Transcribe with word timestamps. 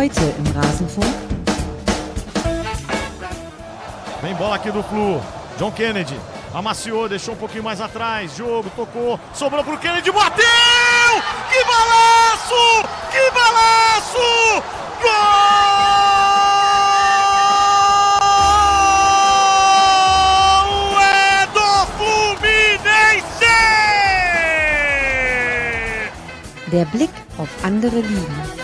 Heute 0.00 0.20
im 0.38 0.46
Rasenfunk. 0.58 1.14
Vem 4.22 4.34
bola 4.34 4.54
aqui 4.54 4.70
do 4.70 4.82
Flu. 4.82 5.20
John 5.58 5.70
Kennedy. 5.72 6.18
Amaciou, 6.54 7.06
deixou 7.06 7.34
um 7.34 7.36
pouquinho 7.36 7.64
mais 7.64 7.82
atrás. 7.82 8.34
Jogo, 8.34 8.70
tocou. 8.74 9.20
Sobrou 9.34 9.62
pro 9.62 9.76
Kennedy. 9.76 10.10
Bateu! 10.10 10.46
Que 11.50 11.62
balaço! 11.66 12.82
Que 13.10 13.30
balaço! 13.30 14.62
Gol! 15.02 15.10
É 21.02 21.46
do 21.52 21.86
Fluminense! 21.98 23.44
Der 26.68 26.86
Blick 26.86 27.12
auf 27.36 27.50
andere 27.62 28.00
Ligen. 28.00 28.59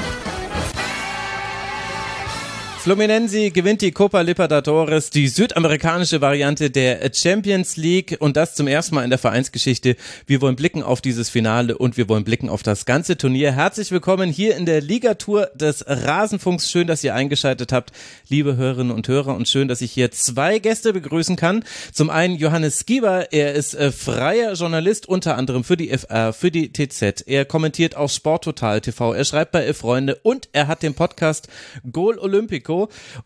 Fluminense 2.87 3.51
gewinnt 3.51 3.83
die 3.83 3.91
Copa 3.91 4.21
Libertadores, 4.21 5.11
die 5.11 5.27
südamerikanische 5.27 6.21
Variante 6.21 6.71
der 6.71 7.11
Champions 7.13 7.77
League 7.77 8.17
und 8.21 8.37
das 8.37 8.55
zum 8.55 8.69
ersten 8.69 8.95
Mal 8.95 9.03
in 9.03 9.11
der 9.11 9.19
Vereinsgeschichte. 9.19 9.97
Wir 10.29 10.41
wollen 10.41 10.55
blicken 10.55 10.85
auf 10.85 11.01
dieses 11.01 11.29
Finale 11.29 11.77
und 11.77 11.97
wir 11.97 12.09
wollen 12.09 12.23
blicken 12.23 12.49
auf 12.49 12.63
das 12.63 12.87
ganze 12.87 13.19
Turnier. 13.19 13.51
Herzlich 13.51 13.91
willkommen 13.91 14.31
hier 14.31 14.57
in 14.57 14.67
der 14.67 14.81
Ligatur 14.81 15.51
des 15.57 15.85
Rasenfunks. 15.89 16.71
Schön, 16.71 16.87
dass 16.87 17.03
ihr 17.03 17.13
eingeschaltet 17.17 17.73
habt, 17.73 17.91
liebe 18.29 18.55
Hörerinnen 18.57 18.95
und 18.95 19.09
Hörer 19.09 19.35
und 19.35 19.49
schön, 19.49 19.67
dass 19.67 19.81
ich 19.81 19.91
hier 19.91 20.13
zwei 20.13 20.61
Gäste 20.61 20.93
begrüßen 20.93 21.35
kann. 21.35 21.65
Zum 21.93 22.09
einen 22.09 22.37
Johannes 22.37 22.87
Gieber, 22.87 23.33
er 23.33 23.55
ist 23.55 23.75
äh, 23.75 23.91
freier 23.91 24.53
Journalist, 24.53 25.09
unter 25.09 25.37
anderem 25.37 25.65
für 25.65 25.77
die 25.77 25.89
FR, 25.89 26.33
für 26.33 26.53
die 26.53 26.73
TZ. 26.73 27.25
Er 27.27 27.47
kommentiert 27.47 27.97
auch 27.97 28.11
Sporttotal 28.11 28.81
TV, 28.81 29.13
er 29.13 29.25
schreibt 29.25 29.51
bei 29.51 29.75
Freunde 29.75 30.21
und 30.23 30.49
er 30.53 30.69
hat 30.69 30.85
den 30.85 30.95
Podcast 30.95 31.49
Goal 31.91 32.21
Olympico 32.21 32.76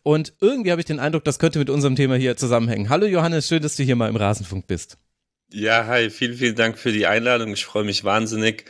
und 0.02 0.34
irgendwie 0.40 0.70
habe 0.70 0.80
ich 0.80 0.86
den 0.86 1.00
Eindruck, 1.00 1.24
das 1.24 1.38
könnte 1.38 1.58
mit 1.58 1.70
unserem 1.70 1.96
Thema 1.96 2.16
hier 2.16 2.36
zusammenhängen. 2.36 2.88
Hallo 2.88 3.06
Johannes, 3.06 3.48
schön, 3.48 3.62
dass 3.62 3.76
du 3.76 3.82
hier 3.82 3.96
mal 3.96 4.08
im 4.08 4.16
Rasenfunk 4.16 4.66
bist. 4.66 4.98
Ja, 5.52 5.86
hi, 5.86 6.10
vielen, 6.10 6.36
vielen 6.36 6.54
Dank 6.54 6.78
für 6.78 6.92
die 6.92 7.06
Einladung. 7.06 7.52
Ich 7.52 7.64
freue 7.64 7.84
mich 7.84 8.04
wahnsinnig. 8.04 8.66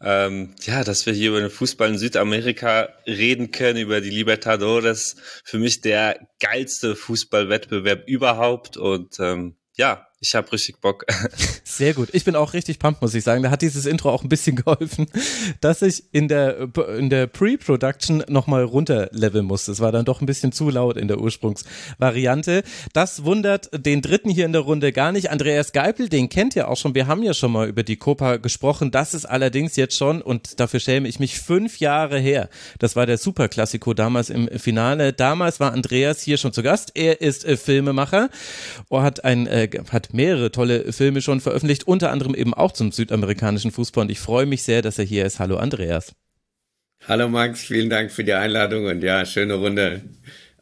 Ähm, 0.00 0.54
ja, 0.62 0.82
dass 0.82 1.06
wir 1.06 1.12
hier 1.12 1.30
über 1.30 1.40
den 1.40 1.48
Fußball 1.50 1.88
in 1.90 1.98
Südamerika 1.98 2.88
reden 3.06 3.52
können, 3.52 3.78
über 3.78 4.00
die 4.00 4.10
Libertadores. 4.10 5.16
Für 5.44 5.58
mich 5.58 5.80
der 5.80 6.26
geilste 6.40 6.96
Fußballwettbewerb 6.96 8.08
überhaupt. 8.08 8.76
Und 8.76 9.18
ähm, 9.20 9.54
ja, 9.76 10.08
ich 10.24 10.34
habe 10.34 10.50
richtig 10.52 10.80
Bock. 10.80 11.04
Sehr 11.64 11.92
gut. 11.92 12.08
Ich 12.12 12.24
bin 12.24 12.34
auch 12.34 12.54
richtig 12.54 12.78
pumped, 12.78 13.02
muss 13.02 13.14
ich 13.14 13.22
sagen. 13.22 13.42
Da 13.42 13.50
hat 13.50 13.60
dieses 13.60 13.84
Intro 13.84 14.10
auch 14.10 14.22
ein 14.22 14.30
bisschen 14.30 14.56
geholfen, 14.64 15.06
dass 15.60 15.82
ich 15.82 16.04
in 16.12 16.28
der, 16.28 16.68
in 16.96 17.10
der 17.10 17.26
Pre-Production 17.26 18.24
nochmal 18.28 18.64
runterleveln 18.64 19.44
musste. 19.44 19.72
Es 19.72 19.80
war 19.80 19.92
dann 19.92 20.06
doch 20.06 20.22
ein 20.22 20.26
bisschen 20.26 20.50
zu 20.50 20.70
laut 20.70 20.96
in 20.96 21.08
der 21.08 21.20
Ursprungsvariante. 21.20 22.62
Das 22.94 23.24
wundert 23.24 23.68
den 23.74 24.00
dritten 24.00 24.30
hier 24.30 24.46
in 24.46 24.52
der 24.52 24.62
Runde 24.62 24.92
gar 24.92 25.12
nicht. 25.12 25.30
Andreas 25.30 25.72
Geipel, 25.72 26.08
den 26.08 26.30
kennt 26.30 26.56
ihr 26.56 26.68
auch 26.68 26.78
schon. 26.78 26.94
Wir 26.94 27.06
haben 27.06 27.22
ja 27.22 27.34
schon 27.34 27.52
mal 27.52 27.68
über 27.68 27.82
die 27.82 27.96
Copa 27.96 28.38
gesprochen. 28.38 28.90
Das 28.90 29.12
ist 29.12 29.26
allerdings 29.26 29.76
jetzt 29.76 29.96
schon, 29.96 30.22
und 30.22 30.58
dafür 30.58 30.80
schäme 30.80 31.06
ich 31.06 31.20
mich, 31.20 31.38
fünf 31.38 31.80
Jahre 31.80 32.18
her. 32.18 32.48
Das 32.78 32.96
war 32.96 33.04
der 33.04 33.18
Superklassiko 33.18 33.92
damals 33.92 34.30
im 34.30 34.48
Finale. 34.58 35.12
Damals 35.12 35.60
war 35.60 35.72
Andreas 35.72 36.22
hier 36.22 36.38
schon 36.38 36.54
zu 36.54 36.62
Gast. 36.62 36.92
Er 36.94 37.20
ist 37.20 37.44
äh, 37.44 37.58
Filmemacher 37.58 38.30
und 38.88 39.02
hat 39.02 39.22
ein, 39.22 39.46
äh, 39.46 39.68
hat 39.90 40.13
mehrere 40.14 40.50
tolle 40.50 40.92
Filme 40.92 41.20
schon 41.20 41.40
veröffentlicht, 41.40 41.86
unter 41.86 42.10
anderem 42.10 42.34
eben 42.34 42.54
auch 42.54 42.72
zum 42.72 42.92
südamerikanischen 42.92 43.72
Fußball. 43.72 44.02
Und 44.02 44.10
ich 44.10 44.20
freue 44.20 44.46
mich 44.46 44.62
sehr, 44.62 44.80
dass 44.80 44.98
er 44.98 45.04
hier 45.04 45.26
ist. 45.26 45.40
Hallo 45.40 45.56
Andreas. 45.56 46.12
Hallo 47.06 47.28
Max, 47.28 47.64
vielen 47.64 47.90
Dank 47.90 48.10
für 48.10 48.24
die 48.24 48.32
Einladung 48.32 48.86
und 48.86 49.02
ja, 49.02 49.26
schöne 49.26 49.54
Runde. 49.54 50.00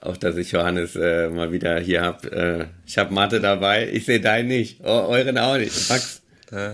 Auch 0.01 0.17
dass 0.17 0.37
ich 0.37 0.51
Johannes 0.51 0.97
äh, 0.97 1.29
mal 1.29 1.53
wieder 1.53 1.79
hier 1.79 2.01
habe. 2.01 2.33
Äh, 2.33 2.67
ich 2.85 2.99
habe 2.99 3.15
Mathe 3.15 3.41
dabei. 3.41 3.89
Ich 3.93 4.07
sehe 4.07 4.21
deinen 4.21 4.49
nicht. 4.49 4.81
Oh, 4.83 5.07
euren 5.09 5.39
auch 5.39 5.57
nicht. 5.57 5.89
Max. 5.89 6.23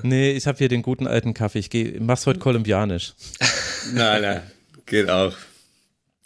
Nee, 0.02 0.32
ich 0.32 0.46
habe 0.48 0.58
hier 0.58 0.68
den 0.68 0.82
guten 0.82 1.06
alten 1.06 1.34
Kaffee. 1.34 1.60
Ich 1.60 1.70
geh, 1.70 1.98
mach's 2.00 2.26
heute 2.26 2.40
kolumbianisch. 2.40 3.14
nein, 3.94 4.22
nein, 4.22 4.42
geht 4.86 5.08
auch. 5.08 5.34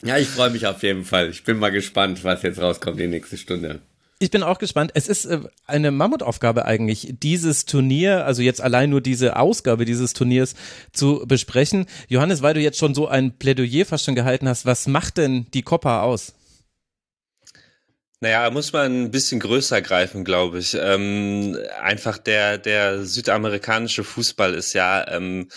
Ja, 0.02 0.16
ich 0.16 0.28
freue 0.28 0.48
mich 0.48 0.66
auf 0.66 0.82
jeden 0.82 1.04
Fall. 1.04 1.28
Ich 1.28 1.44
bin 1.44 1.58
mal 1.58 1.70
gespannt, 1.70 2.24
was 2.24 2.42
jetzt 2.42 2.60
rauskommt 2.60 2.98
die 2.98 3.08
nächste 3.08 3.36
Stunde. 3.36 3.80
Ich 4.22 4.31
bin 4.31 4.44
auch 4.44 4.60
gespannt. 4.60 4.93
Es 4.94 5.09
ist 5.09 5.25
äh, 5.25 5.41
eine 5.66 5.91
Mammutaufgabe 5.91 6.65
eigentlich, 6.65 7.15
dieses 7.21 7.66
Turnier, 7.66 8.25
also 8.25 8.41
jetzt 8.41 8.60
allein 8.60 8.88
nur 8.88 9.00
diese 9.00 9.34
Ausgabe 9.34 9.84
dieses 9.84 10.12
Turniers 10.12 10.55
zu 10.93 11.25
besprechen. 11.27 11.87
Johannes, 12.06 12.41
weil 12.41 12.55
du 12.55 12.60
jetzt 12.60 12.78
schon 12.78 12.94
so 12.94 13.09
ein 13.09 13.37
Plädoyer 13.37 13.84
fast 13.84 14.05
schon 14.05 14.15
gehalten 14.15 14.49
hast, 14.49 14.65
was 14.65 14.87
macht 14.87 15.19
denn 15.19 15.47
die 15.53 15.62
Copa 15.62 16.03
aus? 16.03 16.34
Naja, 18.21 18.49
muss 18.50 18.72
man 18.72 19.06
ein 19.06 19.10
bisschen 19.10 19.41
größer 19.41 19.83
greifen, 19.83 20.22
glaube 20.22 20.60
ich. 20.60 20.78
Ähm, 20.81 21.59
einfach 21.83 22.16
der, 22.16 22.59
der 22.59 23.04
südamerikanische 23.04 24.04
Fußball 24.04 24.54
ist 24.54 24.72
ja 24.72 25.04
ähm, 25.10 25.49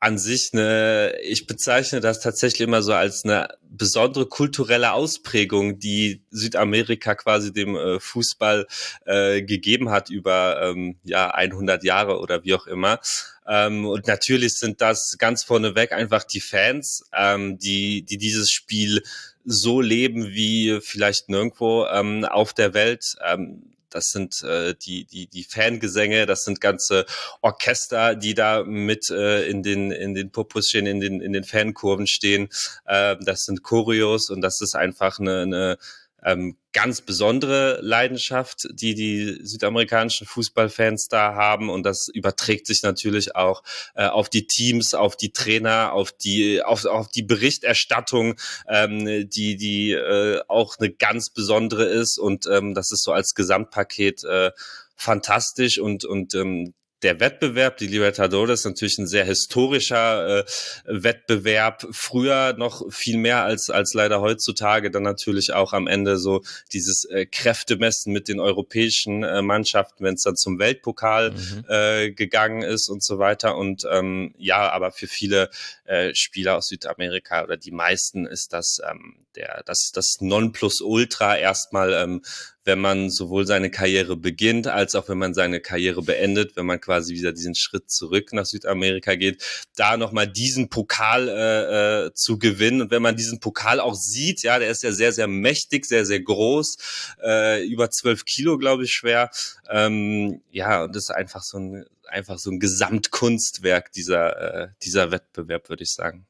an 0.00 0.16
sich 0.16 0.50
eine, 0.52 1.14
ich 1.22 1.46
bezeichne 1.46 2.00
das 2.00 2.20
tatsächlich 2.20 2.60
immer 2.60 2.82
so 2.82 2.92
als 2.92 3.24
eine 3.24 3.48
besondere 3.62 4.26
kulturelle 4.26 4.92
Ausprägung, 4.92 5.78
die 5.78 6.22
Südamerika 6.30 7.16
quasi 7.16 7.52
dem 7.52 7.76
äh, 7.76 7.98
Fußball 7.98 8.66
äh, 9.06 9.42
gegeben 9.42 9.90
hat 9.90 10.08
über 10.08 10.60
ähm, 10.62 10.98
ja 11.02 11.30
100 11.30 11.82
Jahre 11.82 12.20
oder 12.20 12.44
wie 12.44 12.54
auch 12.54 12.66
immer. 12.66 13.00
Ähm, 13.46 13.86
und 13.86 14.06
natürlich 14.06 14.54
sind 14.54 14.80
das 14.80 15.16
ganz 15.18 15.42
vorneweg 15.42 15.92
einfach 15.92 16.22
die 16.22 16.40
Fans, 16.40 17.04
ähm, 17.12 17.58
die 17.58 18.02
die 18.02 18.18
dieses 18.18 18.50
Spiel 18.50 19.02
so 19.44 19.80
leben 19.80 20.28
wie 20.28 20.78
vielleicht 20.80 21.28
nirgendwo 21.28 21.86
ähm, 21.86 22.24
auf 22.24 22.52
der 22.52 22.74
Welt. 22.74 23.16
Ähm, 23.24 23.74
das 23.90 24.10
sind 24.10 24.42
äh, 24.42 24.74
die, 24.74 25.04
die, 25.04 25.26
die 25.26 25.44
Fangesänge, 25.44 26.26
das 26.26 26.44
sind 26.44 26.60
ganze 26.60 27.06
Orchester, 27.40 28.14
die 28.14 28.34
da 28.34 28.64
mit 28.64 29.10
äh, 29.10 29.48
in 29.48 29.62
den, 29.62 29.90
in 29.90 30.14
den 30.14 30.30
Popus 30.30 30.68
stehen, 30.68 30.86
in 30.86 31.00
den, 31.00 31.20
in 31.20 31.32
den 31.32 31.44
Fankurven 31.44 32.06
stehen. 32.06 32.48
Äh, 32.86 33.16
das 33.20 33.44
sind 33.44 33.62
Choreos 33.62 34.30
und 34.30 34.40
das 34.40 34.60
ist 34.60 34.74
einfach 34.74 35.18
eine, 35.18 35.42
eine 35.42 35.78
ähm, 36.24 36.56
ganz 36.72 37.00
besondere 37.00 37.78
Leidenschaft, 37.82 38.68
die 38.72 38.94
die 38.94 39.40
südamerikanischen 39.42 40.26
Fußballfans 40.26 41.08
da 41.08 41.34
haben. 41.34 41.70
Und 41.70 41.84
das 41.84 42.08
überträgt 42.08 42.66
sich 42.66 42.82
natürlich 42.82 43.34
auch 43.36 43.62
äh, 43.94 44.06
auf 44.06 44.28
die 44.28 44.46
Teams, 44.46 44.94
auf 44.94 45.16
die 45.16 45.32
Trainer, 45.32 45.92
auf 45.92 46.12
die 46.12 46.62
auf, 46.62 46.84
auf 46.84 47.08
die 47.08 47.22
Berichterstattung, 47.22 48.34
ähm, 48.68 49.28
die 49.28 49.56
die 49.56 49.92
äh, 49.92 50.40
auch 50.48 50.76
eine 50.78 50.90
ganz 50.90 51.30
besondere 51.30 51.84
ist. 51.84 52.18
Und 52.18 52.46
ähm, 52.46 52.74
das 52.74 52.92
ist 52.92 53.02
so 53.02 53.12
als 53.12 53.34
Gesamtpaket 53.34 54.24
äh, 54.24 54.50
fantastisch. 54.96 55.78
Und 55.78 56.04
und 56.04 56.34
ähm, 56.34 56.74
der 57.02 57.20
Wettbewerb, 57.20 57.76
die 57.76 57.86
Libertadores, 57.86 58.60
ist 58.60 58.66
natürlich 58.66 58.98
ein 58.98 59.06
sehr 59.06 59.24
historischer 59.24 60.38
äh, 60.38 60.44
Wettbewerb. 60.84 61.86
Früher 61.92 62.54
noch 62.54 62.92
viel 62.92 63.18
mehr 63.18 63.44
als, 63.44 63.70
als 63.70 63.94
leider 63.94 64.20
heutzutage. 64.20 64.90
Dann 64.90 65.04
natürlich 65.04 65.52
auch 65.52 65.72
am 65.72 65.86
Ende 65.86 66.18
so 66.18 66.42
dieses 66.72 67.04
äh, 67.04 67.26
Kräftemessen 67.26 68.12
mit 68.12 68.28
den 68.28 68.40
europäischen 68.40 69.22
äh, 69.22 69.42
Mannschaften, 69.42 70.04
wenn 70.04 70.14
es 70.14 70.22
dann 70.22 70.36
zum 70.36 70.58
Weltpokal 70.58 71.32
mhm. 71.32 71.64
äh, 71.68 72.10
gegangen 72.10 72.62
ist 72.62 72.88
und 72.88 73.02
so 73.04 73.18
weiter. 73.18 73.56
Und 73.56 73.86
ähm, 73.90 74.34
ja, 74.36 74.70
aber 74.70 74.90
für 74.90 75.06
viele 75.06 75.50
äh, 75.84 76.14
Spieler 76.14 76.56
aus 76.56 76.66
Südamerika 76.66 77.44
oder 77.44 77.56
die 77.56 77.70
meisten 77.70 78.26
ist 78.26 78.52
das 78.52 78.80
ähm, 78.88 79.26
der 79.36 79.62
das 79.66 79.92
das 79.92 80.16
Nonplusultra 80.20 81.36
erstmal 81.36 81.92
ähm, 81.92 82.22
wenn 82.64 82.80
man 82.80 83.08
sowohl 83.08 83.46
seine 83.46 83.70
Karriere 83.70 84.16
beginnt, 84.16 84.66
als 84.66 84.94
auch 84.94 85.08
wenn 85.08 85.18
man 85.18 85.32
seine 85.32 85.60
Karriere 85.60 86.02
beendet, 86.02 86.56
wenn 86.56 86.66
man 86.66 86.80
quasi 86.80 87.14
wieder 87.14 87.32
diesen 87.32 87.54
Schritt 87.54 87.90
zurück 87.90 88.32
nach 88.32 88.44
Südamerika 88.44 89.14
geht, 89.14 89.42
da 89.76 89.96
nochmal 89.96 90.28
diesen 90.28 90.68
Pokal 90.68 91.28
äh, 91.28 92.06
äh, 92.06 92.14
zu 92.14 92.38
gewinnen. 92.38 92.82
Und 92.82 92.90
wenn 92.90 93.02
man 93.02 93.16
diesen 93.16 93.40
Pokal 93.40 93.80
auch 93.80 93.94
sieht, 93.94 94.42
ja, 94.42 94.58
der 94.58 94.70
ist 94.70 94.82
ja 94.82 94.92
sehr, 94.92 95.12
sehr 95.12 95.28
mächtig, 95.28 95.86
sehr, 95.86 96.04
sehr 96.04 96.20
groß, 96.20 96.76
äh, 97.24 97.66
über 97.66 97.90
zwölf 97.90 98.24
Kilo, 98.24 98.58
glaube 98.58 98.84
ich, 98.84 98.92
schwer. 98.92 99.30
Ähm, 99.70 100.42
ja, 100.50 100.84
und 100.84 100.94
das 100.94 101.04
ist 101.04 101.10
einfach 101.10 101.42
so 101.42 101.58
ein, 101.58 101.86
einfach 102.06 102.38
so 102.38 102.50
ein 102.50 102.60
Gesamtkunstwerk 102.60 103.92
dieser, 103.92 104.64
äh, 104.64 104.68
dieser 104.82 105.10
Wettbewerb, 105.10 105.68
würde 105.68 105.84
ich 105.84 105.92
sagen. 105.92 106.26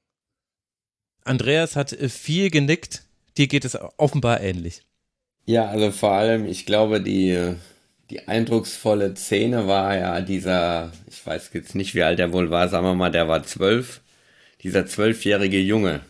Andreas 1.25 1.77
hat 1.77 1.93
äh, 1.93 2.09
viel 2.09 2.51
genickt. 2.51 3.03
Dir 3.37 3.47
geht 3.47 3.65
es 3.65 3.77
offenbar 3.97 4.41
ähnlich. 4.41 4.83
Ja, 5.49 5.69
also 5.71 5.91
vor 5.93 6.13
allem, 6.13 6.45
ich 6.45 6.67
glaube, 6.67 7.01
die, 7.01 7.55
die 8.11 8.29
eindrucksvolle 8.29 9.17
Szene 9.17 9.67
war 9.67 9.97
ja 9.97 10.21
dieser, 10.21 10.93
ich 11.11 11.27
weiß 11.27 11.49
jetzt 11.55 11.75
nicht, 11.75 11.95
wie 11.95 12.03
alt 12.03 12.21
er 12.21 12.35
wohl 12.35 12.51
war, 12.51 12.69
sagen 12.69 12.85
wir 12.85 12.95
mal, 12.95 13.11
der 13.11 13.29
war 13.29 13.43
zwölf, 13.45 14.03
dieser 14.63 14.85
zwölfjährige 14.85 15.59
Junge 15.59 16.03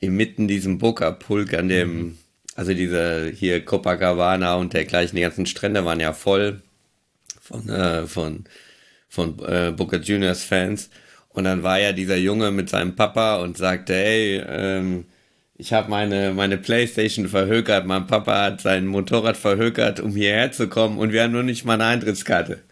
inmitten 0.00 0.48
diesem 0.48 0.76
Boca-Pulk 0.76 1.54
an 1.54 1.70
dem, 1.70 2.18
also 2.56 2.74
diese 2.74 3.30
hier 3.34 3.64
Copacabana 3.64 4.56
und 4.56 4.74
dergleichen, 4.74 5.16
die 5.16 5.22
ganzen 5.22 5.46
Strände 5.46 5.86
waren 5.86 6.00
ja 6.00 6.12
voll 6.12 6.60
von, 7.40 7.70
äh, 7.70 8.06
von, 8.06 8.44
von 9.08 9.38
äh, 9.46 9.72
Boca 9.72 9.96
Juniors 9.96 10.44
Fans. 10.44 10.90
Und 11.30 11.44
dann 11.44 11.62
war 11.62 11.80
ja 11.80 11.94
dieser 11.94 12.18
Junge 12.18 12.50
mit 12.50 12.68
seinem 12.68 12.96
Papa 12.96 13.36
und 13.36 13.56
sagte, 13.56 13.94
hey, 13.94 14.42
ähm, 14.46 15.06
ich 15.60 15.72
habe 15.72 15.90
meine, 15.90 16.32
meine 16.32 16.56
Playstation 16.56 17.28
verhökert, 17.28 17.84
mein 17.84 18.06
Papa 18.06 18.44
hat 18.44 18.60
sein 18.60 18.86
Motorrad 18.86 19.36
verhökert, 19.36 19.98
um 19.98 20.12
hierher 20.12 20.52
zu 20.52 20.68
kommen 20.68 20.98
und 20.98 21.12
wir 21.12 21.24
haben 21.24 21.32
nur 21.32 21.42
nicht 21.42 21.64
mal 21.64 21.74
eine 21.74 21.86
Eintrittskarte. 21.86 22.62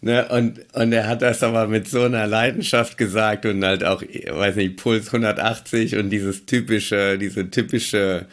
Ne, 0.00 0.28
und, 0.28 0.60
und 0.74 0.92
er 0.92 1.08
hat 1.08 1.22
das 1.22 1.42
aber 1.42 1.66
mit 1.66 1.88
so 1.88 2.02
einer 2.02 2.28
Leidenschaft 2.28 2.98
gesagt 2.98 3.44
und 3.46 3.64
halt 3.64 3.82
auch, 3.82 4.00
weiß 4.00 4.54
nicht, 4.54 4.76
Puls 4.76 5.08
180 5.08 5.96
und 5.96 6.10
dieses 6.10 6.46
typische, 6.46 7.18
diese 7.18 7.50
typische 7.50 8.26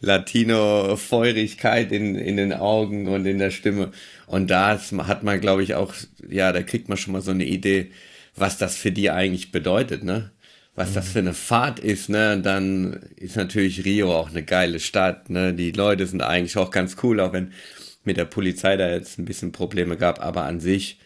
Latino-Feurigkeit 0.00 1.92
in, 1.92 2.14
in 2.14 2.38
den 2.38 2.54
Augen 2.54 3.06
und 3.06 3.26
in 3.26 3.38
der 3.38 3.50
Stimme. 3.50 3.90
Und 4.26 4.50
da 4.50 4.78
hat 4.78 5.22
man, 5.22 5.42
glaube 5.42 5.62
ich, 5.62 5.74
auch, 5.74 5.92
ja, 6.26 6.52
da 6.52 6.62
kriegt 6.62 6.88
man 6.88 6.96
schon 6.96 7.12
mal 7.12 7.20
so 7.20 7.32
eine 7.32 7.44
Idee, 7.44 7.90
was 8.34 8.56
das 8.56 8.76
für 8.76 8.90
die 8.90 9.10
eigentlich 9.10 9.52
bedeutet, 9.52 10.02
ne? 10.02 10.30
Was 10.74 10.94
das 10.94 11.08
für 11.08 11.18
eine 11.18 11.34
Fahrt 11.34 11.78
ist, 11.78 12.08
ne? 12.08 12.40
Dann 12.40 13.00
ist 13.16 13.36
natürlich 13.36 13.84
Rio 13.84 14.14
auch 14.16 14.30
eine 14.30 14.42
geile 14.42 14.80
Stadt, 14.80 15.28
ne? 15.28 15.52
Die 15.52 15.72
Leute 15.72 16.06
sind 16.06 16.22
eigentlich 16.22 16.56
auch 16.56 16.70
ganz 16.70 16.96
cool, 17.02 17.20
auch 17.20 17.32
wenn 17.32 17.52
mit 18.04 18.16
der 18.16 18.24
Polizei 18.24 18.76
da 18.76 18.88
jetzt 18.88 19.18
ein 19.18 19.24
bisschen 19.24 19.52
Probleme 19.52 19.96
gab, 19.96 20.20
aber 20.20 20.44
an 20.44 20.60
sich 20.60 20.98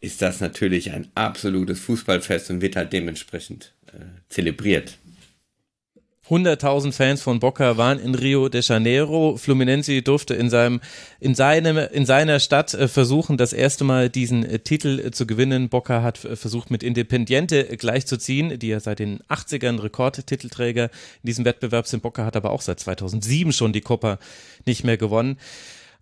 ist 0.00 0.20
das 0.20 0.40
natürlich 0.40 0.90
ein 0.90 1.08
absolutes 1.14 1.80
Fußballfest 1.80 2.50
und 2.50 2.60
wird 2.60 2.76
halt 2.76 2.92
dementsprechend 2.92 3.72
äh, 3.86 4.00
zelebriert. 4.28 4.98
100.000 6.32 6.92
Fans 6.92 7.20
von 7.20 7.40
Boca 7.40 7.76
waren 7.76 7.98
in 7.98 8.14
Rio 8.14 8.48
de 8.48 8.62
Janeiro. 8.62 9.36
Fluminense 9.36 10.00
durfte 10.00 10.32
in 10.32 10.48
seinem, 10.48 10.80
in 11.20 11.34
seinem, 11.34 11.76
in 11.76 12.06
seiner 12.06 12.40
Stadt 12.40 12.72
äh, 12.72 12.88
versuchen, 12.88 13.36
das 13.36 13.52
erste 13.52 13.84
Mal 13.84 14.08
diesen 14.08 14.42
äh, 14.42 14.58
Titel 14.58 14.98
äh, 14.98 15.10
zu 15.10 15.26
gewinnen. 15.26 15.68
Boca 15.68 16.02
hat 16.02 16.16
versucht, 16.16 16.70
mit 16.70 16.82
Independiente 16.82 17.64
gleichzuziehen, 17.76 18.58
die 18.58 18.68
ja 18.68 18.80
seit 18.80 19.00
den 19.00 19.20
80ern 19.24 19.82
Rekordtitelträger 19.82 20.84
in 20.84 21.26
diesem 21.26 21.44
Wettbewerb 21.44 21.86
sind. 21.86 22.02
Boca 22.02 22.24
hat 22.24 22.34
aber 22.34 22.52
auch 22.52 22.62
seit 22.62 22.80
2007 22.80 23.52
schon 23.52 23.74
die 23.74 23.82
Copa 23.82 24.18
nicht 24.64 24.84
mehr 24.84 24.96
gewonnen. 24.96 25.36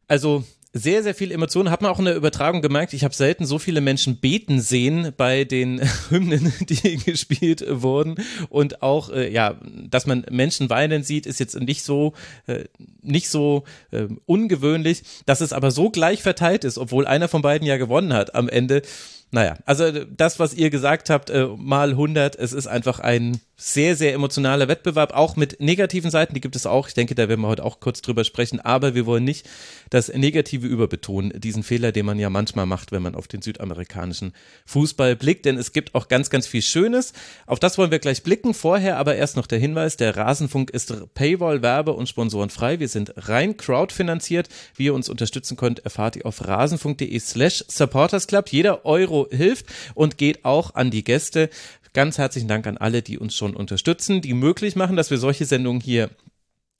Also 0.06 0.44
sehr, 0.73 1.03
sehr 1.03 1.15
viel 1.15 1.33
Emotionen. 1.33 1.71
Hat 1.71 1.83
man 1.83 1.91
auch 1.91 1.99
in 1.99 2.05
der 2.05 2.15
Übertragung 2.15 2.63
gemerkt. 2.63 2.93
Ich 2.93 3.03
habe 3.03 3.15
selten 3.15 3.45
so 3.45 3.59
viele 3.59 3.81
Menschen 3.81 4.17
beten 4.17 4.61
sehen 4.61 5.13
bei 5.17 5.45
den 5.45 5.81
Hymnen, 6.11 6.53
die 6.61 6.97
gespielt 6.99 7.65
wurden. 7.69 8.17
Und 8.49 8.83
auch, 8.83 9.11
äh, 9.11 9.33
ja, 9.33 9.57
dass 9.89 10.07
man 10.07 10.25
Menschen 10.31 10.71
weinen 10.71 11.03
sieht, 11.03 11.27
ist 11.27 11.41
jetzt 11.41 11.59
nicht 11.59 11.83
so, 11.83 12.13
äh, 12.47 12.65
nicht 13.03 13.29
so 13.29 13.65
äh, 13.91 14.07
ungewöhnlich. 14.27 15.03
Dass 15.27 15.41
es 15.41 15.53
aber 15.53 15.71
so 15.71 15.91
gleich 15.91 16.23
verteilt 16.23 16.65
ist, 16.65 16.79
obwohl 16.79 17.07
einer 17.07 17.29
von 17.29 17.43
beiden 17.43 17.67
ja 17.67 17.77
gewonnen 17.77 18.13
hat 18.13 18.35
am 18.35 18.49
Ende. 18.49 18.83
Naja, 19.32 19.56
also 19.65 20.05
das, 20.05 20.41
was 20.41 20.55
ihr 20.55 20.71
gesagt 20.71 21.09
habt, 21.09 21.31
äh, 21.31 21.47
mal 21.56 21.91
100, 21.91 22.37
es 22.37 22.53
ist 22.53 22.67
einfach 22.67 22.99
ein 22.99 23.41
sehr, 23.56 23.94
sehr 23.94 24.15
emotionaler 24.15 24.69
Wettbewerb, 24.69 25.12
auch 25.12 25.37
mit 25.37 25.61
negativen 25.61 26.11
Seiten, 26.11 26.32
die 26.32 26.41
gibt 26.41 26.56
es 26.56 26.65
auch. 26.65 26.88
Ich 26.88 26.94
denke, 26.94 27.15
da 27.15 27.29
werden 27.29 27.43
wir 27.43 27.49
heute 27.49 27.65
auch 27.65 27.79
kurz 27.79 28.00
drüber 28.00 28.25
sprechen, 28.25 28.59
aber 28.59 28.94
wir 28.94 29.05
wollen 29.05 29.23
nicht 29.23 29.47
das 29.91 30.09
Negative 30.09 30.67
überbetonen, 30.67 31.38
diesen 31.38 31.62
Fehler, 31.62 31.93
den 31.93 32.06
man 32.06 32.19
ja 32.19 32.31
manchmal 32.31 32.65
macht, 32.65 32.91
wenn 32.91 33.03
man 33.03 33.15
auf 33.15 33.29
den 33.29 33.43
südamerikanischen 33.43 34.32
Fußball 34.65 35.15
blickt, 35.15 35.44
denn 35.44 35.59
es 35.59 35.75
gibt 35.75 35.94
auch 35.94 36.09
ganz, 36.09 36.31
ganz 36.31 36.47
viel 36.47 36.62
Schönes. 36.62 37.12
Auf 37.47 37.61
das 37.61 37.76
wollen 37.76 37.91
wir 37.91 37.99
gleich 37.99 38.23
blicken. 38.23 38.55
Vorher 38.55 38.97
aber 38.97 39.17
erst 39.17 39.37
noch 39.37 39.47
der 39.47 39.59
Hinweis, 39.59 39.99
der 39.99 40.17
Rasenfunk 40.17 40.71
ist 40.71 40.94
Paywall, 41.12 41.61
Werbe 41.61 41.93
und 41.93 42.09
Sponsoren 42.09 42.49
frei. 42.50 42.81
Wir 42.81 42.88
sind 42.88 43.12
rein 43.17 43.59
crowdfinanziert. 43.59 44.49
Wie 44.75 44.87
ihr 44.87 44.94
uns 44.94 45.11
unterstützen 45.11 45.59
könnt, 45.59 45.81
erfahrt 45.81 46.17
ihr 46.17 46.25
auf 46.25 46.49
rasenfunk.de 46.49 47.19
slash 47.21 47.62
supportersclub. 47.69 48.49
Jeder 48.49 48.87
Euro 48.87 49.20
hilft 49.31 49.67
und 49.95 50.19
geht 50.19 50.45
auch 50.45 50.75
an 50.75 50.91
die 50.91 51.05
Gäste. 51.05 51.51
Ganz 51.93 52.19
herzlichen 52.19 52.49
Dank 52.49 52.67
an 52.67 52.77
alle, 52.77 53.03
die 53.03 53.19
uns 53.19 53.35
schon 53.35 53.57
unterstützen, 53.57 54.21
die 54.21 54.35
möglich 54.35 54.77
machen, 54.77 54.97
dass 54.97 55.11
wir 55.11 55.19
solche 55.19 55.45
Sendungen 55.45 55.81
hier 55.81 56.11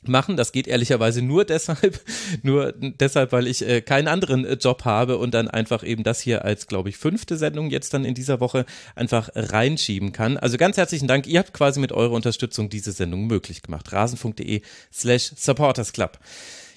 machen. 0.07 0.37
Das 0.37 0.53
geht 0.53 0.67
ehrlicherweise 0.67 1.23
nur 1.23 1.45
deshalb, 1.47 2.01
nur 2.43 2.73
deshalb, 2.79 3.33
weil 3.33 3.47
ich 3.47 3.67
äh, 3.67 3.81
keinen 3.81 4.09
anderen 4.09 4.45
äh, 4.45 4.55
Job 4.55 4.85
habe 4.85 5.19
und 5.19 5.35
dann 5.35 5.49
einfach 5.49 5.83
eben 5.83 6.03
das 6.03 6.21
hier 6.21 6.45
als, 6.45 6.67
glaube 6.67 6.89
ich, 6.89 6.97
fünfte 6.97 7.37
Sendung 7.37 7.71
jetzt 7.71 7.93
dann 7.95 8.05
in 8.05 8.15
dieser 8.15 8.41
Woche 8.41 8.65
einfach 8.95 9.31
reinschieben 9.35 10.13
kann. 10.13 10.37
Also 10.37 10.57
ganz 10.57 10.77
herzlichen 10.77 11.09
Dank. 11.09 11.27
Ihr 11.27 11.41
habt 11.41 11.53
quasi 11.53 11.81
mit 11.81 11.93
eurer 11.93 12.13
Unterstützung 12.13 12.69
diese 12.69 12.93
Sendung 12.93 13.27
möglich 13.27 13.63
gemacht. 13.63 13.93
rasenfunk.de 13.93 14.63
slash 14.93 15.33
supportersclub. 15.37 16.19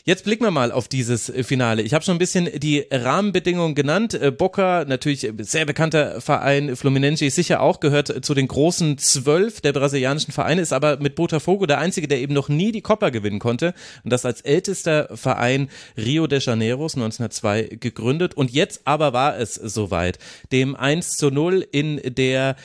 Jetzt 0.05 0.25
blicken 0.25 0.43
wir 0.43 0.51
mal 0.51 0.73
auf 0.73 0.89
dieses 0.89 1.29
äh, 1.29 1.45
Finale. 1.45 1.81
Ich 1.81 1.93
habe 1.93 2.03
schon 2.03 2.17
ein 2.17 2.19
bisschen 2.19 2.49
die 2.59 2.85
Rahmenbedingungen 2.91 3.73
genannt. 3.73 4.13
Äh, 4.13 4.31
Boca, 4.31 4.83
natürlich 4.83 5.31
sehr 5.37 5.65
bekannter 5.65 6.19
Verein, 6.19 6.75
Fluminense 6.75 7.29
sicher 7.29 7.61
auch, 7.61 7.79
gehört 7.79 8.25
zu 8.25 8.33
den 8.33 8.49
großen 8.49 8.97
zwölf 8.97 9.61
der 9.61 9.71
brasilianischen 9.71 10.33
Vereine, 10.33 10.59
ist 10.59 10.73
aber 10.73 10.97
mit 10.97 11.15
Botafogo 11.15 11.67
der 11.67 11.77
einzige, 11.77 12.09
der 12.09 12.19
eben 12.19 12.33
noch 12.33 12.49
nie 12.49 12.73
die 12.73 12.81
Copa 12.81 13.11
gewinnen 13.11 13.39
konnte. 13.39 13.73
Und 14.03 14.11
das 14.11 14.25
als 14.25 14.41
ältester 14.41 15.07
Verein 15.15 15.69
Rio 15.95 16.27
de 16.27 16.41
Janeiros 16.41 16.95
1902 16.95 17.77
gegründet. 17.79 18.35
Und 18.35 18.51
jetzt 18.51 18.81
aber 18.83 19.13
war 19.13 19.37
es 19.37 19.53
soweit. 19.53 20.19
Dem 20.51 20.75
1 20.75 21.11
zu 21.15 21.31
0 21.31 21.65
in 21.71 22.01
der 22.03 22.57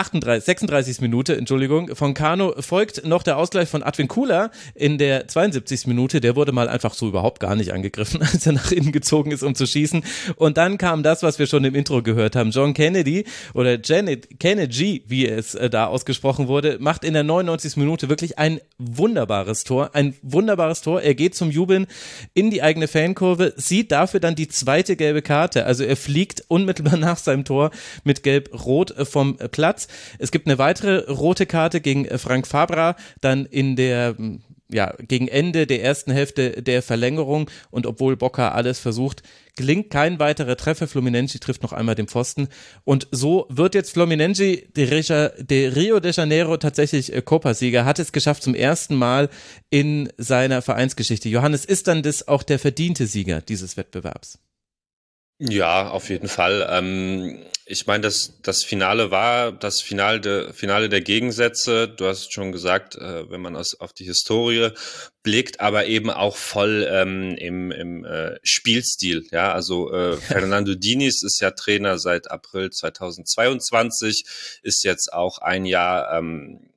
38, 0.00 0.46
36. 0.46 1.00
Minute, 1.02 1.36
Entschuldigung, 1.36 1.94
von 1.94 2.14
Kano 2.14 2.54
folgt 2.60 3.04
noch 3.04 3.22
der 3.22 3.36
Ausgleich 3.36 3.68
von 3.68 3.82
Adwin 3.82 4.08
Kula 4.08 4.50
in 4.74 4.96
der 4.96 5.28
72. 5.28 5.86
Minute. 5.88 6.22
Der 6.22 6.36
wurde 6.36 6.52
mal 6.52 6.70
einfach 6.70 6.94
so 6.94 7.06
überhaupt 7.06 7.38
gar 7.38 7.54
nicht 7.54 7.74
angegriffen, 7.74 8.22
als 8.32 8.46
er 8.46 8.52
nach 8.52 8.72
innen 8.72 8.92
gezogen 8.92 9.30
ist, 9.30 9.42
um 9.42 9.54
zu 9.54 9.66
schießen. 9.66 10.02
Und 10.36 10.56
dann 10.56 10.78
kam 10.78 11.02
das, 11.02 11.22
was 11.22 11.38
wir 11.38 11.46
schon 11.46 11.64
im 11.64 11.74
Intro 11.74 12.02
gehört 12.02 12.34
haben. 12.34 12.50
John 12.50 12.72
Kennedy 12.72 13.26
oder 13.52 13.78
Janet 13.78 14.40
Kennedy, 14.40 15.04
wie 15.06 15.28
es 15.28 15.54
äh, 15.54 15.68
da 15.68 15.86
ausgesprochen 15.88 16.48
wurde, 16.48 16.78
macht 16.80 17.04
in 17.04 17.12
der 17.12 17.22
99. 17.22 17.76
Minute 17.76 18.08
wirklich 18.08 18.38
ein 18.38 18.58
wunderbares 18.78 19.64
Tor. 19.64 19.90
Ein 19.92 20.14
wunderbares 20.22 20.80
Tor. 20.80 21.02
Er 21.02 21.14
geht 21.14 21.34
zum 21.34 21.50
Jubeln 21.50 21.86
in 22.32 22.50
die 22.50 22.62
eigene 22.62 22.88
Fankurve, 22.88 23.52
sieht 23.56 23.92
dafür 23.92 24.20
dann 24.20 24.34
die 24.34 24.48
zweite 24.48 24.96
gelbe 24.96 25.20
Karte. 25.20 25.66
Also 25.66 25.84
er 25.84 25.96
fliegt 25.96 26.42
unmittelbar 26.48 26.96
nach 26.96 27.18
seinem 27.18 27.44
Tor 27.44 27.70
mit 28.02 28.22
Gelb-Rot 28.22 28.92
äh, 28.92 29.04
vom 29.04 29.36
Platz. 29.36 29.88
Es 30.18 30.30
gibt 30.30 30.46
eine 30.46 30.58
weitere 30.58 31.10
rote 31.10 31.46
Karte 31.46 31.80
gegen 31.80 32.04
äh, 32.04 32.18
Frank 32.18 32.46
Fabra, 32.46 32.96
dann 33.20 33.46
in 33.46 33.76
der 33.76 34.16
ja, 34.72 34.94
gegen 35.06 35.28
Ende 35.28 35.66
der 35.66 35.82
ersten 35.82 36.12
Hälfte 36.12 36.62
der 36.62 36.82
Verlängerung 36.82 37.50
und 37.70 37.86
obwohl 37.86 38.16
Boca 38.16 38.50
alles 38.50 38.78
versucht, 38.78 39.22
gelingt 39.56 39.90
kein 39.90 40.18
weiterer 40.18 40.56
Treffer. 40.56 40.86
Fluminense 40.86 41.40
trifft 41.40 41.62
noch 41.62 41.72
einmal 41.72 41.94
den 41.94 42.08
Pfosten 42.08 42.48
und 42.84 43.08
so 43.10 43.46
wird 43.48 43.74
jetzt 43.74 43.92
Fluminense 43.92 44.56
de 44.56 45.68
Rio 45.68 46.00
de 46.00 46.12
Janeiro 46.12 46.56
tatsächlich 46.56 47.12
äh, 47.12 47.22
Copa-Sieger, 47.22 47.84
hat 47.84 47.98
es 47.98 48.12
geschafft 48.12 48.42
zum 48.42 48.54
ersten 48.54 48.94
Mal 48.94 49.28
in 49.70 50.08
seiner 50.16 50.62
Vereinsgeschichte. 50.62 51.28
Johannes, 51.28 51.64
ist 51.64 51.88
dann 51.88 52.02
das 52.02 52.28
auch 52.28 52.42
der 52.42 52.58
verdiente 52.58 53.06
Sieger 53.06 53.40
dieses 53.40 53.76
Wettbewerbs? 53.76 54.38
Ja, 55.42 55.88
auf 55.88 56.10
jeden 56.10 56.28
Fall. 56.28 56.66
Ähm, 56.70 57.38
ich 57.64 57.86
meine, 57.86 58.02
das, 58.02 58.34
das 58.42 58.62
Finale 58.62 59.10
war 59.10 59.52
das 59.52 59.80
Finale, 59.80 60.20
de, 60.20 60.52
Finale 60.52 60.90
der 60.90 61.00
Gegensätze. 61.00 61.88
Du 61.88 62.04
hast 62.06 62.34
schon 62.34 62.52
gesagt, 62.52 62.96
äh, 62.96 63.30
wenn 63.30 63.40
man 63.40 63.56
aus, 63.56 63.80
auf 63.80 63.94
die 63.94 64.04
Historie 64.04 64.72
blickt, 65.22 65.60
aber 65.60 65.86
eben 65.86 66.10
auch 66.10 66.36
voll 66.36 66.86
ähm, 66.90 67.36
im, 67.38 67.70
im 67.70 68.04
äh, 68.04 68.38
Spielstil. 68.42 69.26
Ja, 69.30 69.54
also 69.54 69.90
äh, 69.90 70.16
Fernando 70.18 70.74
Diniz 70.74 71.22
ist 71.22 71.40
ja 71.40 71.52
Trainer 71.52 71.98
seit 71.98 72.30
April 72.30 72.68
2022, 72.68 74.24
ist 74.62 74.84
jetzt 74.84 75.10
auch 75.10 75.38
ein 75.38 75.64
Jahr 75.64 76.18
ähm, 76.18 76.69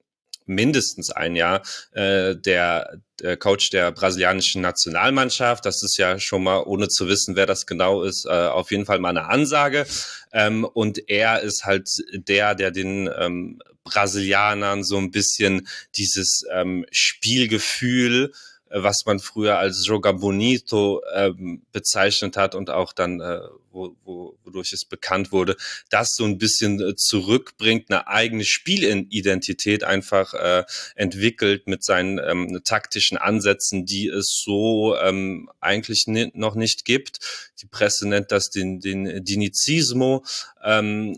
mindestens 0.45 1.09
ein 1.09 1.35
Jahr 1.35 1.61
äh, 1.91 2.35
der, 2.35 2.99
der 3.19 3.37
Coach 3.37 3.69
der 3.69 3.91
brasilianischen 3.91 4.61
Nationalmannschaft. 4.61 5.65
Das 5.65 5.83
ist 5.83 5.97
ja 5.97 6.19
schon 6.19 6.43
mal, 6.43 6.63
ohne 6.63 6.87
zu 6.87 7.07
wissen, 7.07 7.35
wer 7.35 7.45
das 7.45 7.65
genau 7.65 8.03
ist, 8.03 8.25
äh, 8.25 8.29
auf 8.29 8.71
jeden 8.71 8.85
Fall 8.85 8.99
mal 8.99 9.09
eine 9.09 9.27
Ansage. 9.27 9.85
Ähm, 10.31 10.65
und 10.65 11.09
er 11.09 11.41
ist 11.41 11.65
halt 11.65 11.89
der, 12.13 12.55
der 12.55 12.71
den 12.71 13.09
ähm, 13.17 13.59
Brasilianern 13.83 14.83
so 14.83 14.97
ein 14.97 15.11
bisschen 15.11 15.67
dieses 15.95 16.43
ähm, 16.51 16.85
Spielgefühl 16.91 18.31
was 18.75 19.05
man 19.05 19.19
früher 19.19 19.57
als 19.57 19.85
Joga 19.85 20.11
Bonito 20.11 21.01
ähm, 21.13 21.61
bezeichnet 21.71 22.37
hat 22.37 22.55
und 22.55 22.69
auch 22.69 22.91
dann, 22.91 23.21
äh, 23.21 23.39
wo, 23.71 23.95
wo, 24.03 24.37
wodurch 24.43 24.73
es 24.73 24.85
bekannt 24.85 25.31
wurde, 25.31 25.55
das 25.89 26.15
so 26.15 26.25
ein 26.25 26.37
bisschen 26.37 26.81
äh, 26.81 26.95
zurückbringt, 26.95 27.89
eine 27.89 28.07
eigene 28.07 28.43
Spielidentität 28.43 29.83
einfach 29.83 30.33
äh, 30.33 30.63
entwickelt 30.95 31.67
mit 31.67 31.83
seinen 31.83 32.19
ähm, 32.19 32.61
taktischen 32.63 33.17
Ansätzen, 33.17 33.85
die 33.85 34.07
es 34.07 34.41
so 34.43 34.95
ähm, 34.97 35.49
eigentlich 35.59 36.05
noch 36.07 36.55
nicht 36.55 36.85
gibt. 36.85 37.19
Die 37.61 37.67
Presse 37.67 38.07
nennt 38.07 38.31
das 38.31 38.49
den, 38.49 38.79
den 38.79 39.23
Dinizismo. 39.23 40.25
Ähm, 40.63 41.15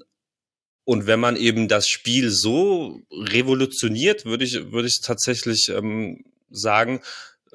und 0.83 1.07
wenn 1.07 1.19
man 1.19 1.35
eben 1.35 1.67
das 1.67 1.88
Spiel 1.88 2.29
so 2.29 3.01
revolutioniert, 3.12 4.25
würde 4.25 4.45
ich, 4.45 4.71
würde 4.71 4.88
ich 4.88 5.01
tatsächlich 5.01 5.69
ähm, 5.69 6.24
sagen, 6.51 7.01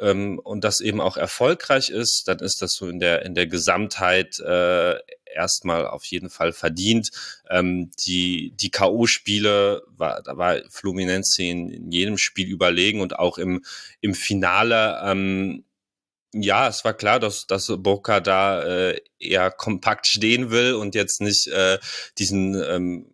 ähm, 0.01 0.39
und 0.39 0.65
das 0.65 0.81
eben 0.81 1.01
auch 1.01 1.17
erfolgreich 1.17 1.91
ist, 1.91 2.25
dann 2.27 2.39
ist 2.39 2.63
das 2.63 2.73
so 2.73 2.89
in 2.89 2.99
der 2.99 3.23
in 3.23 3.35
der 3.35 3.47
Gesamtheit 3.47 4.39
äh, 4.41 4.97
erstmal 5.33 5.87
auf 5.87 6.05
jeden 6.05 6.31
Fall 6.31 6.53
verdient. 6.53 7.11
Ähm, 7.49 7.91
die 8.07 8.53
die 8.57 8.71
K.O.-Spiele 8.71 9.83
war, 9.87 10.23
da 10.23 10.37
war 10.37 10.59
Fluminense 10.71 11.43
in, 11.43 11.71
in 11.71 11.93
jedem 11.93 12.19
Spiel 12.19 12.49
überlegen 12.49 13.01
und 13.01 13.19
auch 13.19 13.39
im 13.39 13.65
im 14.01 14.15
Finale 14.15 15.01
ähm, 15.05 15.65
ja, 16.33 16.69
es 16.69 16.85
war 16.85 16.95
klar, 16.95 17.19
dass, 17.19 17.47
dass 17.47 17.73
Boca 17.79 18.21
da 18.21 18.63
äh, 18.63 19.01
eher 19.19 19.51
kompakt 19.51 20.07
stehen 20.07 20.51
will 20.51 20.75
und 20.75 20.95
jetzt 20.95 21.21
nicht 21.21 21.49
äh, 21.49 21.79
diesen 22.19 22.55
ähm, 22.55 23.07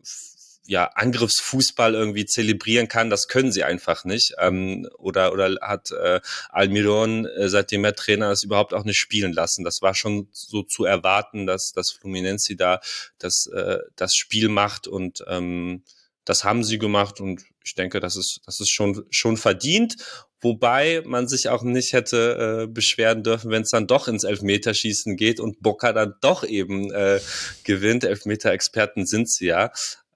ja, 0.67 0.91
Angriffsfußball 0.95 1.95
irgendwie 1.95 2.27
zelebrieren 2.27 2.89
kann, 2.89 3.11
das 3.11 3.29
können 3.29 3.53
sie 3.53 3.65
einfach 3.65 4.05
nicht. 4.05 4.35
Ähm, 4.39 4.89
oder, 4.99 5.33
oder 5.33 5.57
hat 5.61 5.91
äh, 5.93 6.21
Almiron, 6.51 7.27
äh, 7.27 7.49
seitdem 7.49 7.85
er 7.85 7.95
Trainer 7.95 8.33
ist, 8.33 8.45
überhaupt 8.45 8.75
auch 8.75 8.85
nicht 8.85 8.99
spielen 8.99 9.33
lassen. 9.33 9.65
Das 9.65 9.81
war 9.83 9.95
schon 9.95 10.29
so 10.33 10.63
zu 10.63 10.85
erwarten, 10.85 11.47
dass, 11.47 11.73
dass 11.73 11.91
Fluminense 11.91 12.57
da 12.57 12.81
das, 13.19 13.47
äh, 13.47 13.79
das 13.97 14.15
Spiel 14.15 14.49
macht 14.49 14.87
und 14.89 15.25
ähm, 15.29 15.83
das 16.25 16.43
haben 16.43 16.65
sie 16.65 16.79
gemacht 16.79 17.21
und 17.21 17.45
ich 17.65 17.75
denke, 17.75 18.01
das 18.01 18.17
ist, 18.17 18.41
das 18.45 18.61
ist 18.61 18.71
schon, 18.71 19.05
schon 19.11 19.37
verdient. 19.37 19.97
Wobei 20.41 21.03
man 21.07 21.29
sich 21.29 21.49
auch 21.49 21.63
nicht 21.63 21.93
hätte 21.93 22.65
äh, 22.65 22.67
beschweren 22.67 23.23
dürfen, 23.23 23.51
wenn 23.51 23.63
es 23.63 23.71
dann 23.71 23.87
doch 23.87 24.07
ins 24.07 24.25
Elfmeterschießen 24.25 25.17
geht 25.17 25.41
und 25.41 25.63
Boca 25.63 25.93
dann 25.93 26.15
doch 26.21 26.45
eben 26.45 26.93
äh, 26.93 27.21
gewinnt. 27.65 28.05
Elfmeter-Experten 28.05 29.07
sind 29.07 29.31
sie 29.31 29.47
ja. 29.47 29.71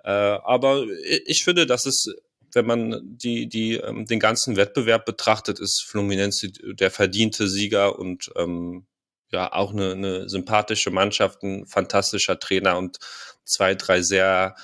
Äh, 0.05 0.11
aber 0.11 0.85
ich 1.27 1.45
finde, 1.45 1.67
dass 1.67 1.87
es, 1.87 2.07
wenn 2.53 2.67
man 2.67 3.01
die, 3.03 3.49
die, 3.49 3.75
ähm, 3.75 4.07
den 4.07 4.21
ganzen 4.21 4.57
Wettbewerb 4.57 5.05
betrachtet, 5.05 5.61
ist 5.61 5.85
Fluminense 5.87 6.51
der 6.51 6.91
verdiente 6.91 7.49
Sieger 7.49 7.99
und 7.99 8.31
ähm, 8.37 8.87
ja 9.31 9.53
auch 9.53 9.73
eine, 9.73 9.93
eine 9.93 10.29
sympathische 10.29 10.91
Mannschaft, 10.91 11.43
ein 11.43 11.67
fantastischer 11.67 12.39
Trainer 12.39 12.79
und 12.79 12.99
zwei, 13.45 13.75
drei 13.75 14.03
sehr 14.03 14.57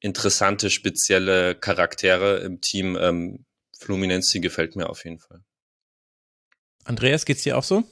interessante, 0.00 0.70
spezielle 0.70 1.54
Charaktere 1.54 2.38
im 2.38 2.60
Team. 2.60 2.96
Ähm, 3.00 3.44
Fluminense 3.78 4.40
gefällt 4.40 4.76
mir 4.76 4.88
auf 4.88 5.04
jeden 5.04 5.18
Fall. 5.18 5.42
Andreas, 6.84 7.24
geht's 7.24 7.42
dir 7.42 7.56
auch 7.56 7.64
so? 7.64 7.84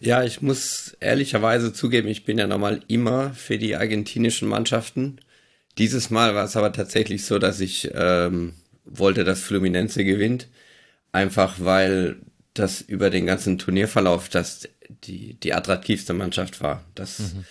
Ja, 0.00 0.22
ich 0.22 0.42
muss 0.42 0.96
ehrlicherweise 1.00 1.72
zugeben, 1.72 2.08
ich 2.08 2.24
bin 2.24 2.38
ja 2.38 2.46
normal 2.46 2.82
immer 2.86 3.34
für 3.34 3.58
die 3.58 3.74
argentinischen 3.74 4.48
Mannschaften. 4.48 5.20
Dieses 5.78 6.10
Mal 6.10 6.34
war 6.34 6.44
es 6.44 6.56
aber 6.56 6.72
tatsächlich 6.72 7.24
so, 7.24 7.38
dass 7.38 7.60
ich 7.60 7.90
ähm, 7.94 8.52
wollte, 8.84 9.24
dass 9.24 9.40
Fluminense 9.40 10.04
gewinnt. 10.04 10.48
Einfach 11.12 11.56
weil 11.58 12.16
das 12.54 12.80
über 12.80 13.10
den 13.10 13.26
ganzen 13.26 13.58
Turnierverlauf 13.58 14.28
das 14.28 14.68
die, 15.04 15.34
die 15.34 15.54
attraktivste 15.54 16.12
Mannschaft 16.14 16.60
war. 16.60 16.84
Das, 16.94 17.18
mhm. 17.18 17.44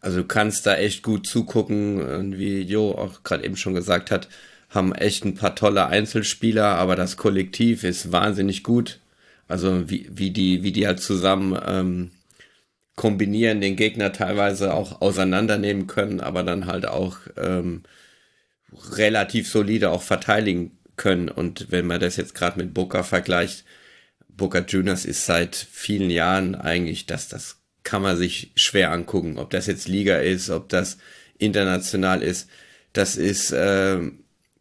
Also 0.00 0.18
du 0.18 0.24
kannst 0.26 0.66
da 0.66 0.76
echt 0.76 1.02
gut 1.02 1.26
zugucken, 1.26 2.38
wie 2.38 2.62
Jo 2.62 2.92
auch 2.92 3.22
gerade 3.22 3.44
eben 3.44 3.56
schon 3.56 3.74
gesagt 3.74 4.10
hat, 4.10 4.28
haben 4.70 4.94
echt 4.94 5.24
ein 5.24 5.34
paar 5.34 5.54
tolle 5.54 5.86
Einzelspieler, 5.86 6.66
aber 6.66 6.96
das 6.96 7.16
Kollektiv 7.16 7.84
ist 7.84 8.12
wahnsinnig 8.12 8.62
gut. 8.62 9.00
Also 9.48 9.90
wie, 9.90 10.08
wie 10.12 10.30
die, 10.30 10.62
wie 10.62 10.72
die 10.72 10.86
halt 10.86 11.00
zusammen 11.00 11.58
ähm, 11.66 12.10
kombinieren, 13.00 13.62
den 13.62 13.76
Gegner 13.76 14.12
teilweise 14.12 14.74
auch 14.74 15.00
auseinandernehmen 15.00 15.86
können, 15.86 16.20
aber 16.20 16.42
dann 16.42 16.66
halt 16.66 16.84
auch 16.84 17.16
ähm, 17.38 17.82
relativ 18.92 19.48
solide 19.48 19.88
auch 19.88 20.02
verteidigen 20.02 20.78
können. 20.96 21.30
Und 21.30 21.70
wenn 21.70 21.86
man 21.86 21.98
das 21.98 22.16
jetzt 22.16 22.34
gerade 22.34 22.58
mit 22.58 22.74
Boca 22.74 23.02
vergleicht, 23.02 23.64
Boca 24.28 24.58
Juniors 24.58 25.06
ist 25.06 25.24
seit 25.24 25.56
vielen 25.56 26.10
Jahren 26.10 26.54
eigentlich, 26.54 27.06
dass 27.06 27.28
das 27.28 27.62
kann 27.84 28.02
man 28.02 28.18
sich 28.18 28.52
schwer 28.54 28.92
angucken, 28.92 29.38
ob 29.38 29.48
das 29.48 29.66
jetzt 29.66 29.88
Liga 29.88 30.18
ist, 30.18 30.50
ob 30.50 30.68
das 30.68 30.98
international 31.38 32.22
ist. 32.22 32.50
Das 32.92 33.16
ist, 33.16 33.50
äh, 33.50 33.98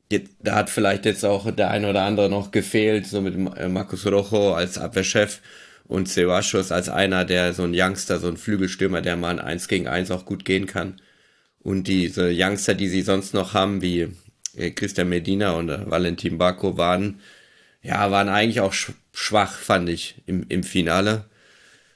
jetzt, 0.10 0.31
da 0.39 0.55
hat 0.55 0.69
vielleicht 0.69 1.03
jetzt 1.03 1.25
auch 1.25 1.51
der 1.53 1.72
ein 1.72 1.84
oder 1.84 2.03
andere 2.03 2.29
noch 2.29 2.51
gefehlt, 2.51 3.05
so 3.05 3.19
mit 3.19 3.38
Marcus 3.38 4.05
Rojo 4.05 4.53
als 4.53 4.77
Abwehrchef 4.77 5.41
und 5.89 6.08
Ceballos 6.08 6.72
als 6.72 6.88
einer, 6.88 7.25
der 7.25 7.53
so 7.53 7.63
ein 7.63 7.74
Youngster, 7.74 8.19
so 8.19 8.27
ein 8.27 8.38
Flügelstürmer, 8.38 9.01
der 9.01 9.17
mal 9.17 9.31
ein 9.31 9.39
1 9.39 9.67
gegen 9.67 9.88
1 9.88 10.12
auch 10.12 10.24
gut 10.24 10.46
gehen 10.46 10.67
kann. 10.67 11.01
Und 11.62 11.88
diese 11.88 12.31
Youngster, 12.31 12.75
die 12.75 12.88
sie 12.88 13.01
sonst 13.01 13.34
noch 13.34 13.55
haben, 13.55 13.81
wie 13.81 14.08
äh, 14.55 14.69
Christian 14.69 15.10
Medina 15.10 15.53
und 15.53 15.69
äh, 15.69 15.89
Valentin 15.89 16.38
Baco 16.38 16.77
waren, 16.77 17.19
ja, 17.81 18.12
waren 18.12 18.29
eigentlich 18.29 18.62
auch 18.62 18.74
schwach, 19.13 19.53
fand 19.58 19.89
ich, 19.89 20.22
im, 20.27 20.46
im 20.48 20.63
Finale. 20.63 21.25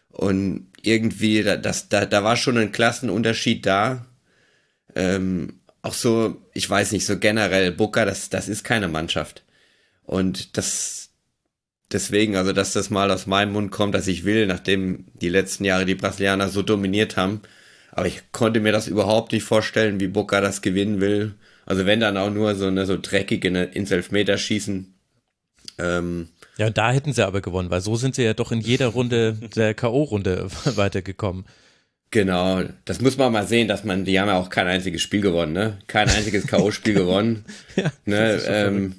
Und 0.10 0.72
irgendwie, 0.82 1.44
das, 1.44 1.88
da, 1.88 2.08
da 2.08 2.24
war 2.24 2.36
schon 2.36 2.58
ein 2.58 2.72
Klassenunterschied 2.72 3.64
da. 3.64 4.08
Ähm, 4.96 5.60
auch 5.84 5.94
so, 5.94 6.42
ich 6.56 6.68
weiß 6.68 6.94
nicht, 6.94 7.06
so 7.06 7.20
generell, 7.20 7.72
Booker, 7.72 8.06
das, 8.06 8.30
das 8.30 8.50
ist 8.50 8.64
keine 8.64 8.88
Mannschaft. 8.88 9.44
Und 10.04 10.58
das, 10.58 11.03
deswegen, 11.94 12.36
also 12.36 12.54
dass 12.54 12.74
das 12.74 12.90
mal 12.90 13.12
aus 13.12 13.28
meinem 13.28 13.54
Mund 13.54 13.72
kommt, 13.72 13.96
dass 13.96 14.08
ich 14.08 14.26
will, 14.26 14.48
nachdem 14.48 15.06
die 15.14 15.30
letzten 15.30 15.66
Jahre 15.66 15.86
die 15.86 15.96
Brasilianer 15.96 16.50
so 16.50 16.62
dominiert 16.62 17.16
haben. 17.18 17.42
Aber 17.92 18.08
ich 18.08 18.24
konnte 18.32 18.60
mir 18.60 18.72
das 18.72 18.88
überhaupt 18.88 19.32
nicht 19.32 19.44
vorstellen, 19.44 20.00
wie 20.00 20.08
Boca 20.08 20.42
das 20.42 20.62
gewinnen 20.62 21.00
will. 21.00 21.36
Also 21.66 21.86
wenn 21.86 22.00
dann 22.00 22.18
auch 22.18 22.32
nur 22.32 22.56
so 22.56 22.68
eine 22.68 22.86
so 22.86 22.98
dreckige 23.00 23.52
ne, 23.52 23.66
ins 23.66 23.92
Elfmeterschießen. 23.92 24.94
Ähm, 25.78 26.30
ja, 26.58 26.70
da 26.70 26.92
hätten 26.92 27.14
sie 27.14 27.26
aber 27.26 27.42
gewonnen, 27.42 27.70
weil 27.70 27.82
so 27.82 27.96
sind 27.96 28.16
sie 28.16 28.24
ja 28.24 28.34
doch 28.34 28.52
in 28.52 28.60
jeder 28.60 28.88
Runde 28.88 29.34
der 29.56 29.74
K.O.-Runde 29.74 30.50
weitergekommen. 30.76 31.46
Genau, 32.12 32.62
das 32.86 33.02
muss 33.02 33.18
man 33.18 33.32
mal 33.32 33.48
sehen, 33.48 33.68
dass 33.68 33.84
man, 33.84 34.06
die 34.06 34.20
haben 34.20 34.28
ja 34.28 34.38
auch 34.38 34.52
kein 34.52 34.68
einziges 34.68 35.02
Spiel 35.02 35.22
gewonnen, 35.22 35.54
ne? 35.54 35.80
Kein 35.88 36.10
einziges 36.10 36.46
K.O.-Spiel 36.46 36.94
gewonnen. 36.94 37.46
ja, 37.76 37.92
ne? 38.06 38.40
Ähm, 38.46 38.96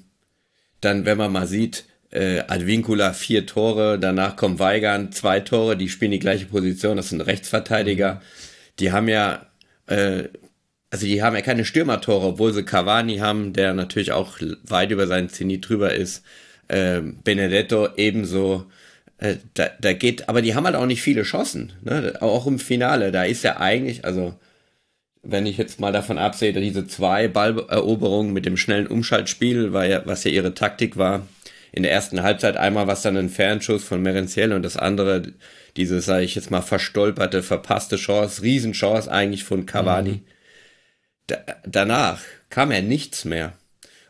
dann, 0.80 1.04
wenn 1.04 1.16
man 1.16 1.32
mal 1.32 1.46
sieht, 1.46 1.84
äh, 2.14 2.40
Advincula 2.46 3.12
vier 3.12 3.44
Tore, 3.46 3.98
danach 3.98 4.36
kommt 4.36 4.58
Weigern 4.58 5.12
zwei 5.12 5.40
Tore, 5.40 5.76
die 5.76 5.88
spielen 5.88 6.12
die 6.12 6.20
gleiche 6.20 6.46
Position, 6.46 6.96
das 6.96 7.10
sind 7.10 7.20
Rechtsverteidiger. 7.20 8.22
Die 8.78 8.92
haben 8.92 9.08
ja, 9.08 9.46
äh, 9.86 10.24
also 10.90 11.06
die 11.06 11.22
haben 11.22 11.34
ja 11.34 11.42
keine 11.42 11.64
Stürmertore, 11.64 12.26
obwohl 12.26 12.52
sie 12.52 12.62
Cavani 12.62 13.18
haben, 13.18 13.52
der 13.52 13.74
natürlich 13.74 14.12
auch 14.12 14.38
weit 14.62 14.92
über 14.92 15.06
seinen 15.06 15.28
Zenit 15.28 15.68
drüber 15.68 15.92
ist. 15.94 16.24
Äh, 16.68 17.00
Benedetto 17.00 17.88
ebenso. 17.96 18.66
Äh, 19.18 19.36
da, 19.54 19.70
da 19.80 19.92
geht, 19.92 20.28
aber 20.28 20.40
die 20.40 20.54
haben 20.54 20.64
halt 20.64 20.76
auch 20.76 20.86
nicht 20.86 21.02
viele 21.02 21.22
Chancen, 21.22 21.72
ne? 21.82 22.14
auch 22.20 22.46
im 22.46 22.58
Finale. 22.58 23.12
Da 23.12 23.24
ist 23.24 23.44
ja 23.44 23.58
eigentlich, 23.58 24.04
also 24.04 24.34
wenn 25.22 25.46
ich 25.46 25.56
jetzt 25.56 25.80
mal 25.80 25.92
davon 25.92 26.18
absehe, 26.18 26.52
diese 26.52 26.86
zwei 26.86 27.28
Balleroberungen 27.28 28.32
mit 28.32 28.46
dem 28.46 28.56
schnellen 28.56 28.86
Umschaltspiel, 28.86 29.72
war 29.72 29.86
ja, 29.86 30.02
was 30.04 30.24
ja 30.24 30.30
ihre 30.30 30.54
Taktik 30.54 30.96
war, 30.96 31.26
in 31.74 31.82
der 31.82 31.90
ersten 31.90 32.22
Halbzeit 32.22 32.56
einmal 32.56 32.86
was 32.86 33.02
dann 33.02 33.16
ein 33.16 33.28
Fernschuss 33.28 33.82
von 33.82 34.00
Merenziel 34.00 34.52
und 34.52 34.62
das 34.62 34.76
andere 34.76 35.22
diese, 35.76 36.00
sage 36.00 36.24
ich 36.24 36.36
jetzt 36.36 36.52
mal, 36.52 36.62
verstolperte, 36.62 37.42
verpasste 37.42 37.96
Chance, 37.96 38.42
Riesenchance 38.42 39.10
eigentlich 39.10 39.42
von 39.42 39.66
Cavani. 39.66 40.10
Mhm. 40.10 40.20
Da, 41.26 41.38
danach 41.66 42.20
kam 42.48 42.70
ja 42.70 42.80
nichts 42.80 43.24
mehr. 43.24 43.54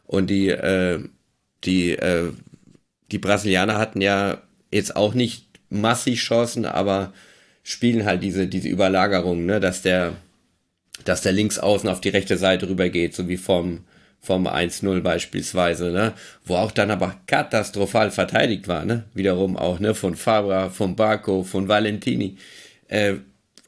Und 0.05 0.29
die, 0.29 0.51
äh, 0.51 1.03
die, 1.65 1.93
äh, 1.93 2.33
die 3.11 3.19
Brasilianer 3.19 3.79
hatten 3.79 4.03
ja 4.03 4.43
jetzt 4.71 4.95
auch 4.95 5.15
nicht 5.15 5.47
massig 5.71 6.19
Chancen, 6.19 6.67
aber 6.67 7.15
spielen 7.63 8.05
halt 8.05 8.23
diese, 8.23 8.47
diese 8.47 8.69
Überlagerung, 8.69 9.47
ne, 9.47 9.59
dass 9.59 9.81
der, 9.81 10.13
dass 11.07 11.23
der 11.23 11.33
Linksaußen 11.33 11.89
auf 11.89 12.03
die 12.03 12.11
rechte 12.11 12.37
Seite 12.37 12.69
rübergeht, 12.69 13.15
so 13.15 13.27
wie 13.27 13.39
vom, 13.39 13.85
vom 14.25 14.47
1-0 14.47 15.03
beispielsweise, 15.03 15.91
ne? 15.91 16.15
Wo 16.47 16.57
auch 16.57 16.73
dann 16.73 16.91
aber 16.91 17.21
katastrophal 17.27 18.11
verteidigt 18.11 18.69
war, 18.69 18.87
ne? 18.87 19.05
Wiederum 19.13 19.59
auch, 19.59 19.81
ne? 19.81 19.95
Von 19.95 20.17
Fabra, 20.17 20.71
von 20.71 20.97
Barco, 20.97 21.43
von 21.43 21.69
Valentini, 21.69 22.39
äh, 22.89 23.17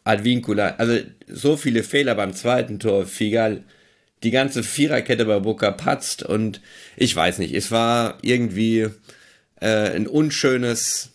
Advincula. 0.04 0.76
Also 0.78 0.98
so 1.28 1.58
viele 1.58 1.82
Fehler 1.82 2.14
beim 2.14 2.32
zweiten 2.32 2.78
Tor, 2.78 3.04
Figal. 3.04 3.64
Die 4.22 4.30
ganze 4.30 4.62
Viererkette 4.62 5.26
bei 5.26 5.38
Boca 5.40 5.70
patzt 5.70 6.22
und 6.22 6.62
ich 6.96 7.14
weiß 7.14 7.38
nicht, 7.38 7.54
es 7.54 7.70
war 7.70 8.16
irgendwie 8.22 8.88
äh, 9.60 9.90
ein 9.94 10.06
unschönes 10.06 11.10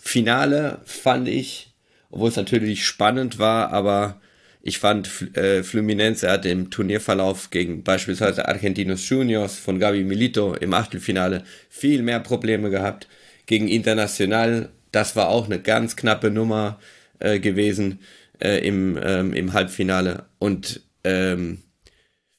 Finale, 0.00 0.80
fand 0.84 1.28
ich, 1.28 1.72
obwohl 2.10 2.30
es 2.30 2.36
natürlich 2.36 2.84
spannend 2.84 3.38
war, 3.38 3.72
aber 3.72 4.20
ich 4.64 4.78
fand, 4.78 5.36
äh, 5.36 5.64
Fluminense 5.64 6.30
hat 6.30 6.46
im 6.46 6.70
Turnierverlauf 6.70 7.50
gegen 7.50 7.82
beispielsweise 7.82 8.46
Argentinos 8.46 9.08
Juniors 9.08 9.58
von 9.58 9.80
Gabi 9.80 10.04
Milito 10.04 10.54
im 10.54 10.72
Achtelfinale 10.72 11.42
viel 11.68 12.02
mehr 12.02 12.20
Probleme 12.20 12.70
gehabt. 12.70 13.08
Gegen 13.46 13.66
International, 13.66 14.68
das 14.92 15.16
war 15.16 15.28
auch 15.28 15.46
eine 15.46 15.60
ganz 15.60 15.96
knappe 15.96 16.30
Nummer 16.30 16.78
äh, 17.18 17.40
gewesen 17.40 17.98
äh, 18.40 18.64
im, 18.64 18.96
ähm, 19.02 19.34
im 19.34 19.52
Halbfinale. 19.52 20.26
Und 20.38 20.80
ähm, 21.02 21.58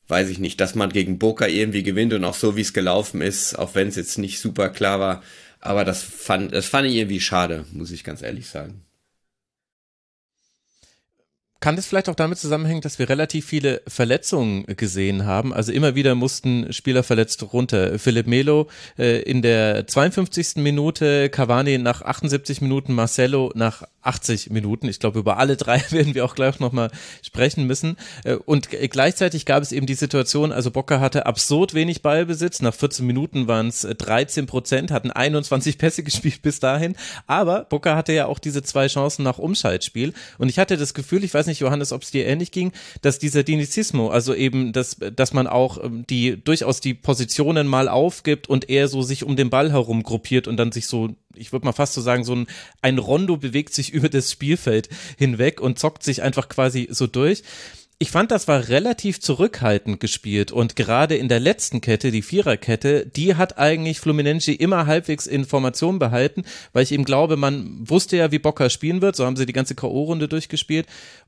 weiß 0.08 0.30
ich 0.30 0.40
nicht, 0.40 0.62
dass 0.62 0.76
man 0.76 0.92
gegen 0.92 1.20
Boca 1.20 1.46
irgendwie 1.46 1.84
gewinnt 1.84 2.14
und 2.14 2.24
auch 2.24 2.36
so 2.36 2.56
wie 2.56 2.62
es 2.62 2.72
gelaufen 2.72 3.20
ist, 3.20 3.60
auch 3.60 3.76
wenn 3.76 3.90
es 3.90 3.98
jetzt 3.98 4.18
nicht 4.18 4.40
super 4.40 4.70
klar 4.70 5.02
war. 5.02 5.24
Aber 5.60 5.84
das 5.84 6.02
fand, 6.04 6.54
das 6.54 6.68
fand 6.68 6.88
ich 6.88 6.96
irgendwie 6.96 7.20
schade, 7.20 7.66
muss 7.74 7.92
ich 7.92 8.06
ganz 8.06 8.22
ehrlich 8.22 8.48
sagen. 8.48 8.86
Kann 11.64 11.78
das 11.78 11.86
vielleicht 11.86 12.10
auch 12.10 12.16
damit 12.16 12.38
zusammenhängen, 12.40 12.82
dass 12.82 13.00
wir 13.00 13.08
relativ 13.08 13.46
viele 13.46 13.84
Verletzungen 13.88 14.66
gesehen 14.66 15.26
haben? 15.26 15.54
Also 15.54 15.72
immer 15.72 15.96
wieder 15.96 16.14
mussten 16.14 16.74
Spieler 16.74 17.04
verletzt 17.04 17.42
runter. 17.54 17.98
Philipp 18.00 18.28
Melo 18.28 18.68
äh, 19.00 19.22
in 19.22 19.42
der 19.42 19.88
52. 19.88 20.58
Minute, 20.58 21.30
Cavani 21.30 21.78
nach 21.78 22.02
78 22.02 22.60
Minuten, 22.60 22.92
Marcelo 22.92 23.50
nach 23.56 23.84
80 24.02 24.50
Minuten. 24.50 24.90
Ich 24.90 25.00
glaube, 25.00 25.20
über 25.20 25.38
alle 25.38 25.56
drei 25.56 25.82
werden 25.92 26.14
wir 26.16 26.26
auch 26.26 26.36
gleich 26.36 26.60
nochmal 26.60 26.92
sprechen 27.22 27.66
müssen. 27.66 27.96
Äh, 28.26 28.36
und 28.36 28.70
gleichzeitig 28.70 29.46
gab 29.46 29.64
es 29.64 29.72
eben 29.72 29.86
die 29.86 29.94
Situation, 29.94 30.52
also 30.52 30.70
Bocker 30.70 31.00
hatte 31.00 31.26
absurd 31.26 31.74
wenig 31.74 32.02
Ballbesitz. 32.02 32.62
Nach 32.62 32.74
14 32.74 33.08
Minuten 33.08 33.48
waren 33.48 33.70
es 33.70 33.82
13 33.82 34.48
Prozent, 34.48 34.92
hatten 34.92 35.12
21 35.12 35.78
Pässe 35.78 36.04
gespielt 36.04 36.42
bis 36.42 36.60
dahin. 36.60 36.98
Aber 37.26 37.64
Bocker 37.64 37.96
hatte 37.96 38.12
ja 38.12 38.26
auch 38.26 38.40
diese 38.40 38.64
zwei 38.64 38.88
Chancen 38.88 39.24
nach 39.24 39.38
Umschaltspiel. 39.38 40.14
Und 40.38 40.50
ich 40.50 40.60
hatte 40.60 40.76
das 40.76 40.94
Gefühl, 40.94 41.24
ich 41.24 41.34
weiß 41.34 41.48
nicht, 41.48 41.53
Johannes, 41.60 41.92
ob 41.92 42.04
es 42.04 42.12
dir 42.12 42.26
ähnlich 42.26 42.52
ging, 42.52 42.72
dass 43.02 43.20
dieser 43.20 43.44
Dinizismo, 43.44 44.10
also 44.10 44.34
eben, 44.34 44.74
dass, 44.74 44.98
dass 44.98 45.34
man 45.34 45.48
auch 45.48 45.84
ähm, 45.84 46.06
die 46.10 46.42
durchaus 46.44 46.82
die 46.82 46.94
Positionen 46.94 47.68
mal 47.68 47.88
aufgibt 47.88 48.48
und 48.48 48.70
eher 48.70 48.88
so 48.88 49.02
sich 49.02 49.24
um 49.24 49.36
den 49.36 49.50
Ball 49.50 49.72
herum 49.72 50.04
gruppiert 50.04 50.48
und 50.48 50.58
dann 50.58 50.72
sich 50.72 50.88
so 50.88 51.16
ich 51.36 51.52
würde 51.52 51.66
mal 51.66 51.72
fast 51.72 51.94
so 51.94 52.02
sagen, 52.02 52.24
so 52.24 52.36
ein, 52.36 52.48
ein 52.82 52.98
Rondo 52.98 53.38
bewegt 53.38 53.74
sich 53.74 53.90
über 53.94 54.10
das 54.10 54.32
Spielfeld 54.32 54.90
hinweg 55.18 55.62
und 55.62 55.80
zockt 55.80 56.04
sich 56.04 56.22
einfach 56.22 56.50
quasi 56.50 56.88
so 56.92 57.08
durch. 57.08 57.44
Ich 58.00 58.12
fand, 58.12 58.32
das 58.32 58.48
war 58.48 58.68
relativ 58.68 59.22
zurückhaltend 59.22 60.00
gespielt 60.00 60.52
und 60.52 60.76
gerade 60.76 61.16
in 61.16 61.30
der 61.30 61.40
letzten 61.40 61.80
Kette, 61.80 62.12
die 62.12 62.22
Viererkette, 62.22 63.06
die 63.06 63.36
hat 63.36 63.58
eigentlich 63.58 64.00
Fluminense 64.00 64.52
immer 64.52 64.88
halbwegs 64.88 65.26
Informationen 65.26 66.00
behalten, 66.00 66.44
weil 66.74 66.84
ich 66.84 66.92
eben 66.92 67.06
glaube, 67.06 67.38
man 67.38 67.90
wusste 67.90 68.18
ja, 68.18 68.32
wie 68.32 68.40
Boca 68.40 68.70
spielen 68.70 69.02
wird, 69.02 69.16
so 69.16 69.26
haben 69.26 69.38
sie 69.38 69.46
die 69.46 69.54
ganze 69.54 69.76
K.O.-Runde 69.76 70.28
durchgespielt 70.28 70.88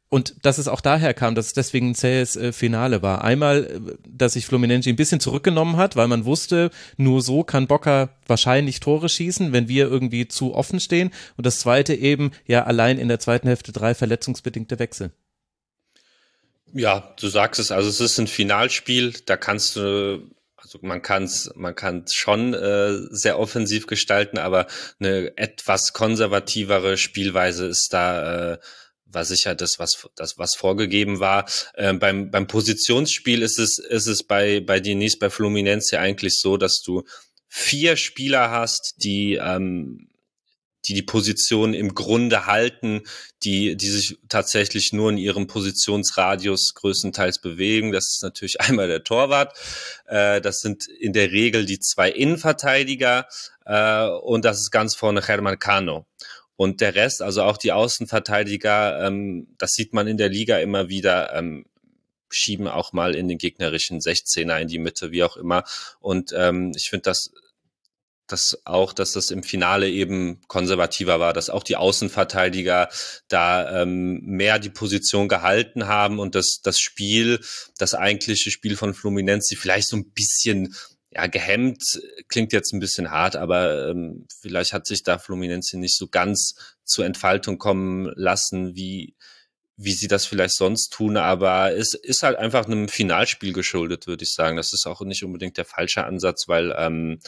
und 0.10 0.36
dass 0.43 0.57
es 0.57 0.67
auch 0.67 0.81
daher 0.81 1.13
kam, 1.13 1.36
dass 1.36 1.48
es 1.48 1.53
deswegen 1.53 1.89
ein 1.89 1.95
zähes 1.95 2.36
äh, 2.36 2.51
Finale 2.51 3.01
war. 3.01 3.24
Einmal, 3.24 3.65
äh, 3.65 3.93
dass 4.07 4.34
sich 4.34 4.45
Fluminense 4.45 4.89
ein 4.89 4.95
bisschen 4.95 5.19
zurückgenommen 5.19 5.77
hat, 5.77 5.95
weil 5.95 6.07
man 6.07 6.25
wusste, 6.25 6.72
nur 6.98 7.22
so 7.22 7.43
kann 7.43 7.67
Boca 7.67 8.10
wahrscheinlich 8.27 8.79
Tore 8.79 9.10
schießen, 9.10 9.51
wenn 9.51 9.67
wir 9.67 9.88
irgendwie 9.88 10.27
zu 10.27 10.53
offen 10.53 10.79
stehen. 10.79 11.12
Und 11.38 11.45
das 11.45 11.60
zweite 11.60 11.95
eben, 11.95 12.31
ja, 12.45 12.63
allein 12.63 12.98
in 12.98 13.07
der 13.07 13.19
zweiten 13.19 13.48
Hälfte 13.48 13.72
drei 13.72 13.93
verletzungsbedingte 13.95 14.77
Wechsel. 14.79 15.12
Ja, 16.77 17.15
du 17.17 17.29
sagst 17.29 17.62
es, 17.62 17.72
also 17.72 17.88
es 17.88 18.01
ist 18.01 18.17
ein 18.20 18.27
Finalspiel, 18.27 19.13
da 19.25 19.38
kannst 19.38 19.77
du 19.77 20.29
also 20.58 20.79
man 20.82 21.01
kann 21.01 21.24
es 21.24 21.50
man 21.55 21.74
kann's 21.74 22.13
schon 22.13 22.53
äh, 22.53 22.98
sehr 23.12 23.39
offensiv 23.39 23.88
gestalten, 23.88 24.38
aber 24.38 24.67
eine 25.00 25.38
etwas 25.38 25.94
konservativere 25.94 26.98
Spielweise 26.98 27.67
ist 27.67 27.89
da 27.91 28.53
äh, 28.53 28.58
war 29.05 29.24
sicher 29.24 29.55
das, 29.55 29.79
was, 29.79 30.10
das, 30.17 30.38
was 30.38 30.55
vorgegeben 30.55 31.22
war. 31.22 31.50
Ähm, 31.77 32.00
beim, 32.00 32.29
beim 32.29 32.48
Positionsspiel 32.48 33.41
ist 33.41 33.58
es, 33.58 33.77
ist 33.77 34.08
es 34.08 34.24
bei, 34.24 34.60
bei 34.60 34.82
Denise, 34.82 35.17
bei 35.17 35.29
Fluminense 35.29 35.98
eigentlich 36.00 36.36
so, 36.36 36.58
dass 36.58 36.82
du 36.82 37.03
vier 37.48 37.96
Spieler 37.96 38.51
hast, 38.51 38.96
die, 38.98 39.36
ähm, 39.36 40.10
die 40.88 40.94
die 40.94 41.04
Position 41.04 41.74
im 41.74 41.96
Grunde 41.96 42.46
halten, 42.46 43.01
die, 43.44 43.75
die 43.75 43.89
sich 43.89 44.18
tatsächlich 44.30 44.94
nur 44.94 45.10
in 45.10 45.18
ihrem 45.18 45.48
Positionsradius 45.48 46.74
größtenteils 46.75 47.39
bewegen. 47.39 47.92
Das 47.92 48.06
ist 48.13 48.24
natürlich 48.24 48.62
einmal 48.62 48.88
der 48.88 49.04
Torwart. 49.04 49.58
Äh, 50.06 50.42
das 50.42 50.60
sind 50.60 50.88
in 50.88 51.13
der 51.13 51.32
Regel 51.32 51.65
die 51.65 51.80
zwei 51.80 52.10
Innenverteidiger. 52.10 53.27
Äh, 53.65 54.08
und 54.08 54.46
das 54.46 54.60
ist 54.60 54.72
ganz 54.72 54.96
vorne 54.96 55.22
Herman 55.22 55.60
Cano. 55.60 56.06
Und 56.58 56.80
der 56.82 56.96
Rest, 56.96 57.22
also 57.22 57.44
auch 57.44 57.58
die 57.58 57.74
Außenverteidiger, 57.74 59.06
ähm, 59.06 59.48
das 59.58 59.72
sieht 59.72 59.94
man 59.94 60.08
in 60.08 60.18
der 60.18 60.30
Liga 60.30 60.58
immer 60.60 60.88
wieder, 60.88 61.36
ähm, 61.36 61.65
schieben 62.30 62.68
auch 62.68 62.94
mal 62.94 63.15
in 63.15 63.27
den 63.27 63.38
gegnerischen 63.38 64.00
16er 64.00 64.60
in 64.60 64.67
die 64.67 64.80
Mitte, 64.80 65.12
wie 65.12 65.24
auch 65.24 65.38
immer. 65.38 65.63
Und 66.00 66.34
ähm, 66.36 66.71
ich 66.76 66.89
finde 66.89 67.04
das 67.04 67.32
dass 68.28 68.60
auch, 68.66 68.94
dass 68.94 69.12
das 69.12 69.32
im 69.32 69.44
Finale 69.44 69.90
eben 69.90 70.42
konservativer 70.48 71.20
war, 71.20 71.34
dass 71.34 71.50
auch 71.50 71.64
die 71.64 71.76
Außenverteidiger 71.76 72.90
da 73.28 73.82
ähm, 73.82 74.22
mehr 74.22 74.60
die 74.60 74.70
Position 74.70 75.28
gehalten 75.28 75.88
haben 75.88 76.20
und 76.20 76.36
dass 76.36 76.62
das 76.62 76.80
Spiel, 76.80 77.40
das 77.78 77.94
eigentliche 77.94 78.52
Spiel 78.52 78.76
von 78.76 78.94
Fluminense 78.94 79.56
vielleicht 79.56 79.88
so 79.88 79.98
ein 79.98 80.12
bisschen 80.12 80.76
ja, 81.16 81.28
gehemmt 81.28 81.82
klingt 82.28 82.52
jetzt 82.52 82.74
ein 82.74 82.82
bisschen 82.82 83.10
hart, 83.10 83.38
aber 83.38 83.90
ähm, 83.90 84.28
vielleicht 84.42 84.74
hat 84.74 84.86
sich 84.86 85.02
da 85.04 85.18
Fluminense 85.18 85.80
nicht 85.80 85.98
so 85.98 86.08
ganz 86.08 86.56
zur 86.84 87.06
Entfaltung 87.06 87.58
kommen 87.58 88.12
lassen, 88.16 88.76
wie, 88.76 89.16
wie 89.78 89.94
sie 89.94 90.10
das 90.10 90.26
vielleicht 90.26 90.56
sonst 90.56 90.92
tun. 90.92 91.16
Aber 91.16 91.74
es 91.74 91.94
ist 91.94 92.24
halt 92.24 92.38
einfach 92.38 92.66
einem 92.66 92.90
Finalspiel 92.90 93.54
geschuldet, 93.54 94.08
würde 94.08 94.24
ich 94.24 94.34
sagen. 94.34 94.58
Das 94.58 94.74
ist 94.74 94.86
auch 94.86 95.02
nicht 95.02 95.24
unbedingt 95.24 95.58
der 95.58 95.64
falsche 95.64 96.04
Ansatz, 96.04 96.50
weil 96.50 96.76
ähm, 96.78 97.20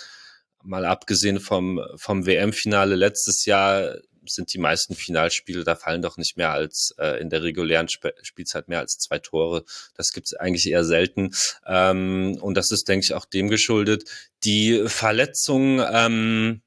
mal 0.68 0.86
abgesehen 0.86 1.40
vom, 1.40 1.82
vom 1.96 2.26
WM-Finale 2.26 2.96
letztes 2.96 3.46
Jahr 3.46 3.96
sind 4.30 4.54
die 4.54 4.60
meisten 4.60 4.94
Finalspiele, 4.94 5.64
da 5.64 5.76
fallen 5.76 6.02
doch 6.02 6.18
nicht 6.18 6.38
mehr 6.38 6.52
als 6.52 6.94
äh, 6.98 7.20
in 7.22 7.30
der 7.30 7.44
regulären 7.44 7.88
Sp 7.88 8.12
Spielzeit 8.22 8.68
mehr 8.68 8.80
als 8.80 8.98
zwei 8.98 9.20
Tore. 9.20 9.64
Das 9.96 10.12
gibt 10.12 10.28
es 10.28 10.34
eigentlich 10.34 10.70
eher 10.70 10.84
selten. 10.84 11.32
Ähm, 11.66 12.38
und 12.42 12.56
das 12.56 12.72
ist, 12.72 12.88
denke 12.88 13.06
ich, 13.06 13.14
auch 13.14 13.26
dem 13.26 13.48
geschuldet. 13.48 14.04
Die 14.44 14.84
Verletzungen, 14.88 15.86
ähm, 15.92 16.62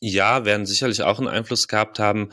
ja, 0.00 0.44
werden 0.44 0.66
sicherlich 0.66 1.02
auch 1.02 1.18
einen 1.18 1.28
Einfluss 1.28 1.66
gehabt 1.66 1.98
haben. 1.98 2.30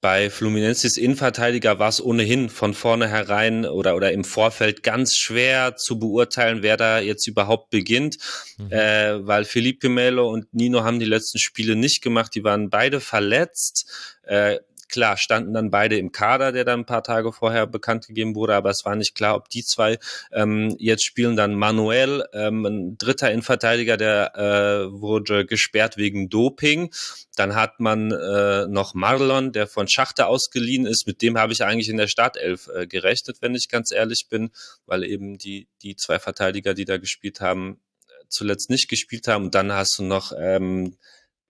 Bei 0.00 0.30
Fluminenses 0.30 0.96
Innenverteidiger 0.96 1.80
war 1.80 1.88
es 1.88 2.00
ohnehin 2.00 2.50
von 2.50 2.72
vornherein 2.72 3.66
oder, 3.66 3.96
oder 3.96 4.12
im 4.12 4.22
Vorfeld 4.22 4.84
ganz 4.84 5.16
schwer 5.16 5.74
zu 5.74 5.98
beurteilen, 5.98 6.62
wer 6.62 6.76
da 6.76 7.00
jetzt 7.00 7.26
überhaupt 7.26 7.70
beginnt, 7.70 8.16
mhm. 8.58 8.70
äh, 8.70 9.26
weil 9.26 9.44
Felipe 9.44 9.88
Melo 9.88 10.30
und 10.30 10.54
Nino 10.54 10.84
haben 10.84 11.00
die 11.00 11.04
letzten 11.04 11.38
Spiele 11.38 11.74
nicht 11.74 12.00
gemacht, 12.00 12.34
die 12.36 12.44
waren 12.44 12.70
beide 12.70 13.00
verletzt. 13.00 14.18
Äh, 14.22 14.58
Klar, 14.88 15.16
standen 15.16 15.52
dann 15.52 15.70
beide 15.70 15.98
im 15.98 16.12
Kader, 16.12 16.52
der 16.52 16.64
dann 16.64 16.80
ein 16.80 16.86
paar 16.86 17.02
Tage 17.02 17.32
vorher 17.32 17.66
bekannt 17.66 18.06
gegeben 18.06 18.34
wurde, 18.34 18.54
aber 18.54 18.70
es 18.70 18.84
war 18.84 18.96
nicht 18.96 19.14
klar, 19.14 19.36
ob 19.36 19.48
die 19.48 19.62
zwei 19.62 19.98
ähm, 20.32 20.74
jetzt 20.78 21.04
spielen. 21.04 21.36
Dann 21.36 21.54
Manuel, 21.54 22.24
ähm, 22.32 22.64
ein 22.64 22.98
dritter 22.98 23.30
Innenverteidiger, 23.30 23.96
der 23.96 24.34
äh, 24.36 24.92
wurde 24.92 25.44
gesperrt 25.44 25.96
wegen 25.96 26.28
Doping. 26.30 26.90
Dann 27.36 27.54
hat 27.54 27.80
man 27.80 28.10
äh, 28.10 28.66
noch 28.66 28.94
Marlon, 28.94 29.52
der 29.52 29.66
von 29.66 29.88
Schachter 29.88 30.28
ausgeliehen 30.28 30.86
ist. 30.86 31.06
Mit 31.06 31.20
dem 31.22 31.38
habe 31.38 31.52
ich 31.52 31.62
eigentlich 31.64 31.88
in 31.88 31.98
der 31.98 32.08
Startelf 32.08 32.68
äh, 32.74 32.86
gerechnet, 32.86 33.38
wenn 33.40 33.54
ich 33.54 33.68
ganz 33.68 33.92
ehrlich 33.92 34.28
bin, 34.30 34.50
weil 34.86 35.04
eben 35.04 35.38
die, 35.38 35.68
die 35.82 35.96
zwei 35.96 36.18
Verteidiger, 36.18 36.74
die 36.74 36.84
da 36.86 36.96
gespielt 36.96 37.40
haben, 37.40 37.80
zuletzt 38.28 38.70
nicht 38.70 38.88
gespielt 38.88 39.28
haben. 39.28 39.46
Und 39.46 39.54
dann 39.54 39.72
hast 39.72 39.98
du 39.98 40.02
noch 40.02 40.32
ähm, 40.38 40.96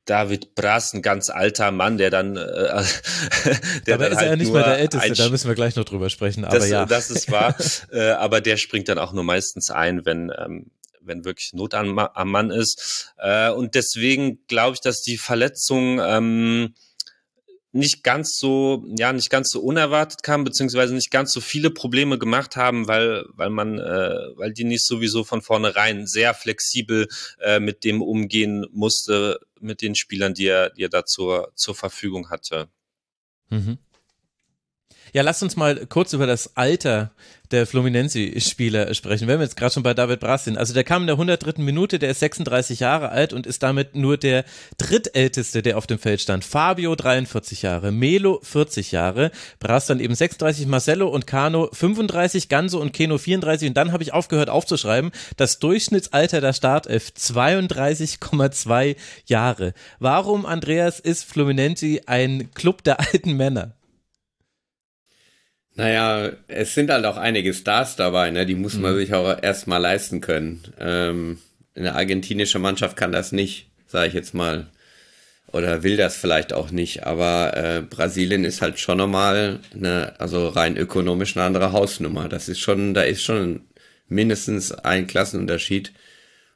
David 0.08 0.54
Brass, 0.54 0.94
ein 0.94 1.02
ganz 1.02 1.28
alter 1.28 1.70
Mann, 1.70 1.98
der 1.98 2.10
dann, 2.10 2.36
äh, 2.36 2.40
der 3.86 3.94
aber 3.94 4.04
dann 4.04 4.12
ist 4.12 4.16
halt 4.16 4.26
er 4.26 4.30
ja 4.30 4.36
nicht 4.36 4.52
mal 4.52 4.64
der 4.64 4.78
Älteste, 4.78 5.12
da 5.12 5.28
müssen 5.28 5.48
wir 5.48 5.54
gleich 5.54 5.76
noch 5.76 5.84
drüber 5.84 6.08
sprechen. 6.08 6.44
Aber 6.44 6.58
das, 6.58 6.68
ja, 6.68 6.86
das 6.86 7.10
ist 7.10 7.30
wahr. 7.30 7.54
äh, 7.92 8.10
aber 8.10 8.40
der 8.40 8.56
springt 8.56 8.88
dann 8.88 8.98
auch 8.98 9.12
nur 9.12 9.24
meistens 9.24 9.70
ein, 9.70 10.06
wenn 10.06 10.32
ähm, 10.36 10.70
wenn 11.08 11.24
wirklich 11.24 11.52
Not 11.54 11.74
am, 11.74 11.98
am 11.98 12.30
Mann 12.30 12.50
ist. 12.50 13.14
Äh, 13.18 13.50
und 13.50 13.74
deswegen 13.74 14.46
glaube 14.46 14.74
ich, 14.74 14.80
dass 14.80 15.00
die 15.00 15.16
Verletzung 15.16 16.00
ähm, 16.00 16.74
nicht 17.72 18.02
ganz 18.02 18.38
so, 18.38 18.84
ja, 18.96 19.12
nicht 19.12 19.30
ganz 19.30 19.50
so 19.50 19.60
unerwartet 19.60 20.22
kam, 20.22 20.44
beziehungsweise 20.44 20.94
nicht 20.94 21.10
ganz 21.10 21.32
so 21.32 21.40
viele 21.40 21.70
Probleme 21.70 22.18
gemacht 22.18 22.56
haben, 22.56 22.88
weil, 22.88 23.24
weil 23.34 23.50
man, 23.50 23.78
äh, 23.78 24.16
weil 24.36 24.52
die 24.52 24.64
nicht 24.64 24.86
sowieso 24.86 25.22
von 25.22 25.42
vornherein 25.42 26.06
sehr 26.06 26.34
flexibel 26.34 27.08
äh, 27.40 27.60
mit 27.60 27.84
dem 27.84 28.00
umgehen 28.00 28.66
musste, 28.72 29.40
mit 29.60 29.82
den 29.82 29.94
Spielern, 29.94 30.34
die 30.34 30.46
er, 30.46 30.70
die 30.70 30.84
er 30.84 30.88
da 30.88 31.04
zur, 31.04 31.52
zur 31.54 31.74
Verfügung 31.74 32.30
hatte. 32.30 32.68
Mhm. 33.50 33.78
Ja, 35.12 35.22
lass 35.22 35.42
uns 35.42 35.56
mal 35.56 35.86
kurz 35.86 36.12
über 36.12 36.26
das 36.26 36.56
Alter 36.56 37.10
der 37.50 37.66
Fluminense-Spieler 37.66 38.92
sprechen, 38.94 39.26
wenn 39.26 39.38
wir 39.38 39.44
jetzt 39.44 39.56
gerade 39.56 39.72
schon 39.72 39.82
bei 39.82 39.94
David 39.94 40.20
Brass 40.20 40.44
sind. 40.44 40.58
Also 40.58 40.74
der 40.74 40.84
kam 40.84 41.02
in 41.02 41.06
der 41.06 41.14
103. 41.14 41.62
Minute, 41.62 41.98
der 41.98 42.10
ist 42.10 42.20
36 42.20 42.80
Jahre 42.80 43.10
alt 43.10 43.32
und 43.32 43.46
ist 43.46 43.62
damit 43.62 43.94
nur 43.94 44.16
der 44.16 44.44
drittälteste, 44.76 45.62
der 45.62 45.78
auf 45.78 45.86
dem 45.86 45.98
Feld 45.98 46.20
stand. 46.20 46.44
Fabio 46.44 46.94
43 46.94 47.62
Jahre, 47.62 47.90
Melo 47.90 48.40
40 48.42 48.92
Jahre, 48.92 49.30
Brass 49.60 49.86
dann 49.86 50.00
eben 50.00 50.14
36, 50.14 50.66
Marcelo 50.66 51.08
und 51.08 51.26
Cano 51.26 51.70
35, 51.72 52.48
Ganso 52.48 52.80
und 52.80 52.92
Keno 52.92 53.18
34 53.18 53.68
und 53.68 53.76
dann 53.76 53.92
habe 53.92 54.02
ich 54.02 54.12
aufgehört 54.12 54.50
aufzuschreiben, 54.50 55.10
das 55.36 55.58
Durchschnittsalter 55.58 56.40
der 56.40 56.52
Startelf 56.52 57.12
32,2 57.16 58.96
Jahre. 59.26 59.72
Warum, 59.98 60.44
Andreas, 60.44 61.00
ist 61.00 61.24
Fluminense 61.24 62.00
ein 62.06 62.50
Club 62.52 62.84
der 62.84 63.00
alten 63.00 63.32
Männer? 63.32 63.77
Naja, 65.78 66.32
es 66.48 66.74
sind 66.74 66.90
halt 66.90 67.04
auch 67.04 67.16
einige 67.16 67.54
Stars 67.54 67.94
dabei, 67.94 68.32
ne? 68.32 68.44
Die 68.44 68.56
muss 68.56 68.74
man 68.74 68.94
mhm. 68.94 68.98
sich 68.98 69.14
auch 69.14 69.40
erstmal 69.40 69.80
leisten 69.80 70.20
können. 70.20 70.60
Ähm, 70.80 71.38
eine 71.76 71.94
argentinische 71.94 72.58
Mannschaft 72.58 72.96
kann 72.96 73.12
das 73.12 73.30
nicht, 73.30 73.68
sage 73.86 74.08
ich 74.08 74.14
jetzt 74.14 74.34
mal. 74.34 74.66
oder 75.52 75.84
will 75.84 75.96
das 75.96 76.16
vielleicht 76.16 76.52
auch 76.52 76.72
nicht. 76.72 77.06
Aber 77.06 77.56
äh, 77.56 77.82
Brasilien 77.82 78.44
ist 78.44 78.60
halt 78.60 78.80
schon 78.80 78.98
nochmal 78.98 79.60
eine, 79.72 80.18
also 80.18 80.48
rein 80.48 80.76
ökonomisch 80.76 81.36
eine 81.36 81.46
andere 81.46 81.70
Hausnummer. 81.70 82.28
Das 82.28 82.48
ist 82.48 82.58
schon, 82.58 82.92
da 82.92 83.02
ist 83.02 83.22
schon 83.22 83.60
mindestens 84.08 84.72
ein 84.72 85.06
Klassenunterschied. 85.06 85.92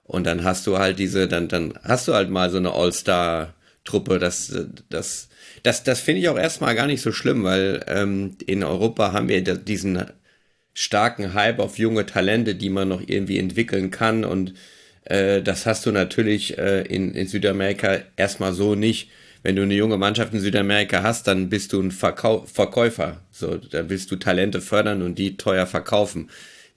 Und 0.02 0.24
dann 0.26 0.42
hast 0.42 0.66
du 0.66 0.78
halt 0.78 0.98
diese, 0.98 1.28
dann, 1.28 1.46
dann 1.46 1.74
hast 1.84 2.08
du 2.08 2.14
halt 2.14 2.28
mal 2.28 2.50
so 2.50 2.56
eine 2.58 2.72
All-Star-Truppe. 2.72 4.18
Das, 4.18 4.52
das, 4.90 5.28
das, 5.62 5.84
das 5.84 6.00
finde 6.00 6.20
ich 6.20 6.28
auch 6.28 6.38
erstmal 6.38 6.74
gar 6.74 6.86
nicht 6.86 7.02
so 7.02 7.12
schlimm, 7.12 7.44
weil 7.44 7.84
ähm, 7.86 8.36
in 8.46 8.64
Europa 8.64 9.12
haben 9.12 9.28
wir 9.28 9.42
diesen 9.42 10.04
starken 10.74 11.34
Hype 11.34 11.58
auf 11.58 11.78
junge 11.78 12.06
Talente, 12.06 12.54
die 12.54 12.70
man 12.70 12.88
noch 12.88 13.02
irgendwie 13.06 13.38
entwickeln 13.38 13.90
kann. 13.90 14.24
Und 14.24 14.54
äh, 15.04 15.42
das 15.42 15.66
hast 15.66 15.86
du 15.86 15.92
natürlich 15.92 16.58
äh, 16.58 16.82
in, 16.82 17.14
in 17.14 17.26
Südamerika 17.26 18.00
erstmal 18.16 18.52
so 18.52 18.74
nicht. 18.74 19.10
Wenn 19.42 19.56
du 19.56 19.62
eine 19.62 19.74
junge 19.74 19.96
Mannschaft 19.96 20.32
in 20.32 20.40
Südamerika 20.40 21.02
hast, 21.02 21.26
dann 21.26 21.48
bist 21.48 21.72
du 21.72 21.80
ein 21.80 21.90
Verkau 21.90 22.46
Verkäufer. 22.46 23.22
So, 23.32 23.56
da 23.56 23.88
willst 23.88 24.10
du 24.10 24.16
Talente 24.16 24.60
fördern 24.60 25.02
und 25.02 25.18
die 25.18 25.36
teuer 25.36 25.66
verkaufen. 25.66 26.30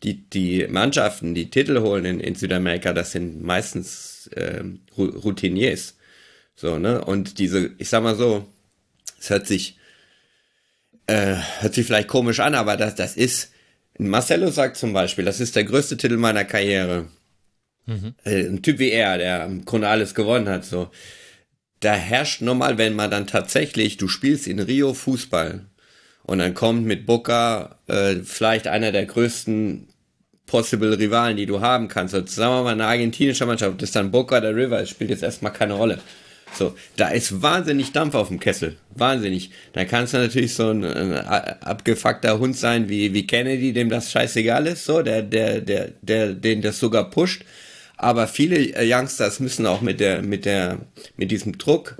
Die, 0.04 0.30
die 0.30 0.68
Mannschaften, 0.68 1.36
die 1.36 1.50
Titel 1.50 1.80
holen 1.80 2.06
in, 2.06 2.20
in 2.20 2.36
Südamerika, 2.36 2.94
das 2.94 3.12
sind 3.12 3.44
meistens 3.44 4.28
äh, 4.36 4.64
Routiniers. 4.98 5.96
So, 6.56 6.80
ne? 6.80 7.04
Und 7.04 7.40
diese, 7.40 7.72
ich 7.78 7.90
sag 7.90 8.04
mal 8.04 8.16
so, 8.16 8.48
es 9.26 9.30
hört 9.32 9.48
sich, 9.48 9.78
äh, 11.08 11.36
hört 11.60 11.74
sich 11.74 11.86
vielleicht 11.86 12.08
komisch 12.08 12.40
an, 12.40 12.54
aber 12.54 12.78
das, 12.78 12.94
das 12.96 13.18
ist, 13.18 13.52
Marcelo 13.98 14.52
sagt 14.52 14.78
zum 14.78 14.94
Beispiel, 14.94 15.26
das 15.26 15.40
ist 15.40 15.56
der 15.56 15.64
größte 15.64 15.98
Titel 15.98 16.18
meiner 16.18 16.46
Karriere. 16.46 17.08
Mhm. 17.88 18.14
Äh, 18.24 18.46
ein 18.46 18.62
Typ 18.62 18.78
wie 18.78 18.92
er, 18.92 19.18
der 19.18 19.46
im 19.46 19.66
Grunde 19.66 19.88
alles 19.88 20.14
gewonnen 20.14 20.48
hat, 20.48 20.64
so. 20.66 20.92
Da 21.80 21.94
herrscht 21.94 22.42
normal, 22.42 22.78
wenn 22.78 22.96
man 22.96 23.12
dann 23.12 23.28
tatsächlich, 23.28 23.98
du 23.98 24.08
spielst 24.08 24.48
in 24.48 24.60
Rio 24.60 24.94
Fußball 24.94 25.66
und 26.24 26.38
dann 26.38 26.54
kommt 26.54 26.86
mit 26.86 27.06
Boca 27.06 27.80
äh, 27.88 28.18
vielleicht 28.24 28.68
einer 28.68 28.92
der 28.92 29.06
größten 29.06 29.88
possible 30.46 30.98
Rivalen, 30.98 31.38
die 31.38 31.46
du 31.48 31.62
haben 31.62 31.88
kannst. 31.88 32.14
Also, 32.14 32.28
sagen 32.28 32.54
wir 32.54 32.64
mal, 32.64 32.74
eine 32.74 32.86
argentinische 32.86 33.46
Mannschaft, 33.46 33.82
das 33.82 33.90
ist 33.90 33.96
dann 33.96 34.12
Boca 34.12 34.40
der 34.40 34.56
River, 34.56 34.86
spielt 34.86 35.10
jetzt 35.10 35.24
erstmal 35.24 35.54
keine 35.54 35.74
Rolle. 35.74 36.00
So, 36.58 36.76
da 36.96 37.10
ist 37.10 37.42
wahnsinnig 37.42 37.92
Dampf 37.92 38.16
auf 38.16 38.30
dem 38.30 38.40
Kessel. 38.40 38.78
Wahnsinnig. 38.96 39.52
Da 39.74 39.86
kannst 39.86 40.14
du 40.14 40.18
natürlich 40.18 40.54
so 40.54 40.70
ein, 40.70 40.84
ein 40.84 41.14
abgefuckter 41.14 42.40
Hund 42.40 42.58
sein 42.58 42.88
wie, 42.88 43.14
wie 43.14 43.28
Kennedy, 43.28 43.74
dem 43.74 43.90
das 43.90 44.12
scheißegal 44.12 44.68
ist, 44.68 44.86
so, 44.86 45.02
der, 45.02 45.22
der, 45.22 45.62
der, 45.62 45.92
der, 46.02 46.34
den 46.34 46.62
das 46.62 46.80
sogar 46.80 47.10
pusht. 47.10 47.44
Aber 47.98 48.28
viele 48.28 48.58
äh, 48.58 48.92
Youngsters 48.92 49.40
müssen 49.40 49.66
auch 49.66 49.82
mit 49.82 50.00
der, 50.00 50.22
mit 50.22 50.46
der, 50.46 50.80
mit 51.18 51.32
diesem 51.32 51.58
Druck 51.58 51.98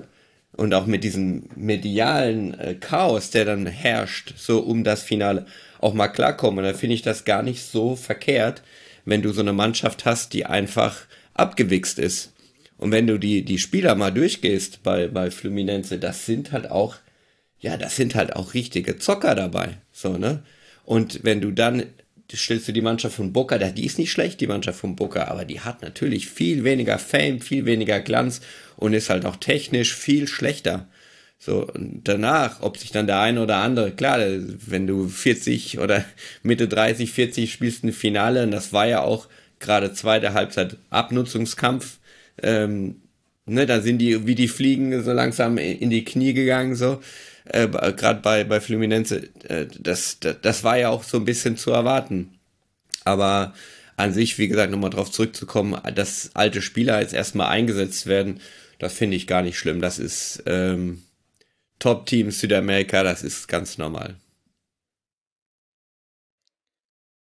und 0.56 0.72
auch 0.74 0.86
mit 0.86 1.04
diesem 1.04 1.44
medialen 1.54 2.58
äh, 2.58 2.74
Chaos, 2.74 3.30
der 3.30 3.44
dann 3.44 3.66
herrscht, 3.66 4.34
so 4.36 4.60
um 4.60 4.84
das 4.84 5.02
Finale, 5.02 5.46
auch 5.80 5.94
mal 5.94 6.08
klarkommen. 6.08 6.64
Und 6.64 6.70
da 6.70 6.76
finde 6.76 6.94
ich 6.94 7.02
das 7.02 7.24
gar 7.24 7.42
nicht 7.42 7.62
so 7.62 7.96
verkehrt, 7.96 8.62
wenn 9.04 9.22
du 9.22 9.32
so 9.32 9.42
eine 9.42 9.52
Mannschaft 9.52 10.04
hast, 10.04 10.32
die 10.32 10.46
einfach 10.46 11.02
abgewichst 11.34 11.98
ist. 11.98 12.32
Und 12.78 12.92
wenn 12.92 13.06
du 13.06 13.18
die, 13.18 13.44
die 13.44 13.58
Spieler 13.58 13.94
mal 13.94 14.10
durchgehst 14.10 14.82
bei, 14.82 15.08
bei 15.08 15.30
Fluminense, 15.30 15.98
das 15.98 16.26
sind 16.26 16.52
halt 16.52 16.70
auch, 16.70 16.96
ja, 17.58 17.76
das 17.76 17.96
sind 17.96 18.14
halt 18.14 18.36
auch 18.36 18.54
richtige 18.54 18.98
Zocker 18.98 19.34
dabei. 19.34 19.78
So, 19.92 20.18
ne? 20.18 20.42
Und 20.84 21.24
wenn 21.24 21.40
du 21.40 21.50
dann 21.50 21.84
stellst 22.34 22.66
du 22.66 22.72
die 22.72 22.80
Mannschaft 22.80 23.16
von 23.16 23.32
Boca, 23.32 23.58
die 23.58 23.86
ist 23.86 23.98
nicht 23.98 24.10
schlecht, 24.10 24.40
die 24.40 24.46
Mannschaft 24.46 24.80
von 24.80 24.96
Boca, 24.96 25.28
aber 25.28 25.44
die 25.44 25.60
hat 25.60 25.82
natürlich 25.82 26.28
viel 26.28 26.64
weniger 26.64 26.98
Fame, 26.98 27.40
viel 27.40 27.66
weniger 27.66 28.00
Glanz 28.00 28.40
und 28.76 28.94
ist 28.94 29.10
halt 29.10 29.24
auch 29.24 29.36
technisch 29.36 29.94
viel 29.94 30.26
schlechter. 30.26 30.88
So, 31.38 31.66
und 31.66 32.00
danach, 32.04 32.62
ob 32.62 32.78
sich 32.78 32.90
dann 32.90 33.06
der 33.06 33.20
eine 33.20 33.42
oder 33.42 33.56
andere, 33.56 33.92
klar, 33.92 34.18
wenn 34.18 34.86
du 34.86 35.06
40 35.06 35.78
oder 35.78 36.04
Mitte 36.42 36.66
30, 36.66 37.12
40 37.12 37.52
spielst 37.52 37.84
ein 37.84 37.92
Finale, 37.92 38.42
und 38.42 38.50
das 38.50 38.72
war 38.72 38.86
ja 38.86 39.02
auch 39.02 39.28
gerade 39.60 39.92
zweite 39.92 40.32
Halbzeit 40.32 40.78
Abnutzungskampf, 40.90 41.98
ähm, 42.42 43.02
ne, 43.46 43.66
da 43.66 43.80
sind 43.80 43.98
die, 43.98 44.26
wie 44.26 44.34
die 44.34 44.48
Fliegen, 44.48 45.02
so 45.02 45.12
langsam 45.12 45.58
in 45.58 45.90
die 45.90 46.04
Knie 46.04 46.34
gegangen, 46.34 46.74
so 46.74 47.00
äh, 47.46 47.68
gerade 47.68 48.20
bei, 48.20 48.44
bei 48.44 48.60
Fluminense, 48.60 49.28
äh, 49.48 49.66
das, 49.78 50.18
das, 50.20 50.36
das 50.42 50.64
war 50.64 50.78
ja 50.78 50.88
auch 50.90 51.04
so 51.04 51.18
ein 51.18 51.24
bisschen 51.24 51.56
zu 51.56 51.70
erwarten. 51.70 52.38
Aber 53.04 53.54
an 53.96 54.12
sich, 54.12 54.38
wie 54.38 54.48
gesagt, 54.48 54.70
nochmal 54.70 54.90
drauf 54.90 55.10
zurückzukommen, 55.10 55.80
dass 55.94 56.30
alte 56.34 56.60
Spieler 56.60 57.00
jetzt 57.00 57.14
erstmal 57.14 57.48
eingesetzt 57.48 58.06
werden, 58.06 58.40
das 58.78 58.92
finde 58.92 59.16
ich 59.16 59.26
gar 59.26 59.42
nicht 59.42 59.58
schlimm. 59.58 59.80
Das 59.80 59.98
ist 59.98 60.42
ähm, 60.46 61.02
Top-Team 61.78 62.30
Südamerika, 62.30 63.02
das 63.02 63.22
ist 63.22 63.48
ganz 63.48 63.78
normal. 63.78 64.16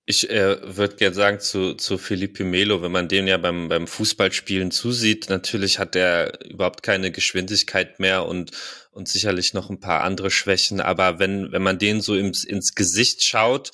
Ich 0.05 0.29
äh, 0.29 0.57
würde 0.77 0.95
gerne 0.95 1.15
sagen 1.15 1.39
zu, 1.39 1.75
zu 1.75 1.97
Felipe 1.99 2.43
Melo, 2.43 2.81
wenn 2.81 2.91
man 2.91 3.07
dem 3.07 3.27
ja 3.27 3.37
beim, 3.37 3.69
beim 3.69 3.85
Fußballspielen 3.85 4.71
zusieht, 4.71 5.29
natürlich 5.29 5.77
hat 5.77 5.95
er 5.95 6.43
überhaupt 6.49 6.81
keine 6.81 7.11
Geschwindigkeit 7.11 7.99
mehr 7.99 8.25
und, 8.25 8.51
und 8.89 9.07
sicherlich 9.07 9.53
noch 9.53 9.69
ein 9.69 9.79
paar 9.79 10.01
andere 10.01 10.31
Schwächen, 10.31 10.81
aber 10.81 11.19
wenn, 11.19 11.51
wenn 11.51 11.61
man 11.61 11.77
den 11.77 12.01
so 12.01 12.15
ins, 12.15 12.43
ins 12.43 12.73
Gesicht 12.73 13.23
schaut, 13.23 13.71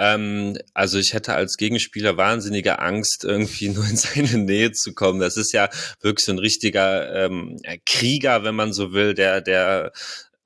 ähm, 0.00 0.58
also 0.74 0.98
ich 0.98 1.12
hätte 1.14 1.34
als 1.34 1.56
Gegenspieler 1.56 2.16
wahnsinnige 2.16 2.78
Angst, 2.78 3.24
irgendwie 3.24 3.68
nur 3.70 3.84
in 3.84 3.96
seine 3.96 4.38
Nähe 4.38 4.72
zu 4.72 4.94
kommen. 4.94 5.20
Das 5.20 5.36
ist 5.36 5.52
ja 5.52 5.68
wirklich 6.00 6.24
so 6.24 6.32
ein 6.32 6.38
richtiger 6.38 7.24
ähm, 7.26 7.58
Krieger, 7.86 8.42
wenn 8.44 8.54
man 8.54 8.72
so 8.72 8.92
will, 8.92 9.14
der, 9.14 9.40
der 9.40 9.92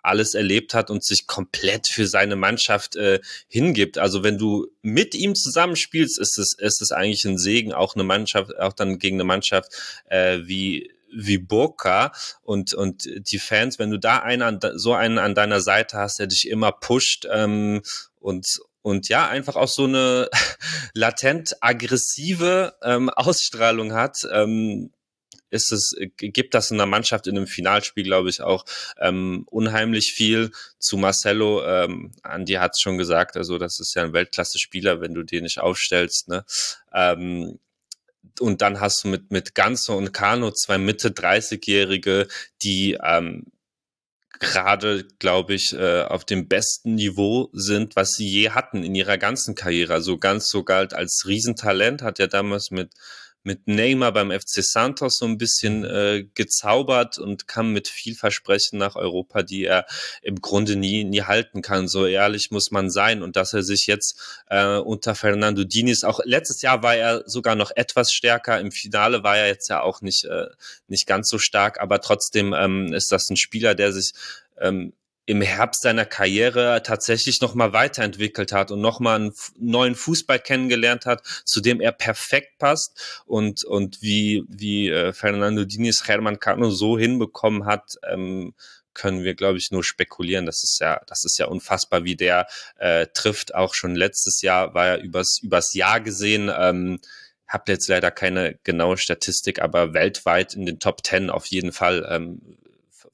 alles 0.04 0.34
erlebt 0.34 0.74
hat 0.74 0.90
und 0.90 1.04
sich 1.04 1.26
komplett 1.26 1.88
für 1.88 2.06
seine 2.06 2.36
Mannschaft 2.36 2.96
äh, 2.96 3.20
hingibt. 3.48 3.98
Also 3.98 4.22
wenn 4.22 4.38
du 4.38 4.66
mit 4.82 5.14
ihm 5.14 5.34
zusammenspielst, 5.34 6.18
ist 6.18 6.38
es, 6.38 6.54
ist 6.58 6.82
es 6.82 6.92
eigentlich 6.92 7.24
ein 7.24 7.38
Segen, 7.38 7.72
auch 7.72 7.94
eine 7.94 8.04
Mannschaft, 8.04 8.58
auch 8.58 8.72
dann 8.72 8.98
gegen 8.98 9.16
eine 9.16 9.24
Mannschaft 9.24 9.72
äh, 10.06 10.40
wie 10.44 10.90
wie 11.16 11.38
Boca 11.38 12.12
und 12.42 12.74
und 12.74 13.08
die 13.30 13.38
Fans, 13.38 13.78
wenn 13.78 13.90
du 13.90 13.98
da 13.98 14.18
einen 14.18 14.58
so 14.74 14.94
einen 14.94 15.18
an 15.18 15.36
deiner 15.36 15.60
Seite 15.60 15.96
hast, 15.96 16.18
der 16.18 16.26
dich 16.26 16.48
immer 16.48 16.72
pusht 16.72 17.26
ähm, 17.30 17.82
und 18.18 18.58
und 18.82 19.08
ja, 19.08 19.26
einfach 19.28 19.56
auch 19.56 19.68
so 19.68 19.84
eine 19.84 20.28
latent 20.92 21.56
aggressive 21.62 22.74
ähm, 22.82 23.08
Ausstrahlung 23.08 23.94
hat, 23.94 24.26
ähm, 24.30 24.90
ist 25.50 25.72
es, 25.72 25.94
äh, 25.98 26.08
gibt 26.08 26.54
das 26.54 26.70
in 26.70 26.78
der 26.78 26.86
Mannschaft 26.86 27.26
in 27.26 27.36
einem 27.36 27.46
Finalspiel, 27.46 28.04
glaube 28.04 28.30
ich, 28.30 28.40
auch 28.40 28.64
ähm, 28.98 29.44
unheimlich 29.50 30.12
viel. 30.12 30.50
Zu 30.78 30.96
Marcelo, 30.96 31.64
ähm, 31.64 32.12
Andi 32.22 32.54
hat 32.54 32.72
es 32.74 32.80
schon 32.80 32.98
gesagt, 32.98 33.36
also 33.36 33.58
das 33.58 33.78
ist 33.80 33.94
ja 33.94 34.02
ein 34.02 34.12
Weltklasse-Spieler, 34.12 35.00
wenn 35.00 35.14
du 35.14 35.22
den 35.22 35.44
nicht 35.44 35.58
aufstellst. 35.58 36.28
Ne? 36.28 36.44
Ähm, 36.92 37.58
und 38.40 38.62
dann 38.62 38.80
hast 38.80 39.04
du 39.04 39.08
mit, 39.08 39.30
mit 39.30 39.54
Ganzo 39.54 39.96
und 39.96 40.12
Kano 40.12 40.50
zwei 40.50 40.78
Mitte 40.78 41.10
30-Jährige, 41.10 42.26
die 42.62 42.98
ähm, 43.02 43.44
gerade, 44.40 45.04
glaube 45.18 45.54
ich, 45.54 45.72
äh, 45.72 46.02
auf 46.02 46.24
dem 46.24 46.48
besten 46.48 46.94
Niveau 46.96 47.50
sind, 47.52 47.96
was 47.96 48.12
sie 48.12 48.28
je 48.28 48.50
hatten 48.50 48.82
in 48.82 48.94
ihrer 48.94 49.18
ganzen 49.18 49.54
Karriere. 49.54 49.94
Also 49.94 50.18
ganz 50.18 50.48
so 50.48 50.64
galt 50.64 50.94
als 50.94 51.24
Riesentalent, 51.26 52.02
hat 52.02 52.18
ja 52.18 52.26
damals 52.26 52.70
mit 52.70 52.92
mit 53.44 53.68
Neymar 53.68 54.12
beim 54.12 54.30
FC 54.30 54.62
Santos 54.64 55.18
so 55.18 55.26
ein 55.26 55.38
bisschen 55.38 55.84
äh, 55.84 56.26
gezaubert 56.34 57.18
und 57.18 57.46
kam 57.46 57.72
mit 57.72 57.88
viel 57.88 58.14
Versprechen 58.14 58.78
nach 58.78 58.96
Europa, 58.96 59.42
die 59.42 59.64
er 59.64 59.86
im 60.22 60.40
Grunde 60.40 60.76
nie, 60.76 61.04
nie 61.04 61.22
halten 61.22 61.62
kann. 61.62 61.86
So 61.86 62.06
ehrlich 62.06 62.50
muss 62.50 62.70
man 62.70 62.90
sein. 62.90 63.22
Und 63.22 63.36
dass 63.36 63.52
er 63.52 63.62
sich 63.62 63.86
jetzt 63.86 64.42
äh, 64.48 64.78
unter 64.78 65.14
Fernando 65.14 65.64
Diniz, 65.64 66.04
auch 66.04 66.20
letztes 66.24 66.62
Jahr 66.62 66.82
war 66.82 66.96
er 66.96 67.22
sogar 67.26 67.54
noch 67.54 67.70
etwas 67.74 68.12
stärker. 68.12 68.58
Im 68.58 68.72
Finale 68.72 69.22
war 69.22 69.36
er 69.36 69.46
jetzt 69.48 69.68
ja 69.68 69.82
auch 69.82 70.00
nicht, 70.00 70.24
äh, 70.24 70.46
nicht 70.88 71.06
ganz 71.06 71.28
so 71.28 71.38
stark, 71.38 71.80
aber 71.80 72.00
trotzdem 72.00 72.54
ähm, 72.54 72.92
ist 72.92 73.12
das 73.12 73.28
ein 73.28 73.36
Spieler, 73.36 73.74
der 73.74 73.92
sich 73.92 74.12
ähm, 74.58 74.94
im 75.26 75.40
Herbst 75.40 75.82
seiner 75.82 76.04
Karriere 76.04 76.82
tatsächlich 76.82 77.40
nochmal 77.40 77.72
weiterentwickelt 77.72 78.52
hat 78.52 78.70
und 78.70 78.80
nochmal 78.80 79.16
einen 79.16 79.34
neuen 79.58 79.94
Fußball 79.94 80.38
kennengelernt 80.38 81.06
hat, 81.06 81.22
zu 81.44 81.60
dem 81.60 81.80
er 81.80 81.92
perfekt 81.92 82.58
passt 82.58 83.22
und, 83.26 83.64
und 83.64 84.02
wie, 84.02 84.44
wie 84.48 84.90
äh, 84.90 85.12
Fernando 85.12 85.64
Diniz 85.64 86.06
Herman 86.06 86.40
Cano 86.40 86.70
so 86.70 86.98
hinbekommen 86.98 87.64
hat, 87.64 87.94
ähm, 88.06 88.54
können 88.92 89.24
wir, 89.24 89.34
glaube 89.34 89.58
ich, 89.58 89.72
nur 89.72 89.82
spekulieren. 89.82 90.46
Das 90.46 90.62
ist 90.62 90.78
ja, 90.80 91.00
das 91.06 91.24
ist 91.24 91.38
ja 91.38 91.46
unfassbar, 91.46 92.04
wie 92.04 92.14
der 92.16 92.46
äh, 92.76 93.06
trifft. 93.12 93.54
Auch 93.54 93.74
schon 93.74 93.96
letztes 93.96 94.40
Jahr 94.40 94.72
war 94.74 94.86
er 94.86 94.98
übers, 95.00 95.40
übers 95.42 95.74
Jahr 95.74 96.00
gesehen. 96.00 96.50
Ähm, 96.56 97.00
Habt 97.46 97.68
jetzt 97.68 97.88
leider 97.88 98.10
keine 98.10 98.58
genaue 98.64 98.96
Statistik, 98.96 99.60
aber 99.60 99.92
weltweit 99.92 100.54
in 100.54 100.64
den 100.64 100.80
Top 100.80 101.02
Ten 101.02 101.28
auf 101.28 101.44
jeden 101.46 101.72
Fall 101.72 102.06
ähm, 102.10 102.56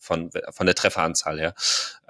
von, 0.00 0.30
von 0.52 0.66
der 0.66 0.74
Trefferanzahl 0.74 1.38
her. 1.38 1.54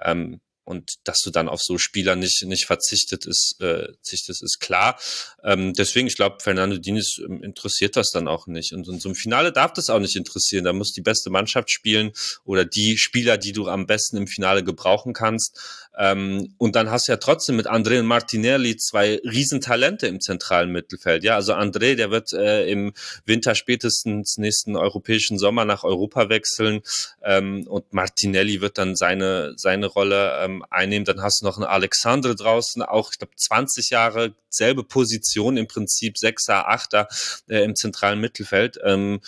Ähm, 0.03 0.41
und 0.63 0.93
dass 1.03 1.19
du 1.19 1.31
dann 1.31 1.49
auf 1.49 1.61
so 1.61 1.77
Spieler 1.77 2.15
nicht 2.15 2.43
nicht 2.43 2.65
verzichtet 2.65 3.25
ist, 3.25 3.55
äh, 3.59 3.85
verzichtet 3.93 4.41
ist 4.41 4.59
klar. 4.59 4.99
Ähm, 5.43 5.73
deswegen, 5.73 6.07
ich 6.07 6.15
glaube, 6.15 6.37
Fernando 6.39 6.77
Diniz 6.77 7.17
ähm, 7.17 7.43
interessiert 7.43 7.95
das 7.95 8.11
dann 8.11 8.27
auch 8.27 8.47
nicht. 8.47 8.73
Und 8.73 8.87
in 8.87 8.99
so 8.99 9.09
einem 9.09 9.15
Finale 9.15 9.51
darf 9.51 9.73
das 9.73 9.89
auch 9.89 9.99
nicht 9.99 10.15
interessieren. 10.15 10.63
Da 10.63 10.73
muss 10.73 10.93
die 10.93 11.01
beste 11.01 11.29
Mannschaft 11.29 11.71
spielen 11.71 12.11
oder 12.45 12.63
die 12.63 12.97
Spieler, 12.97 13.37
die 13.37 13.53
du 13.53 13.67
am 13.67 13.87
besten 13.87 14.17
im 14.17 14.27
Finale 14.27 14.63
gebrauchen 14.63 15.13
kannst. 15.13 15.89
Ähm, 15.97 16.53
und 16.57 16.75
dann 16.75 16.89
hast 16.89 17.07
du 17.07 17.11
ja 17.11 17.17
trotzdem 17.17 17.57
mit 17.57 17.67
André 17.67 17.99
und 17.99 18.05
Martinelli 18.05 18.77
zwei 18.77 19.19
Riesentalente 19.23 20.07
im 20.07 20.21
zentralen 20.21 20.71
Mittelfeld. 20.71 21.23
Ja, 21.23 21.35
also 21.35 21.53
André, 21.53 21.95
der 21.95 22.11
wird 22.11 22.31
äh, 22.31 22.69
im 22.69 22.93
Winter 23.25 23.55
spätestens 23.55 24.37
nächsten 24.37 24.77
europäischen 24.77 25.37
Sommer 25.37 25.65
nach 25.65 25.83
Europa 25.83 26.29
wechseln 26.29 26.81
ähm, 27.23 27.67
und 27.67 27.91
Martinelli 27.93 28.61
wird 28.61 28.77
dann 28.77 28.95
seine 28.95 29.53
seine 29.57 29.87
Rolle 29.87 30.39
ähm, 30.43 30.63
einnehmen. 30.69 31.05
Dann 31.05 31.21
hast 31.21 31.41
du 31.41 31.45
noch 31.45 31.57
einen 31.57 31.67
Alexandre 31.67 32.35
draußen, 32.35 32.81
auch 32.83 33.11
ich 33.11 33.19
glaube 33.19 33.35
20 33.35 33.89
Jahre 33.89 34.33
selbe 34.49 34.83
Position 34.83 35.57
im 35.57 35.67
Prinzip 35.67 36.17
Sechser, 36.17 36.69
Achter 36.69 37.07
äh, 37.49 37.63
im 37.63 37.75
zentralen 37.75 38.19
Mittelfeld, 38.19 38.79
ähm, 38.83 39.19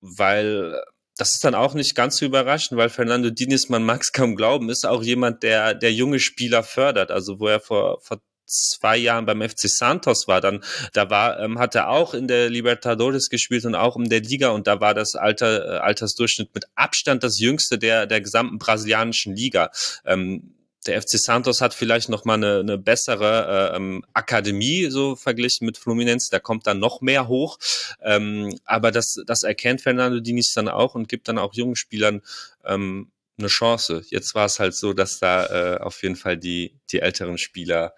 weil 0.00 0.80
das 1.16 1.32
ist 1.32 1.44
dann 1.44 1.54
auch 1.54 1.74
nicht 1.74 1.94
ganz 1.94 2.16
so 2.16 2.26
überraschend, 2.26 2.78
weil 2.78 2.88
Fernando 2.88 3.30
Diniz, 3.30 3.68
man 3.68 3.84
mag 3.84 4.00
es 4.02 4.12
kaum 4.12 4.34
glauben, 4.34 4.68
ist 4.68 4.84
auch 4.84 5.02
jemand, 5.02 5.42
der, 5.42 5.74
der 5.74 5.92
junge 5.92 6.18
Spieler 6.18 6.62
fördert. 6.62 7.10
Also 7.10 7.38
wo 7.38 7.46
er 7.46 7.60
vor, 7.60 8.00
vor 8.00 8.20
zwei 8.46 8.96
Jahren 8.96 9.26
beim 9.26 9.40
FC 9.42 9.68
Santos 9.68 10.28
war, 10.28 10.40
dann 10.40 10.62
da 10.92 11.10
war 11.10 11.40
ähm, 11.40 11.58
hat 11.58 11.74
er 11.74 11.88
auch 11.88 12.14
in 12.14 12.28
der 12.28 12.50
Libertadores 12.50 13.28
gespielt 13.28 13.64
und 13.64 13.74
auch 13.74 13.96
in 13.96 14.08
der 14.08 14.20
Liga 14.20 14.50
und 14.50 14.66
da 14.66 14.80
war 14.80 14.94
das 14.94 15.14
Alter 15.14 15.76
äh, 15.76 15.78
Altersdurchschnitt 15.78 16.54
mit 16.54 16.66
Abstand 16.74 17.24
das 17.24 17.38
jüngste 17.38 17.78
der 17.78 18.06
der 18.06 18.20
gesamten 18.20 18.58
brasilianischen 18.58 19.34
Liga. 19.34 19.70
Ähm, 20.04 20.54
der 20.86 21.00
FC 21.00 21.18
Santos 21.18 21.60
hat 21.60 21.74
vielleicht 21.74 22.08
noch 22.08 22.24
mal 22.24 22.34
eine, 22.34 22.60
eine 22.60 22.78
bessere 22.78 23.72
äh, 23.72 23.76
ähm, 23.76 24.04
Akademie 24.12 24.86
so 24.90 25.16
verglichen 25.16 25.66
mit 25.66 25.78
Fluminense. 25.78 26.30
Da 26.30 26.38
kommt 26.38 26.66
dann 26.66 26.78
noch 26.78 27.00
mehr 27.00 27.28
hoch. 27.28 27.58
Ähm, 28.02 28.58
aber 28.64 28.90
das, 28.90 29.22
das 29.26 29.42
erkennt 29.42 29.80
Fernando 29.80 30.20
Diniz 30.20 30.52
dann 30.54 30.68
auch 30.68 30.94
und 30.94 31.08
gibt 31.08 31.28
dann 31.28 31.38
auch 31.38 31.54
jungen 31.54 31.76
Spielern 31.76 32.22
ähm, 32.64 33.10
eine 33.38 33.48
Chance. 33.48 34.02
Jetzt 34.10 34.34
war 34.34 34.46
es 34.46 34.60
halt 34.60 34.74
so, 34.74 34.92
dass 34.92 35.18
da 35.18 35.46
äh, 35.74 35.78
auf 35.78 36.02
jeden 36.02 36.16
Fall 36.16 36.36
die, 36.36 36.78
die 36.90 37.00
älteren 37.00 37.38
Spieler 37.38 37.94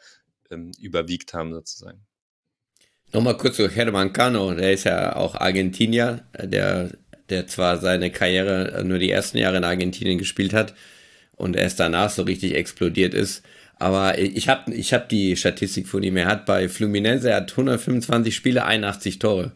ähm, 0.51 0.72
überwiegt 0.81 1.35
haben 1.35 1.53
sozusagen. 1.53 2.07
Nochmal 3.12 3.37
kurz 3.37 3.57
zu 3.57 3.68
Herman 3.68 4.12
Cano, 4.12 4.53
der 4.55 4.72
ist 4.72 4.85
ja 4.85 5.14
auch 5.14 5.35
Argentinier, 5.37 6.27
der, 6.38 6.90
der 7.29 7.46
zwar 7.46 7.79
seine 7.79 8.11
Karriere 8.11 8.83
nur 8.85 8.99
die 8.99 9.11
ersten 9.11 9.38
Jahre 9.38 9.59
in 9.59 9.64
Argentinien 9.64 10.18
gespielt 10.18 10.53
hat, 10.53 10.75
und 11.37 11.55
erst 11.55 11.79
danach 11.79 12.11
so 12.11 12.22
richtig 12.22 12.55
explodiert 12.55 13.14
ist. 13.14 13.42
Aber 13.79 14.18
ich 14.18 14.49
habe 14.49 14.75
ich 14.75 14.94
hab 14.94 15.09
die 15.09 15.37
Statistik 15.37 15.87
von 15.87 16.03
ihm. 16.03 16.16
Er 16.16 16.27
hat 16.27 16.46
bei 16.46 16.68
Fluminense, 16.68 17.31
er 17.31 17.37
hat 17.37 17.51
125 17.51 18.35
Spiele, 18.35 18.64
81 18.64 19.18
Tore. 19.18 19.53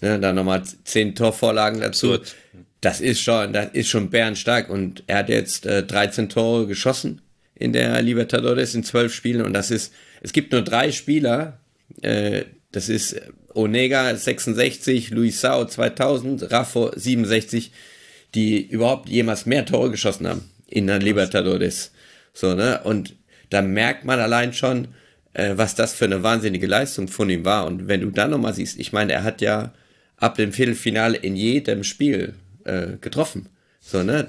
Ne, 0.00 0.18
dann 0.18 0.34
nochmal 0.34 0.62
10 0.64 1.14
Torvorlagen 1.14 1.80
dazu. 1.80 2.14
Absurd. 2.14 2.34
Das 2.80 3.00
ist 3.00 3.20
schon, 3.20 3.52
das 3.52 3.68
ist 3.72 3.88
schon 3.88 4.10
bärenstark. 4.10 4.68
Und 4.68 5.04
er 5.06 5.18
hat 5.18 5.28
jetzt 5.28 5.64
äh, 5.64 5.84
13 5.84 6.28
Tore 6.28 6.66
geschossen 6.66 7.22
in 7.54 7.72
der 7.72 8.02
Libertadores 8.02 8.74
in 8.74 8.82
12 8.82 9.14
Spielen. 9.14 9.42
Und 9.42 9.52
das 9.52 9.70
ist, 9.70 9.94
es 10.22 10.32
gibt 10.32 10.50
nur 10.50 10.62
drei 10.62 10.90
Spieler, 10.90 11.60
äh, 12.02 12.42
das 12.72 12.88
ist 12.88 13.16
Onega 13.54 14.14
66, 14.14 15.10
Luisao 15.10 15.64
2000, 15.66 16.50
Raffo 16.50 16.90
67, 16.94 17.70
die 18.34 18.60
überhaupt 18.60 19.08
jemals 19.08 19.46
mehr 19.46 19.64
Tore 19.64 19.90
geschossen 19.90 20.26
haben 20.26 20.55
in 20.66 20.86
der 20.86 20.98
Libertadores. 20.98 21.92
So, 22.32 22.54
ne? 22.54 22.80
Und 22.84 23.14
da 23.50 23.62
merkt 23.62 24.04
man 24.04 24.20
allein 24.20 24.52
schon, 24.52 24.88
äh, 25.32 25.52
was 25.56 25.74
das 25.74 25.94
für 25.94 26.06
eine 26.06 26.22
wahnsinnige 26.22 26.66
Leistung 26.66 27.08
von 27.08 27.30
ihm 27.30 27.44
war. 27.44 27.66
Und 27.66 27.88
wenn 27.88 28.00
du 28.00 28.10
dann 28.10 28.30
nochmal 28.30 28.54
siehst, 28.54 28.78
ich 28.78 28.92
meine, 28.92 29.12
er 29.12 29.24
hat 29.24 29.40
ja 29.40 29.72
ab 30.16 30.36
dem 30.36 30.52
Viertelfinale 30.52 31.16
in 31.16 31.36
jedem 31.36 31.84
Spiel 31.84 32.34
äh, 32.64 32.96
getroffen. 33.00 33.48
So, 33.80 34.02
ne? 34.02 34.28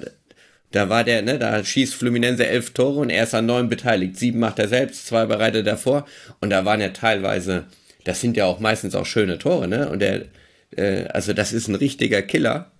Da 0.70 0.90
war 0.90 1.02
der, 1.02 1.22
ne, 1.22 1.38
da 1.38 1.64
schießt 1.64 1.94
Fluminense 1.94 2.46
elf 2.46 2.70
Tore 2.70 3.00
und 3.00 3.10
er 3.10 3.24
ist 3.24 3.34
an 3.34 3.46
neun 3.46 3.70
beteiligt. 3.70 4.18
Sieben 4.18 4.38
macht 4.38 4.58
er 4.58 4.68
selbst, 4.68 5.06
zwei 5.06 5.24
bereitet 5.24 5.66
er 5.66 5.78
vor. 5.78 6.06
Und 6.40 6.50
da 6.50 6.66
waren 6.66 6.80
ja 6.80 6.90
teilweise, 6.90 7.64
das 8.04 8.20
sind 8.20 8.36
ja 8.36 8.44
auch 8.44 8.60
meistens 8.60 8.94
auch 8.94 9.06
schöne 9.06 9.38
Tore, 9.38 9.66
ne? 9.66 9.88
Und 9.88 10.00
der, 10.00 10.26
äh, 10.76 11.04
also 11.06 11.32
das 11.32 11.52
ist 11.54 11.68
ein 11.68 11.74
richtiger 11.74 12.20
Killer 12.20 12.70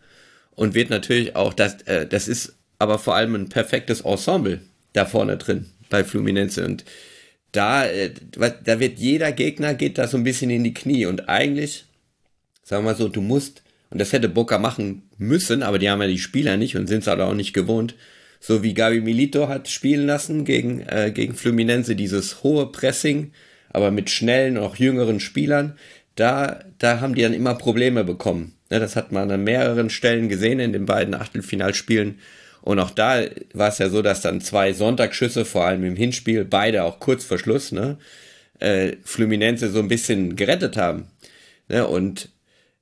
und 0.54 0.74
wird 0.74 0.90
natürlich 0.90 1.34
auch, 1.34 1.54
das, 1.54 1.80
äh, 1.82 2.06
das 2.06 2.28
ist 2.28 2.57
aber 2.78 2.98
vor 2.98 3.16
allem 3.16 3.34
ein 3.34 3.48
perfektes 3.48 4.02
Ensemble 4.02 4.60
da 4.92 5.04
vorne 5.04 5.36
drin 5.36 5.66
bei 5.90 6.04
Fluminense. 6.04 6.64
Und 6.64 6.84
da, 7.52 7.86
äh, 7.86 8.12
da 8.64 8.80
wird 8.80 8.98
jeder 8.98 9.32
Gegner 9.32 9.74
geht 9.74 9.98
da 9.98 10.06
so 10.06 10.16
ein 10.16 10.24
bisschen 10.24 10.50
in 10.50 10.64
die 10.64 10.74
Knie. 10.74 11.06
Und 11.06 11.28
eigentlich, 11.28 11.84
sagen 12.62 12.84
wir 12.84 12.92
mal 12.92 12.96
so, 12.96 13.08
du 13.08 13.20
musst, 13.20 13.62
und 13.90 14.00
das 14.00 14.12
hätte 14.12 14.28
Boca 14.28 14.58
machen 14.58 15.02
müssen, 15.16 15.62
aber 15.62 15.78
die 15.78 15.88
haben 15.88 16.02
ja 16.02 16.08
die 16.08 16.18
Spieler 16.18 16.56
nicht 16.56 16.76
und 16.76 16.86
sind 16.86 17.00
es 17.00 17.06
halt 17.06 17.20
auch 17.20 17.34
nicht 17.34 17.52
gewohnt. 17.52 17.94
So 18.40 18.62
wie 18.62 18.74
Gabi 18.74 19.00
Milito 19.00 19.48
hat 19.48 19.68
spielen 19.68 20.06
lassen 20.06 20.44
gegen, 20.44 20.82
äh, 20.82 21.10
gegen 21.12 21.34
Fluminense, 21.34 21.96
dieses 21.96 22.42
hohe 22.42 22.70
Pressing, 22.70 23.32
aber 23.70 23.90
mit 23.90 24.10
schnellen, 24.10 24.58
auch 24.58 24.76
jüngeren 24.76 25.18
Spielern, 25.18 25.76
da, 26.14 26.60
da 26.78 27.00
haben 27.00 27.14
die 27.14 27.22
dann 27.22 27.34
immer 27.34 27.54
Probleme 27.54 28.04
bekommen. 28.04 28.54
Ja, 28.70 28.78
das 28.78 28.96
hat 28.96 29.12
man 29.12 29.30
an 29.30 29.44
mehreren 29.44 29.90
Stellen 29.90 30.28
gesehen 30.28 30.60
in 30.60 30.72
den 30.72 30.86
beiden 30.86 31.14
Achtelfinalspielen 31.14 32.18
und 32.68 32.80
auch 32.80 32.90
da 32.90 33.24
war 33.54 33.70
es 33.70 33.78
ja 33.78 33.88
so, 33.88 34.02
dass 34.02 34.20
dann 34.20 34.42
zwei 34.42 34.74
Sonntagsschüsse, 34.74 35.46
vor 35.46 35.64
allem 35.64 35.84
im 35.84 35.96
Hinspiel, 35.96 36.44
beide 36.44 36.84
auch 36.84 37.00
kurz 37.00 37.24
vor 37.24 37.38
Schluss, 37.38 37.72
ne, 37.72 37.96
äh, 38.58 38.96
Fluminense 39.04 39.70
so 39.70 39.78
ein 39.78 39.88
bisschen 39.88 40.36
gerettet 40.36 40.76
haben. 40.76 41.06
Ne, 41.68 41.88
und 41.88 42.28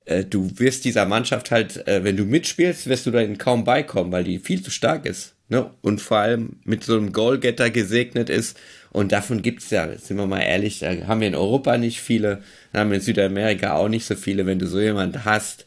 äh, 0.05 0.25
du 0.25 0.51
wirst 0.59 0.87
dieser 0.87 1.07
Mannschaft 1.07 1.53
halt, 1.53 1.87
äh, 1.87 2.03
wenn 2.03 2.17
du 2.17 2.25
mitspielst, 2.25 2.89
wirst 2.89 3.07
du 3.07 3.13
dahin 3.13 3.39
kaum 3.39 3.63
beikommen, 3.63 4.11
weil 4.11 4.25
die 4.25 4.41
viel 4.41 4.61
zu 4.61 4.73
stark 4.73 5.07
ist. 5.07 5.37
Ne? 5.49 5.71
Und 5.83 6.01
vor 6.01 6.17
allem 6.17 6.57
mit 6.65 6.83
so 6.83 6.97
einem 6.97 7.13
Goalgetter 7.13 7.71
gesegnet 7.71 8.29
ist. 8.29 8.59
Und 8.91 9.13
davon 9.13 9.41
gibt's 9.41 9.71
ja, 9.71 9.97
sind 9.97 10.17
wir 10.17 10.27
mal 10.27 10.41
ehrlich, 10.41 10.81
da 10.81 11.07
haben 11.07 11.21
wir 11.21 11.29
in 11.29 11.37
Europa 11.37 11.79
nicht 11.79 12.01
viele, 12.01 12.43
haben 12.75 12.91
wir 12.91 12.97
in 12.97 13.03
Südamerika 13.03 13.75
auch 13.77 13.89
nicht 13.89 14.05
so 14.05 14.17
viele. 14.17 14.47
Wenn 14.47 14.59
du 14.59 14.67
so 14.67 14.81
jemand 14.81 15.25
hast, 15.25 15.66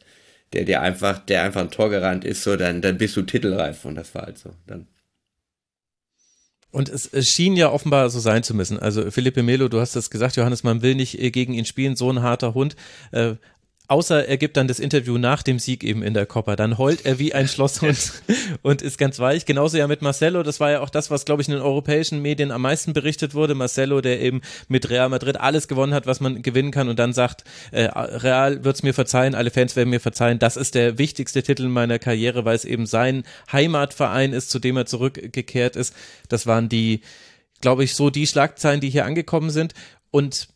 der 0.53 0.65
dir 0.65 0.81
einfach, 0.81 1.19
der 1.19 1.43
einfach 1.43 1.61
ein 1.61 1.71
Tor 1.71 1.89
gerannt 1.89 2.25
ist, 2.25 2.43
so, 2.43 2.55
dann, 2.55 2.81
dann 2.81 2.97
bist 2.97 3.15
du 3.15 3.21
titelreif 3.21 3.85
und 3.85 3.95
das 3.95 4.13
war 4.15 4.23
halt 4.23 4.37
so. 4.37 4.51
Dann. 4.67 4.87
Und 6.71 6.89
es, 6.89 7.07
es 7.07 7.27
schien 7.29 7.55
ja 7.55 7.71
offenbar 7.71 8.09
so 8.09 8.19
sein 8.19 8.43
zu 8.43 8.53
müssen. 8.53 8.77
Also 8.79 9.09
Felipe 9.11 9.41
Melo, 9.43 9.69
du 9.69 9.79
hast 9.79 9.95
das 9.95 10.09
gesagt, 10.09 10.35
Johannes, 10.35 10.63
man 10.63 10.81
will 10.81 10.95
nicht 10.95 11.19
äh, 11.19 11.31
gegen 11.31 11.53
ihn 11.53 11.65
spielen, 11.65 11.95
so 11.95 12.11
ein 12.11 12.21
harter 12.21 12.53
Hund. 12.53 12.75
Äh, 13.11 13.35
Außer 13.89 14.27
er 14.27 14.37
gibt 14.37 14.55
dann 14.55 14.67
das 14.67 14.79
Interview 14.79 15.17
nach 15.17 15.41
dem 15.41 15.57
Sieg 15.57 15.83
eben 15.83 16.03
in 16.03 16.13
der 16.13 16.27
Copper. 16.27 16.55
Dann 16.55 16.77
heult 16.77 17.07
er 17.07 17.17
wie 17.17 17.33
ein 17.33 17.47
Schlosshund 17.47 18.21
und 18.61 18.83
ist 18.83 18.99
ganz 18.99 19.17
weich. 19.17 19.47
Genauso 19.47 19.77
ja 19.77 19.87
mit 19.87 20.03
Marcelo. 20.03 20.43
Das 20.43 20.59
war 20.59 20.69
ja 20.69 20.81
auch 20.81 20.91
das, 20.91 21.09
was, 21.09 21.25
glaube 21.25 21.41
ich, 21.41 21.47
in 21.47 21.55
den 21.55 21.63
europäischen 21.63 22.21
Medien 22.21 22.51
am 22.51 22.61
meisten 22.61 22.93
berichtet 22.93 23.33
wurde. 23.33 23.55
Marcelo, 23.55 23.99
der 24.01 24.21
eben 24.21 24.41
mit 24.67 24.91
Real 24.91 25.09
Madrid 25.09 25.37
alles 25.37 25.67
gewonnen 25.67 25.95
hat, 25.95 26.05
was 26.05 26.19
man 26.19 26.43
gewinnen 26.43 26.69
kann 26.69 26.87
und 26.87 26.99
dann 26.99 27.13
sagt, 27.13 27.45
äh, 27.71 27.85
Real 27.85 28.63
wird's 28.63 28.83
mir 28.83 28.93
verzeihen, 28.93 29.33
alle 29.33 29.49
Fans 29.49 29.75
werden 29.75 29.89
mir 29.89 29.99
verzeihen. 29.99 30.37
Das 30.37 30.55
ist 30.55 30.75
der 30.75 30.99
wichtigste 30.99 31.41
Titel 31.41 31.67
meiner 31.67 31.97
Karriere, 31.97 32.45
weil 32.45 32.55
es 32.55 32.65
eben 32.65 32.85
sein 32.85 33.23
Heimatverein 33.51 34.33
ist, 34.33 34.51
zu 34.51 34.59
dem 34.59 34.77
er 34.77 34.85
zurückgekehrt 34.85 35.75
ist. 35.75 35.95
Das 36.27 36.45
waren 36.45 36.69
die, 36.69 37.01
glaube 37.59 37.83
ich, 37.85 37.95
so 37.95 38.11
die 38.11 38.27
Schlagzeilen, 38.27 38.81
die 38.81 38.91
hier 38.91 39.05
angekommen 39.05 39.49
sind. 39.49 39.73
Und 40.11 40.47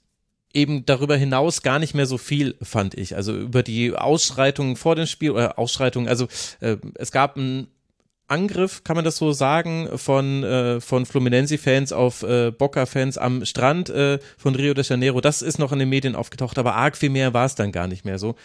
eben 0.53 0.85
darüber 0.85 1.17
hinaus 1.17 1.61
gar 1.61 1.79
nicht 1.79 1.93
mehr 1.93 2.05
so 2.05 2.17
viel, 2.17 2.55
fand 2.61 2.95
ich. 2.95 3.15
Also 3.15 3.35
über 3.35 3.63
die 3.63 3.93
Ausschreitungen 3.95 4.75
vor 4.75 4.95
dem 4.95 5.07
Spiel 5.07 5.31
oder 5.31 5.57
Ausschreitungen, 5.57 6.07
also 6.07 6.27
äh, 6.61 6.77
es 6.95 7.11
gab 7.11 7.37
einen 7.37 7.67
Angriff, 8.27 8.83
kann 8.83 8.95
man 8.95 9.03
das 9.03 9.17
so 9.17 9.31
sagen, 9.31 9.89
von, 9.97 10.43
äh, 10.43 10.79
von 10.79 11.05
Fluminense-Fans 11.05 11.91
auf 11.91 12.23
äh, 12.23 12.51
Boca-Fans 12.51 13.17
am 13.17 13.45
Strand 13.45 13.89
äh, 13.89 14.19
von 14.37 14.55
Rio 14.55 14.73
de 14.73 14.83
Janeiro. 14.83 15.21
Das 15.21 15.41
ist 15.41 15.59
noch 15.59 15.71
in 15.71 15.79
den 15.79 15.89
Medien 15.89 16.15
aufgetaucht, 16.15 16.57
aber 16.57 16.75
arg 16.75 16.95
viel 16.97 17.09
mehr 17.09 17.33
war 17.33 17.45
es 17.45 17.55
dann 17.55 17.71
gar 17.71 17.87
nicht 17.87 18.05
mehr 18.05 18.19
so. 18.19 18.35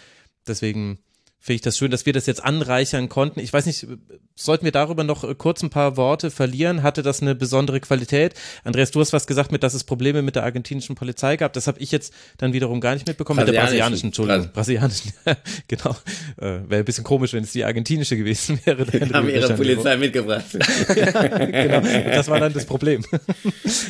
Deswegen 0.46 0.98
finde 1.40 1.56
ich 1.56 1.60
das 1.62 1.78
schön, 1.78 1.90
dass 1.90 2.04
wir 2.04 2.12
das 2.12 2.26
jetzt 2.26 2.44
anreichern 2.44 3.08
konnten. 3.08 3.40
Ich 3.40 3.52
weiß 3.52 3.66
nicht, 3.66 3.86
sollten 4.34 4.64
wir 4.64 4.72
darüber 4.72 5.04
noch 5.04 5.24
äh, 5.24 5.34
kurz 5.34 5.62
ein 5.62 5.70
paar 5.70 5.96
Worte 5.96 6.30
verlieren? 6.30 6.82
Hatte 6.82 7.02
das 7.02 7.22
eine 7.22 7.34
besondere 7.34 7.80
Qualität? 7.80 8.34
Andreas, 8.64 8.90
du 8.90 9.00
hast 9.00 9.12
was 9.12 9.26
gesagt 9.26 9.52
mit, 9.52 9.62
dass 9.62 9.74
es 9.74 9.84
Probleme 9.84 10.22
mit 10.22 10.36
der 10.36 10.42
argentinischen 10.42 10.96
Polizei 10.96 11.36
gab. 11.36 11.52
Das 11.52 11.66
habe 11.66 11.78
ich 11.80 11.92
jetzt 11.92 12.12
dann 12.38 12.52
wiederum 12.52 12.80
gar 12.80 12.94
nicht 12.94 13.06
mitbekommen. 13.06 13.38
Mit 13.44 13.54
der 13.54 13.60
brasilianischen, 13.60 14.08
Entschuldigung. 14.08 14.50
Brasilianischen, 14.52 15.12
genau. 15.68 15.96
Äh, 16.38 16.68
wäre 16.68 16.76
ein 16.76 16.84
bisschen 16.84 17.04
komisch, 17.04 17.32
wenn 17.32 17.44
es 17.44 17.52
die 17.52 17.64
argentinische 17.64 18.16
gewesen 18.16 18.58
wäre. 18.64 18.84
Die 18.84 19.00
haben 19.12 19.28
ihre 19.28 19.54
Polizei 19.54 19.96
mitgebracht. 19.96 20.44
genau, 20.88 21.80
das 21.80 22.28
war 22.28 22.40
dann 22.40 22.52
das 22.52 22.66
Problem. 22.66 23.04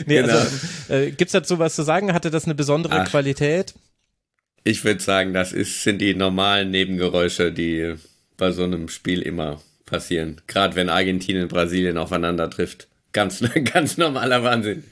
nee, 0.07 0.21
genau. 0.21 0.35
also, 0.35 0.93
äh, 0.93 1.11
gibt's 1.13 1.33
dazu 1.33 1.59
was 1.59 1.75
zu 1.75 1.83
sagen? 1.83 2.13
Hatte 2.13 2.31
das 2.31 2.45
eine 2.45 2.55
besondere 2.55 3.01
Ach. 3.01 3.09
Qualität? 3.09 3.75
Ich 4.69 4.85
würde 4.85 5.01
sagen, 5.01 5.33
das 5.33 5.55
ist, 5.55 5.83
sind 5.83 5.97
die 5.97 6.15
normalen 6.15 6.71
Nebengeräusche, 6.71 7.53
die 7.53 7.95
bei 8.37 8.53
so 8.53 8.65
einem 8.65 8.91
Spiel 8.91 9.23
immer 9.23 9.63
passieren. 9.87 10.43
Gerade 10.47 10.77
wenn 10.77 10.91
Argentinien 10.91 11.45
und 11.45 11.49
Brasilien 11.49 11.97
aufeinander 11.97 12.51
trifft. 12.51 12.87
ganz, 13.13 13.43
ganz 13.73 13.97
normaler 13.97 14.43
Wahnsinn. 14.43 14.85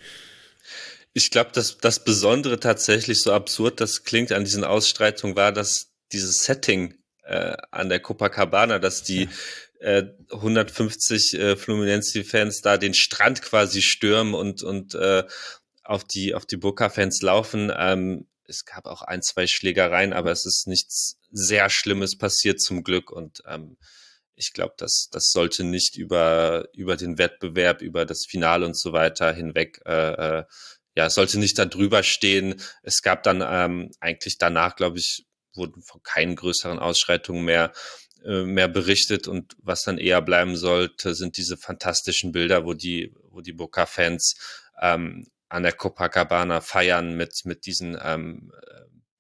Ich 1.12 1.30
glaube, 1.30 1.50
dass 1.52 1.76
das 1.76 2.02
Besondere 2.02 2.58
tatsächlich 2.58 3.20
so 3.20 3.34
absurd 3.34 3.82
das 3.82 4.04
klingt 4.04 4.32
an 4.32 4.44
diesen 4.44 4.64
Ausstreitungen 4.64 5.36
war, 5.36 5.52
dass 5.52 5.88
dieses 6.10 6.44
Setting 6.44 6.94
äh, 7.24 7.54
an 7.70 7.90
der 7.90 8.00
Copacabana, 8.00 8.78
dass 8.78 9.02
die 9.02 9.28
äh, 9.80 10.04
150 10.32 11.34
äh, 11.34 11.54
Fluminense-Fans 11.54 12.62
da 12.62 12.78
den 12.78 12.94
Strand 12.94 13.42
quasi 13.42 13.82
stürmen 13.82 14.32
und 14.32 14.62
und 14.62 14.94
äh, 14.94 15.24
auf 15.84 16.04
die 16.04 16.34
auf 16.34 16.46
die 16.46 16.56
Boca-Fans 16.56 17.20
laufen. 17.20 17.70
Ähm, 17.76 18.26
es 18.48 18.64
gab 18.64 18.86
auch 18.86 19.02
ein, 19.02 19.22
zwei 19.22 19.46
Schlägereien, 19.46 20.12
aber 20.12 20.30
es 20.30 20.46
ist 20.46 20.66
nichts 20.66 21.18
sehr 21.30 21.70
Schlimmes 21.70 22.16
passiert 22.16 22.60
zum 22.60 22.82
Glück 22.82 23.10
und 23.10 23.42
ähm, 23.46 23.76
ich 24.34 24.52
glaube, 24.52 24.74
das, 24.76 25.08
das 25.10 25.30
sollte 25.30 25.64
nicht 25.64 25.96
über, 25.96 26.66
über 26.74 26.96
den 26.96 27.18
Wettbewerb, 27.18 27.80
über 27.80 28.04
das 28.04 28.26
Finale 28.28 28.66
und 28.66 28.78
so 28.78 28.92
weiter 28.92 29.32
hinweg 29.32 29.80
äh, 29.86 30.40
äh, 30.40 30.44
ja, 30.94 31.06
es 31.06 31.14
sollte 31.14 31.38
nicht 31.38 31.58
da 31.58 31.66
drüber 31.66 32.02
stehen. 32.02 32.60
Es 32.82 33.02
gab 33.02 33.22
dann 33.22 33.44
ähm, 33.46 33.90
eigentlich 34.00 34.38
danach, 34.38 34.76
glaube 34.76 34.98
ich, 34.98 35.26
wurden 35.54 35.82
von 35.82 36.02
keinen 36.02 36.36
größeren 36.36 36.78
Ausschreitungen 36.78 37.44
mehr 37.44 37.72
äh, 38.24 38.42
mehr 38.44 38.68
berichtet 38.68 39.28
und 39.28 39.54
was 39.62 39.82
dann 39.82 39.98
eher 39.98 40.22
bleiben 40.22 40.56
sollte, 40.56 41.14
sind 41.14 41.36
diese 41.36 41.56
fantastischen 41.58 42.32
Bilder, 42.32 42.64
wo 42.64 42.72
die, 42.72 43.14
wo 43.30 43.42
die 43.42 43.52
Boca-Fans 43.52 44.34
ähm, 44.80 45.26
an 45.48 45.62
der 45.62 45.72
Copacabana 45.72 46.60
feiern 46.60 47.16
mit, 47.16 47.42
mit 47.44 47.66
diesen 47.66 47.98
ähm, 48.02 48.52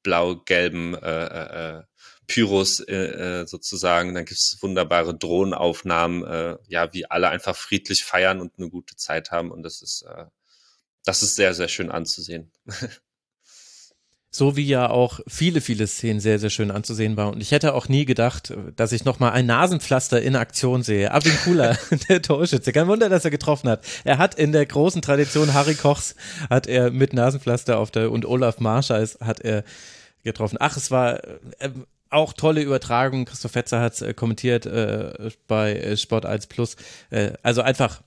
blau-gelben 0.02 0.94
äh, 0.94 1.26
äh, 1.26 1.78
äh 1.78 1.82
Pyros 2.26 2.80
äh, 2.80 3.42
äh, 3.42 3.46
sozusagen. 3.46 4.14
Dann 4.14 4.24
gibt 4.24 4.38
es 4.38 4.58
wunderbare 4.60 5.16
Drohnenaufnahmen, 5.16 6.24
äh, 6.24 6.56
ja, 6.66 6.92
wie 6.92 7.08
alle 7.08 7.28
einfach 7.28 7.56
friedlich 7.56 8.04
feiern 8.04 8.40
und 8.40 8.58
eine 8.58 8.68
gute 8.68 8.96
Zeit 8.96 9.30
haben. 9.30 9.50
Und 9.50 9.62
das 9.62 9.82
ist, 9.82 10.02
äh, 10.02 10.24
das 11.04 11.22
ist 11.22 11.36
sehr, 11.36 11.54
sehr 11.54 11.68
schön 11.68 11.90
anzusehen. 11.90 12.50
So 14.30 14.56
wie 14.56 14.66
ja 14.66 14.90
auch 14.90 15.20
viele, 15.26 15.60
viele 15.60 15.86
Szenen 15.86 16.20
sehr, 16.20 16.38
sehr 16.38 16.50
schön 16.50 16.70
anzusehen 16.70 17.16
waren. 17.16 17.34
Und 17.34 17.40
ich 17.40 17.52
hätte 17.52 17.74
auch 17.74 17.88
nie 17.88 18.04
gedacht, 18.04 18.52
dass 18.76 18.92
ich 18.92 19.04
nochmal 19.04 19.32
ein 19.32 19.46
Nasenpflaster 19.46 20.20
in 20.20 20.36
Aktion 20.36 20.82
sehe. 20.82 21.10
Abin 21.12 21.32
Kula, 21.44 21.76
der 22.08 22.20
Torschütze. 22.20 22.72
Kein 22.72 22.86
Wunder, 22.86 23.08
dass 23.08 23.24
er 23.24 23.30
getroffen 23.30 23.70
hat. 23.70 23.84
Er 24.04 24.18
hat 24.18 24.34
in 24.34 24.52
der 24.52 24.66
großen 24.66 25.00
Tradition 25.00 25.54
Harry 25.54 25.74
Kochs, 25.74 26.16
hat 26.50 26.66
er 26.66 26.90
mit 26.90 27.14
Nasenpflaster 27.14 27.78
auf 27.78 27.90
der, 27.90 28.10
und 28.10 28.26
Olaf 28.26 28.60
Marschall 28.60 29.08
hat 29.20 29.40
er 29.40 29.64
getroffen. 30.22 30.58
Ach, 30.60 30.76
es 30.76 30.90
war 30.90 31.24
äh, 31.58 31.70
auch 32.10 32.32
tolle 32.32 32.62
Übertragung. 32.62 33.24
Christoph 33.24 33.52
Fetzer 33.52 33.80
hat 33.80 33.94
es 33.94 34.02
äh, 34.02 34.14
kommentiert 34.14 34.66
äh, 34.66 35.30
bei 35.46 35.74
äh, 35.74 35.96
Sport 35.96 36.26
1 36.26 36.46
Plus. 36.48 36.76
Äh, 37.10 37.32
also 37.42 37.62
einfach 37.62 38.02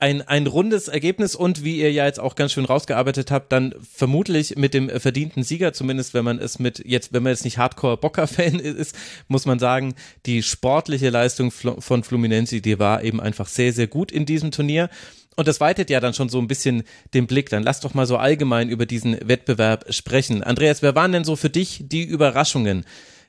ein, 0.00 0.22
ein 0.22 0.46
rundes 0.46 0.88
Ergebnis 0.88 1.34
und 1.34 1.62
wie 1.62 1.78
ihr 1.78 1.92
ja 1.92 2.06
jetzt 2.06 2.18
auch 2.18 2.34
ganz 2.34 2.52
schön 2.52 2.64
rausgearbeitet 2.64 3.30
habt, 3.30 3.52
dann 3.52 3.74
vermutlich 3.94 4.56
mit 4.56 4.72
dem 4.72 4.88
verdienten 4.88 5.42
Sieger, 5.42 5.74
zumindest 5.74 6.14
wenn 6.14 6.24
man 6.24 6.38
es 6.38 6.58
mit 6.58 6.82
jetzt, 6.86 7.12
wenn 7.12 7.22
man 7.22 7.32
jetzt 7.32 7.44
nicht 7.44 7.58
Hardcore-Bocker-Fan 7.58 8.58
ist, 8.60 8.96
muss 9.28 9.44
man 9.44 9.58
sagen, 9.58 9.94
die 10.24 10.42
sportliche 10.42 11.10
Leistung 11.10 11.50
von 11.50 12.02
Fluminense, 12.02 12.62
die 12.62 12.78
war 12.78 13.04
eben 13.04 13.20
einfach 13.20 13.46
sehr, 13.46 13.74
sehr 13.74 13.88
gut 13.88 14.10
in 14.10 14.24
diesem 14.24 14.50
Turnier. 14.50 14.88
Und 15.36 15.46
das 15.46 15.60
weitet 15.60 15.90
ja 15.90 16.00
dann 16.00 16.14
schon 16.14 16.30
so 16.30 16.38
ein 16.38 16.48
bisschen 16.48 16.82
den 17.14 17.26
Blick. 17.26 17.50
Dann 17.50 17.62
lass 17.62 17.80
doch 17.80 17.94
mal 17.94 18.06
so 18.06 18.16
allgemein 18.16 18.68
über 18.68 18.86
diesen 18.86 19.16
Wettbewerb 19.26 19.92
sprechen. 19.92 20.42
Andreas, 20.42 20.82
wer 20.82 20.94
waren 20.94 21.12
denn 21.12 21.24
so 21.24 21.36
für 21.36 21.50
dich 21.50 21.84
die 21.86 22.02
Überraschungen 22.02 22.84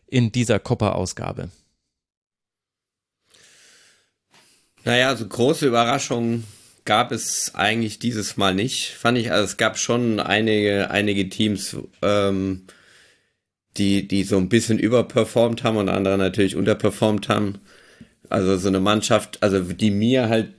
in 0.07 0.31
dieser 0.31 0.59
Copper-Ausgabe? 0.59 1.49
Naja, 4.83 5.15
so 5.15 5.27
große 5.27 5.67
Überraschungen 5.67 6.45
gab 6.85 7.11
es 7.11 7.53
eigentlich 7.55 7.99
dieses 7.99 8.37
Mal 8.37 8.53
nicht, 8.55 8.91
fand 8.91 9.17
ich. 9.17 9.31
Also 9.31 9.45
es 9.45 9.57
gab 9.57 9.77
schon 9.77 10.19
einige, 10.19 10.89
einige 10.91 11.29
Teams, 11.29 11.77
ähm, 12.01 12.63
die, 13.77 14.07
die 14.07 14.23
so 14.23 14.37
ein 14.37 14.49
bisschen 14.49 14.79
überperformt 14.79 15.63
haben 15.63 15.77
und 15.77 15.89
andere 15.89 16.17
natürlich 16.17 16.55
unterperformt 16.55 17.29
haben. 17.29 17.59
Also 18.29 18.57
so 18.57 18.67
eine 18.67 18.79
Mannschaft, 18.79 19.41
also 19.41 19.61
die 19.61 19.91
mir 19.91 20.29
halt 20.29 20.53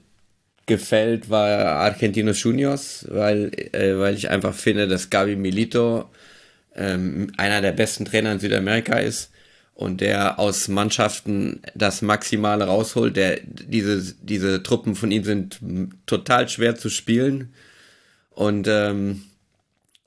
gefällt, 0.67 1.29
war 1.29 1.49
Argentinos 1.49 2.43
Juniors, 2.43 3.07
weil, 3.11 3.51
äh, 3.73 3.99
weil 3.99 4.15
ich 4.15 4.31
einfach 4.31 4.55
finde, 4.55 4.89
dass 4.89 5.11
Gabi 5.11 5.37
Milito 5.37 6.09
ähm, 6.75 7.33
einer 7.37 7.61
der 7.61 7.73
besten 7.73 8.05
Trainer 8.05 8.33
in 8.33 8.39
Südamerika 8.39 8.99
ist 8.99 9.32
und 9.75 10.01
der 10.01 10.39
aus 10.39 10.69
Mannschaften 10.69 11.63
das 11.75 12.03
Maximale 12.03 12.65
rausholt. 12.65 13.17
Der, 13.17 13.41
diese, 13.43 14.15
diese 14.23 14.63
Truppen 14.63 14.95
von 14.95 15.11
ihm 15.11 15.25
sind 15.25 15.61
total 16.07 16.49
schwer 16.49 16.77
zu 16.77 16.89
spielen 16.89 17.53
und, 18.31 18.69
ähm, 18.69 19.23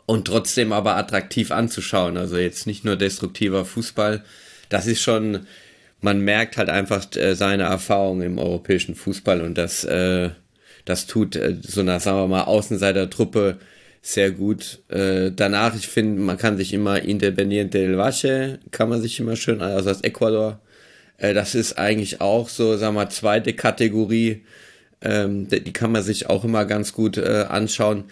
und 0.05 0.25
trotzdem 0.27 0.71
aber 0.71 0.95
attraktiv 0.95 1.51
anzuschauen. 1.51 2.17
Also 2.17 2.37
jetzt 2.37 2.67
nicht 2.67 2.85
nur 2.85 2.95
destruktiver 2.95 3.65
Fußball. 3.65 4.23
Das 4.69 4.87
ist 4.87 5.01
schon, 5.01 5.47
man 6.01 6.21
merkt 6.21 6.57
halt 6.57 6.69
einfach 6.69 7.05
äh, 7.15 7.35
seine 7.35 7.63
Erfahrung 7.63 8.21
im 8.21 8.37
europäischen 8.37 8.95
Fußball 8.95 9.41
und 9.41 9.57
das, 9.57 9.83
äh, 9.83 10.29
das 10.85 11.07
tut 11.07 11.35
äh, 11.35 11.57
so 11.61 11.81
einer, 11.81 11.99
sagen 11.99 12.17
wir 12.17 12.27
mal, 12.27 12.43
Außenseiter-Truppe 12.43 13.57
sehr 14.05 14.29
gut. 14.31 14.83
Äh, 14.89 15.31
danach, 15.31 15.75
ich 15.75 15.87
finde, 15.87 16.21
man 16.21 16.37
kann 16.37 16.57
sich 16.57 16.73
immer 16.73 17.01
Independiente 17.01 17.79
del 17.79 17.97
Valle, 17.97 18.59
kann 18.69 18.87
man 18.87 19.01
sich 19.01 19.19
immer 19.19 19.35
schön, 19.35 19.61
also 19.61 19.89
aus 19.89 20.01
Ecuador. 20.01 20.59
Äh, 21.17 21.33
das 21.33 21.55
ist 21.55 21.79
eigentlich 21.79 22.21
auch 22.21 22.47
so, 22.49 22.77
sagen 22.77 22.95
wir 22.95 23.09
zweite 23.09 23.53
Kategorie. 23.53 24.43
Ähm, 25.01 25.47
die 25.49 25.73
kann 25.73 25.91
man 25.91 26.03
sich 26.03 26.29
auch 26.29 26.43
immer 26.43 26.65
ganz 26.65 26.93
gut 26.93 27.17
äh, 27.17 27.45
anschauen. 27.49 28.05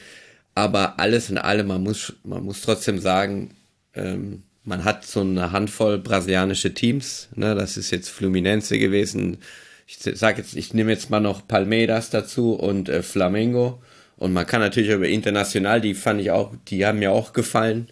Aber 0.56 1.00
alles 1.00 1.30
in 1.30 1.38
allem, 1.38 1.68
man 1.68 1.84
muss, 1.84 2.14
man 2.24 2.44
muss 2.44 2.62
trotzdem 2.62 2.98
sagen, 3.00 3.56
ähm, 3.94 4.44
man 4.64 4.86
hat 4.86 5.06
so 5.06 5.22
eine 5.22 5.52
Handvoll 5.52 6.00
brasilianische 6.00 6.74
Teams. 6.74 7.30
Ne? 7.36 7.54
Das 7.54 7.78
ist 7.78 7.92
jetzt 7.92 8.10
Fluminense 8.10 8.80
gewesen. 8.80 9.38
Ich 9.86 10.00
sag 10.00 10.40
jetzt, 10.40 10.56
ich 10.56 10.74
nehme 10.74 10.92
jetzt 10.92 11.12
mal 11.12 11.20
noch 11.20 11.48
Palmeiras 11.48 12.10
dazu 12.10 12.54
und 12.54 12.90
äh, 12.90 13.04
Flamengo. 13.04 13.82
Und 14.18 14.34
man 14.34 14.46
kann 14.46 14.62
natürlich 14.62 14.90
über 14.90 15.08
international, 15.08 15.82
die 15.82 15.94
fand 15.94 16.22
ich 16.22 16.32
auch, 16.32 16.54
die 16.68 16.86
haben 16.86 17.00
mir 17.00 17.12
auch 17.12 17.34
gefallen. 17.34 17.88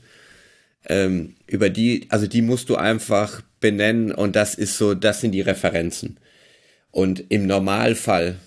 Ähm, 0.87 1.35
über 1.47 1.69
die, 1.69 2.07
also 2.09 2.27
die 2.27 2.41
musst 2.41 2.69
du 2.69 2.75
einfach 2.75 3.41
benennen 3.59 4.11
und 4.11 4.35
das 4.35 4.55
ist 4.55 4.77
so, 4.77 4.93
das 4.93 5.21
sind 5.21 5.31
die 5.31 5.41
Referenzen. 5.41 6.19
Und 6.91 7.23
im 7.29 7.47
Normalfall, 7.47 8.37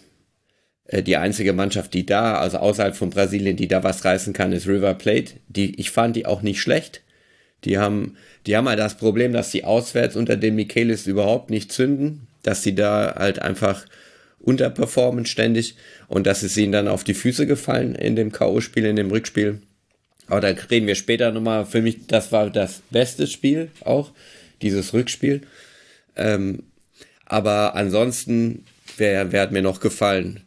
äh, 0.86 1.02
die 1.02 1.16
einzige 1.16 1.52
Mannschaft, 1.52 1.94
die 1.94 2.06
da, 2.06 2.36
also 2.36 2.58
außerhalb 2.58 2.96
von 2.96 3.10
Brasilien, 3.10 3.56
die 3.56 3.68
da 3.68 3.82
was 3.82 4.04
reißen 4.04 4.32
kann, 4.32 4.52
ist 4.52 4.66
River 4.68 4.94
Plate. 4.94 5.34
Die, 5.48 5.78
ich 5.80 5.90
fand 5.90 6.16
die 6.16 6.26
auch 6.26 6.42
nicht 6.42 6.60
schlecht. 6.60 7.02
Die 7.64 7.78
haben, 7.78 8.16
die 8.46 8.56
haben 8.56 8.68
halt 8.68 8.78
das 8.78 8.96
Problem, 8.96 9.32
dass 9.32 9.50
sie 9.50 9.64
auswärts 9.64 10.16
unter 10.16 10.36
dem 10.36 10.56
Michaelis 10.56 11.06
überhaupt 11.06 11.50
nicht 11.50 11.72
zünden, 11.72 12.26
dass 12.42 12.62
sie 12.62 12.74
da 12.74 13.14
halt 13.16 13.40
einfach 13.40 13.86
unterperformen 14.44 15.26
ständig 15.26 15.76
und 16.08 16.26
das 16.26 16.42
ist 16.42 16.56
ihnen 16.56 16.72
dann 16.72 16.88
auf 16.88 17.04
die 17.04 17.14
Füße 17.14 17.46
gefallen 17.46 17.94
in 17.94 18.16
dem 18.16 18.32
K.O.-Spiel, 18.32 18.84
in 18.84 18.96
dem 18.96 19.10
Rückspiel. 19.10 19.60
Aber 20.26 20.40
da 20.40 20.48
reden 20.48 20.86
wir 20.86 20.94
später 20.94 21.32
nochmal. 21.32 21.66
Für 21.66 21.82
mich, 21.82 22.06
das 22.06 22.32
war 22.32 22.50
das 22.50 22.82
beste 22.90 23.26
Spiel 23.26 23.70
auch, 23.80 24.12
dieses 24.62 24.92
Rückspiel. 24.94 25.42
Ähm, 26.16 26.62
aber 27.26 27.74
ansonsten, 27.74 28.64
wer, 28.96 29.32
wer 29.32 29.42
hat 29.42 29.52
mir 29.52 29.62
noch 29.62 29.80
gefallen? 29.80 30.40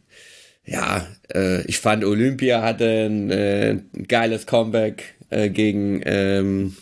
Ja, 0.64 1.06
äh, 1.32 1.62
ich 1.62 1.78
fand 1.78 2.04
Olympia 2.04 2.62
hatte 2.62 3.06
ein, 3.06 3.30
äh, 3.30 3.70
ein 3.70 4.06
geiles 4.06 4.46
Comeback 4.46 5.14
äh, 5.30 5.48
gegen 5.48 6.02
ähm, 6.04 6.76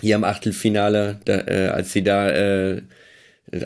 hier 0.00 0.16
im 0.16 0.24
Achtelfinale, 0.24 1.20
da, 1.24 1.38
äh, 1.46 1.68
als 1.68 1.92
sie 1.92 2.02
da 2.02 2.30
äh, 2.30 2.82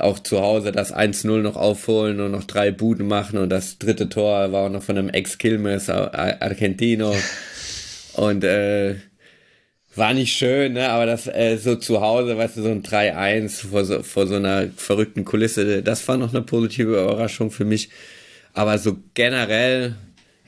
auch 0.00 0.18
zu 0.18 0.40
Hause 0.40 0.72
das 0.72 0.94
1-0 0.94 1.40
noch 1.40 1.56
aufholen 1.56 2.20
und 2.20 2.32
noch 2.32 2.44
drei 2.44 2.70
Buden 2.70 3.06
machen 3.06 3.38
und 3.38 3.48
das 3.50 3.78
dritte 3.78 4.08
Tor 4.08 4.52
war 4.52 4.66
auch 4.66 4.70
noch 4.70 4.82
von 4.82 4.98
einem 4.98 5.08
Ex-Kilmes 5.08 5.88
Argentino 5.88 7.14
und 8.14 8.44
äh, 8.44 8.96
war 9.94 10.14
nicht 10.14 10.32
schön, 10.32 10.74
ne? 10.74 10.88
aber 10.90 11.06
das 11.06 11.26
äh, 11.26 11.56
so 11.56 11.76
zu 11.76 12.00
Hause, 12.00 12.38
weißt 12.38 12.56
du, 12.56 12.62
so 12.62 12.70
ein 12.70 12.82
3-1 12.82 13.66
vor 13.66 13.84
so, 13.84 14.02
vor 14.02 14.26
so 14.26 14.36
einer 14.36 14.68
verrückten 14.76 15.24
Kulisse, 15.24 15.82
das 15.82 16.06
war 16.08 16.16
noch 16.16 16.32
eine 16.32 16.42
positive 16.42 16.92
Überraschung 16.92 17.50
für 17.50 17.64
mich. 17.64 17.90
Aber 18.55 18.78
so 18.78 18.96
generell, 19.14 19.96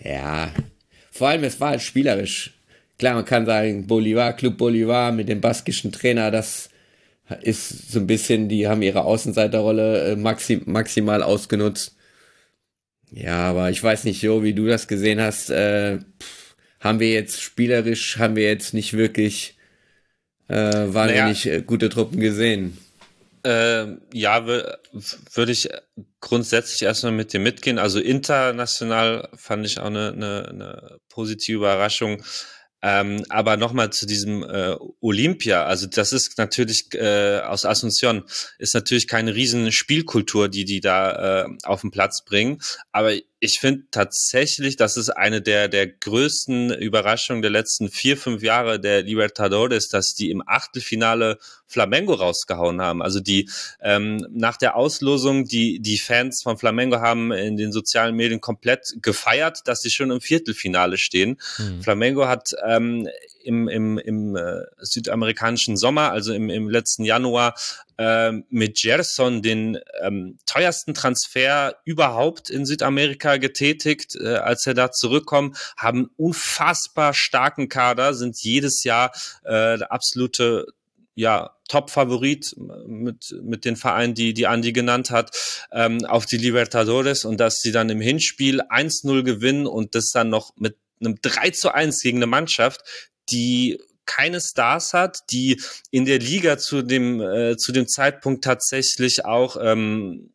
ja, 0.03 0.51
vor 1.11 1.29
allem 1.29 1.45
es 1.45 1.61
war 1.61 1.71
halt 1.71 1.83
spielerisch. 1.83 2.53
Klar, 2.99 3.15
man 3.15 3.25
kann 3.25 3.47
sagen, 3.47 3.87
Bolivar, 3.87 4.35
Club 4.35 4.57
Bolivar 4.57 5.13
mit 5.13 5.29
dem 5.29 5.41
baskischen 5.41 5.93
Trainer, 5.93 6.31
das 6.31 6.70
ist 7.35 7.93
so 7.93 8.01
ein 8.01 8.07
bisschen, 8.07 8.49
die 8.49 8.69
haben 8.69 8.83
ihre 8.83 9.03
Außenseiterrolle 9.05 10.13
äh, 10.13 10.17
maxim, 10.17 10.63
maximal 10.67 11.23
ausgenutzt. 11.23 11.97
Ja, 13.11 13.51
aber 13.51 13.71
ich 13.71 13.83
weiß 13.83 14.05
nicht, 14.05 14.23
Jo, 14.23 14.43
wie 14.43 14.55
du 14.55 14.67
das 14.67 14.89
gesehen 14.89 15.21
hast. 15.21 15.51
Äh, 15.51 15.99
pff, 15.99 16.57
haben 16.81 17.01
wir 17.01 17.11
jetzt 17.11 17.41
spielerisch, 17.41 18.19
haben 18.19 18.37
wir 18.37 18.45
jetzt 18.45 18.75
nicht 18.75 18.95
wirklich 18.95 19.57
äh, 20.49 20.55
wahnsinnig 20.55 21.45
naja. 21.45 21.59
Äh, 21.59 21.63
gute 21.63 21.89
Truppen 21.89 22.21
gesehen. 22.21 22.79
Äh, 23.43 23.87
ja, 24.13 24.47
würde 24.47 25.53
ich 25.53 25.69
grundsätzlich 26.21 26.83
erstmal 26.83 27.13
mit 27.13 27.33
dir 27.33 27.41
mitgehen. 27.41 27.79
Also 27.79 28.01
international 28.01 29.29
fand 29.35 29.67
ich 29.67 29.79
auch 29.79 29.87
eine, 29.87 30.13
eine, 30.13 30.49
eine 30.49 30.99
positive 31.09 31.59
Überraschung. 31.59 32.23
Ähm, 32.83 33.25
aber 33.29 33.57
nochmal 33.57 33.91
zu 33.91 34.07
diesem 34.07 34.43
äh, 34.43 34.77
Olympia, 35.01 35.65
also 35.65 35.87
das 35.87 36.13
ist 36.13 36.39
natürlich 36.39 36.95
äh, 36.95 37.41
aus 37.41 37.67
Asunción, 37.67 38.25
ist 38.59 38.75
natürlich 38.75 39.07
keine 39.07 39.35
riesen 39.35 39.71
Spielkultur, 39.71 40.49
die 40.49 40.65
die 40.65 40.81
da 40.81 41.45
äh, 41.45 41.49
auf 41.65 41.83
den 41.83 41.91
Platz 41.91 42.25
bringen. 42.25 42.61
Aber 42.91 43.13
ich 43.43 43.59
finde 43.59 43.85
tatsächlich, 43.91 44.77
das 44.77 44.99
ist 44.99 45.09
eine 45.09 45.41
der, 45.41 45.69
der 45.69 45.87
größten 45.87 46.75
Überraschungen 46.75 47.41
der 47.41 47.51
letzten 47.51 47.89
vier, 47.89 48.19
fünf 48.19 48.43
Jahre 48.43 48.79
der 48.79 49.03
Libertadores, 49.03 49.89
dass 49.89 50.15
die 50.15 50.31
im 50.31 50.43
Achtelfinale 50.47 51.39
Flamengo 51.67 52.13
rausgehauen 52.13 52.83
haben. 52.83 53.01
Also 53.01 53.19
die 53.21 53.49
ähm, 53.81 54.27
nach 54.31 54.59
der 54.59 54.77
Auslosung, 54.77 55.47
die, 55.47 55.81
die 55.81 55.99
Fans 55.99 56.43
von 56.43 56.59
Flamengo 56.59 57.01
haben 57.01 57.33
in 57.33 57.57
den 57.57 57.73
sozialen 57.73 58.15
Medien 58.15 58.43
komplett 58.43 58.97
gefeiert, 59.01 59.61
dass 59.65 59.81
sie 59.81 59.91
schon 59.91 60.11
im 60.11 60.21
Viertelfinale 60.21 60.99
stehen. 60.99 61.41
Mhm. 61.59 61.83
Flamengo 61.83 62.29
hat 62.29 62.51
ähm, 62.67 63.09
im, 63.43 63.69
im, 63.69 63.99
im 63.99 64.37
äh, 64.37 64.63
südamerikanischen 64.79 65.77
Sommer, 65.77 66.11
also 66.11 66.33
im, 66.33 66.51
im 66.51 66.69
letzten 66.69 67.05
Januar, 67.05 67.55
äh, 67.99 68.33
mit 68.49 68.79
Gerson 68.81 69.43
den 69.43 69.79
ähm, 70.03 70.39
teuersten 70.47 70.95
Transfer 70.95 71.77
überhaupt 71.85 72.51
in 72.51 72.67
Südamerika 72.67 73.37
getätigt. 73.37 74.17
Äh, 74.17 74.37
als 74.37 74.67
er 74.67 74.75
da 74.75 74.91
zurückkommt, 74.91 75.57
haben 75.77 76.11
unfassbar 76.17 77.15
starken 77.15 77.69
Kader, 77.69 78.15
sind 78.15 78.41
jedes 78.41 78.85
Jahr 78.85 79.13
äh, 79.45 79.79
der 79.79 79.93
absolute 79.93 80.67
ja, 81.15 81.51
Top-Favorit 81.69 82.57
mit, 82.87 83.37
mit 83.43 83.65
den 83.65 83.77
Vereinen, 83.77 84.15
die, 84.15 84.33
die 84.33 84.47
Andi 84.47 84.73
genannt 84.73 85.11
hat, 85.11 85.37
ähm, 85.71 86.05
auf 86.07 86.25
die 86.25 86.39
Libertadores 86.39 87.25
und 87.25 87.39
dass 87.39 87.61
sie 87.61 87.73
dann 87.73 87.91
im 87.91 88.01
Hinspiel 88.01 88.63
1-0 88.63 89.23
gewinnen 89.23 89.67
und 89.67 89.95
das 89.95 90.11
dann 90.11 90.31
noch 90.31 90.53
mit 90.57 90.77
einem 91.01 91.17
3 91.21 91.51
zu 91.51 91.73
1 91.75 92.01
gegen 92.01 92.19
eine 92.19 92.27
Mannschaft, 92.27 93.10
die 93.31 93.81
keine 94.07 94.41
Stars 94.41 94.93
hat, 94.93 95.19
die 95.31 95.63
in 95.91 96.05
der 96.05 96.19
Liga 96.19 96.59
zu 96.59 96.83
dem, 96.83 97.21
äh, 97.21 97.57
zu 97.57 97.71
dem 97.71 97.87
Zeitpunkt 97.87 98.43
tatsächlich 98.43 99.25
auch, 99.25 99.57
ähm, 99.61 100.33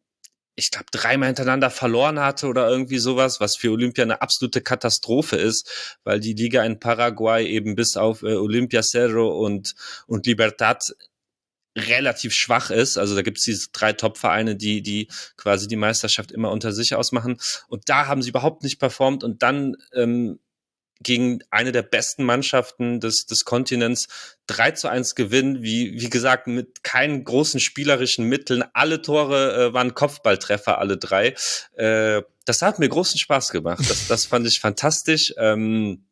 ich 0.56 0.72
glaube, 0.72 0.86
dreimal 0.92 1.28
hintereinander 1.28 1.70
verloren 1.70 2.22
hatte 2.22 2.48
oder 2.48 2.70
irgendwie 2.70 3.00
sowas, 3.00 3.42
was 3.42 3.58
für 3.58 3.72
Olympia 3.72 4.06
eine 4.06 4.22
absolute 4.22 4.62
Katastrophe 4.62 5.36
ist, 5.36 5.98
weil 6.06 6.22
die 6.22 6.34
Liga 6.34 6.64
in 6.64 6.80
Paraguay 6.80 7.46
eben 7.46 7.76
bis 7.76 7.98
auf 7.98 8.24
äh, 8.24 8.36
Olympia 8.36 8.82
Cerro 8.82 9.44
und, 9.46 9.76
und 10.08 10.26
Libertad 10.26 10.82
relativ 11.78 12.34
schwach 12.34 12.72
ist. 12.72 12.98
Also 12.98 13.16
da 13.16 13.22
gibt 13.22 13.40
es 13.40 13.44
diese 13.44 13.68
drei 13.74 13.92
Top-Vereine, 13.92 14.56
die, 14.56 14.82
die 14.82 15.10
quasi 15.36 15.68
die 15.68 15.76
Meisterschaft 15.76 16.32
immer 16.32 16.52
unter 16.52 16.72
sich 16.72 16.96
ausmachen. 16.96 17.38
Und 17.68 17.90
da 17.90 18.08
haben 18.08 18.22
sie 18.22 18.30
überhaupt 18.30 18.64
nicht 18.64 18.80
performt. 18.80 19.26
Und 19.26 19.44
dann 19.44 19.76
ähm, 19.94 20.40
gegen 21.02 21.40
eine 21.50 21.72
der 21.72 21.84
besten 21.84 22.24
Mannschaften 22.24 23.00
des, 23.00 23.26
des 23.26 23.46
Kontinents 23.46 24.08
3 24.48 24.72
zu 24.72 24.88
1 24.88 25.16
gewinnen, 25.16 25.62
wie, 25.62 26.00
wie 26.00 26.10
gesagt, 26.10 26.48
mit 26.48 26.84
keinen 26.84 27.24
großen 27.24 27.60
spielerischen 27.60 28.26
Mitteln. 28.26 28.64
Alle 28.74 29.02
Tore 29.02 29.68
äh, 29.70 29.74
waren 29.74 29.94
Kopfballtreffer, 29.94 30.78
alle 30.78 30.98
drei. 30.98 31.36
Äh, 31.74 32.24
das 32.46 32.62
hat 32.62 32.80
mir 32.80 32.90
großen 32.90 33.20
Spaß 33.20 33.52
gemacht. 33.52 33.84
Das, 33.90 34.08
das 34.08 34.26
fand 34.28 34.48
ich 34.48 34.60
fantastisch. 34.60 35.34
Ähm, 35.38 36.06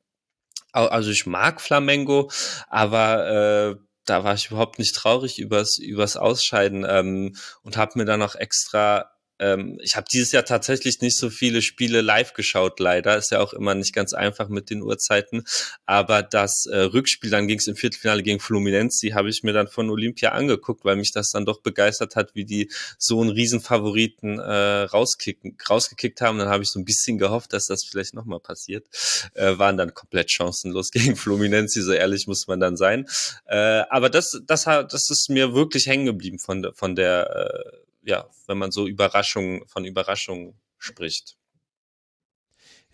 also 0.72 1.12
ich 1.12 1.28
mag 1.28 1.62
Flamengo, 1.62 2.32
aber 2.68 3.28
äh, 3.28 3.76
da 4.06 4.24
war 4.24 4.34
ich 4.34 4.50
überhaupt 4.50 4.80
nicht 4.80 4.96
traurig 4.96 5.40
übers, 5.40 5.78
übers 5.78 6.18
Ausscheiden 6.18 6.86
ähm, 6.88 7.36
und 7.62 7.78
habe 7.78 7.94
mir 7.96 8.06
dann 8.06 8.20
noch 8.20 8.36
extra 8.36 9.12
ähm, 9.40 9.80
ich 9.82 9.96
habe 9.96 10.06
dieses 10.12 10.32
Jahr 10.32 10.46
tatsächlich 10.46 11.02
nicht 11.02 11.18
so 11.18 11.30
viele 11.30 11.62
Spiele 11.62 12.02
live 12.02 12.34
geschaut, 12.34 12.80
leider. 12.80 13.18
Ist 13.18 13.32
ja 13.32 13.40
auch 13.40 13.54
immer 13.54 13.76
nicht 13.76 13.94
ganz 13.94 14.14
einfach 14.14 14.48
mit 14.50 14.70
den 14.70 14.82
Uhrzeiten. 14.82 15.44
Aber 15.86 16.22
das 16.22 16.66
äh, 16.66 16.78
Rückspiel, 16.78 17.30
dann 17.30 17.48
ging 17.48 17.60
es 17.60 17.68
im 17.68 17.76
Viertelfinale 17.76 18.24
gegen 18.24 18.40
Fluminense, 18.40 19.14
habe 19.14 19.30
ich 19.30 19.44
mir 19.44 19.54
dann 19.54 19.68
von 19.68 19.90
Olympia 19.90 20.32
angeguckt, 20.32 20.86
weil 20.86 20.96
mich 20.96 21.12
das 21.12 21.32
dann 21.32 21.46
doch 21.46 21.62
begeistert 21.62 22.16
hat, 22.16 22.36
wie 22.36 22.46
die 22.46 22.72
so 22.98 23.22
einen 23.22 23.32
Riesenfavoriten 23.32 24.40
äh, 24.40 24.84
rauskicken, 24.84 25.58
rausgekickt 25.70 26.22
haben. 26.22 26.38
Dann 26.38 26.50
habe 26.50 26.64
ich 26.64 26.70
so 26.70 26.80
ein 26.80 26.86
bisschen 26.86 27.18
gehofft, 27.18 27.54
dass 27.54 27.66
das 27.66 27.84
vielleicht 27.84 28.14
nochmal 28.14 28.40
passiert. 28.40 28.88
Äh, 29.34 29.58
waren 29.58 29.78
dann 29.78 29.94
komplett 29.94 30.32
chancenlos 30.32 30.92
gegen 30.92 31.16
Fluminense, 31.16 31.82
so 31.82 31.92
ehrlich 31.92 32.28
muss 32.28 32.48
man 32.48 32.60
dann 32.60 32.78
sein. 32.78 33.08
Äh, 33.46 33.84
aber 33.90 34.10
das, 34.10 34.42
das, 34.46 34.64
das 34.64 35.10
ist 35.10 35.30
mir 35.30 35.54
wirklich 35.54 35.88
hängen 35.88 36.06
geblieben 36.06 36.40
von 36.40 36.62
der, 36.62 36.74
von 36.74 36.96
der 36.96 37.30
äh, 37.36 37.83
ja, 38.04 38.30
wenn 38.48 38.58
man 38.58 38.72
so 38.72 38.88
Überraschungen, 38.88 39.68
von 39.68 39.86
Überraschungen 39.86 40.54
spricht. 40.78 41.38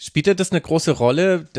Spielt 0.01 0.27
das 0.39 0.51
eine 0.51 0.61
große 0.61 0.91
Rolle, 0.91 1.49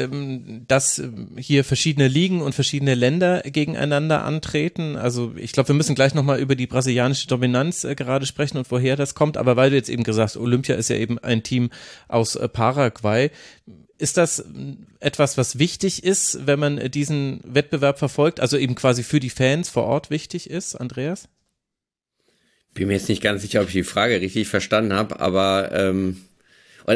dass 0.67 1.03
hier 1.37 1.63
verschiedene 1.63 2.09
Ligen 2.09 2.41
und 2.41 2.55
verschiedene 2.55 2.95
Länder 2.95 3.43
gegeneinander 3.43 4.25
antreten? 4.25 4.97
Also 4.97 5.35
ich 5.37 5.53
glaube, 5.53 5.69
wir 5.69 5.75
müssen 5.75 5.95
gleich 5.95 6.15
nochmal 6.15 6.41
über 6.41 6.57
die 6.57 6.67
brasilianische 6.67 7.27
Dominanz 7.27 7.85
äh, 7.85 7.95
gerade 7.95 8.25
sprechen 8.25 8.57
und 8.57 8.71
woher 8.71 8.97
das 8.97 9.15
kommt. 9.15 9.37
Aber 9.37 9.57
weil 9.57 9.69
du 9.69 9.77
jetzt 9.77 9.91
eben 9.91 10.05
gesagt 10.05 10.31
hast, 10.31 10.37
Olympia 10.39 10.77
ist 10.77 10.89
ja 10.89 10.97
eben 10.97 11.19
ein 11.19 11.43
Team 11.43 11.69
aus 12.09 12.35
äh, 12.35 12.49
Paraguay. 12.49 13.31
Ist 13.99 14.17
das 14.17 14.43
etwas, 15.01 15.37
was 15.37 15.59
wichtig 15.59 16.03
ist, 16.03 16.47
wenn 16.47 16.59
man 16.59 16.91
diesen 16.91 17.43
Wettbewerb 17.45 17.99
verfolgt? 17.99 18.41
Also 18.41 18.57
eben 18.57 18.75
quasi 18.75 19.03
für 19.03 19.21
die 19.21 19.29
Fans 19.29 19.69
vor 19.69 19.85
Ort 19.85 20.09
wichtig 20.09 20.49
ist, 20.49 20.77
Andreas? 20.77 21.29
Bin 22.75 22.89
mir 22.89 22.95
jetzt 22.95 23.09
nicht 23.09 23.23
ganz 23.23 23.43
sicher, 23.43 23.61
ob 23.61 23.69
ich 23.69 23.75
die 23.75 23.83
Frage 23.83 24.21
richtig 24.21 24.49
verstanden 24.49 24.93
habe, 24.93 25.21
aber 25.21 25.71
ähm, 25.73 26.17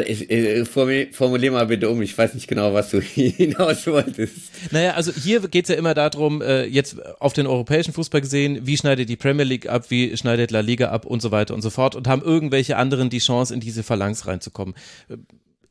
ich, 0.05 0.29
ich, 0.29 0.67
formulier 0.69 1.51
mal 1.51 1.67
bitte 1.67 1.89
um, 1.89 2.01
ich 2.01 2.17
weiß 2.17 2.33
nicht 2.33 2.47
genau, 2.47 2.73
was 2.73 2.89
du 2.89 3.01
hinaus 3.01 3.85
wolltest. 3.87 4.71
Naja, 4.71 4.91
also 4.91 5.11
hier 5.11 5.41
geht 5.47 5.65
es 5.65 5.69
ja 5.69 5.75
immer 5.75 5.93
darum, 5.93 6.41
äh, 6.41 6.65
jetzt 6.65 6.97
auf 7.21 7.33
den 7.33 7.47
europäischen 7.47 7.93
Fußball 7.93 8.21
gesehen, 8.21 8.65
wie 8.65 8.77
schneidet 8.77 9.09
die 9.09 9.15
Premier 9.15 9.45
League 9.45 9.67
ab, 9.67 9.85
wie 9.89 10.15
schneidet 10.17 10.51
La 10.51 10.61
Liga 10.61 10.89
ab 10.89 11.05
und 11.05 11.21
so 11.21 11.31
weiter 11.31 11.53
und 11.53 11.61
so 11.61 11.69
fort 11.69 11.95
und 11.95 12.07
haben 12.07 12.21
irgendwelche 12.21 12.77
anderen 12.77 13.09
die 13.09 13.19
Chance, 13.19 13.53
in 13.53 13.59
diese 13.59 13.83
Phalanx 13.83 14.27
reinzukommen. 14.27 14.75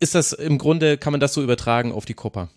Ist 0.01 0.15
das 0.15 0.33
im 0.33 0.59
Grunde, 0.59 0.97
kann 0.97 1.13
man 1.13 1.21
das 1.21 1.35
so 1.35 1.43
übertragen 1.43 1.93
auf 1.93 2.05
die 2.05 2.15
Copa? 2.15 2.51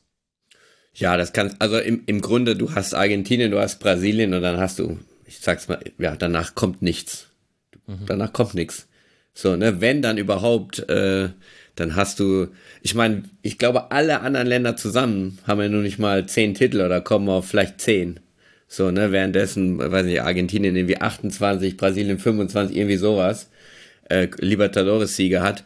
Ja, 0.93 1.15
das 1.15 1.31
kann, 1.31 1.55
also 1.59 1.77
im, 1.77 2.03
im 2.07 2.21
Grunde, 2.21 2.55
du 2.55 2.73
hast 2.73 2.93
Argentinien, 2.93 3.51
du 3.51 3.59
hast 3.59 3.79
Brasilien 3.79 4.33
und 4.33 4.41
dann 4.41 4.57
hast 4.57 4.79
du, 4.79 4.97
ich 5.25 5.39
sag's 5.39 5.67
mal, 5.67 5.79
ja, 5.99 6.15
danach 6.15 6.55
kommt 6.55 6.81
nichts. 6.81 7.27
Danach 8.05 8.33
kommt 8.33 8.53
nichts. 8.53 8.87
So, 9.33 9.55
ne, 9.55 9.81
wenn 9.81 10.01
dann 10.01 10.17
überhaupt, 10.17 10.89
äh, 10.89 11.29
dann 11.75 11.95
hast 11.95 12.19
du, 12.19 12.47
ich 12.81 12.95
meine, 12.95 13.23
ich 13.43 13.57
glaube, 13.57 13.91
alle 13.91 14.21
anderen 14.21 14.47
Länder 14.47 14.75
zusammen 14.75 15.37
haben 15.45 15.61
ja 15.61 15.69
nur 15.69 15.83
nicht 15.83 15.99
mal 15.99 16.25
zehn 16.25 16.53
Titel 16.53 16.81
oder 16.81 17.01
kommen 17.01 17.29
auf 17.29 17.47
vielleicht 17.47 17.79
zehn. 17.79 18.19
So, 18.67 18.91
ne, 18.91 19.11
währenddessen, 19.11 19.77
weiß 19.79 20.05
nicht, 20.05 20.21
Argentinien 20.21 20.75
irgendwie 20.75 20.99
28, 20.99 21.77
Brasilien 21.77 22.19
25, 22.19 22.75
irgendwie 22.75 22.97
sowas, 22.97 23.49
äh, 24.09 24.27
Libertadores-Sieger 24.37 25.41
hat. 25.41 25.63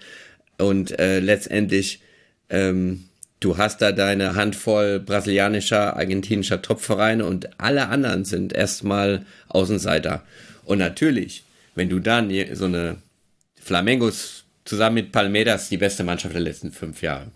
Und 0.58 1.00
äh, 1.00 1.20
letztendlich, 1.20 2.02
ähm, 2.50 3.06
du 3.40 3.58
hast 3.58 3.82
da 3.82 3.92
deine 3.92 4.36
Handvoll 4.36 5.00
brasilianischer, 5.00 5.96
argentinischer 5.96 6.62
Topvereine 6.62 7.26
und 7.26 7.60
alle 7.60 7.88
anderen 7.88 8.26
sind 8.26 8.54
erstmal 8.54 9.26
Außenseiter. 9.48 10.24
Und 10.66 10.78
natürlich, 10.78 11.44
wenn 11.76 11.90
du 11.90 12.00
dann 12.00 12.32
so 12.54 12.66
eine 12.66 12.98
Flamengos 13.62 14.46
zusammen 14.66 14.96
mit 14.96 15.12
Palmeiras 15.12 15.70
die 15.70 15.78
beste 15.78 16.04
Mannschaft 16.04 16.34
der 16.34 16.42
letzten 16.42 16.72
fünf 16.72 17.02
Jahre. 17.02 17.28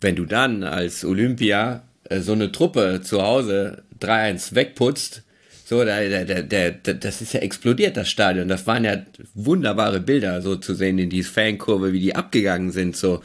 Wenn 0.00 0.16
du 0.16 0.24
dann 0.24 0.62
als 0.64 1.04
Olympia 1.04 1.84
äh, 2.08 2.20
so 2.20 2.32
eine 2.32 2.50
Truppe 2.50 3.00
zu 3.02 3.22
Hause 3.22 3.84
3-1 4.00 4.54
wegputzt, 4.54 5.22
so, 5.64 5.84
der, 5.84 6.26
der, 6.26 6.42
der, 6.42 6.72
das 6.72 7.22
ist 7.22 7.32
ja 7.32 7.40
explodiert, 7.40 7.96
das 7.96 8.10
Stadion. 8.10 8.48
Das 8.48 8.66
waren 8.66 8.84
ja 8.84 9.06
wunderbare 9.32 10.00
Bilder, 10.00 10.42
so 10.42 10.56
zu 10.56 10.74
sehen 10.74 10.98
in 10.98 11.08
die 11.08 11.22
Fankurve, 11.22 11.94
wie 11.94 12.00
die 12.00 12.14
abgegangen 12.14 12.72
sind, 12.72 12.94
so. 12.94 13.22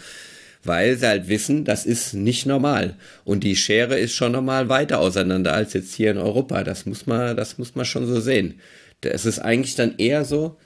Weil 0.63 0.95
sie 0.97 1.07
halt 1.07 1.27
wissen, 1.27 1.65
das 1.65 1.85
ist 1.85 2.13
nicht 2.13 2.45
normal. 2.45 2.95
Und 3.25 3.43
die 3.43 3.57
Schere 3.57 3.99
ist 3.99 4.13
schon 4.13 4.31
normal 4.31 4.69
weiter 4.69 4.99
auseinander 4.99 5.53
als 5.53 5.73
jetzt 5.73 5.93
hier 5.93 6.11
in 6.11 6.17
Europa. 6.17 6.63
Das 6.63 6.85
muss 6.85 7.05
man, 7.05 7.35
das 7.35 7.57
muss 7.57 7.75
man 7.75 7.85
schon 7.85 8.07
so 8.07 8.21
sehen. 8.21 8.61
Es 9.01 9.25
ist 9.25 9.39
eigentlich 9.39 9.75
dann 9.75 9.97
eher 9.97 10.25
so, 10.25 10.57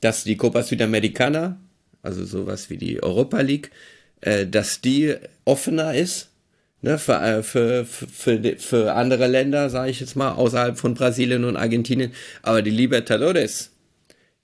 dass 0.00 0.24
die 0.24 0.36
Copa 0.36 0.62
Sudamericana, 0.62 1.60
also 2.02 2.24
sowas 2.24 2.70
wie 2.70 2.76
die 2.76 3.02
Europa 3.02 3.40
League, 3.40 3.70
äh, 4.20 4.46
dass 4.46 4.80
die 4.80 5.16
offener 5.44 5.94
ist 5.94 6.30
ne, 6.82 6.98
für, 6.98 7.20
äh, 7.20 7.42
für, 7.42 7.84
für, 7.84 8.56
für 8.58 8.94
andere 8.94 9.26
Länder, 9.26 9.70
sage 9.70 9.90
ich 9.90 10.00
jetzt 10.00 10.16
mal, 10.16 10.32
außerhalb 10.32 10.78
von 10.78 10.94
Brasilien 10.94 11.44
und 11.44 11.56
Argentinien. 11.56 12.12
Aber 12.42 12.62
die 12.62 12.70
Libertadores, 12.70 13.72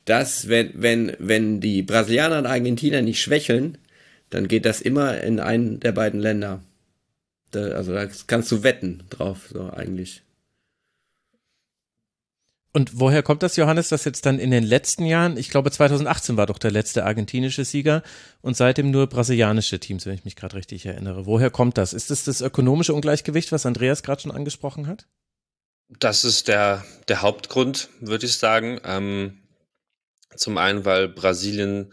das, 0.04 0.48
wenn, 0.48 0.72
wenn, 0.74 1.16
wenn 1.18 1.60
die 1.60 1.82
Brasilianer 1.82 2.38
und 2.38 2.46
Argentinier 2.46 3.02
nicht 3.02 3.20
schwächeln, 3.20 3.78
dann 4.30 4.48
geht 4.48 4.64
das 4.64 4.80
immer 4.80 5.20
in 5.20 5.40
einen 5.40 5.78
der 5.80 5.92
beiden 5.92 6.20
Länder. 6.20 6.62
Da, 7.50 7.68
also 7.68 7.92
da 7.92 8.08
kannst 8.26 8.50
du 8.50 8.62
wetten 8.62 9.04
drauf, 9.10 9.48
so 9.52 9.70
eigentlich. 9.70 10.22
Und 12.74 12.98
woher 12.98 13.22
kommt 13.22 13.42
das, 13.42 13.56
Johannes, 13.56 13.90
dass 13.90 14.06
jetzt 14.06 14.24
dann 14.24 14.38
in 14.38 14.50
den 14.50 14.64
letzten 14.64 15.04
Jahren, 15.04 15.36
ich 15.36 15.50
glaube 15.50 15.70
2018 15.70 16.38
war 16.38 16.46
doch 16.46 16.58
der 16.58 16.70
letzte 16.70 17.04
argentinische 17.04 17.66
Sieger 17.66 18.02
und 18.40 18.56
seitdem 18.56 18.90
nur 18.90 19.08
brasilianische 19.08 19.78
Teams, 19.78 20.06
wenn 20.06 20.14
ich 20.14 20.24
mich 20.24 20.36
gerade 20.36 20.56
richtig 20.56 20.86
erinnere. 20.86 21.26
Woher 21.26 21.50
kommt 21.50 21.76
das? 21.76 21.92
Ist 21.92 22.10
es 22.10 22.24
das 22.24 22.40
ökonomische 22.40 22.94
Ungleichgewicht, 22.94 23.52
was 23.52 23.66
Andreas 23.66 24.02
gerade 24.02 24.22
schon 24.22 24.30
angesprochen 24.30 24.86
hat? 24.86 25.06
Das 25.98 26.24
ist 26.24 26.48
der, 26.48 26.82
der 27.08 27.20
Hauptgrund, 27.20 27.90
würde 28.00 28.24
ich 28.24 28.38
sagen. 28.38 28.80
Ähm, 28.84 29.42
zum 30.34 30.56
einen, 30.56 30.86
weil 30.86 31.08
Brasilien 31.08 31.92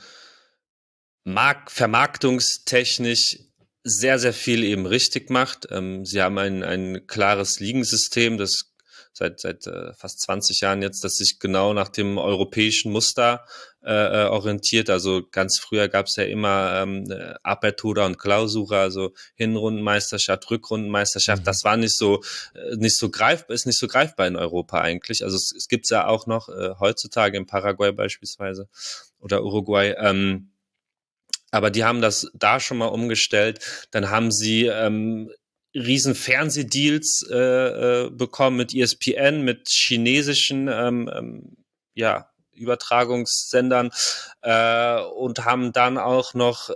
mark 1.26 1.72
vermarktungstechnisch 1.72 3.40
sehr, 3.84 4.18
sehr 4.18 4.34
viel 4.34 4.64
eben 4.64 4.86
richtig 4.86 5.30
macht. 5.30 5.68
Ähm, 5.72 6.06
sie 6.06 6.22
haben 6.22 6.38
ein, 6.38 6.64
ein 6.64 7.06
klares 7.08 7.60
Ligensystem, 7.60 8.38
das 8.38 8.69
seit, 9.20 9.40
seit 9.40 9.68
äh, 9.68 9.94
fast 9.94 10.22
20 10.22 10.62
Jahren 10.62 10.82
jetzt, 10.82 11.04
das 11.04 11.16
sich 11.16 11.40
genau 11.40 11.74
nach 11.74 11.90
dem 11.90 12.18
europäischen 12.18 12.92
Muster 12.92 13.46
äh, 13.84 13.92
äh 13.92 14.26
orientiert. 14.28 14.90
Also 14.90 15.22
ganz 15.30 15.60
früher 15.60 15.88
gab 15.88 16.08
es 16.08 16.16
ja 16.16 16.24
immer 16.24 16.82
ähm, 16.82 17.14
Apertura 17.44 18.06
und 18.06 18.18
Clausura, 18.18 18.82
also 18.82 19.14
Hinrundenmeisterschaft, 19.36 20.50
Rückrundenmeisterschaft. 20.50 21.44
Mhm. 21.44 21.46
Das 21.46 21.64
war 21.64 21.78
nicht 21.78 21.96
so 21.96 22.22
äh, 22.56 22.76
nicht 22.78 22.98
so 22.98 23.10
greifbar, 23.10 23.54
ist 23.54 23.68
nicht 23.68 23.80
so 23.80 23.88
greifbar 23.88 24.28
in 24.28 24.36
Europa 24.36 24.82
eigentlich. 24.82 25.24
Also 25.24 25.36
es, 25.36 25.54
es 25.56 25.68
gibt 25.68 25.90
ja 25.90 26.08
auch 26.08 26.26
noch 26.26 26.50
äh, 26.50 26.72
heutzutage 26.80 27.38
in 27.38 27.46
Paraguay 27.46 27.92
beispielsweise 27.92 28.68
oder 29.20 29.44
Uruguay. 29.44 29.96
Ähm, 29.98 30.52
aber 31.52 31.72
die 31.72 31.84
haben 31.84 32.02
das 32.02 32.28
da 32.34 32.60
schon 32.60 32.78
mal 32.78 32.88
umgestellt. 32.88 33.88
Dann 33.92 34.10
haben 34.10 34.32
sie 34.32 34.66
ähm, 34.66 35.32
riesen 35.74 36.16
Fernsehdeals 36.16 37.26
äh, 37.30 37.36
äh, 37.36 38.10
bekommen 38.10 38.58
mit 38.58 38.74
ESPN, 38.74 39.44
mit 39.44 39.70
chinesischen 39.70 40.68
ähm, 40.68 41.10
ähm, 41.14 41.58
ja, 41.94 42.32
Übertragungssendern 42.54 43.92
äh, 44.42 45.00
und 45.02 45.46
haben 45.46 45.72
dann 45.72 45.98
auch 45.98 46.34
noch 46.34 46.72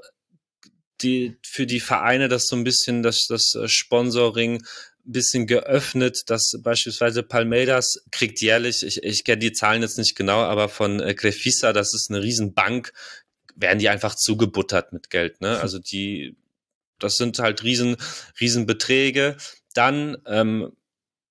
die 1.02 1.38
für 1.46 1.66
die 1.66 1.80
Vereine 1.80 2.30
das 2.30 2.46
so 2.48 2.56
ein 2.56 2.64
bisschen 2.64 3.04
das 3.04 3.26
das 3.28 3.56
äh, 3.56 3.68
Sponsoring 3.68 4.64
bisschen 5.06 5.48
geöffnet, 5.48 6.24
dass 6.28 6.54
beispielsweise 6.62 7.24
Palmeiras 7.24 8.04
kriegt 8.12 8.40
jährlich, 8.42 8.84
ich, 8.84 9.04
ich 9.04 9.24
kenne 9.24 9.40
die 9.40 9.52
Zahlen 9.52 9.82
jetzt 9.82 9.98
nicht 9.98 10.16
genau, 10.16 10.40
aber 10.40 10.70
von 10.70 11.00
äh, 11.00 11.14
Crefisa, 11.14 11.74
das 11.74 11.94
ist 11.94 12.10
eine 12.10 12.24
Riesenbank, 12.24 12.94
werden 13.56 13.80
die 13.80 13.90
einfach 13.90 14.16
zugebuttert 14.16 14.94
mit 14.94 15.10
Geld. 15.10 15.42
Ne? 15.42 15.60
Also 15.60 15.80
die 15.80 16.38
das 17.00 17.18
sind 17.18 17.40
halt 17.40 17.64
riesen, 17.64 17.98
riesen 18.40 18.66
Beträge. 18.66 19.38
Dann, 19.74 20.18
ähm, 20.26 20.72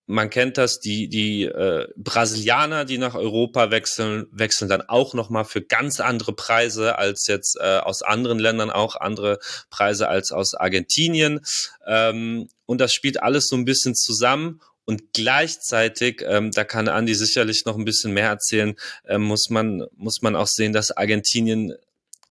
man 0.06 0.30
kennt 0.30 0.58
das, 0.58 0.80
die, 0.80 1.08
die 1.08 1.44
äh, 1.44 1.86
Brasilianer, 1.96 2.84
die 2.84 2.98
nach 2.98 3.14
Europa 3.14 3.70
wechseln, 3.70 4.26
wechseln 4.32 4.68
dann 4.68 4.82
auch 4.82 5.14
nochmal 5.14 5.44
für 5.44 5.62
ganz 5.62 6.00
andere 6.00 6.34
Preise 6.34 6.98
als 6.98 7.26
jetzt 7.28 7.56
äh, 7.60 7.78
aus 7.78 8.02
anderen 8.02 8.38
Ländern, 8.38 8.70
auch 8.70 8.96
andere 8.96 9.38
Preise 9.70 10.08
als 10.08 10.32
aus 10.32 10.54
Argentinien. 10.54 11.40
Ähm, 11.86 12.48
und 12.66 12.80
das 12.80 12.92
spielt 12.92 13.22
alles 13.22 13.46
so 13.46 13.56
ein 13.56 13.64
bisschen 13.64 13.94
zusammen. 13.94 14.60
Und 14.84 15.12
gleichzeitig, 15.12 16.22
ähm, 16.26 16.50
da 16.50 16.64
kann 16.64 16.88
Andi 16.88 17.14
sicherlich 17.14 17.64
noch 17.64 17.78
ein 17.78 17.84
bisschen 17.84 18.12
mehr 18.12 18.28
erzählen, 18.28 18.74
äh, 19.04 19.18
muss 19.18 19.48
man 19.48 19.86
muss 19.94 20.22
man 20.22 20.34
auch 20.34 20.48
sehen, 20.48 20.72
dass 20.72 20.90
Argentinien 20.90 21.74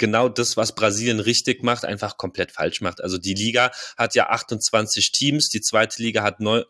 genau 0.02 0.28
das, 0.28 0.58
was 0.58 0.76
Brasilien 0.76 1.22
richtig 1.22 1.64
macht, 1.64 1.86
einfach 1.86 2.18
komplett 2.18 2.52
falsch 2.52 2.82
macht. 2.82 3.02
Also 3.02 3.18
die 3.18 3.36
Liga 3.36 3.72
hat 3.96 4.16
ja 4.16 4.30
28 4.30 5.14
Teams, 5.14 5.48
die 5.48 5.62
zweite 5.62 6.04
Liga 6.04 6.24
hat 6.24 6.42
neu 6.42 6.66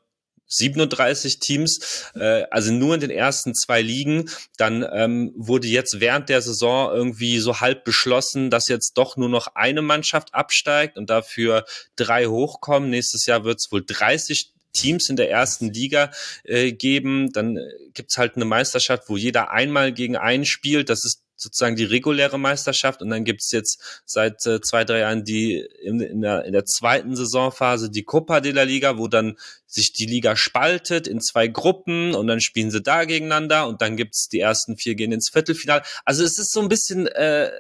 37 0.48 1.40
Teams, 1.40 2.12
äh, 2.14 2.44
also 2.52 2.74
nur 2.74 2.94
in 2.94 3.00
den 3.00 3.10
ersten 3.10 3.56
zwei 3.56 3.82
Ligen. 3.82 4.30
Dann 4.58 4.86
ähm, 4.94 5.32
wurde 5.38 5.68
jetzt 5.68 6.02
während 6.02 6.28
der 6.28 6.42
Saison 6.42 6.94
irgendwie 6.94 7.40
so 7.40 7.62
halb 7.62 7.86
beschlossen, 7.86 8.50
dass 8.50 8.68
jetzt 8.68 8.98
doch 8.98 9.16
nur 9.16 9.30
noch 9.30 9.56
eine 9.56 9.82
Mannschaft 9.82 10.34
absteigt 10.34 10.98
und 10.98 11.10
dafür 11.10 11.64
drei 11.96 12.26
hochkommen. 12.26 12.90
Nächstes 12.90 13.26
Jahr 13.26 13.46
wird 13.46 13.60
es 13.60 13.72
wohl 13.72 13.86
30 13.86 14.52
Teams 14.74 15.10
in 15.10 15.16
der 15.16 15.32
ersten 15.32 15.72
Liga 15.72 16.12
äh, 16.44 16.74
geben. 16.74 17.32
Dann 17.32 17.58
gibt's 17.94 18.18
halt 18.18 18.36
eine 18.36 18.46
Meisterschaft, 18.46 19.08
wo 19.08 19.16
jeder 19.16 19.52
einmal 19.52 19.94
gegen 19.94 20.18
einen 20.18 20.46
spielt. 20.46 20.90
Das 20.90 21.06
ist 21.06 21.24
sozusagen 21.42 21.76
die 21.76 21.84
reguläre 21.84 22.38
Meisterschaft 22.38 23.02
und 23.02 23.10
dann 23.10 23.24
gibt's 23.24 23.52
jetzt 23.52 24.02
seit 24.06 24.46
äh, 24.46 24.62
zwei, 24.62 24.84
drei 24.84 25.00
Jahren 25.00 25.24
die 25.24 25.66
in, 25.82 26.00
in, 26.00 26.22
der, 26.22 26.46
in 26.46 26.54
der 26.54 26.66
zweiten 26.66 27.16
Saisonphase 27.16 27.90
die 27.90 28.04
Copa 28.04 28.42
de 28.42 28.52
la 28.52 28.64
Liga, 28.64 28.98
wo 28.98 29.08
dann 29.08 29.38
sich 29.66 29.94
die 29.94 30.06
Liga 30.06 30.36
spaltet 30.36 31.08
in 31.08 31.22
zwei 31.22 31.48
Gruppen 31.48 32.14
und 32.14 32.28
dann 32.28 32.42
spielen 32.42 32.72
sie 32.72 32.82
da 32.82 33.06
gegeneinander 33.06 33.68
und 33.68 33.82
dann 33.82 33.98
gibt's 33.98 34.28
die 34.28 34.40
ersten 34.40 34.78
vier 34.78 34.96
gehen 34.96 35.12
ins 35.12 35.30
Viertelfinale. 35.30 35.84
Also 36.06 36.24
es 36.24 36.38
ist 36.38 36.52
so 36.52 36.62
ein 36.62 36.70
bisschen 36.70 37.08
äh, 37.08 37.52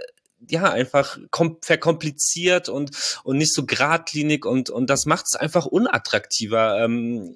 ja 0.49 0.71
einfach 0.71 1.19
verkompliziert 1.61 2.69
und 2.69 3.19
und 3.23 3.37
nicht 3.37 3.53
so 3.53 3.65
geradlinig 3.65 4.45
und 4.45 4.69
und 4.69 4.89
das 4.89 5.05
macht 5.05 5.25
es 5.27 5.35
einfach 5.35 5.65
unattraktiver. 5.65 6.83
Ähm, 6.83 7.35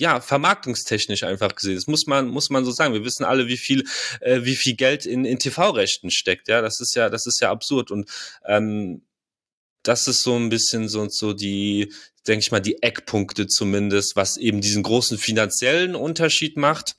ja, 0.00 0.20
vermarktungstechnisch 0.20 1.22
einfach 1.24 1.54
gesehen. 1.54 1.76
Das 1.76 1.86
muss 1.86 2.06
man, 2.06 2.28
muss 2.28 2.50
man 2.50 2.64
so 2.64 2.72
sagen. 2.72 2.94
Wir 2.94 3.04
wissen 3.04 3.24
alle, 3.24 3.46
wie 3.46 3.58
viel, 3.58 3.84
äh, 4.20 4.40
wie 4.42 4.56
viel 4.56 4.74
Geld 4.74 5.06
in, 5.06 5.24
in 5.24 5.38
TV-Rechten 5.38 6.10
steckt. 6.10 6.48
Ja, 6.48 6.62
das 6.62 6.80
ist 6.80 6.94
ja, 6.94 7.10
das 7.10 7.26
ist 7.26 7.40
ja 7.40 7.50
absurd. 7.50 7.90
Und 7.90 8.10
ähm, 8.46 9.02
das 9.82 10.08
ist 10.08 10.22
so 10.22 10.36
ein 10.36 10.48
bisschen 10.48 10.88
so, 10.88 11.08
so 11.08 11.32
die, 11.34 11.92
denke 12.26 12.40
ich 12.40 12.50
mal, 12.50 12.60
die 12.60 12.82
Eckpunkte 12.82 13.46
zumindest, 13.46 14.16
was 14.16 14.36
eben 14.38 14.60
diesen 14.60 14.82
großen 14.82 15.18
finanziellen 15.18 15.94
Unterschied 15.94 16.56
macht 16.56 16.96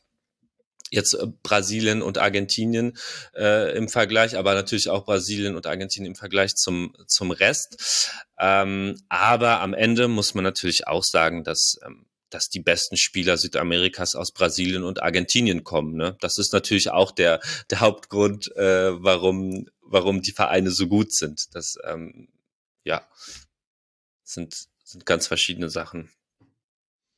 jetzt 0.92 1.14
äh, 1.14 1.26
Brasilien 1.42 2.02
und 2.04 2.20
Argentinien 2.20 2.98
äh, 3.34 3.76
im 3.76 3.90
Vergleich, 3.90 4.38
aber 4.38 4.54
natürlich 4.54 4.90
auch 4.90 5.06
Brasilien 5.06 5.56
und 5.56 5.66
Argentinien 5.66 6.12
im 6.12 6.16
Vergleich 6.16 6.56
zum, 6.56 6.94
zum 7.08 7.32
Rest. 7.32 8.12
Ähm, 8.38 9.02
aber 9.10 9.62
am 9.62 9.74
Ende 9.74 10.08
muss 10.08 10.36
man 10.36 10.44
natürlich 10.44 10.88
auch 10.88 11.04
sagen, 11.04 11.44
dass 11.44 11.80
ähm, 11.86 12.06
dass 12.34 12.50
die 12.50 12.62
besten 12.62 12.98
Spieler 12.98 13.38
Südamerikas 13.38 14.16
aus 14.16 14.32
Brasilien 14.32 14.84
und 14.84 15.04
Argentinien 15.04 15.64
kommen. 15.64 15.96
Ne? 15.96 16.18
Das 16.20 16.38
ist 16.38 16.54
natürlich 16.54 16.90
auch 16.90 17.12
der, 17.12 17.40
der 17.70 17.80
Hauptgrund, 17.80 18.56
äh, 18.56 18.92
warum, 19.04 19.68
warum 19.82 20.22
die 20.22 20.32
Vereine 20.32 20.72
so 20.72 20.88
gut 20.88 21.14
sind. 21.14 21.54
Das 21.54 21.78
ähm, 21.86 22.28
ja 22.84 23.06
sind, 24.24 24.56
sind 24.84 25.06
ganz 25.06 25.28
verschiedene 25.28 25.70
Sachen. 25.70 26.10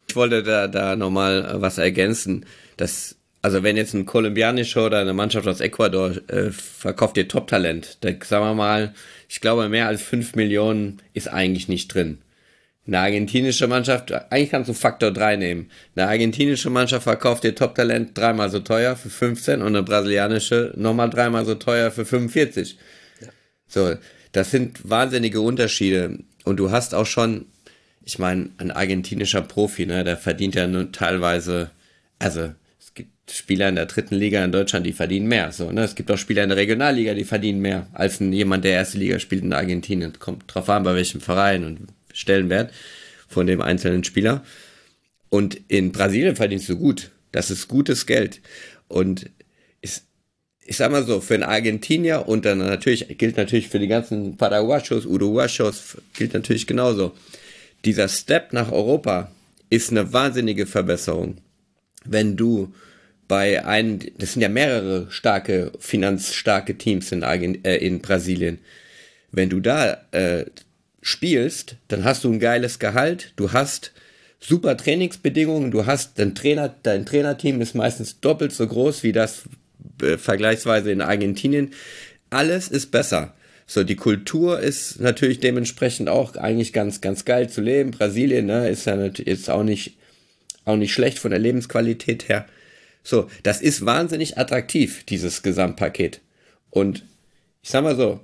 Ich 0.08 0.16
wollte 0.16 0.44
da, 0.44 0.68
da 0.68 0.96
nochmal 0.96 1.46
äh, 1.46 1.62
was 1.62 1.78
ergänzen. 1.78 2.46
Das, 2.78 3.16
also 3.42 3.64
wenn 3.64 3.78
jetzt 3.78 3.94
ein 3.94 4.06
kolumbianischer 4.06 4.86
oder 4.86 5.00
eine 5.00 5.14
Mannschaft 5.14 5.48
aus 5.48 5.62
Ecuador 5.62 6.12
äh, 6.30 6.52
verkauft 6.52 7.18
ihr 7.18 7.28
Top-Talent, 7.28 7.98
dann 8.02 8.20
sagen 8.22 8.46
wir 8.46 8.54
mal, 8.54 8.94
ich 9.30 9.42
glaube 9.42 9.70
mehr 9.70 9.88
als 9.88 10.02
fünf 10.02 10.36
Millionen 10.36 11.02
ist 11.14 11.28
eigentlich 11.28 11.68
nicht 11.68 11.94
drin. 11.94 12.20
Eine 12.86 13.00
argentinische 13.00 13.68
Mannschaft, 13.68 14.12
eigentlich 14.30 14.50
kannst 14.50 14.70
du 14.70 14.74
Faktor 14.74 15.12
3 15.12 15.38
nehmen. 15.38 15.70
Eine 15.96 16.08
argentinische 16.08 16.70
Mannschaft 16.70 17.04
verkauft 17.04 17.46
ihr 17.46 17.56
Top-Talent 17.56 18.18
dreimal 18.18 18.50
so 18.50 18.60
teuer 18.60 18.98
für 18.98 19.10
15 19.10 19.62
und 19.62 19.68
eine 19.68 19.84
brasilianische 19.84 20.74
nochmal 20.76 21.10
dreimal 21.10 21.46
so 21.46 21.56
teuer 21.56 21.92
für 21.92 22.06
45. 22.06 22.78
Ja. 23.22 23.28
So, 23.68 23.96
das 24.34 24.52
sind 24.52 24.90
wahnsinnige 24.90 25.40
Unterschiede. 25.40 26.20
Und 26.44 26.58
du 26.58 26.72
hast 26.72 26.94
auch 26.94 27.06
schon, 27.06 27.46
ich 28.04 28.20
meine, 28.20 28.50
ein 28.58 28.72
argentinischer 28.72 29.42
Profi, 29.42 29.86
ne, 29.86 30.04
der 30.04 30.18
verdient 30.18 30.56
ja 30.56 30.68
nun 30.68 30.92
teilweise, 30.92 31.72
also 32.20 32.52
es 32.80 32.94
gibt 32.94 33.32
Spieler 33.32 33.70
in 33.70 33.76
der 33.76 33.86
dritten 33.86 34.16
Liga 34.16 34.44
in 34.44 34.52
Deutschland, 34.52 34.86
die 34.86 34.92
verdienen 34.92 35.28
mehr. 35.28 35.54
So, 35.54 35.72
ne? 35.72 35.84
Es 35.84 35.96
gibt 35.96 36.12
auch 36.12 36.18
Spieler 36.18 36.44
in 36.44 36.50
der 36.50 36.58
Regionalliga, 36.58 37.14
die 37.14 37.24
verdienen 37.24 37.62
mehr 37.62 37.88
als 37.94 38.20
ein, 38.20 38.34
jemand, 38.34 38.66
der 38.66 38.74
erste 38.74 38.98
Liga 38.98 39.20
spielt 39.20 39.44
in 39.44 39.54
Argentinien. 39.54 40.12
Kommt 40.20 40.44
drauf 40.54 40.70
an, 40.70 40.84
bei 40.84 40.96
welchem 40.96 41.22
Verein 41.22 41.64
und 41.64 41.88
Stellenwert 42.14 42.72
von 43.28 43.48
dem 43.48 43.62
einzelnen 43.62 44.04
Spieler. 44.04 44.46
Und 45.30 45.60
in 45.68 45.92
Brasilien 45.92 46.36
verdienst 46.36 46.70
du 46.70 46.78
gut. 46.78 47.12
Das 47.32 47.52
ist 47.52 47.68
gutes 47.68 48.06
Geld. 48.06 48.42
Und 48.88 49.30
ist, 49.82 50.06
ich 50.64 50.78
sag 50.78 50.92
mal 50.92 51.06
so, 51.06 51.20
für 51.20 51.34
einen 51.34 51.44
Argentinier 51.44 52.28
und 52.28 52.46
dann 52.46 52.60
natürlich, 52.60 53.18
gilt 53.18 53.38
natürlich 53.38 53.68
für 53.68 53.80
die 53.80 53.88
ganzen 53.88 54.38
Paraguayos, 54.38 55.06
Uruguayos, 55.06 55.98
gilt 56.14 56.34
natürlich 56.34 56.68
genauso. 56.68 57.14
Dieser 57.84 58.08
Step 58.08 58.54
nach 58.54 58.72
Europa 58.72 59.32
ist 59.70 59.90
eine 59.90 60.14
wahnsinnige 60.14 60.68
Verbesserung. 60.68 61.38
Wenn 62.06 62.38
du 62.38 62.74
bei 63.28 63.66
einem, 63.66 64.00
das 64.18 64.34
sind 64.34 64.42
ja 64.42 64.50
mehrere 64.50 65.10
starke, 65.10 65.72
finanzstarke 65.80 66.78
Teams 66.78 67.12
in, 67.12 67.24
Argent, 67.24 67.66
äh, 67.66 67.78
in 67.78 68.00
Brasilien, 68.00 68.60
wenn 69.32 69.50
du 69.50 69.60
da 69.60 69.98
äh, 70.12 70.46
spielst, 71.04 71.76
dann 71.90 72.04
hast 72.04 72.24
du 72.24 72.32
ein 72.32 72.40
geiles 72.40 72.80
Gehalt, 72.80 73.34
du 73.36 73.52
hast 73.52 73.92
super 74.40 74.76
Trainingsbedingungen, 74.76 75.70
du 75.70 75.86
hast 75.86 76.18
dein 76.18 76.34
Trainer, 76.34 76.74
dein 76.82 77.06
Trainerteam 77.06 77.62
ist 77.62 77.76
meistens 77.76 78.20
doppelt 78.20 78.54
so 78.54 78.66
groß 78.66 79.04
wie 79.04 79.12
das 79.12 79.44
äh, 80.02 80.18
vergleichsweise 80.18 80.92
in 80.92 81.02
Argentinien. 81.02 81.72
Alles 82.30 82.70
ist 82.70 82.90
besser. 82.92 83.36
So, 83.68 83.84
die 83.84 83.96
Kultur 83.96 84.60
ist 84.60 85.00
natürlich 85.00 85.40
dementsprechend 85.40 86.10
auch 86.10 86.36
eigentlich 86.36 86.74
ganz, 86.74 87.02
ganz 87.02 87.26
geil 87.26 87.50
zu 87.50 87.62
leben. 87.62 87.92
Brasilien, 87.92 88.46
ne, 88.46 88.70
ist 88.70 88.86
ja 88.86 89.02
jetzt 89.06 89.50
auch 89.50 89.64
nicht, 89.64 89.98
auch 90.66 90.76
nicht 90.76 90.94
schlecht 90.94 91.20
von 91.20 91.32
der 91.32 91.40
Lebensqualität 91.40 92.28
her. 92.28 92.46
So, 93.04 93.30
das 93.44 93.62
ist 93.62 93.86
wahnsinnig 93.86 94.38
attraktiv, 94.38 95.04
dieses 95.06 95.44
Gesamtpaket. 95.44 96.22
Und 96.70 97.04
ich 97.62 97.70
sag 97.70 97.84
mal 97.84 97.96
so, 97.96 98.20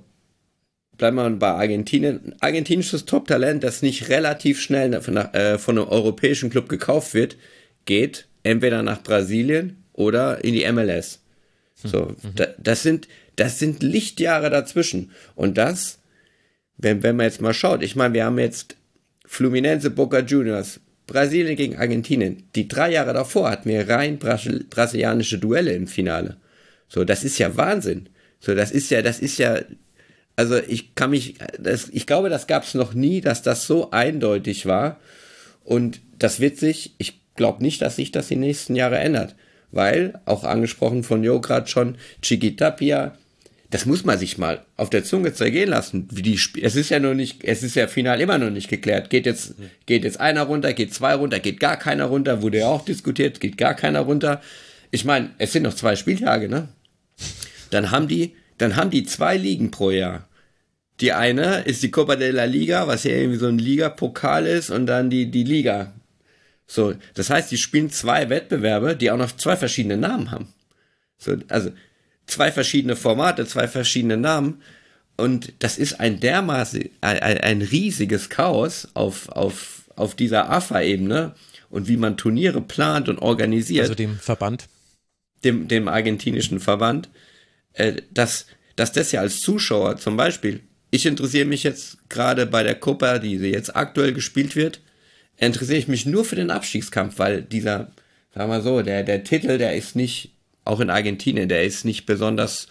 bleiben 1.00 1.16
wir 1.16 1.30
bei 1.30 1.48
Argentinien. 1.48 2.20
Ein 2.26 2.36
argentinisches 2.40 3.06
Top-Talent, 3.06 3.64
das 3.64 3.80
nicht 3.80 4.10
relativ 4.10 4.60
schnell 4.60 5.00
von, 5.00 5.16
äh, 5.16 5.56
von 5.56 5.78
einem 5.78 5.88
europäischen 5.88 6.50
Club 6.50 6.68
gekauft 6.68 7.14
wird, 7.14 7.38
geht 7.86 8.28
entweder 8.42 8.82
nach 8.82 9.02
Brasilien 9.02 9.82
oder 9.94 10.44
in 10.44 10.52
die 10.52 10.70
MLS. 10.70 11.20
So, 11.74 12.14
mhm. 12.22 12.34
da, 12.34 12.48
das 12.58 12.82
sind, 12.82 13.08
das 13.36 13.58
sind 13.58 13.82
Lichtjahre 13.82 14.50
dazwischen. 14.50 15.10
Und 15.34 15.56
das, 15.56 16.00
wenn, 16.76 17.02
wenn 17.02 17.16
man 17.16 17.24
jetzt 17.24 17.40
mal 17.40 17.54
schaut, 17.54 17.82
ich 17.82 17.96
meine, 17.96 18.12
wir 18.12 18.26
haben 18.26 18.38
jetzt 18.38 18.76
Fluminense 19.24 19.88
Boca 19.88 20.18
Juniors, 20.18 20.80
Brasilien 21.06 21.56
gegen 21.56 21.76
Argentinien. 21.76 22.42
Die 22.54 22.68
drei 22.68 22.92
Jahre 22.92 23.14
davor 23.14 23.50
hatten 23.50 23.70
wir 23.70 23.88
rein 23.88 24.18
Brasil 24.18 24.66
brasilianische 24.68 25.38
Duelle 25.38 25.72
im 25.72 25.86
Finale. 25.86 26.36
So, 26.88 27.04
das 27.04 27.24
ist 27.24 27.38
ja 27.38 27.56
Wahnsinn. 27.56 28.10
So, 28.38 28.54
das 28.54 28.70
ist 28.70 28.90
ja, 28.90 29.00
das 29.00 29.18
ist 29.18 29.38
ja, 29.38 29.60
also 30.40 30.56
ich 30.56 30.94
kann 30.94 31.10
mich, 31.10 31.34
das, 31.58 31.90
ich 31.92 32.06
glaube, 32.06 32.30
das 32.30 32.46
gab 32.46 32.64
es 32.64 32.72
noch 32.72 32.94
nie, 32.94 33.20
dass 33.20 33.42
das 33.42 33.66
so 33.66 33.90
eindeutig 33.90 34.64
war. 34.64 34.98
Und 35.64 36.00
das 36.18 36.40
wird 36.40 36.56
sich, 36.56 36.94
ich 36.96 37.20
glaube 37.36 37.62
nicht, 37.62 37.82
dass 37.82 37.96
sich 37.96 38.10
das 38.10 38.28
die 38.28 38.36
nächsten 38.36 38.74
Jahre 38.74 38.96
ändert. 38.96 39.36
Weil, 39.70 40.18
auch 40.24 40.44
angesprochen 40.44 41.04
von 41.04 41.22
Jo 41.22 41.42
gerade 41.42 41.68
schon, 41.68 41.96
Chiquitapia, 42.22 43.18
das 43.68 43.84
muss 43.84 44.06
man 44.06 44.18
sich 44.18 44.38
mal 44.38 44.64
auf 44.78 44.88
der 44.88 45.04
Zunge 45.04 45.34
zergehen 45.34 45.68
lassen. 45.68 46.08
Wie 46.10 46.22
die 46.22 46.36
Sp 46.40 46.56
es 46.62 46.74
ist 46.74 46.88
ja 46.88 47.00
noch 47.00 47.12
nicht, 47.12 47.44
es 47.44 47.62
ist 47.62 47.76
ja 47.76 47.86
final 47.86 48.18
immer 48.22 48.38
noch 48.38 48.50
nicht 48.50 48.70
geklärt. 48.70 49.10
Geht 49.10 49.26
jetzt, 49.26 49.56
geht 49.84 50.04
jetzt 50.04 50.20
einer 50.20 50.44
runter, 50.44 50.72
geht 50.72 50.94
zwei 50.94 51.12
runter, 51.16 51.38
geht 51.38 51.60
gar 51.60 51.76
keiner 51.76 52.06
runter, 52.06 52.40
wurde 52.40 52.60
ja 52.60 52.68
auch 52.68 52.86
diskutiert, 52.86 53.40
geht 53.40 53.58
gar 53.58 53.74
keiner 53.74 54.00
runter. 54.00 54.40
Ich 54.90 55.04
meine, 55.04 55.32
es 55.36 55.52
sind 55.52 55.64
noch 55.64 55.74
zwei 55.74 55.96
Spieltage, 55.96 56.48
ne? 56.48 56.68
Dann 57.68 57.90
haben 57.90 58.08
die, 58.08 58.34
dann 58.56 58.76
haben 58.76 58.88
die 58.88 59.04
zwei 59.04 59.36
Ligen 59.36 59.70
pro 59.70 59.90
Jahr. 59.90 60.26
Die 61.00 61.12
eine 61.12 61.62
ist 61.62 61.82
die 61.82 61.90
Copa 61.90 62.16
de 62.16 62.30
la 62.30 62.44
Liga, 62.44 62.86
was 62.86 63.04
ja 63.04 63.12
irgendwie 63.12 63.38
so 63.38 63.46
ein 63.46 63.58
Liga-Pokal 63.58 64.46
ist, 64.46 64.70
und 64.70 64.86
dann 64.86 65.08
die, 65.08 65.30
die 65.30 65.44
Liga. 65.44 65.94
So, 66.66 66.94
das 67.14 67.30
heißt, 67.30 67.50
die 67.50 67.56
spielen 67.56 67.90
zwei 67.90 68.28
Wettbewerbe, 68.28 68.96
die 68.96 69.10
auch 69.10 69.16
noch 69.16 69.32
zwei 69.32 69.56
verschiedene 69.56 69.96
Namen 69.96 70.30
haben. 70.30 70.48
So, 71.18 71.36
also, 71.48 71.72
zwei 72.26 72.52
verschiedene 72.52 72.96
Formate, 72.96 73.46
zwei 73.46 73.66
verschiedene 73.66 74.16
Namen. 74.16 74.62
Und 75.16 75.52
das 75.58 75.78
ist 75.78 76.00
ein 76.00 76.20
dermaßen, 76.20 76.88
ein, 77.00 77.18
ein 77.18 77.62
riesiges 77.62 78.30
Chaos 78.30 78.88
auf, 78.94 79.28
auf, 79.30 79.84
auf 79.96 80.14
dieser 80.14 80.50
AFA-Ebene 80.50 81.34
und 81.70 81.88
wie 81.88 81.96
man 81.96 82.16
Turniere 82.16 82.60
plant 82.60 83.08
und 83.08 83.18
organisiert. 83.18 83.82
Also 83.82 83.94
dem 83.94 84.16
Verband. 84.16 84.68
Dem, 85.44 85.68
dem 85.68 85.88
argentinischen 85.88 86.60
Verband. 86.60 87.08
Äh, 87.72 88.02
dass, 88.10 88.46
dass 88.76 88.92
das 88.92 89.12
ja 89.12 89.20
als 89.20 89.40
Zuschauer 89.40 89.96
zum 89.96 90.16
Beispiel, 90.16 90.60
ich 90.90 91.06
interessiere 91.06 91.46
mich 91.46 91.62
jetzt 91.62 91.98
gerade 92.08 92.46
bei 92.46 92.62
der 92.62 92.74
Copa, 92.74 93.18
die 93.18 93.36
jetzt 93.36 93.76
aktuell 93.76 94.12
gespielt 94.12 94.56
wird, 94.56 94.80
interessiere 95.36 95.78
ich 95.78 95.88
mich 95.88 96.06
nur 96.06 96.24
für 96.24 96.36
den 96.36 96.50
Abstiegskampf, 96.50 97.18
weil 97.18 97.42
dieser, 97.42 97.92
sagen 98.34 98.50
wir 98.50 98.62
so, 98.62 98.82
der, 98.82 99.02
der 99.04 99.24
Titel, 99.24 99.58
der 99.58 99.74
ist 99.76 99.96
nicht 99.96 100.32
auch 100.64 100.80
in 100.80 100.90
Argentinien, 100.90 101.48
der 101.48 101.64
ist 101.64 101.84
nicht 101.84 102.06
besonders 102.06 102.68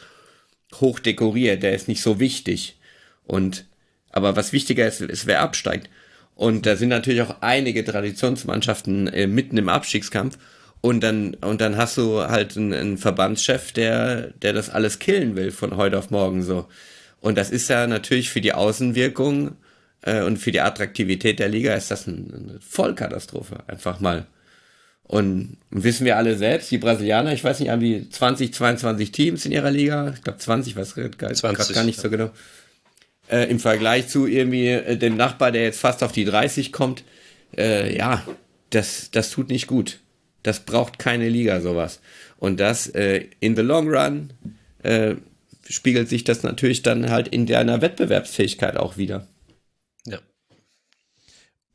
hoch 0.75 0.99
dekoriert, 0.99 1.63
der 1.63 1.73
ist 1.73 1.87
nicht 1.87 2.01
so 2.01 2.19
wichtig. 2.19 2.77
Und 3.25 3.65
aber 4.11 4.35
was 4.35 4.53
wichtiger 4.53 4.87
ist, 4.87 5.01
ist, 5.01 5.27
wer 5.27 5.41
absteigt. 5.41 5.89
Und 6.35 6.65
da 6.65 6.75
sind 6.75 6.89
natürlich 6.89 7.21
auch 7.21 7.41
einige 7.41 7.83
Traditionsmannschaften 7.83 9.07
äh, 9.07 9.27
mitten 9.27 9.57
im 9.57 9.69
Abstiegskampf. 9.69 10.37
Und 10.81 11.01
dann, 11.01 11.33
und 11.35 11.59
dann 11.59 11.75
hast 11.75 11.97
du 11.97 12.21
halt 12.21 12.55
einen, 12.55 12.73
einen 12.73 12.97
Verbandschef, 12.97 13.73
der, 13.73 14.31
der 14.41 14.53
das 14.53 14.69
alles 14.69 14.99
killen 14.99 15.35
will 15.35 15.51
von 15.51 15.75
heute 15.75 15.97
auf 15.97 16.09
morgen 16.09 16.41
so. 16.41 16.67
Und 17.21 17.37
das 17.37 17.51
ist 17.51 17.69
ja 17.69 17.87
natürlich 17.87 18.29
für 18.29 18.41
die 18.41 18.53
Außenwirkung 18.53 19.55
äh, 20.01 20.21
und 20.21 20.37
für 20.37 20.51
die 20.51 20.61
Attraktivität 20.61 21.39
der 21.39 21.49
Liga 21.49 21.73
ist 21.73 21.91
das 21.91 22.07
eine, 22.07 22.17
eine 22.17 22.59
Vollkatastrophe. 22.61 23.63
Einfach 23.67 23.99
mal. 23.99 24.25
Und 25.03 25.57
wissen 25.71 26.05
wir 26.05 26.17
alle 26.17 26.37
selbst, 26.37 26.69
die 26.69 26.77
Brasilianer, 26.77 27.33
ich 27.33 27.43
weiß 27.43 27.59
nicht, 27.59 27.69
haben 27.69 27.81
die 27.81 28.07
20, 28.09 28.53
22 28.53 29.11
Teams 29.11 29.45
in 29.45 29.51
ihrer 29.51 29.71
Liga? 29.71 30.13
Ich 30.15 30.23
glaube 30.23 30.37
20, 30.37 30.75
weiß 30.75 30.93
gerade 30.93 31.15
gar 31.15 31.83
nicht 31.83 31.97
ja. 31.97 32.03
so 32.03 32.09
genau. 32.11 32.29
Äh, 33.27 33.49
Im 33.49 33.59
Vergleich 33.59 34.07
zu 34.07 34.27
irgendwie 34.27 34.67
äh, 34.67 34.97
dem 34.97 35.17
Nachbar, 35.17 35.51
der 35.51 35.63
jetzt 35.63 35.79
fast 35.79 36.03
auf 36.03 36.11
die 36.11 36.25
30 36.25 36.71
kommt, 36.71 37.03
äh, 37.57 37.95
ja, 37.95 38.23
das, 38.69 39.09
das 39.11 39.31
tut 39.31 39.49
nicht 39.49 39.65
gut. 39.65 39.99
Das 40.43 40.59
braucht 40.59 40.99
keine 40.99 41.27
Liga, 41.27 41.59
sowas. 41.59 42.01
Und 42.37 42.59
das 42.59 42.87
äh, 42.87 43.25
in 43.39 43.55
the 43.55 43.61
long 43.63 43.89
run 43.89 44.31
äh, 44.83 45.15
spiegelt 45.69 46.09
sich 46.09 46.23
das 46.23 46.43
natürlich 46.43 46.81
dann 46.81 47.09
halt 47.09 47.27
in 47.27 47.45
deiner 47.45 47.81
Wettbewerbsfähigkeit 47.81 48.77
auch 48.77 48.97
wieder. 48.97 49.27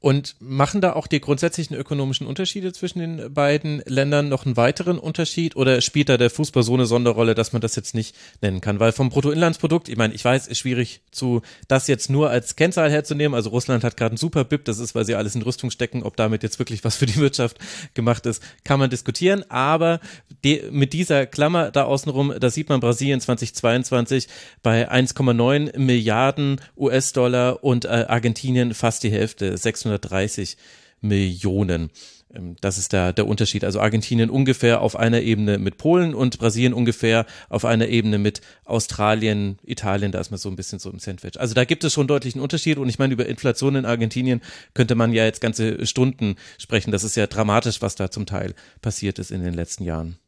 Und 0.04 0.36
machen 0.38 0.82
da 0.82 0.92
auch 0.92 1.06
die 1.06 1.18
grundsätzlichen 1.18 1.74
ökonomischen 1.74 2.26
Unterschiede 2.26 2.74
zwischen 2.74 2.98
den 2.98 3.32
beiden 3.32 3.82
Ländern 3.86 4.28
noch 4.28 4.44
einen 4.44 4.54
weiteren 4.54 4.98
Unterschied 4.98 5.56
oder 5.56 5.80
spielt 5.80 6.10
da 6.10 6.18
der 6.18 6.28
Fußball 6.28 6.62
so 6.62 6.74
eine 6.74 6.84
Sonderrolle, 6.84 7.34
dass 7.34 7.54
man 7.54 7.62
das 7.62 7.74
jetzt 7.74 7.94
nicht 7.94 8.14
nennen 8.42 8.60
kann? 8.60 8.80
Weil 8.80 8.92
vom 8.92 9.08
Bruttoinlandsprodukt, 9.08 9.88
ich 9.88 9.96
meine, 9.96 10.12
ich 10.12 10.22
weiß, 10.22 10.46
ist 10.46 10.58
schwierig 10.58 11.00
zu, 11.10 11.40
das 11.68 11.88
jetzt 11.88 12.10
nur 12.10 12.28
als 12.28 12.54
Kennzahl 12.54 12.90
herzunehmen. 12.90 13.34
Also 13.34 13.48
Russland 13.48 13.82
hat 13.82 13.96
gerade 13.96 14.10
einen 14.10 14.16
super 14.18 14.44
BIP, 14.44 14.66
das 14.66 14.78
ist, 14.78 14.94
weil 14.94 15.06
sie 15.06 15.14
alles 15.14 15.36
in 15.36 15.40
Rüstung 15.40 15.70
stecken. 15.70 16.02
Ob 16.02 16.18
damit 16.18 16.42
jetzt 16.42 16.58
wirklich 16.58 16.84
was 16.84 16.96
für 16.96 17.06
die 17.06 17.16
Wirtschaft 17.16 17.56
gemacht 17.94 18.26
ist, 18.26 18.42
kann 18.62 18.78
man 18.78 18.90
diskutieren. 18.90 19.42
Aber 19.48 20.00
die, 20.44 20.64
mit 20.70 20.92
dieser 20.92 21.24
Klammer 21.24 21.70
da 21.70 21.84
außenrum, 21.84 22.34
da 22.38 22.50
sieht 22.50 22.68
man 22.68 22.80
Brasilien 22.80 23.22
2022 23.22 24.28
bei 24.62 24.92
1,9 24.92 25.78
Milliarden 25.78 26.60
US-Dollar 26.76 27.64
und 27.64 27.86
äh, 27.86 28.04
Argentinien 28.06 28.74
fast 28.74 29.02
die 29.02 29.10
Hälfte, 29.10 29.56
600 29.56 29.93
130 29.94 30.56
Millionen. 31.00 31.90
Ähm, 32.34 32.56
das 32.60 32.78
ist 32.78 32.92
der, 32.92 33.12
der 33.12 33.26
Unterschied. 33.26 33.64
Also 33.64 33.80
Argentinien 33.80 34.30
ungefähr 34.30 34.80
auf 34.80 34.96
einer 34.96 35.20
Ebene 35.20 35.58
mit 35.58 35.76
Polen 35.76 36.14
und 36.14 36.38
Brasilien 36.38 36.74
ungefähr 36.74 37.26
auf 37.48 37.64
einer 37.64 37.88
Ebene 37.88 38.18
mit 38.18 38.40
Australien, 38.64 39.58
Italien, 39.64 40.12
da 40.12 40.20
ist 40.20 40.30
man 40.30 40.38
so 40.38 40.48
ein 40.48 40.56
bisschen 40.56 40.78
so 40.78 40.90
im 40.90 40.98
Sandwich. 40.98 41.38
Also 41.38 41.54
da 41.54 41.64
gibt 41.64 41.84
es 41.84 41.92
schon 41.92 42.06
deutlichen 42.06 42.40
Unterschied 42.40 42.78
und 42.78 42.88
ich 42.88 42.98
meine, 42.98 43.12
über 43.12 43.26
Inflation 43.26 43.76
in 43.76 43.84
Argentinien 43.84 44.40
könnte 44.72 44.94
man 44.94 45.12
ja 45.12 45.24
jetzt 45.24 45.40
ganze 45.40 45.86
Stunden 45.86 46.36
sprechen. 46.58 46.90
Das 46.90 47.04
ist 47.04 47.16
ja 47.16 47.26
dramatisch, 47.26 47.82
was 47.82 47.94
da 47.94 48.10
zum 48.10 48.26
Teil 48.26 48.54
passiert 48.80 49.18
ist 49.18 49.30
in 49.30 49.42
den 49.42 49.54
letzten 49.54 49.84
Jahren. 49.84 50.18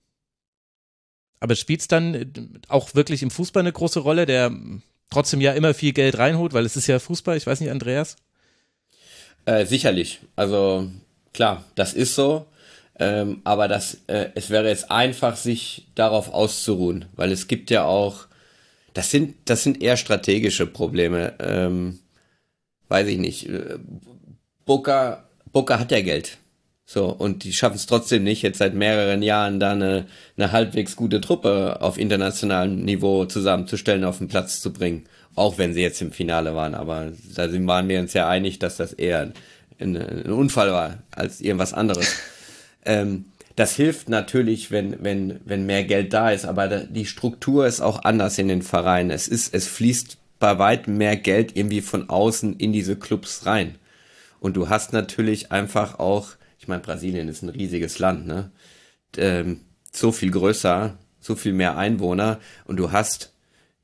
Aber 1.38 1.54
spielt 1.54 1.80
es 1.80 1.88
dann 1.88 2.60
auch 2.68 2.94
wirklich 2.94 3.22
im 3.22 3.30
Fußball 3.30 3.60
eine 3.60 3.72
große 3.72 4.00
Rolle, 4.00 4.24
der 4.24 4.50
trotzdem 5.10 5.40
ja 5.40 5.52
immer 5.52 5.74
viel 5.74 5.92
Geld 5.92 6.16
reinholt, 6.18 6.54
weil 6.54 6.64
es 6.64 6.76
ist 6.76 6.86
ja 6.86 6.98
Fußball, 6.98 7.36
ich 7.36 7.46
weiß 7.46 7.60
nicht, 7.60 7.70
Andreas? 7.70 8.16
Äh, 9.46 9.64
sicherlich. 9.64 10.20
Also 10.34 10.90
klar, 11.32 11.64
das 11.74 11.94
ist 11.94 12.14
so. 12.14 12.46
Ähm, 12.98 13.40
aber 13.44 13.68
das, 13.68 13.98
äh, 14.06 14.30
es 14.34 14.50
wäre 14.50 14.68
jetzt 14.68 14.90
einfach, 14.90 15.36
sich 15.36 15.86
darauf 15.94 16.32
auszuruhen, 16.32 17.06
weil 17.14 17.30
es 17.30 17.46
gibt 17.46 17.70
ja 17.70 17.84
auch, 17.84 18.26
das 18.94 19.10
sind, 19.10 19.36
das 19.44 19.62
sind 19.62 19.82
eher 19.82 19.96
strategische 19.96 20.66
Probleme. 20.66 21.34
Ähm, 21.38 22.00
weiß 22.88 23.08
ich 23.08 23.18
nicht. 23.18 23.48
Äh, 23.48 23.78
Boca, 24.64 25.24
Boca 25.52 25.78
hat 25.78 25.92
ja 25.92 26.00
Geld. 26.00 26.38
So, 26.86 27.06
und 27.06 27.44
die 27.44 27.52
schaffen 27.52 27.76
es 27.76 27.86
trotzdem 27.86 28.22
nicht, 28.22 28.42
jetzt 28.42 28.58
seit 28.58 28.74
mehreren 28.74 29.20
Jahren 29.22 29.58
da 29.58 29.72
eine, 29.72 30.06
eine 30.36 30.52
halbwegs 30.52 30.94
gute 30.96 31.20
Truppe 31.20 31.78
auf 31.80 31.98
internationalem 31.98 32.84
Niveau 32.84 33.26
zusammenzustellen, 33.26 34.04
auf 34.04 34.18
den 34.18 34.28
Platz 34.28 34.60
zu 34.60 34.72
bringen. 34.72 35.04
Auch 35.36 35.58
wenn 35.58 35.74
sie 35.74 35.82
jetzt 35.82 36.02
im 36.02 36.12
Finale 36.12 36.56
waren, 36.56 36.74
aber 36.74 37.12
da 37.34 37.48
waren 37.66 37.88
wir 37.88 38.00
uns 38.00 38.14
ja 38.14 38.28
einig, 38.28 38.58
dass 38.58 38.76
das 38.76 38.92
eher 38.92 39.32
ein, 39.78 39.96
ein 39.96 40.32
Unfall 40.32 40.72
war 40.72 40.98
als 41.12 41.40
irgendwas 41.40 41.72
anderes. 41.72 42.16
ähm, 42.84 43.26
das 43.54 43.74
hilft 43.74 44.08
natürlich, 44.08 44.70
wenn, 44.70 45.02
wenn, 45.02 45.40
wenn 45.44 45.64
mehr 45.64 45.84
Geld 45.84 46.12
da 46.12 46.30
ist, 46.30 46.44
aber 46.44 46.68
die 46.68 47.06
Struktur 47.06 47.66
ist 47.66 47.80
auch 47.80 48.04
anders 48.04 48.38
in 48.38 48.48
den 48.48 48.62
Vereinen. 48.62 49.10
Es 49.10 49.28
ist, 49.28 49.54
es 49.54 49.66
fließt 49.66 50.18
bei 50.38 50.58
weitem 50.58 50.98
mehr 50.98 51.16
Geld 51.16 51.56
irgendwie 51.56 51.80
von 51.80 52.10
außen 52.10 52.56
in 52.56 52.72
diese 52.72 52.96
Clubs 52.96 53.46
rein. 53.46 53.76
Und 54.40 54.56
du 54.56 54.68
hast 54.68 54.92
natürlich 54.92 55.52
einfach 55.52 55.98
auch, 55.98 56.30
ich 56.58 56.68
meine, 56.68 56.82
Brasilien 56.82 57.28
ist 57.28 57.42
ein 57.42 57.48
riesiges 57.48 57.98
Land, 57.98 58.26
ne? 58.26 58.50
Ähm, 59.16 59.60
so 59.90 60.12
viel 60.12 60.30
größer, 60.30 60.98
so 61.20 61.34
viel 61.36 61.54
mehr 61.54 61.78
Einwohner 61.78 62.38
und 62.66 62.76
du 62.76 62.92
hast 62.92 63.32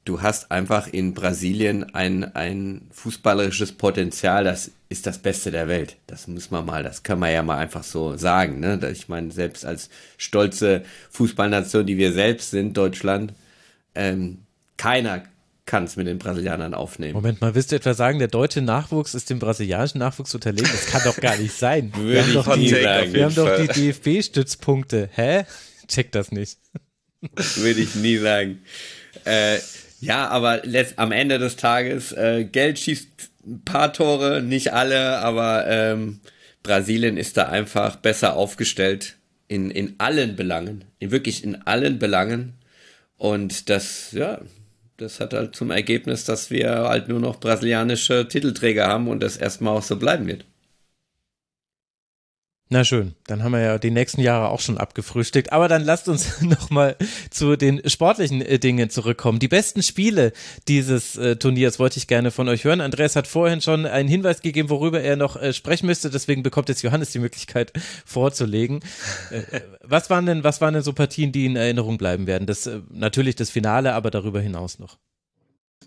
du 0.05 0.23
hast 0.23 0.51
einfach 0.51 0.89
in 0.89 1.15
Brasilien 1.15 1.95
ein, 1.95 2.35
ein 2.35 2.83
fußballerisches 2.91 3.73
Potenzial, 3.73 4.45
das 4.45 4.71
ist 4.89 5.07
das 5.07 5.19
Beste 5.19 5.51
der 5.51 5.69
Welt. 5.69 5.97
Das 6.07 6.29
muss 6.29 6.51
man 6.51 6.67
mal, 6.67 6.83
das 6.83 7.03
kann 7.03 7.19
man 7.19 7.33
ja 7.33 7.43
mal 7.43 7.59
einfach 7.59 7.85
so 7.85 8.17
sagen. 8.17 8.61
Ne? 8.61 8.79
Ich 8.93 9.09
meine, 9.09 9.31
selbst 9.31 9.65
als 9.65 9.91
stolze 10.19 10.83
Fußballnation, 11.11 11.87
die 11.87 11.99
wir 11.99 12.13
selbst 12.13 12.51
sind, 12.51 12.77
Deutschland, 12.77 13.33
ähm, 13.95 14.39
keiner 14.77 15.23
kann 15.65 15.85
es 15.85 15.97
mit 15.97 16.09
den 16.09 16.19
Brasilianern 16.19 16.75
aufnehmen. 16.75 17.15
Moment 17.15 17.41
mal, 17.41 17.55
willst 17.55 17.71
du 17.71 17.77
etwa 17.77 17.95
sagen, 17.95 18.19
der 18.19 18.29
deutsche 18.29 18.61
Nachwuchs 18.61 19.15
ist 19.15 19.31
dem 19.31 19.39
brasilianischen 19.39 20.01
Nachwuchs 20.01 20.35
unterlegen? 20.35 20.69
Das 20.71 20.87
kann 20.87 21.03
doch 21.05 21.17
gar 21.17 21.37
nicht 21.37 21.55
sein. 21.55 21.93
wir 21.99 22.23
haben 22.23 22.35
doch 22.35 22.55
die, 22.55 22.73
wir 22.73 23.25
haben 23.25 23.35
doch 23.35 23.57
die 23.57 23.69
DFB-Stützpunkte. 23.69 25.09
Hä? 25.13 25.45
check 25.93 26.13
das 26.13 26.33
nicht. 26.33 26.59
Würde 27.57 27.81
ich 27.81 27.95
nie 27.95 28.17
sagen. 28.19 28.63
Äh, 29.25 29.59
ja, 30.03 30.29
aber 30.29 30.63
am 30.97 31.13
Ende 31.13 31.39
des 31.39 31.55
Tages, 31.55 32.11
äh, 32.11 32.45
Geld 32.45 32.81
schießt 32.81 33.09
ein 33.47 33.65
paar 33.65 33.93
Tore, 33.93 34.43
nicht 34.43 34.73
alle, 34.73 35.19
aber 35.19 35.65
ähm, 35.69 36.21
Brasilien 36.65 37.17
ist 37.17 37.37
da 37.37 37.49
einfach 37.49 37.95
besser 37.97 38.35
aufgestellt 38.35 39.17
in, 39.47 39.71
in 39.71 39.95
allen 39.99 40.35
Belangen, 40.35 40.85
in 40.99 41.13
wirklich 41.13 41.45
in 41.45 41.63
allen 41.63 42.01
Belangen. 42.01 42.55
Und 43.17 43.71
das, 43.71 44.11
ja, 44.11 44.41
das 44.97 45.21
hat 45.21 45.35
halt 45.35 45.55
zum 45.55 45.71
Ergebnis, 45.71 46.25
dass 46.25 46.51
wir 46.51 46.71
halt 46.71 47.07
nur 47.07 47.21
noch 47.21 47.39
brasilianische 47.39 48.27
Titelträger 48.27 48.89
haben 48.89 49.07
und 49.07 49.23
das 49.23 49.37
erstmal 49.37 49.77
auch 49.77 49.83
so 49.85 49.97
bleiben 49.97 50.27
wird. 50.27 50.45
Na 52.73 52.85
schön, 52.85 53.15
dann 53.27 53.45
haben 53.45 53.53
wir 53.53 53.61
ja 53.61 53.77
die 53.77 53.91
nächsten 53.91 54.23
Jahre 54.23 54.49
auch 54.49 54.61
schon 54.61 54.79
abgefrühstückt. 54.79 55.53
Aber 55.53 55.69
dann 55.69 55.85
lasst 55.85 56.09
uns 56.09 56.41
nochmal 56.41 56.97
zu 57.31 57.55
den 57.57 57.87
sportlichen 57.87 58.41
äh, 58.41 58.59
Dingen 58.59 58.89
zurückkommen. 58.89 59.39
Die 59.39 59.49
besten 59.49 59.83
Spiele 59.83 60.33
dieses 60.69 61.19
äh, 61.19 61.37
Turniers 61.37 61.79
wollte 61.79 61.99
ich 61.99 62.07
gerne 62.07 62.31
von 62.31 62.49
euch 62.49 62.65
hören. 62.65 62.81
Andreas 62.81 63.15
hat 63.15 63.27
vorhin 63.27 63.61
schon 63.61 63.85
einen 63.85 64.09
Hinweis 64.09 64.41
gegeben, 64.41 64.71
worüber 64.71 65.03
er 65.03 65.17
noch 65.17 65.37
äh, 65.37 65.53
sprechen 65.53 65.85
müsste. 65.85 66.09
Deswegen 66.09 66.43
bekommt 66.43 66.71
jetzt 66.71 66.81
Johannes 66.81 67.11
die 67.11 67.19
Möglichkeit 67.19 67.75
vorzulegen. 68.07 68.81
Äh, 69.31 69.57
äh, 69.57 69.61
was 69.83 70.09
waren 70.09 70.25
denn, 70.25 70.43
was 70.43 70.63
waren 70.63 70.73
denn 70.73 70.83
so 70.83 70.95
Partien, 70.95 71.31
die 71.31 71.45
in 71.45 71.57
Erinnerung 71.57 71.99
bleiben 71.99 72.27
werden? 72.27 72.47
Das, 72.47 72.67
äh, 72.67 72.81
natürlich 72.89 73.37
das 73.37 73.51
Finale, 73.51 73.93
aber 73.93 74.11
darüber 74.11 74.41
hinaus 74.41 74.79
noch. 74.79 74.97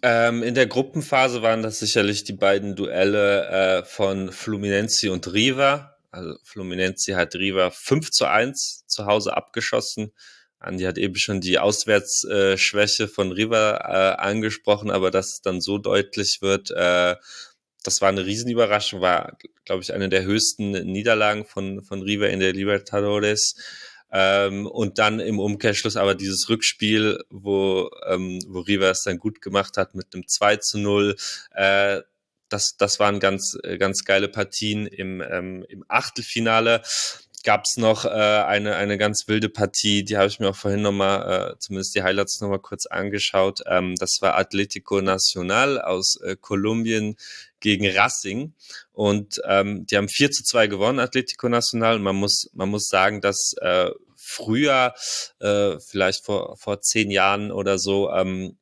Ähm, 0.03 0.43
in 0.43 0.53
der 0.53 0.67
Gruppenphase 0.67 1.41
waren 1.41 1.63
das 1.63 1.79
sicherlich 1.79 2.25
die 2.25 2.33
beiden 2.33 2.75
Duelle 2.75 3.85
von 3.87 4.31
Fluminense 4.31 5.11
und 5.11 5.33
Riva 5.33 5.94
also 6.15 6.37
Fluminense 6.43 7.15
hat 7.15 7.35
Riva 7.35 7.71
5 7.71 8.11
zu 8.11 8.25
1 8.25 8.85
zu 8.87 9.05
Hause 9.05 9.35
abgeschossen. 9.35 10.13
Andi 10.59 10.85
hat 10.85 10.97
eben 10.97 11.15
schon 11.15 11.41
die 11.41 11.59
Auswärtsschwäche 11.59 13.07
von 13.07 13.31
Riva 13.31 13.77
äh, 13.77 14.21
angesprochen, 14.21 14.89
aber 14.89 15.11
dass 15.11 15.33
es 15.33 15.41
dann 15.41 15.61
so 15.61 15.77
deutlich 15.77 16.41
wird, 16.41 16.71
äh, 16.71 17.15
das 17.83 18.01
war 18.01 18.09
eine 18.09 18.25
Riesenüberraschung, 18.25 18.99
war, 18.99 19.37
glaube 19.63 19.83
ich, 19.83 19.93
eine 19.93 20.09
der 20.09 20.23
höchsten 20.23 20.71
Niederlagen 20.71 21.45
von, 21.45 21.83
von 21.83 22.01
Riva 22.01 22.25
in 22.27 22.39
der 22.39 22.53
Libertadores. 22.53 23.55
Ähm, 24.11 24.65
und 24.65 24.97
dann 24.97 25.19
im 25.19 25.39
Umkehrschluss 25.39 25.97
aber 25.97 26.15
dieses 26.15 26.49
Rückspiel, 26.49 27.19
wo, 27.29 27.91
ähm, 28.07 28.39
wo 28.47 28.61
Riva 28.61 28.89
es 28.89 29.03
dann 29.03 29.19
gut 29.19 29.41
gemacht 29.41 29.77
hat 29.77 29.93
mit 29.93 30.13
einem 30.13 30.27
2 30.27 30.57
zu 30.57 30.79
0. 30.79 31.15
Äh, 31.51 32.01
das, 32.55 32.75
das 32.77 32.99
waren 32.99 33.19
ganz, 33.19 33.57
äh, 33.63 33.77
ganz 33.77 34.05
geile 34.05 34.29
Partien. 34.29 34.87
Im, 34.87 35.21
ähm, 35.21 35.65
im 35.67 35.83
Achtelfinale 35.89 36.81
gab 37.43 37.65
es 37.65 37.77
noch 37.77 38.05
äh, 38.05 38.09
eine, 38.09 38.75
eine 38.75 38.97
ganz 38.97 39.27
wilde 39.27 39.49
Partie, 39.49 40.03
die 40.03 40.17
habe 40.17 40.27
ich 40.27 40.39
mir 40.39 40.49
auch 40.49 40.55
vorhin 40.55 40.81
nochmal, 40.81 41.51
äh, 41.51 41.59
zumindest 41.59 41.93
die 41.93 42.01
Highlights 42.01 42.41
nochmal 42.41 42.59
kurz 42.59 42.85
angeschaut. 42.87 43.59
Ähm, 43.67 43.95
das 43.99 44.17
war 44.21 44.35
Atletico 44.37 45.01
Nacional 45.01 45.79
aus 45.79 46.15
äh, 46.23 46.37
Kolumbien 46.39 47.17
gegen 47.59 47.87
Racing. 47.87 48.53
Und 48.93 49.41
ähm, 49.47 49.85
die 49.85 49.97
haben 49.97 50.09
4 50.09 50.31
zu 50.31 50.43
2 50.43 50.67
gewonnen, 50.67 50.99
Atletico 50.99 51.49
Nacional. 51.49 51.97
Und 51.97 52.03
man 52.03 52.15
muss, 52.15 52.49
man 52.53 52.69
muss 52.69 52.87
sagen, 52.87 53.19
dass 53.21 53.53
äh, 53.61 53.91
früher, 54.15 54.93
äh, 55.39 55.77
vielleicht 55.79 56.25
vor, 56.25 56.57
vor 56.57 56.81
zehn 56.81 57.11
Jahren 57.11 57.51
oder 57.51 57.77
so, 57.77 58.09
ähm, 58.11 58.57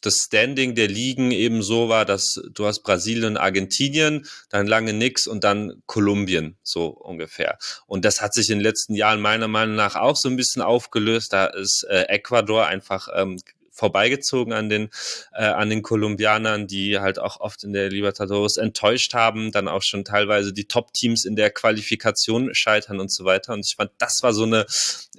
das 0.00 0.18
Standing 0.26 0.74
der 0.74 0.88
Ligen 0.88 1.30
eben 1.30 1.62
so 1.62 1.88
war, 1.88 2.04
dass 2.04 2.40
du 2.52 2.66
hast 2.66 2.80
Brasilien, 2.82 3.36
Argentinien, 3.36 4.26
dann 4.48 4.66
lange 4.66 4.92
nix 4.92 5.26
und 5.26 5.44
dann 5.44 5.82
Kolumbien, 5.86 6.56
so 6.62 6.88
ungefähr. 6.88 7.58
Und 7.86 8.04
das 8.04 8.20
hat 8.20 8.34
sich 8.34 8.50
in 8.50 8.58
den 8.58 8.64
letzten 8.64 8.94
Jahren 8.94 9.20
meiner 9.20 9.48
Meinung 9.48 9.76
nach 9.76 9.96
auch 9.96 10.16
so 10.16 10.28
ein 10.28 10.36
bisschen 10.36 10.62
aufgelöst. 10.62 11.32
Da 11.32 11.46
ist 11.46 11.86
äh, 11.88 12.02
Ecuador 12.04 12.66
einfach 12.66 13.08
ähm, 13.14 13.38
vorbeigezogen 13.80 14.52
an 14.52 14.68
den, 14.68 14.90
äh, 15.32 15.44
an 15.44 15.70
den 15.70 15.80
Kolumbianern, 15.80 16.66
die 16.66 16.98
halt 16.98 17.18
auch 17.18 17.40
oft 17.40 17.64
in 17.64 17.72
der 17.72 17.88
Libertadores 17.88 18.58
enttäuscht 18.58 19.14
haben, 19.14 19.52
dann 19.52 19.68
auch 19.68 19.82
schon 19.82 20.04
teilweise 20.04 20.52
die 20.52 20.66
Top-Teams 20.66 21.24
in 21.24 21.34
der 21.34 21.50
Qualifikation 21.50 22.54
scheitern 22.54 23.00
und 23.00 23.10
so 23.10 23.24
weiter. 23.24 23.54
Und 23.54 23.66
ich 23.66 23.76
fand, 23.76 23.90
das 23.98 24.22
war 24.22 24.34
so 24.34 24.44
eine, 24.44 24.66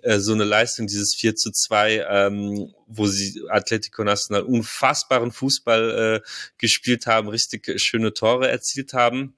äh, 0.04 0.20
so 0.20 0.34
eine 0.34 0.44
Leistung, 0.44 0.86
dieses 0.86 1.16
4 1.16 1.36
zu 1.36 1.52
2, 1.52 2.06
ähm, 2.08 2.74
wo 2.86 3.08
sie 3.08 3.42
Atletico 3.50 4.04
Nacional 4.04 4.44
unfassbaren 4.44 5.32
Fußball 5.32 6.22
äh, 6.24 6.28
gespielt 6.60 7.08
haben, 7.08 7.30
richtig 7.30 7.82
schöne 7.82 8.14
Tore 8.14 8.48
erzielt 8.48 8.94
haben, 8.94 9.36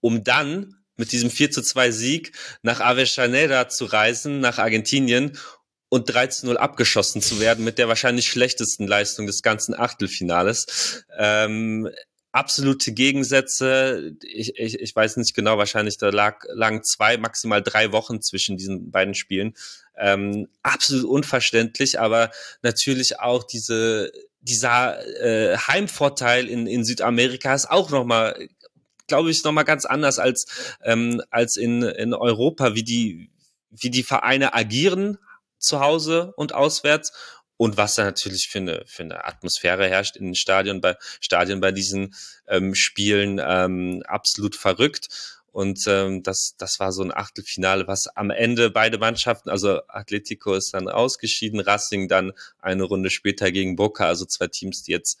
um 0.00 0.24
dann 0.24 0.84
mit 0.96 1.12
diesem 1.12 1.30
4 1.30 1.52
zu 1.52 1.62
2 1.62 1.90
Sieg 1.92 2.32
nach 2.62 2.80
Avellaneda 2.80 3.68
zu 3.68 3.84
reisen, 3.84 4.40
nach 4.40 4.58
Argentinien 4.58 5.38
und 5.88 6.10
13-0 6.10 6.56
abgeschossen 6.56 7.22
zu 7.22 7.40
werden 7.40 7.64
mit 7.64 7.78
der 7.78 7.88
wahrscheinlich 7.88 8.28
schlechtesten 8.28 8.86
Leistung 8.86 9.26
des 9.26 9.42
ganzen 9.42 9.74
Achtelfinales. 9.74 11.04
Ähm, 11.16 11.88
absolute 12.32 12.92
Gegensätze. 12.92 14.16
Ich, 14.22 14.58
ich, 14.58 14.80
ich 14.80 14.96
weiß 14.96 15.16
nicht 15.18 15.34
genau, 15.34 15.56
wahrscheinlich 15.56 15.98
da 15.98 16.08
lag, 16.08 16.44
lagen 16.48 16.82
zwei, 16.82 17.16
maximal 17.16 17.62
drei 17.62 17.92
Wochen 17.92 18.20
zwischen 18.20 18.56
diesen 18.56 18.90
beiden 18.90 19.14
Spielen. 19.14 19.54
Ähm, 19.96 20.48
absolut 20.62 21.04
unverständlich, 21.04 22.00
aber 22.00 22.30
natürlich 22.62 23.20
auch 23.20 23.44
diese 23.44 24.10
dieser 24.44 25.00
äh, 25.22 25.56
Heimvorteil 25.56 26.48
in, 26.48 26.66
in 26.66 26.84
Südamerika 26.84 27.54
ist 27.54 27.70
auch 27.70 27.90
nochmal, 27.90 28.48
glaube 29.06 29.30
ich, 29.30 29.42
nochmal 29.42 29.64
ganz 29.64 29.86
anders 29.86 30.18
als, 30.18 30.46
ähm, 30.82 31.22
als 31.30 31.56
in, 31.56 31.82
in 31.82 32.12
Europa, 32.12 32.74
wie 32.74 32.82
die, 32.82 33.30
wie 33.70 33.90
die 33.90 34.02
Vereine 34.02 34.52
agieren, 34.52 35.18
zu 35.58 35.80
Hause 35.80 36.32
und 36.36 36.54
auswärts 36.54 37.12
und 37.56 37.76
was 37.76 37.94
da 37.94 38.04
natürlich 38.04 38.48
für 38.48 38.58
eine, 38.58 38.84
für 38.86 39.04
eine 39.04 39.24
Atmosphäre 39.24 39.88
herrscht 39.88 40.16
in 40.16 40.26
den 40.26 40.34
Stadien 40.34 40.80
bei 40.80 40.96
Stadien 41.20 41.60
bei 41.60 41.72
diesen 41.72 42.14
ähm, 42.48 42.74
Spielen 42.74 43.40
ähm, 43.44 44.02
absolut 44.06 44.56
verrückt. 44.56 45.08
Und 45.52 45.84
ähm, 45.86 46.24
das, 46.24 46.56
das 46.58 46.80
war 46.80 46.90
so 46.90 47.04
ein 47.04 47.14
Achtelfinale, 47.14 47.86
was 47.86 48.08
am 48.08 48.30
Ende 48.30 48.70
beide 48.70 48.98
Mannschaften, 48.98 49.50
also 49.50 49.82
Atletico 49.86 50.54
ist 50.54 50.74
dann 50.74 50.88
ausgeschieden, 50.88 51.60
Racing 51.60 52.08
dann 52.08 52.32
eine 52.58 52.82
Runde 52.82 53.08
später 53.08 53.52
gegen 53.52 53.76
Boca, 53.76 54.08
also 54.08 54.24
zwei 54.24 54.48
Teams, 54.48 54.82
die 54.82 54.90
jetzt 54.90 55.16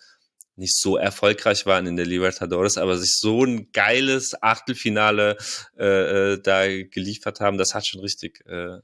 nicht 0.56 0.76
so 0.76 0.96
erfolgreich 0.96 1.66
waren 1.66 1.86
in 1.86 1.94
der 1.94 2.06
Libertadores, 2.06 2.78
aber 2.78 2.98
sich 2.98 3.16
so 3.16 3.44
ein 3.44 3.70
geiles 3.70 4.34
Achtelfinale 4.42 5.36
äh, 5.78 6.32
äh 6.32 6.42
da 6.42 6.66
geliefert 6.66 7.38
haben, 7.38 7.56
das 7.56 7.74
hat 7.74 7.86
schon 7.86 8.00
richtig, 8.00 8.44
äh, 8.46 8.78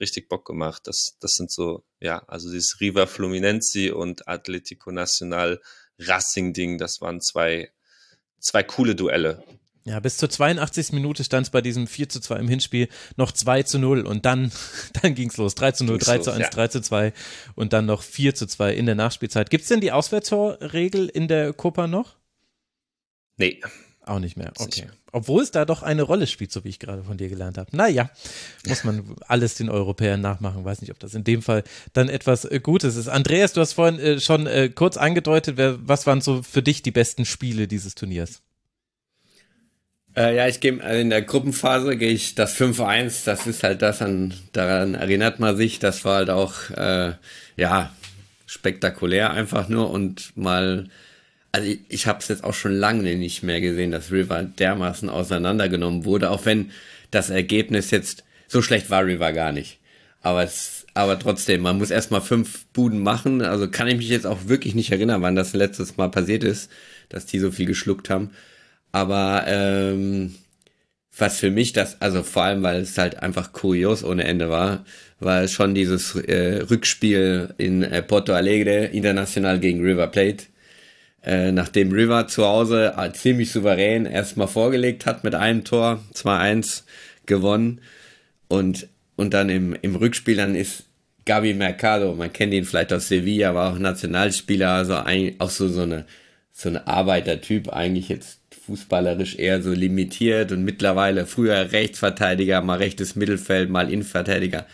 richtig 0.00 0.28
Bock 0.28 0.46
gemacht. 0.46 0.82
Das, 0.84 1.16
das 1.20 1.34
sind 1.34 1.50
so, 1.50 1.84
ja, 2.00 2.22
also 2.26 2.50
dieses 2.50 2.80
Riva 2.80 3.06
Fluminense 3.06 3.94
und 3.94 4.28
Atletico 4.28 4.90
Nacional 4.90 5.60
Racing 5.98 6.52
Ding, 6.52 6.78
das 6.78 7.00
waren 7.00 7.20
zwei, 7.20 7.70
zwei 8.40 8.62
coole 8.62 8.94
Duelle. 8.94 9.44
Ja, 9.86 10.00
bis 10.00 10.16
zur 10.16 10.30
82. 10.30 10.92
Minute 10.92 11.24
stand 11.24 11.46
es 11.46 11.50
bei 11.50 11.60
diesem 11.60 11.86
4 11.86 12.08
zu 12.08 12.20
2 12.20 12.36
im 12.36 12.48
Hinspiel 12.48 12.88
noch 13.16 13.32
2 13.32 13.64
zu 13.64 13.78
0 13.78 14.06
und 14.06 14.24
dann, 14.24 14.50
dann 15.02 15.14
ging's 15.14 15.36
los. 15.36 15.54
3 15.54 15.72
zu 15.72 15.84
0, 15.84 15.98
ging's 15.98 16.06
3 16.06 16.18
zu 16.18 16.30
1, 16.30 16.40
ja. 16.40 16.48
3 16.48 16.68
zu 16.68 16.80
2 16.80 17.12
und 17.54 17.72
dann 17.74 17.84
noch 17.84 18.02
4 18.02 18.34
zu 18.34 18.46
2 18.46 18.74
in 18.74 18.86
der 18.86 18.94
Nachspielzeit. 18.94 19.50
Gibt's 19.50 19.68
denn 19.68 19.80
die 19.80 19.92
Auswärtstorregel 19.92 21.08
in 21.08 21.28
der 21.28 21.52
Copa 21.52 21.86
noch? 21.86 22.16
Nee. 23.36 23.60
Auch 24.06 24.18
nicht 24.18 24.36
mehr, 24.36 24.52
okay. 24.58 24.88
Obwohl 25.12 25.42
es 25.42 25.50
da 25.50 25.64
doch 25.64 25.82
eine 25.82 26.02
Rolle 26.02 26.26
spielt, 26.26 26.52
so 26.52 26.62
wie 26.64 26.68
ich 26.68 26.78
gerade 26.78 27.04
von 27.04 27.16
dir 27.16 27.30
gelernt 27.30 27.56
habe. 27.56 27.74
Naja, 27.74 28.10
muss 28.66 28.84
man 28.84 29.16
alles 29.28 29.54
den 29.54 29.70
Europäern 29.70 30.20
nachmachen. 30.20 30.64
Weiß 30.64 30.82
nicht, 30.82 30.90
ob 30.90 30.98
das 30.98 31.14
in 31.14 31.24
dem 31.24 31.40
Fall 31.40 31.64
dann 31.94 32.10
etwas 32.10 32.44
äh, 32.44 32.60
Gutes 32.60 32.96
ist. 32.96 33.08
Andreas, 33.08 33.54
du 33.54 33.62
hast 33.62 33.72
vorhin 33.72 33.98
äh, 33.98 34.20
schon 34.20 34.46
äh, 34.46 34.68
kurz 34.68 34.98
angedeutet, 34.98 35.56
wer, 35.56 35.78
was 35.88 36.06
waren 36.06 36.20
so 36.20 36.42
für 36.42 36.62
dich 36.62 36.82
die 36.82 36.90
besten 36.90 37.24
Spiele 37.24 37.66
dieses 37.66 37.94
Turniers? 37.94 38.42
Äh, 40.14 40.36
ja, 40.36 40.48
ich 40.48 40.60
gehe 40.60 40.82
also 40.82 41.00
in 41.00 41.08
der 41.08 41.22
Gruppenphase 41.22 41.96
gehe 41.96 42.12
ich 42.12 42.34
das 42.34 42.54
5-1, 42.56 43.24
das 43.24 43.46
ist 43.46 43.62
halt 43.62 43.80
das, 43.80 44.02
an, 44.02 44.34
daran 44.52 44.94
erinnert 44.94 45.40
man 45.40 45.56
sich, 45.56 45.78
das 45.78 46.04
war 46.04 46.16
halt 46.16 46.30
auch, 46.30 46.54
ja, 47.56 47.92
spektakulär 48.46 49.30
einfach 49.30 49.68
nur 49.68 49.90
und 49.90 50.36
mal 50.36 50.88
also 51.54 51.68
ich, 51.68 51.80
ich 51.88 52.06
habe 52.08 52.18
es 52.18 52.26
jetzt 52.26 52.42
auch 52.42 52.52
schon 52.52 52.72
lange 52.72 53.14
nicht 53.14 53.44
mehr 53.44 53.60
gesehen, 53.60 53.92
dass 53.92 54.10
River 54.10 54.42
dermaßen 54.42 55.08
auseinandergenommen 55.08 56.04
wurde, 56.04 56.30
auch 56.30 56.46
wenn 56.46 56.72
das 57.12 57.30
Ergebnis 57.30 57.92
jetzt 57.92 58.24
so 58.48 58.60
schlecht 58.60 58.90
war 58.90 59.06
River 59.06 59.32
gar 59.32 59.52
nicht. 59.52 59.78
Aber 60.20 60.42
es, 60.42 60.84
aber 60.94 61.16
trotzdem, 61.16 61.62
man 61.62 61.78
muss 61.78 61.92
erstmal 61.92 62.22
fünf 62.22 62.66
Buden 62.72 63.00
machen. 63.00 63.40
Also 63.40 63.70
kann 63.70 63.86
ich 63.86 63.96
mich 63.98 64.08
jetzt 64.08 64.26
auch 64.26 64.48
wirklich 64.48 64.74
nicht 64.74 64.90
erinnern, 64.90 65.22
wann 65.22 65.36
das 65.36 65.52
letztes 65.52 65.96
Mal 65.96 66.08
passiert 66.10 66.42
ist, 66.42 66.72
dass 67.08 67.24
die 67.24 67.38
so 67.38 67.52
viel 67.52 67.66
geschluckt 67.66 68.10
haben. 68.10 68.30
Aber 68.90 69.44
ähm, 69.46 70.34
was 71.16 71.38
für 71.38 71.52
mich 71.52 71.72
das, 71.72 72.00
also 72.02 72.24
vor 72.24 72.42
allem, 72.42 72.64
weil 72.64 72.80
es 72.80 72.98
halt 72.98 73.22
einfach 73.22 73.52
kurios 73.52 74.02
ohne 74.02 74.24
Ende 74.24 74.50
war, 74.50 74.84
war 75.20 75.46
schon 75.46 75.72
dieses 75.76 76.16
äh, 76.16 76.64
Rückspiel 76.68 77.54
in 77.58 77.84
äh, 77.84 78.02
Porto 78.02 78.32
Alegre 78.32 78.86
international 78.86 79.60
gegen 79.60 79.84
River 79.84 80.08
Plate 80.08 80.46
äh, 81.24 81.52
nachdem 81.52 81.92
River 81.92 82.26
zu 82.26 82.44
Hause 82.44 82.94
ziemlich 83.14 83.50
souverän 83.50 84.06
erstmal 84.06 84.48
vorgelegt 84.48 85.06
hat 85.06 85.24
mit 85.24 85.34
einem 85.34 85.64
Tor, 85.64 86.02
2-1 86.14 86.82
gewonnen. 87.26 87.80
Und 88.48 88.88
und 89.16 89.34
dann 89.34 89.48
im, 89.48 89.76
im 89.80 89.96
Rückspiel 89.96 90.36
dann 90.36 90.54
ist 90.54 90.84
Gabi 91.24 91.54
Mercado, 91.54 92.14
man 92.14 92.32
kennt 92.32 92.52
ihn 92.52 92.64
vielleicht 92.64 92.92
aus 92.92 93.08
Sevilla, 93.08 93.54
war 93.54 93.72
auch 93.72 93.78
Nationalspieler, 93.78 94.70
also 94.70 94.94
ein, 94.96 95.36
auch 95.38 95.50
so, 95.50 95.68
so 95.68 95.82
eine, 95.82 96.04
so 96.52 96.68
eine 96.68 96.86
Arbeitertyp, 96.86 97.72
eigentlich 97.72 98.08
jetzt 98.08 98.40
fußballerisch 98.66 99.36
eher 99.36 99.62
so 99.62 99.72
limitiert 99.72 100.52
und 100.52 100.64
mittlerweile 100.64 101.26
früher 101.26 101.72
Rechtsverteidiger, 101.72 102.60
mal 102.62 102.78
rechtes 102.78 103.14
Mittelfeld, 103.14 103.70
mal 103.70 103.90
Innenverteidiger, 103.90 104.66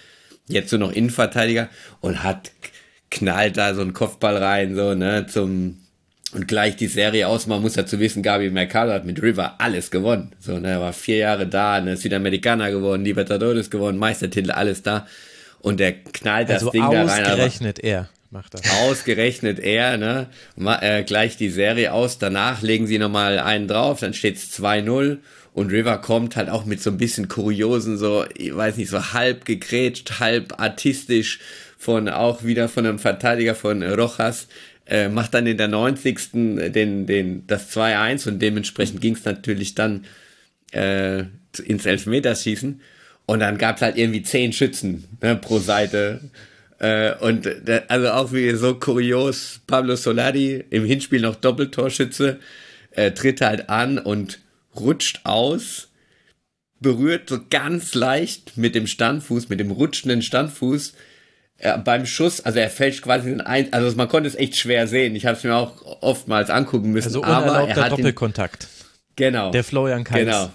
jetzt 0.48 0.72
nur 0.72 0.80
noch 0.80 0.92
Innenverteidiger 0.92 1.68
und 2.00 2.22
hat 2.22 2.50
knallt 3.10 3.56
da 3.56 3.74
so 3.74 3.82
einen 3.82 3.92
Kopfball 3.92 4.36
rein, 4.36 4.74
so, 4.74 4.94
ne, 4.94 5.26
zum, 5.28 5.78
und 6.32 6.46
gleich 6.48 6.76
die 6.76 6.86
Serie 6.86 7.28
aus. 7.28 7.46
Man 7.46 7.62
muss 7.62 7.74
dazu 7.74 7.98
wissen, 7.98 8.22
Gabi 8.22 8.50
Mercado 8.50 8.92
hat 8.92 9.04
mit 9.04 9.22
River 9.22 9.56
alles 9.58 9.90
gewonnen. 9.90 10.32
So, 10.38 10.58
ne, 10.58 10.68
er 10.68 10.80
war 10.80 10.92
vier 10.92 11.16
Jahre 11.16 11.46
da, 11.46 11.80
ne, 11.80 11.96
Südamerikaner 11.96 12.70
gewonnen, 12.70 13.04
Libertadores 13.04 13.70
gewonnen, 13.70 13.98
Meistertitel, 13.98 14.50
alles 14.50 14.82
da. 14.82 15.06
Und 15.60 15.80
der 15.80 15.92
knallt 15.92 16.48
das 16.48 16.60
also 16.60 16.70
Ding 16.70 16.82
da 16.82 17.04
rein. 17.04 17.24
Ausgerechnet 17.24 17.78
er 17.80 18.08
macht 18.30 18.54
das. 18.54 18.62
Ausgerechnet 18.82 19.58
er, 19.58 19.96
ne? 19.96 20.28
Ma, 20.56 20.80
äh, 20.80 21.02
gleich 21.04 21.36
die 21.36 21.50
Serie 21.50 21.92
aus. 21.92 22.18
Danach 22.18 22.62
legen 22.62 22.86
sie 22.86 22.98
nochmal 22.98 23.38
einen 23.38 23.68
drauf, 23.68 24.00
dann 24.00 24.14
steht's 24.14 24.50
2-0. 24.58 25.18
Und 25.52 25.72
River 25.72 25.98
kommt 25.98 26.36
halt 26.36 26.48
auch 26.48 26.64
mit 26.64 26.80
so 26.80 26.90
ein 26.90 26.96
bisschen 26.96 27.26
kuriosen, 27.26 27.98
so, 27.98 28.24
ich 28.36 28.54
weiß 28.54 28.76
nicht, 28.76 28.88
so 28.88 29.12
halb 29.12 29.44
gegrätscht, 29.44 30.20
halb 30.20 30.60
artistisch 30.60 31.40
von, 31.76 32.08
auch 32.08 32.44
wieder 32.44 32.68
von 32.68 32.86
einem 32.86 33.00
Verteidiger 33.00 33.56
von 33.56 33.82
Rojas, 33.82 34.46
äh, 34.90 35.08
macht 35.08 35.34
dann 35.34 35.46
in 35.46 35.56
der 35.56 35.68
90. 35.68 36.32
den, 36.32 37.06
den, 37.06 37.46
das 37.46 37.74
2-1 37.74 38.28
und 38.28 38.40
dementsprechend 38.40 39.00
ging's 39.00 39.24
natürlich 39.24 39.74
dann 39.74 40.04
äh, 40.72 41.24
ins 41.64 41.86
Elfmeterschießen. 41.86 42.80
Und 43.26 43.38
dann 43.38 43.58
gab's 43.58 43.82
halt 43.82 43.96
irgendwie 43.96 44.22
zehn 44.22 44.52
Schützen 44.52 45.04
ne, 45.22 45.36
pro 45.36 45.60
Seite. 45.60 46.20
Äh, 46.80 47.14
und 47.18 47.44
der, 47.44 47.88
also 47.88 48.10
auch 48.10 48.32
wie 48.32 48.50
so 48.56 48.74
kurios, 48.74 49.60
Pablo 49.68 49.94
Solari 49.94 50.64
im 50.70 50.84
Hinspiel 50.84 51.20
noch 51.20 51.36
Doppeltorschütze, 51.36 52.40
äh, 52.90 53.12
tritt 53.12 53.40
halt 53.40 53.68
an 53.68 53.98
und 53.98 54.40
rutscht 54.74 55.20
aus, 55.22 55.88
berührt 56.80 57.28
so 57.28 57.38
ganz 57.48 57.94
leicht 57.94 58.56
mit 58.56 58.74
dem 58.74 58.88
Standfuß, 58.88 59.48
mit 59.48 59.60
dem 59.60 59.70
rutschenden 59.70 60.22
Standfuß 60.22 60.94
äh, 61.60 61.78
beim 61.78 62.06
Schuss, 62.06 62.40
also 62.40 62.58
er 62.58 62.70
fälscht 62.70 63.02
quasi 63.02 63.28
den 63.28 63.40
ein, 63.40 63.72
also 63.72 63.94
man 63.96 64.08
konnte 64.08 64.28
es 64.28 64.34
echt 64.34 64.56
schwer 64.56 64.86
sehen. 64.86 65.14
Ich 65.14 65.26
habe 65.26 65.36
es 65.36 65.44
mir 65.44 65.54
auch 65.54 66.00
oftmals 66.00 66.48
angucken 66.50 66.90
müssen. 66.90 67.08
Also 67.08 67.22
aber 67.22 67.68
er 67.68 67.76
hat 67.76 67.92
Doppelkontakt. 67.92 68.62
Den, 68.62 69.32
genau. 69.32 69.50
Der 69.50 69.62
Florian 69.62 70.04
Kainz. 70.04 70.24
Genau. 70.24 70.50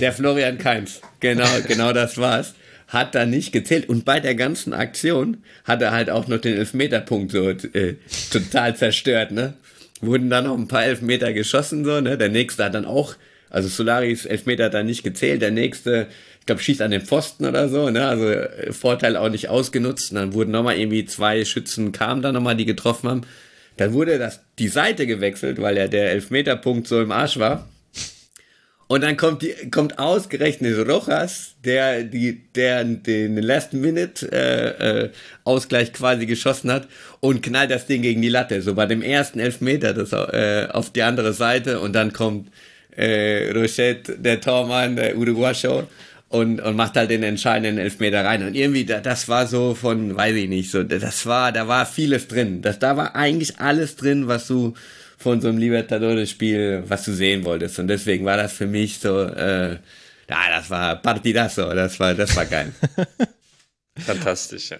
Der 0.00 0.12
Florian 0.12 0.58
Keins. 0.58 1.00
Genau, 1.20 1.46
genau 1.66 1.92
das 1.92 2.18
war's. 2.18 2.54
Hat 2.88 3.14
da 3.14 3.26
nicht 3.26 3.52
gezählt. 3.52 3.88
Und 3.88 4.04
bei 4.04 4.18
der 4.18 4.34
ganzen 4.34 4.72
Aktion 4.72 5.38
hat 5.64 5.82
er 5.82 5.92
halt 5.92 6.10
auch 6.10 6.26
noch 6.26 6.38
den 6.38 6.56
Elfmeterpunkt 6.56 7.32
so 7.32 7.50
äh, 7.50 7.94
total 8.30 8.76
zerstört, 8.76 9.30
ne? 9.30 9.54
Wurden 10.00 10.30
dann 10.30 10.44
noch 10.44 10.56
ein 10.56 10.68
paar 10.68 10.84
Elfmeter 10.84 11.32
geschossen, 11.32 11.84
so, 11.84 12.00
ne? 12.00 12.18
Der 12.18 12.28
nächste 12.28 12.64
hat 12.64 12.74
dann 12.74 12.84
auch, 12.84 13.14
also 13.50 13.68
Solaris 13.68 14.26
Elfmeter 14.26 14.64
hat 14.64 14.74
dann 14.74 14.86
nicht 14.86 15.04
gezählt, 15.04 15.42
der 15.42 15.50
nächste, 15.50 16.08
ich 16.44 16.46
glaube, 16.46 16.60
schießt 16.60 16.82
an 16.82 16.90
den 16.90 17.00
Pfosten 17.00 17.46
oder 17.46 17.70
so, 17.70 17.88
ne? 17.88 18.06
Also 18.06 18.28
äh, 18.28 18.70
Vorteil 18.70 19.16
auch 19.16 19.30
nicht 19.30 19.48
ausgenutzt. 19.48 20.10
Und 20.10 20.16
dann 20.16 20.34
wurden 20.34 20.50
nochmal 20.50 20.76
irgendwie 20.76 21.06
zwei 21.06 21.42
Schützen 21.46 21.90
kamen 21.90 22.20
da 22.20 22.32
nochmal, 22.32 22.54
die 22.54 22.66
getroffen 22.66 23.08
haben. 23.08 23.22
Dann 23.78 23.94
wurde 23.94 24.18
das 24.18 24.40
die 24.58 24.68
Seite 24.68 25.06
gewechselt, 25.06 25.58
weil 25.62 25.78
ja 25.78 25.88
der 25.88 26.10
Elfmeterpunkt 26.10 26.86
so 26.86 27.00
im 27.00 27.12
Arsch 27.12 27.38
war. 27.38 27.66
Und 28.88 29.00
dann 29.00 29.16
kommt 29.16 29.40
die, 29.40 29.54
kommt 29.70 29.98
ausgerechnet 29.98 30.86
Rojas, 30.86 31.54
der 31.64 32.02
die, 32.02 32.42
der 32.54 32.84
den 32.84 33.38
Last 33.38 33.72
Minute 33.72 34.30
äh, 34.30 35.06
äh, 35.06 35.86
quasi 35.94 36.26
geschossen 36.26 36.70
hat 36.70 36.88
und 37.20 37.42
knallt 37.42 37.70
das 37.70 37.86
Ding 37.86 38.02
gegen 38.02 38.20
die 38.20 38.28
Latte. 38.28 38.60
So 38.60 38.74
bei 38.74 38.84
dem 38.84 39.00
ersten 39.00 39.40
Elfmeter 39.40 39.94
das 39.94 40.12
äh, 40.12 40.68
auf 40.70 40.90
die 40.90 41.02
andere 41.02 41.32
Seite 41.32 41.80
und 41.80 41.94
dann 41.94 42.12
kommt 42.12 42.50
äh, 42.94 43.50
Rochet, 43.50 44.22
der 44.22 44.42
Tormann, 44.42 44.96
der 44.96 45.16
Uruguayo 45.16 45.88
und 46.34 46.60
und 46.60 46.74
macht 46.74 46.96
halt 46.96 47.10
den 47.10 47.22
entscheidenden 47.22 47.78
Elfmeter 47.78 48.24
rein. 48.24 48.42
Und 48.42 48.54
irgendwie 48.56 48.84
das 48.84 49.28
war 49.28 49.46
so 49.46 49.74
von, 49.74 50.16
weiß 50.16 50.34
ich 50.34 50.48
nicht, 50.48 50.70
so 50.70 50.82
das 50.82 51.26
war, 51.26 51.52
da 51.52 51.68
war 51.68 51.86
vieles 51.86 52.26
drin. 52.26 52.60
Das 52.60 52.80
da 52.80 52.96
war 52.96 53.14
eigentlich 53.14 53.60
alles 53.60 53.94
drin, 53.94 54.26
was 54.26 54.48
du 54.48 54.74
von 55.16 55.40
so 55.40 55.48
einem 55.48 55.58
Libertadores-Spiel, 55.58 56.82
was 56.88 57.04
du 57.04 57.12
sehen 57.12 57.44
wolltest. 57.44 57.78
Und 57.78 57.86
deswegen 57.86 58.24
war 58.24 58.36
das 58.36 58.52
für 58.52 58.66
mich 58.66 58.98
so, 58.98 59.22
äh, 59.22 59.74
ja, 60.28 60.48
das 60.50 60.68
war 60.70 60.96
Partidazo, 60.96 61.72
das 61.72 62.00
war, 62.00 62.14
das 62.14 62.34
war 62.34 62.46
geil. 62.46 62.72
Fantastisch, 63.96 64.70
ja. 64.70 64.78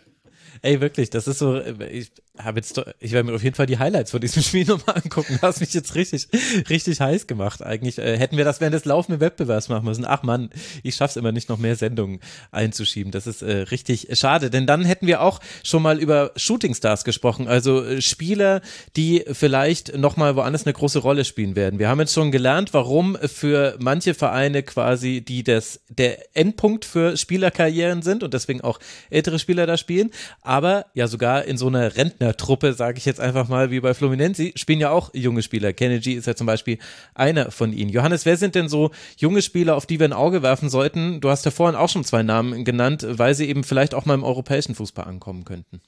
Ey, 0.60 0.80
wirklich, 0.80 1.08
das 1.10 1.28
ist 1.28 1.38
so, 1.38 1.60
ich 1.60 2.10
habe 2.36 2.58
jetzt, 2.58 2.80
ich 2.98 3.12
werde 3.12 3.30
mir 3.30 3.36
auf 3.36 3.44
jeden 3.44 3.54
Fall 3.54 3.66
die 3.66 3.78
Highlights 3.78 4.10
von 4.10 4.20
diesem 4.20 4.42
Spiel 4.44 4.66
nochmal 4.66 4.96
angucken. 4.96 5.38
Du 5.40 5.46
hast 5.46 5.60
mich 5.60 5.72
jetzt 5.72 5.94
richtig, 5.94 6.28
richtig 6.68 7.00
heiß 7.00 7.26
gemacht. 7.26 7.62
Eigentlich 7.62 7.98
äh, 7.98 8.18
hätten 8.18 8.36
wir 8.36 8.44
das 8.44 8.60
während 8.60 8.74
des 8.74 8.84
laufenden 8.84 9.20
Wettbewerbs 9.20 9.68
machen 9.68 9.84
müssen. 9.84 10.04
Ach 10.04 10.22
Mann, 10.24 10.50
ich 10.82 10.96
schaff's 10.96 11.16
immer 11.16 11.30
nicht, 11.30 11.48
noch 11.48 11.58
mehr 11.58 11.76
Sendungen 11.76 12.20
einzuschieben. 12.50 13.12
Das 13.12 13.28
ist 13.28 13.42
äh, 13.42 13.58
richtig 13.70 14.08
schade, 14.18 14.50
denn 14.50 14.66
dann 14.66 14.84
hätten 14.84 15.06
wir 15.06 15.20
auch 15.20 15.38
schon 15.62 15.82
mal 15.82 16.00
über 16.00 16.32
Shooting 16.34 16.74
Stars 16.74 17.04
gesprochen, 17.04 17.46
also 17.46 17.84
äh, 17.84 18.02
Spieler, 18.02 18.62
die 18.96 19.24
vielleicht 19.30 19.96
nochmal 19.96 20.34
woanders 20.34 20.66
eine 20.66 20.72
große 20.72 20.98
Rolle 20.98 21.24
spielen 21.24 21.54
werden. 21.54 21.78
Wir 21.78 21.88
haben 21.88 22.00
jetzt 22.00 22.14
schon 22.14 22.32
gelernt, 22.32 22.74
warum 22.74 23.16
für 23.16 23.76
manche 23.78 24.14
Vereine 24.14 24.64
quasi, 24.64 25.20
die 25.20 25.44
das, 25.44 25.80
der 25.88 26.36
Endpunkt 26.36 26.84
für 26.84 27.16
Spielerkarrieren 27.16 28.02
sind 28.02 28.24
und 28.24 28.34
deswegen 28.34 28.60
auch 28.62 28.80
ältere 29.10 29.38
Spieler 29.38 29.66
da 29.66 29.76
spielen, 29.76 30.10
aber 30.42 30.86
ja 30.94 31.06
sogar 31.06 31.44
in 31.44 31.56
so 31.56 31.68
einer 31.68 31.94
Rentnertruppe, 32.24 32.72
sage 32.72 32.98
ich 32.98 33.04
jetzt 33.04 33.20
einfach 33.20 33.48
mal, 33.48 33.70
wie 33.70 33.80
bei 33.80 33.92
Fluminense, 33.92 34.52
spielen 34.56 34.80
ja 34.80 34.90
auch 34.90 35.12
junge 35.12 35.42
Spieler. 35.42 35.72
Kennedy 35.72 36.14
ist 36.14 36.26
ja 36.26 36.34
zum 36.34 36.46
Beispiel 36.46 36.78
einer 37.14 37.50
von 37.50 37.72
ihnen. 37.72 37.90
Johannes, 37.90 38.24
wer 38.24 38.36
sind 38.36 38.54
denn 38.54 38.68
so 38.68 38.90
junge 39.18 39.42
Spieler, 39.42 39.76
auf 39.76 39.86
die 39.86 40.00
wir 40.00 40.08
ein 40.08 40.12
Auge 40.12 40.42
werfen 40.42 40.70
sollten? 40.70 41.20
Du 41.20 41.28
hast 41.28 41.44
ja 41.44 41.50
vorhin 41.50 41.76
auch 41.76 41.88
schon 41.88 42.04
zwei 42.04 42.22
Namen 42.22 42.64
genannt, 42.64 43.06
weil 43.08 43.34
sie 43.34 43.48
eben 43.48 43.62
vielleicht 43.62 43.94
auch 43.94 44.06
mal 44.06 44.14
im 44.14 44.24
europäischen 44.24 44.74
Fußball 44.74 45.04
ankommen 45.04 45.44
könnten. 45.44 45.80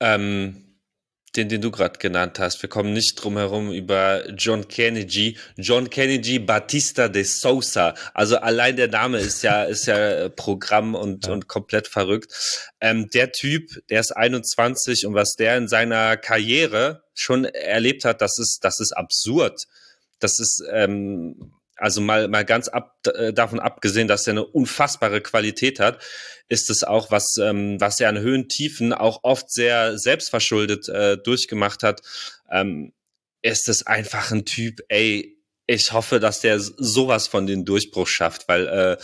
Ähm, 0.00 0.67
den, 1.38 1.48
den 1.48 1.60
du 1.60 1.70
gerade 1.70 1.98
genannt 1.98 2.38
hast. 2.38 2.60
Wir 2.60 2.68
kommen 2.68 2.92
nicht 2.92 3.14
drum 3.14 3.36
herum 3.36 3.72
über 3.72 4.28
John 4.30 4.66
Kennedy. 4.68 5.38
John 5.56 5.88
Kennedy 5.88 6.38
Batista 6.38 7.08
de 7.08 7.22
Sousa. 7.22 7.94
Also 8.12 8.36
allein 8.36 8.76
der 8.76 8.88
Name 8.88 9.18
ist 9.18 9.42
ja, 9.42 9.64
ist 9.64 9.86
ja 9.86 10.28
Programm 10.30 10.94
und, 10.94 11.26
ja. 11.26 11.32
und 11.32 11.48
komplett 11.48 11.88
verrückt. 11.88 12.32
Ähm, 12.80 13.08
der 13.14 13.32
Typ, 13.32 13.70
der 13.88 14.00
ist 14.00 14.10
21 14.10 15.06
und 15.06 15.14
was 15.14 15.34
der 15.34 15.56
in 15.56 15.68
seiner 15.68 16.16
Karriere 16.16 17.04
schon 17.14 17.44
erlebt 17.44 18.04
hat, 18.04 18.20
das 18.20 18.38
ist, 18.38 18.58
das 18.62 18.80
ist 18.80 18.92
absurd. 18.92 19.62
Das 20.18 20.40
ist, 20.40 20.62
ähm, 20.72 21.52
also 21.78 22.00
mal, 22.00 22.28
mal 22.28 22.44
ganz 22.44 22.68
ab, 22.68 22.98
äh, 23.14 23.32
davon 23.32 23.60
abgesehen, 23.60 24.08
dass 24.08 24.26
er 24.26 24.32
eine 24.32 24.44
unfassbare 24.44 25.20
Qualität 25.20 25.80
hat, 25.80 26.02
ist 26.48 26.70
es 26.70 26.84
auch, 26.84 27.10
was, 27.10 27.36
ähm, 27.40 27.80
was 27.80 28.00
er 28.00 28.08
an 28.08 28.18
Höhen, 28.18 28.48
Tiefen 28.48 28.92
auch 28.92 29.20
oft 29.22 29.50
sehr 29.50 29.98
selbstverschuldet 29.98 30.88
äh, 30.88 31.16
durchgemacht 31.16 31.82
hat, 31.82 32.02
ähm, 32.50 32.92
ist 33.42 33.68
es 33.68 33.86
einfach 33.86 34.32
ein 34.32 34.44
Typ, 34.44 34.80
ey, 34.88 35.38
ich 35.66 35.92
hoffe, 35.92 36.18
dass 36.18 36.40
der 36.40 36.58
sowas 36.58 37.28
von 37.28 37.46
den 37.46 37.64
Durchbruch 37.64 38.08
schafft, 38.08 38.48
weil, 38.48 38.66
äh, 38.66 38.96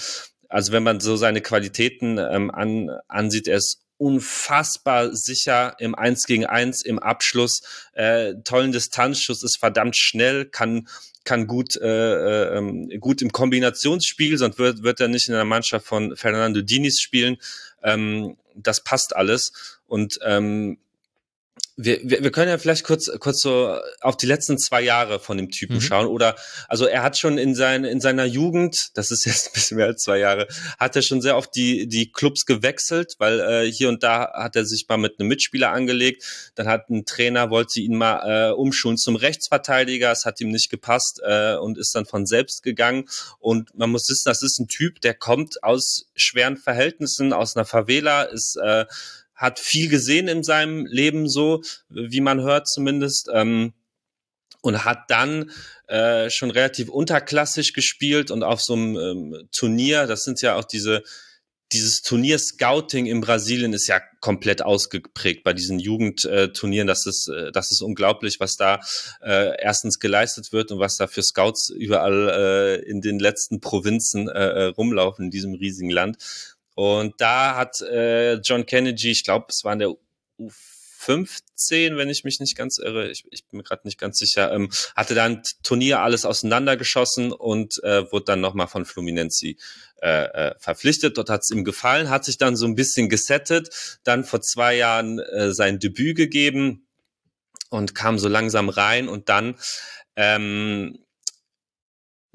also 0.48 0.72
wenn 0.72 0.82
man 0.82 1.00
so 1.00 1.16
seine 1.16 1.42
Qualitäten 1.42 2.18
ähm, 2.18 2.50
an, 2.50 2.90
ansieht, 3.06 3.48
er 3.48 3.58
ist 3.58 3.83
unfassbar 3.98 5.14
sicher 5.14 5.76
im 5.78 5.94
Eins 5.94 6.24
gegen 6.24 6.46
Eins, 6.46 6.82
im 6.82 6.98
Abschluss, 6.98 7.62
äh, 7.92 8.34
tollen 8.44 8.72
Distanzschuss, 8.72 9.42
ist 9.42 9.58
verdammt 9.58 9.96
schnell, 9.96 10.46
kann 10.46 10.88
kann 11.24 11.46
gut, 11.46 11.76
äh, 11.76 11.86
äh, 11.86 12.58
ähm, 12.58 12.90
gut 13.00 13.22
im 13.22 13.32
Kombinationsspiel, 13.32 14.36
sonst 14.36 14.58
wird, 14.58 14.82
wird 14.82 15.00
er 15.00 15.08
nicht 15.08 15.28
in 15.28 15.34
der 15.34 15.46
Mannschaft 15.46 15.86
von 15.86 16.14
Fernando 16.16 16.60
Diniz 16.60 17.00
spielen. 17.00 17.38
Ähm, 17.82 18.36
das 18.54 18.84
passt 18.84 19.16
alles. 19.16 19.80
Und 19.86 20.18
ähm, 20.22 20.78
wir, 21.76 22.00
wir, 22.04 22.22
wir 22.22 22.30
können 22.30 22.50
ja 22.50 22.58
vielleicht 22.58 22.84
kurz, 22.84 23.10
kurz 23.18 23.40
so 23.40 23.76
auf 24.00 24.16
die 24.16 24.26
letzten 24.26 24.58
zwei 24.58 24.80
Jahre 24.80 25.18
von 25.18 25.36
dem 25.36 25.50
Typen 25.50 25.76
mhm. 25.76 25.80
schauen. 25.80 26.06
Oder 26.06 26.36
also 26.68 26.86
er 26.86 27.02
hat 27.02 27.18
schon 27.18 27.36
in, 27.36 27.54
sein, 27.54 27.84
in 27.84 28.00
seiner 28.00 28.24
Jugend, 28.24 28.90
das 28.94 29.10
ist 29.10 29.24
jetzt 29.26 29.48
ein 29.48 29.52
bisschen 29.54 29.76
mehr 29.78 29.86
als 29.86 30.02
zwei 30.02 30.18
Jahre, 30.18 30.46
hat 30.78 30.94
er 30.94 31.02
schon 31.02 31.20
sehr 31.20 31.36
oft 31.36 31.54
die, 31.56 31.88
die 31.88 32.12
Clubs 32.12 32.46
gewechselt, 32.46 33.14
weil 33.18 33.40
äh, 33.40 33.70
hier 33.70 33.88
und 33.88 34.02
da 34.02 34.32
hat 34.34 34.54
er 34.54 34.64
sich 34.64 34.86
mal 34.88 34.98
mit 34.98 35.18
einem 35.18 35.28
Mitspieler 35.28 35.72
angelegt. 35.72 36.52
Dann 36.54 36.68
hat 36.68 36.88
ein 36.90 37.06
Trainer, 37.06 37.50
wollte 37.50 37.80
ihn 37.80 37.96
mal 37.96 38.50
äh, 38.50 38.52
umschulen 38.52 38.96
zum 38.96 39.16
Rechtsverteidiger, 39.16 40.12
es 40.12 40.24
hat 40.24 40.40
ihm 40.40 40.50
nicht 40.50 40.70
gepasst 40.70 41.20
äh, 41.24 41.56
und 41.56 41.76
ist 41.76 41.94
dann 41.94 42.06
von 42.06 42.26
selbst 42.26 42.62
gegangen. 42.62 43.08
Und 43.40 43.76
man 43.76 43.90
muss 43.90 44.08
wissen, 44.08 44.28
das 44.28 44.42
ist 44.42 44.60
ein 44.60 44.68
Typ, 44.68 45.00
der 45.00 45.14
kommt 45.14 45.64
aus 45.64 46.06
schweren 46.14 46.56
Verhältnissen, 46.56 47.32
aus 47.32 47.56
einer 47.56 47.64
Favela, 47.64 48.22
ist 48.22 48.56
äh, 48.62 48.84
hat 49.34 49.58
viel 49.58 49.88
gesehen 49.88 50.28
in 50.28 50.42
seinem 50.42 50.86
Leben 50.86 51.28
so, 51.28 51.62
wie 51.88 52.20
man 52.20 52.40
hört 52.40 52.68
zumindest. 52.68 53.28
Ähm, 53.32 53.74
und 54.62 54.86
hat 54.86 55.10
dann 55.10 55.50
äh, 55.88 56.30
schon 56.30 56.50
relativ 56.50 56.88
unterklassig 56.88 57.74
gespielt 57.74 58.30
und 58.30 58.42
auf 58.42 58.62
so 58.62 58.72
einem 58.72 58.96
ähm, 58.96 59.48
Turnier, 59.52 60.06
das 60.06 60.24
sind 60.24 60.40
ja 60.40 60.56
auch 60.56 60.64
diese 60.64 61.02
dieses 61.72 62.02
Turnier-Scouting 62.02 63.06
in 63.06 63.20
Brasilien 63.20 63.72
ist 63.72 63.88
ja 63.88 64.00
komplett 64.20 64.62
ausgeprägt 64.62 65.42
bei 65.44 65.52
diesen 65.52 65.78
Jugendturnieren. 65.78 66.86
Das 66.86 67.06
ist, 67.06 67.28
äh, 67.28 67.50
das 67.52 67.72
ist 67.72 67.82
unglaublich, 67.82 68.38
was 68.38 68.56
da 68.56 68.80
äh, 69.22 69.60
erstens 69.60 69.98
geleistet 69.98 70.52
wird 70.52 70.70
und 70.70 70.78
was 70.78 70.96
da 70.96 71.06
für 71.06 71.22
Scouts 71.22 71.70
überall 71.70 72.28
äh, 72.28 72.88
in 72.88 73.00
den 73.00 73.18
letzten 73.18 73.60
Provinzen 73.60 74.28
äh, 74.28 74.32
äh 74.32 74.64
rumlaufen 74.66 75.26
in 75.26 75.30
diesem 75.30 75.54
riesigen 75.54 75.90
Land. 75.90 76.18
Und 76.74 77.20
da 77.20 77.56
hat 77.56 77.80
äh, 77.82 78.34
John 78.34 78.66
Kennedy, 78.66 79.10
ich 79.10 79.24
glaube, 79.24 79.46
es 79.48 79.62
war 79.64 79.72
in 79.72 79.78
der 79.78 79.94
U15, 80.40 81.96
wenn 81.96 82.10
ich 82.10 82.24
mich 82.24 82.40
nicht 82.40 82.56
ganz 82.56 82.78
irre, 82.78 83.10
ich, 83.10 83.24
ich 83.30 83.46
bin 83.46 83.58
mir 83.58 83.62
gerade 83.62 83.82
nicht 83.84 83.98
ganz 83.98 84.18
sicher, 84.18 84.52
ähm, 84.52 84.70
hatte 84.96 85.14
dann 85.14 85.42
Turnier 85.62 86.00
alles 86.00 86.24
auseinandergeschossen 86.24 87.32
und 87.32 87.82
äh, 87.84 88.10
wurde 88.10 88.24
dann 88.26 88.40
nochmal 88.40 88.66
von 88.66 88.84
Fluminense 88.84 89.54
äh, 90.02 90.24
äh, 90.24 90.54
verpflichtet. 90.58 91.16
Dort 91.16 91.30
hat 91.30 91.42
es 91.42 91.50
ihm 91.50 91.64
gefallen, 91.64 92.10
hat 92.10 92.24
sich 92.24 92.38
dann 92.38 92.56
so 92.56 92.66
ein 92.66 92.74
bisschen 92.74 93.08
gesettet, 93.08 93.98
dann 94.02 94.24
vor 94.24 94.40
zwei 94.40 94.74
Jahren 94.76 95.20
äh, 95.20 95.52
sein 95.52 95.78
Debüt 95.78 96.16
gegeben 96.16 96.88
und 97.70 97.94
kam 97.94 98.18
so 98.18 98.28
langsam 98.28 98.68
rein 98.68 99.08
und 99.08 99.28
dann 99.28 99.56
ähm, 100.16 100.98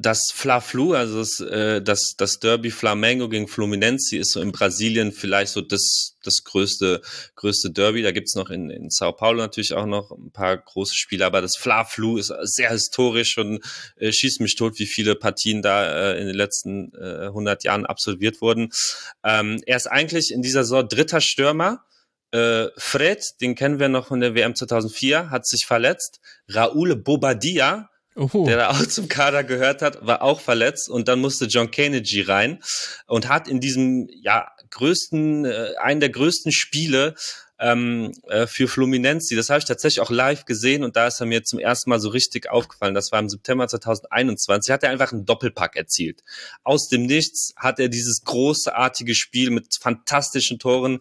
das 0.02 0.32
Fla-Flu, 0.32 0.93
also 0.93 1.20
das, 1.20 1.41
äh, 1.41 1.82
das, 1.82 2.16
das 2.16 2.39
Derby 2.39 2.72
Flamengo 2.72 3.28
gegen 3.28 3.50
Fluminense 3.50 4.16
ist 4.16 4.32
so 4.32 4.39
in 4.39 4.54
Brasilien 4.54 5.12
vielleicht 5.12 5.52
so 5.52 5.60
das, 5.60 6.16
das 6.24 6.45
größte, 6.45 7.02
größte 7.36 7.72
Derby. 7.72 8.02
Da 8.02 8.12
gibt's 8.12 8.34
noch 8.34 8.50
in, 8.50 8.70
in 8.70 8.89
Sao 8.89 9.12
Paulo 9.12 9.39
natürlich 9.39 9.74
auch 9.74 9.86
noch 9.86 10.12
ein 10.12 10.32
paar 10.32 10.58
große 10.58 10.95
Spiele, 10.95 11.26
aber 11.26 11.41
das 11.41 11.58
Fla-Flu 11.58 12.18
ist 12.18 12.34
sehr 12.43 12.70
historisch 12.70 13.38
und 13.38 13.62
äh, 13.97 14.14
schießt 14.14 14.39
mich 14.39 14.56
tot, 14.56 14.80
wie 14.80 14.86
viele 14.86 15.16
Partien 15.16 15.62
da 15.62 16.14
äh, 16.14 16.22
in 16.22 16.28
den 16.28 16.36
letzten 16.36 16.93
äh, 16.93 17.26
100 17.26 17.66
Jahren 17.66 17.86
absolviert 17.86 18.39
wurden. 18.39 18.70
Ähm, 19.26 19.62
er 19.66 19.76
ist 19.76 19.88
eigentlich 19.88 20.32
in 20.32 20.41
dieser 20.41 20.64
Saison 20.64 20.88
dritter 20.88 21.20
Stürmer. 21.20 21.84
Äh, 22.32 22.68
Fred, 22.78 23.22
den 23.41 23.54
kennen 23.56 23.80
wir 23.80 23.89
noch 23.89 24.08
von 24.08 24.22
der 24.22 24.34
WM 24.34 24.56
2004, 24.56 25.30
hat 25.30 25.45
sich 25.45 25.66
verletzt. 25.66 26.22
Raúl 26.47 26.95
Bobadilla, 26.95 27.89
Oho. 28.20 28.45
der 28.45 28.72
auch 28.72 28.86
zum 28.86 29.07
Kader 29.07 29.43
gehört 29.43 29.82
hat, 29.82 30.05
war 30.05 30.22
auch 30.22 30.41
verletzt 30.41 30.89
und 30.89 31.07
dann 31.07 31.20
musste 31.20 31.45
John 31.45 31.72
Kennedy 31.72 32.22
rein 32.22 32.59
und 33.07 33.30
hat 33.30 33.47
in 33.47 33.59
diesem 33.59 34.07
ja 34.22 34.51
größten, 34.72 35.45
äh, 35.45 35.74
einen 35.80 35.99
der 35.99 36.09
größten 36.09 36.51
Spiele 36.51 37.15
ähm, 37.59 38.11
äh, 38.28 38.47
für 38.47 38.67
Fluminense. 38.67 39.36
Das 39.36 39.49
habe 39.49 39.59
ich 39.59 39.65
tatsächlich 39.65 40.01
auch 40.01 40.09
live 40.09 40.45
gesehen 40.45 40.84
und 40.84 40.95
da 40.95 41.07
ist 41.07 41.20
er 41.20 41.26
mir 41.26 41.43
zum 41.43 41.59
ersten 41.59 41.89
Mal 41.89 41.99
so 41.99 42.09
richtig 42.09 42.49
aufgefallen. 42.49 42.93
Das 42.93 43.11
war 43.11 43.20
im 43.20 43.30
September 43.30 43.67
2021. 43.67 44.72
Hat 44.72 44.84
er 44.84 44.89
einfach 44.89 45.11
einen 45.11 45.26
Doppelpack 45.26 45.76
erzielt. 45.76 46.24
Aus 46.63 46.88
dem 46.88 47.05
Nichts 47.05 47.53
hat 47.57 47.80
er 47.80 47.89
dieses 47.89 48.24
großartige 48.24 49.15
Spiel 49.15 49.51
mit 49.51 49.78
fantastischen 49.80 50.59
Toren 50.59 50.99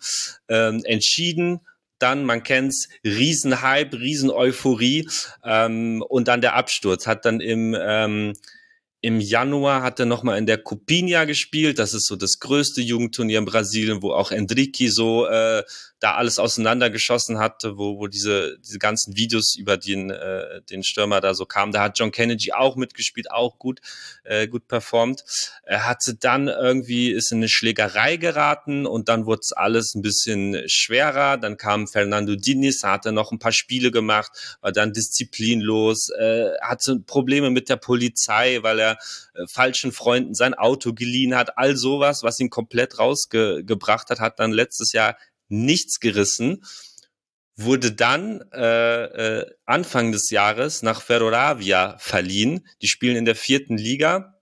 ähm, 0.49 0.83
entschieden 0.85 1.61
dann, 1.99 2.25
man 2.25 2.43
kennt's, 2.43 2.89
Riesenhype, 3.05 3.99
Riesen-Euphorie 3.99 5.09
ähm, 5.45 6.03
und 6.09 6.29
dann 6.29 6.41
der 6.41 6.55
Absturz. 6.55 7.07
Hat 7.07 7.25
dann 7.25 7.41
im 7.41 7.77
ähm, 7.79 8.35
im 9.01 9.21
Januar 9.21 9.83
hat 9.83 10.01
er 10.01 10.07
nochmal 10.07 10.39
in 10.39 10.47
der 10.47 10.59
Copinha 10.59 11.25
gespielt. 11.25 11.79
Das 11.79 11.95
ist 11.95 12.07
so 12.07 12.17
das 12.17 12.41
größte 12.41 12.81
Jugendturnier 12.81 13.39
in 13.39 13.45
Brasilien, 13.45 14.03
wo 14.03 14.13
auch 14.13 14.33
Enrique 14.33 14.91
so 14.91 15.27
äh, 15.27 15.63
da 16.01 16.15
alles 16.15 16.39
auseinandergeschossen 16.39 17.39
hatte, 17.39 17.77
wo, 17.77 17.99
wo 17.99 18.07
diese, 18.07 18.59
diese 18.59 18.79
ganzen 18.79 19.17
Videos 19.17 19.57
über 19.57 19.77
den, 19.77 20.11
äh, 20.11 20.63
den 20.63 20.83
Stürmer 20.83 21.21
da 21.21 21.35
so 21.35 21.45
kamen. 21.45 21.73
Da 21.73 21.83
hat 21.83 21.99
John 21.99 22.11
Kennedy 22.11 22.53
auch 22.53 22.77
mitgespielt, 22.77 23.31
auch 23.31 23.59
gut, 23.59 23.81
äh, 24.25 24.49
gut 24.49 24.69
performt. 24.69 25.25
Er 25.63 25.87
hatte 25.87 26.15
dann 26.15 26.49
irgendwie, 26.49 27.11
ist 27.11 27.33
in 27.33 27.39
eine 27.39 27.49
Schlägerei 27.49 28.17
geraten 28.17 28.87
und 28.87 29.09
dann 29.09 29.27
wurde 29.27 29.41
es 29.43 29.53
alles 29.53 29.95
ein 29.95 30.03
bisschen 30.03 30.63
schwerer. 30.67 31.37
Dann 31.37 31.57
kam 31.57 31.87
Fernando 31.87 32.35
Diniz, 32.35 32.83
hat 32.83 33.07
er 33.07 33.13
noch 33.13 33.33
ein 33.33 33.39
paar 33.39 33.53
Spiele 33.53 33.91
gemacht, 33.91 34.31
war 34.61 34.73
dann 34.73 34.93
disziplinlos, 34.93 36.11
äh, 36.19 36.51
hatte 36.63 37.01
Probleme 37.01 37.51
mit 37.51 37.69
der 37.69 37.77
Polizei, 37.77 38.59
weil 38.63 38.81
er 38.81 38.88
äh, 38.93 39.47
falschen 39.49 39.93
Freunden 39.93 40.35
sein 40.35 40.55
Auto 40.55 40.93
geliehen 40.93 41.35
hat, 41.35 41.59
all 41.59 41.77
sowas, 41.77 42.23
was 42.23 42.41
ihn 42.41 42.51
komplett 42.51 42.99
rausgebracht 42.99 44.11
hat, 44.11 44.21
hat 44.21 44.39
dann 44.39 44.53
letztes 44.53 44.93
Jahr 44.93 45.17
nichts 45.49 46.01
gerissen, 46.01 46.63
wurde 47.57 47.93
dann 47.93 48.41
äh, 48.53 49.39
äh, 49.41 49.47
Anfang 49.67 50.13
des 50.13 50.31
Jahres 50.31 50.83
nach 50.83 51.03
Ferroravia 51.03 51.97
verliehen. 51.99 52.67
Die 52.83 52.87
spielen 52.87 53.17
in 53.17 53.25
der 53.25 53.35
vierten 53.35 53.77
Liga. 53.77 54.38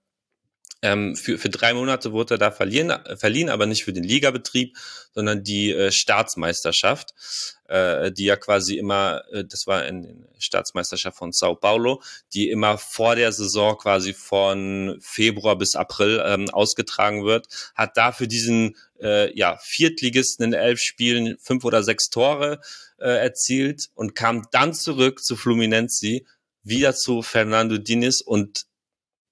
Ähm, 0.81 1.15
für, 1.15 1.39
für 1.39 1.49
drei 1.49 1.73
Monate 1.73 2.11
wurde 2.11 2.35
er 2.35 2.37
da 2.37 2.51
verliehen, 2.51 2.93
verliehen, 3.17 3.49
aber 3.49 3.65
nicht 3.65 3.83
für 3.83 3.93
den 3.93 4.03
Ligabetrieb, 4.03 4.77
sondern 5.13 5.43
die 5.43 5.71
äh, 5.71 5.91
Staatsmeisterschaft, 5.91 7.15
äh, 7.67 8.11
die 8.11 8.25
ja 8.25 8.35
quasi 8.35 8.77
immer, 8.77 9.23
äh, 9.31 9.43
das 9.43 9.65
war 9.65 9.87
in 9.87 10.27
Staatsmeisterschaft 10.37 11.17
von 11.17 11.31
Sao 11.31 11.55
Paulo, 11.55 12.03
die 12.33 12.49
immer 12.49 12.77
vor 12.77 13.15
der 13.15 13.31
Saison 13.31 13.75
quasi 13.75 14.13
von 14.13 14.99
Februar 15.01 15.57
bis 15.57 15.75
April 15.75 16.21
ähm, 16.23 16.49
ausgetragen 16.51 17.25
wird, 17.25 17.47
hat 17.73 17.97
dafür 17.97 18.27
diesen 18.27 18.75
äh, 19.01 19.35
ja, 19.35 19.57
Viertligisten 19.63 20.45
in 20.45 20.53
elf 20.53 20.79
Spielen 20.79 21.37
fünf 21.39 21.65
oder 21.65 21.81
sechs 21.81 22.11
Tore 22.11 22.59
äh, 22.99 23.09
erzielt 23.09 23.89
und 23.95 24.13
kam 24.13 24.47
dann 24.51 24.75
zurück 24.75 25.23
zu 25.23 25.35
Fluminense, 25.35 26.21
wieder 26.61 26.93
zu 26.93 27.23
Fernando 27.23 27.77
Diniz 27.79 28.21
und 28.21 28.66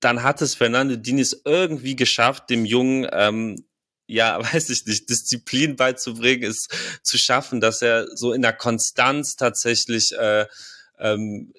dann 0.05 0.21
hat 0.21 0.41
es 0.41 0.53
Fernando 0.53 0.95
Diniz 0.95 1.41
irgendwie 1.45 1.95
geschafft, 1.95 2.51
dem 2.51 2.63
Jungen 2.63 3.07
ähm, 3.11 3.65
ja, 4.07 4.39
weiß 4.53 4.69
ich 4.69 4.85
nicht, 4.85 5.09
Disziplin 5.09 5.75
beizubringen, 5.75 6.43
ist 6.43 6.71
zu 7.01 7.17
schaffen, 7.17 7.59
dass 7.59 7.81
er 7.81 8.07
so 8.15 8.31
in 8.31 8.43
der 8.43 8.53
Konstanz 8.53 9.35
tatsächlich 9.35 10.13
äh, 10.17 10.45
ähm, 10.99 11.53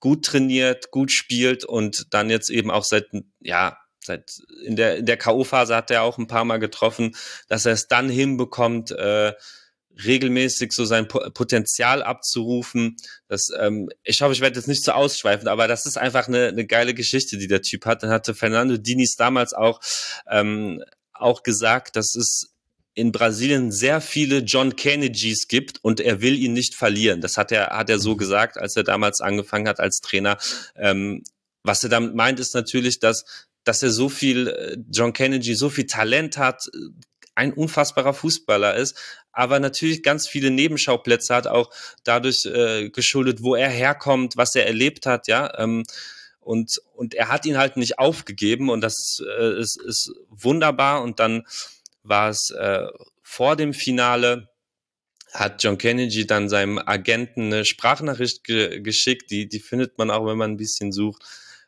gut 0.00 0.24
trainiert, 0.24 0.90
gut 0.90 1.12
spielt 1.12 1.64
und 1.64 2.12
dann 2.14 2.30
jetzt 2.30 2.48
eben 2.48 2.70
auch 2.70 2.84
seit 2.84 3.08
ja 3.40 3.78
seit 4.02 4.38
in 4.64 4.74
der 4.74 4.96
in 4.96 5.06
der 5.06 5.18
KO-Phase 5.18 5.76
hat 5.76 5.90
er 5.90 6.02
auch 6.02 6.16
ein 6.16 6.26
paar 6.26 6.44
Mal 6.44 6.58
getroffen, 6.58 7.14
dass 7.46 7.66
er 7.66 7.74
es 7.74 7.88
dann 7.88 8.08
hinbekommt, 8.08 8.90
äh, 8.90 9.34
regelmäßig 10.04 10.72
so 10.72 10.84
sein 10.84 11.08
Potenzial 11.08 12.02
abzurufen. 12.02 12.96
Das, 13.28 13.48
ähm, 13.58 13.88
ich 14.04 14.22
hoffe, 14.22 14.32
ich 14.32 14.40
werde 14.40 14.58
jetzt 14.58 14.68
nicht 14.68 14.84
so 14.84 14.92
ausschweifend, 14.92 15.48
aber 15.48 15.68
das 15.68 15.86
ist 15.86 15.98
einfach 15.98 16.28
eine, 16.28 16.48
eine 16.48 16.66
geile 16.66 16.94
Geschichte, 16.94 17.38
die 17.38 17.46
der 17.46 17.62
Typ 17.62 17.86
hat. 17.86 18.02
Dann 18.02 18.10
hatte 18.10 18.34
Fernando 18.34 18.76
Diniz 18.76 19.16
damals 19.16 19.52
auch 19.52 19.80
ähm, 20.28 20.82
auch 21.12 21.42
gesagt, 21.42 21.96
dass 21.96 22.14
es 22.14 22.52
in 22.94 23.12
Brasilien 23.12 23.72
sehr 23.72 24.00
viele 24.00 24.38
John 24.38 24.76
Kennedys 24.76 25.48
gibt 25.48 25.78
und 25.82 26.00
er 26.00 26.20
will 26.20 26.38
ihn 26.38 26.52
nicht 26.52 26.74
verlieren. 26.74 27.20
Das 27.20 27.36
hat 27.36 27.50
er, 27.52 27.68
hat 27.68 27.88
er 27.88 27.98
so 27.98 28.14
mhm. 28.14 28.18
gesagt, 28.18 28.58
als 28.58 28.76
er 28.76 28.84
damals 28.84 29.20
angefangen 29.20 29.68
hat 29.68 29.80
als 29.80 30.00
Trainer. 30.00 30.36
Ähm, 30.76 31.22
was 31.62 31.82
er 31.84 31.90
damit 31.90 32.14
meint, 32.14 32.40
ist 32.40 32.54
natürlich, 32.54 32.98
dass 32.98 33.24
dass 33.64 33.82
er 33.82 33.90
so 33.90 34.08
viel, 34.08 34.48
äh, 34.48 34.76
John 34.90 35.12
Kennedy 35.12 35.54
so 35.54 35.70
viel 35.70 35.86
Talent 35.86 36.36
hat, 36.36 36.68
ein 37.34 37.52
unfassbarer 37.52 38.14
Fußballer 38.14 38.76
ist, 38.76 38.98
aber 39.32 39.60
natürlich 39.60 40.02
ganz 40.02 40.28
viele 40.28 40.50
Nebenschauplätze 40.50 41.34
hat, 41.34 41.46
auch 41.46 41.70
dadurch 42.04 42.44
äh, 42.46 42.90
geschuldet, 42.90 43.42
wo 43.42 43.54
er 43.54 43.68
herkommt, 43.70 44.36
was 44.36 44.54
er 44.54 44.66
erlebt 44.66 45.06
hat, 45.06 45.28
ja. 45.28 45.58
Ähm, 45.58 45.84
und, 46.40 46.80
und 46.94 47.14
er 47.14 47.28
hat 47.28 47.46
ihn 47.46 47.56
halt 47.56 47.76
nicht 47.76 47.98
aufgegeben 47.98 48.68
und 48.68 48.80
das 48.80 49.22
äh, 49.38 49.60
ist, 49.60 49.80
ist 49.80 50.12
wunderbar. 50.28 51.02
Und 51.02 51.20
dann 51.20 51.46
war 52.02 52.30
es 52.30 52.50
äh, 52.50 52.88
vor 53.22 53.54
dem 53.54 53.72
Finale, 53.72 54.48
hat 55.32 55.62
John 55.62 55.78
Kennedy 55.78 56.26
dann 56.26 56.48
seinem 56.48 56.78
Agenten 56.78 57.46
eine 57.46 57.64
Sprachnachricht 57.64 58.44
ge 58.44 58.80
geschickt, 58.80 59.30
die, 59.30 59.48
die 59.48 59.60
findet 59.60 59.98
man 59.98 60.10
auch, 60.10 60.26
wenn 60.26 60.36
man 60.36 60.50
ein 60.50 60.56
bisschen 60.56 60.92
sucht 60.92 61.22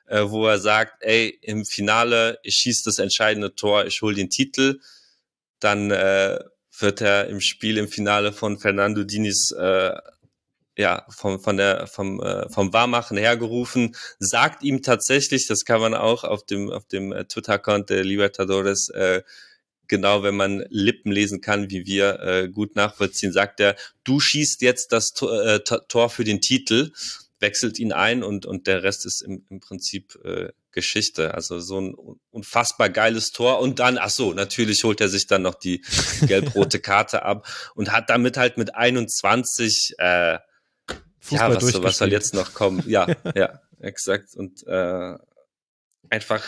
äh, 0.06 0.22
wo 0.28 0.46
er 0.46 0.58
sagt, 0.58 1.02
ey, 1.02 1.38
im 1.42 1.64
Finale, 1.64 2.38
ich 2.42 2.56
schieße 2.56 2.84
das 2.84 2.98
entscheidende 2.98 3.54
Tor, 3.54 3.86
ich 3.86 4.02
hole 4.02 4.14
den 4.14 4.30
Titel. 4.30 4.80
Dann 5.60 5.90
äh, 5.90 6.38
wird 6.78 7.00
er 7.00 7.28
im 7.28 7.40
Spiel 7.40 7.78
im 7.78 7.88
Finale 7.88 8.32
von 8.32 8.58
Fernando 8.58 9.04
Diniz 9.04 9.52
äh, 9.52 9.94
ja, 10.76 11.06
vom, 11.08 11.40
von 11.40 11.56
der, 11.56 11.86
vom, 11.86 12.20
äh, 12.20 12.48
vom 12.50 12.72
Wahrmachen 12.72 13.16
hergerufen, 13.16 13.94
sagt 14.18 14.64
ihm 14.64 14.82
tatsächlich, 14.82 15.46
das 15.46 15.64
kann 15.64 15.80
man 15.80 15.94
auch 15.94 16.24
auf 16.24 16.44
dem, 16.44 16.70
auf 16.70 16.84
dem 16.86 17.12
äh, 17.12 17.24
Twitter-Account 17.26 17.90
der 17.90 18.02
Libertadores, 18.02 18.88
äh, 18.88 19.22
genau, 19.86 20.24
wenn 20.24 20.34
man 20.34 20.64
Lippen 20.70 21.12
lesen 21.12 21.40
kann, 21.40 21.70
wie 21.70 21.86
wir 21.86 22.18
äh, 22.20 22.48
gut 22.48 22.74
nachvollziehen, 22.74 23.32
sagt 23.32 23.60
er, 23.60 23.76
du 24.02 24.18
schießt 24.18 24.62
jetzt 24.62 24.90
das 24.90 25.12
Tor, 25.12 25.44
äh, 25.44 25.60
Tor 25.60 26.10
für 26.10 26.24
den 26.24 26.40
Titel 26.40 26.90
wechselt 27.40 27.78
ihn 27.78 27.92
ein 27.92 28.22
und, 28.22 28.46
und 28.46 28.66
der 28.66 28.82
Rest 28.82 29.04
ist 29.04 29.20
im, 29.20 29.44
im 29.50 29.60
Prinzip 29.60 30.18
äh, 30.24 30.48
Geschichte. 30.74 31.34
Also 31.34 31.60
so 31.60 31.80
ein 31.80 31.94
unfassbar 32.30 32.90
geiles 32.90 33.32
Tor. 33.32 33.60
Und 33.60 33.78
dann, 33.78 33.98
ach 33.98 34.10
so, 34.10 34.34
natürlich 34.34 34.84
holt 34.84 35.00
er 35.00 35.08
sich 35.08 35.26
dann 35.26 35.42
noch 35.42 35.54
die 35.54 35.82
gelb-rote 36.26 36.80
Karte 36.80 37.22
ab 37.22 37.46
und 37.74 37.92
hat 37.92 38.10
damit 38.10 38.36
halt 38.36 38.58
mit 38.58 38.74
21 38.74 39.94
äh, 39.98 40.38
Fußball 41.20 41.54
ja, 41.54 41.62
was, 41.62 41.82
was 41.82 41.98
soll 41.98 42.12
jetzt 42.12 42.34
noch 42.34 42.52
kommen? 42.52 42.82
Ja, 42.86 43.06
ja, 43.34 43.60
exakt. 43.80 44.34
Und 44.34 44.66
äh, 44.66 45.14
einfach 46.10 46.42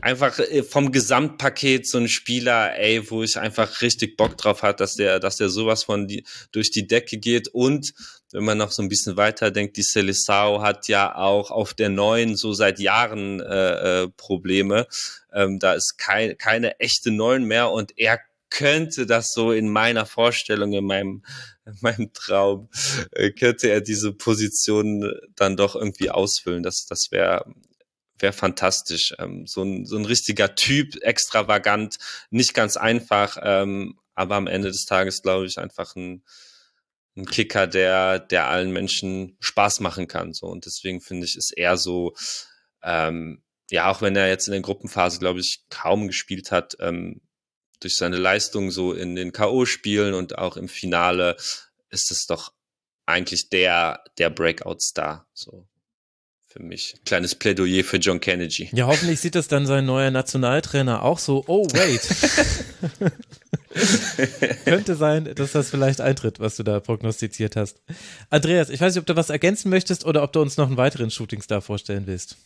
einfach 0.00 0.38
äh, 0.38 0.62
vom 0.62 0.92
Gesamtpaket 0.92 1.88
so 1.88 1.98
ein 1.98 2.08
Spieler, 2.08 2.78
ey, 2.78 3.10
wo 3.10 3.22
ich 3.22 3.38
einfach 3.38 3.80
richtig 3.80 4.16
Bock 4.16 4.36
drauf 4.36 4.62
hat, 4.62 4.80
dass 4.80 4.94
der, 4.94 5.18
dass 5.20 5.36
der 5.36 5.48
sowas 5.48 5.84
von 5.84 6.06
die, 6.06 6.24
durch 6.52 6.70
die 6.70 6.86
Decke 6.86 7.18
geht 7.18 7.48
und 7.48 7.92
wenn 8.32 8.44
man 8.44 8.58
noch 8.58 8.72
so 8.72 8.82
ein 8.82 8.88
bisschen 8.88 9.16
weiter 9.16 9.50
denkt, 9.50 9.76
die 9.76 9.82
Seleção 9.82 10.62
hat 10.62 10.88
ja 10.88 11.14
auch 11.14 11.50
auf 11.50 11.74
der 11.74 11.88
neuen 11.88 12.36
so 12.36 12.52
seit 12.52 12.78
Jahren 12.78 13.40
äh, 13.40 14.02
äh, 14.02 14.08
Probleme. 14.16 14.86
Ähm, 15.32 15.58
da 15.58 15.74
ist 15.74 15.96
kein, 15.98 16.36
keine 16.36 16.78
echte 16.80 17.10
Neun 17.10 17.44
mehr 17.44 17.70
und 17.70 17.98
er 17.98 18.20
könnte 18.50 19.06
das 19.06 19.32
so 19.32 19.52
in 19.52 19.68
meiner 19.68 20.06
Vorstellung, 20.06 20.72
in 20.72 20.84
meinem, 20.84 21.22
in 21.66 21.76
meinem 21.80 22.12
Traum, 22.12 22.68
äh, 23.12 23.30
könnte 23.30 23.68
er 23.68 23.80
diese 23.80 24.12
Position 24.12 25.12
dann 25.36 25.56
doch 25.56 25.74
irgendwie 25.74 26.10
ausfüllen. 26.10 26.62
Das, 26.62 26.86
das 26.86 27.08
wäre 27.10 27.44
wäre 28.20 28.32
fantastisch. 28.32 29.14
Ähm, 29.18 29.46
so, 29.46 29.62
ein, 29.62 29.84
so 29.86 29.96
ein 29.96 30.04
richtiger 30.04 30.54
Typ, 30.54 30.96
extravagant, 31.02 31.98
nicht 32.30 32.54
ganz 32.54 32.76
einfach, 32.76 33.38
ähm, 33.42 33.98
aber 34.14 34.36
am 34.36 34.46
Ende 34.46 34.68
des 34.68 34.84
Tages 34.84 35.22
glaube 35.22 35.46
ich 35.46 35.58
einfach 35.58 35.94
ein, 35.94 36.24
ein 37.18 37.26
Kicker, 37.26 37.66
der, 37.66 38.18
der 38.18 38.48
allen 38.48 38.72
Menschen 38.72 39.36
Spaß 39.40 39.80
machen 39.80 40.08
kann. 40.08 40.32
So. 40.32 40.46
Und 40.46 40.66
deswegen 40.66 41.00
finde 41.00 41.26
ich, 41.26 41.36
ist 41.36 41.50
er 41.56 41.76
so, 41.76 42.14
ähm, 42.82 43.42
ja, 43.70 43.90
auch 43.90 44.00
wenn 44.00 44.16
er 44.16 44.28
jetzt 44.28 44.48
in 44.48 44.52
der 44.52 44.62
Gruppenphase, 44.62 45.18
glaube 45.18 45.40
ich, 45.40 45.64
kaum 45.68 46.06
gespielt 46.06 46.50
hat, 46.50 46.76
ähm, 46.80 47.20
durch 47.80 47.96
seine 47.96 48.16
Leistung 48.16 48.70
so 48.70 48.92
in 48.92 49.14
den 49.14 49.32
K.O.-Spielen 49.32 50.14
und 50.14 50.38
auch 50.38 50.56
im 50.56 50.68
Finale 50.68 51.36
ist 51.90 52.10
es 52.10 52.26
doch 52.26 52.52
eigentlich 53.06 53.50
der, 53.50 54.02
der 54.18 54.30
Breakout-Star. 54.30 55.26
So 55.32 55.68
für 56.46 56.62
mich. 56.62 56.96
Kleines 57.04 57.34
Plädoyer 57.34 57.84
für 57.84 57.98
John 57.98 58.20
Kennedy. 58.20 58.70
Ja, 58.72 58.86
hoffentlich 58.86 59.20
sieht 59.20 59.34
das 59.34 59.48
dann 59.48 59.66
sein 59.66 59.84
neuer 59.84 60.10
Nationaltrainer 60.10 61.02
auch 61.02 61.18
so. 61.18 61.44
Oh, 61.46 61.66
wait. 61.72 63.12
Könnte 64.64 64.94
sein, 64.94 65.32
dass 65.34 65.52
das 65.52 65.70
vielleicht 65.70 66.00
eintritt, 66.00 66.40
was 66.40 66.56
du 66.56 66.62
da 66.62 66.80
prognostiziert 66.80 67.56
hast. 67.56 67.80
Andreas, 68.30 68.70
ich 68.70 68.80
weiß 68.80 68.94
nicht, 68.94 69.00
ob 69.00 69.06
du 69.06 69.16
was 69.16 69.30
ergänzen 69.30 69.70
möchtest 69.70 70.04
oder 70.04 70.22
ob 70.22 70.32
du 70.32 70.40
uns 70.40 70.56
noch 70.56 70.66
einen 70.66 70.76
weiteren 70.76 71.10
Shootingstar 71.10 71.60
vorstellen 71.60 72.06
willst. 72.06 72.36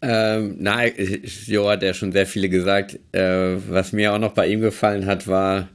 Ähm, 0.00 0.56
nein, 0.58 0.92
Jo 1.46 1.68
hat 1.68 1.82
ja 1.82 1.94
schon 1.94 2.12
sehr 2.12 2.26
viele 2.26 2.48
gesagt. 2.48 2.98
Äh, 3.12 3.56
was 3.68 3.92
mir 3.92 4.12
auch 4.12 4.18
noch 4.18 4.32
bei 4.32 4.48
ihm 4.48 4.60
gefallen 4.60 5.06
hat, 5.06 5.28
war, 5.28 5.68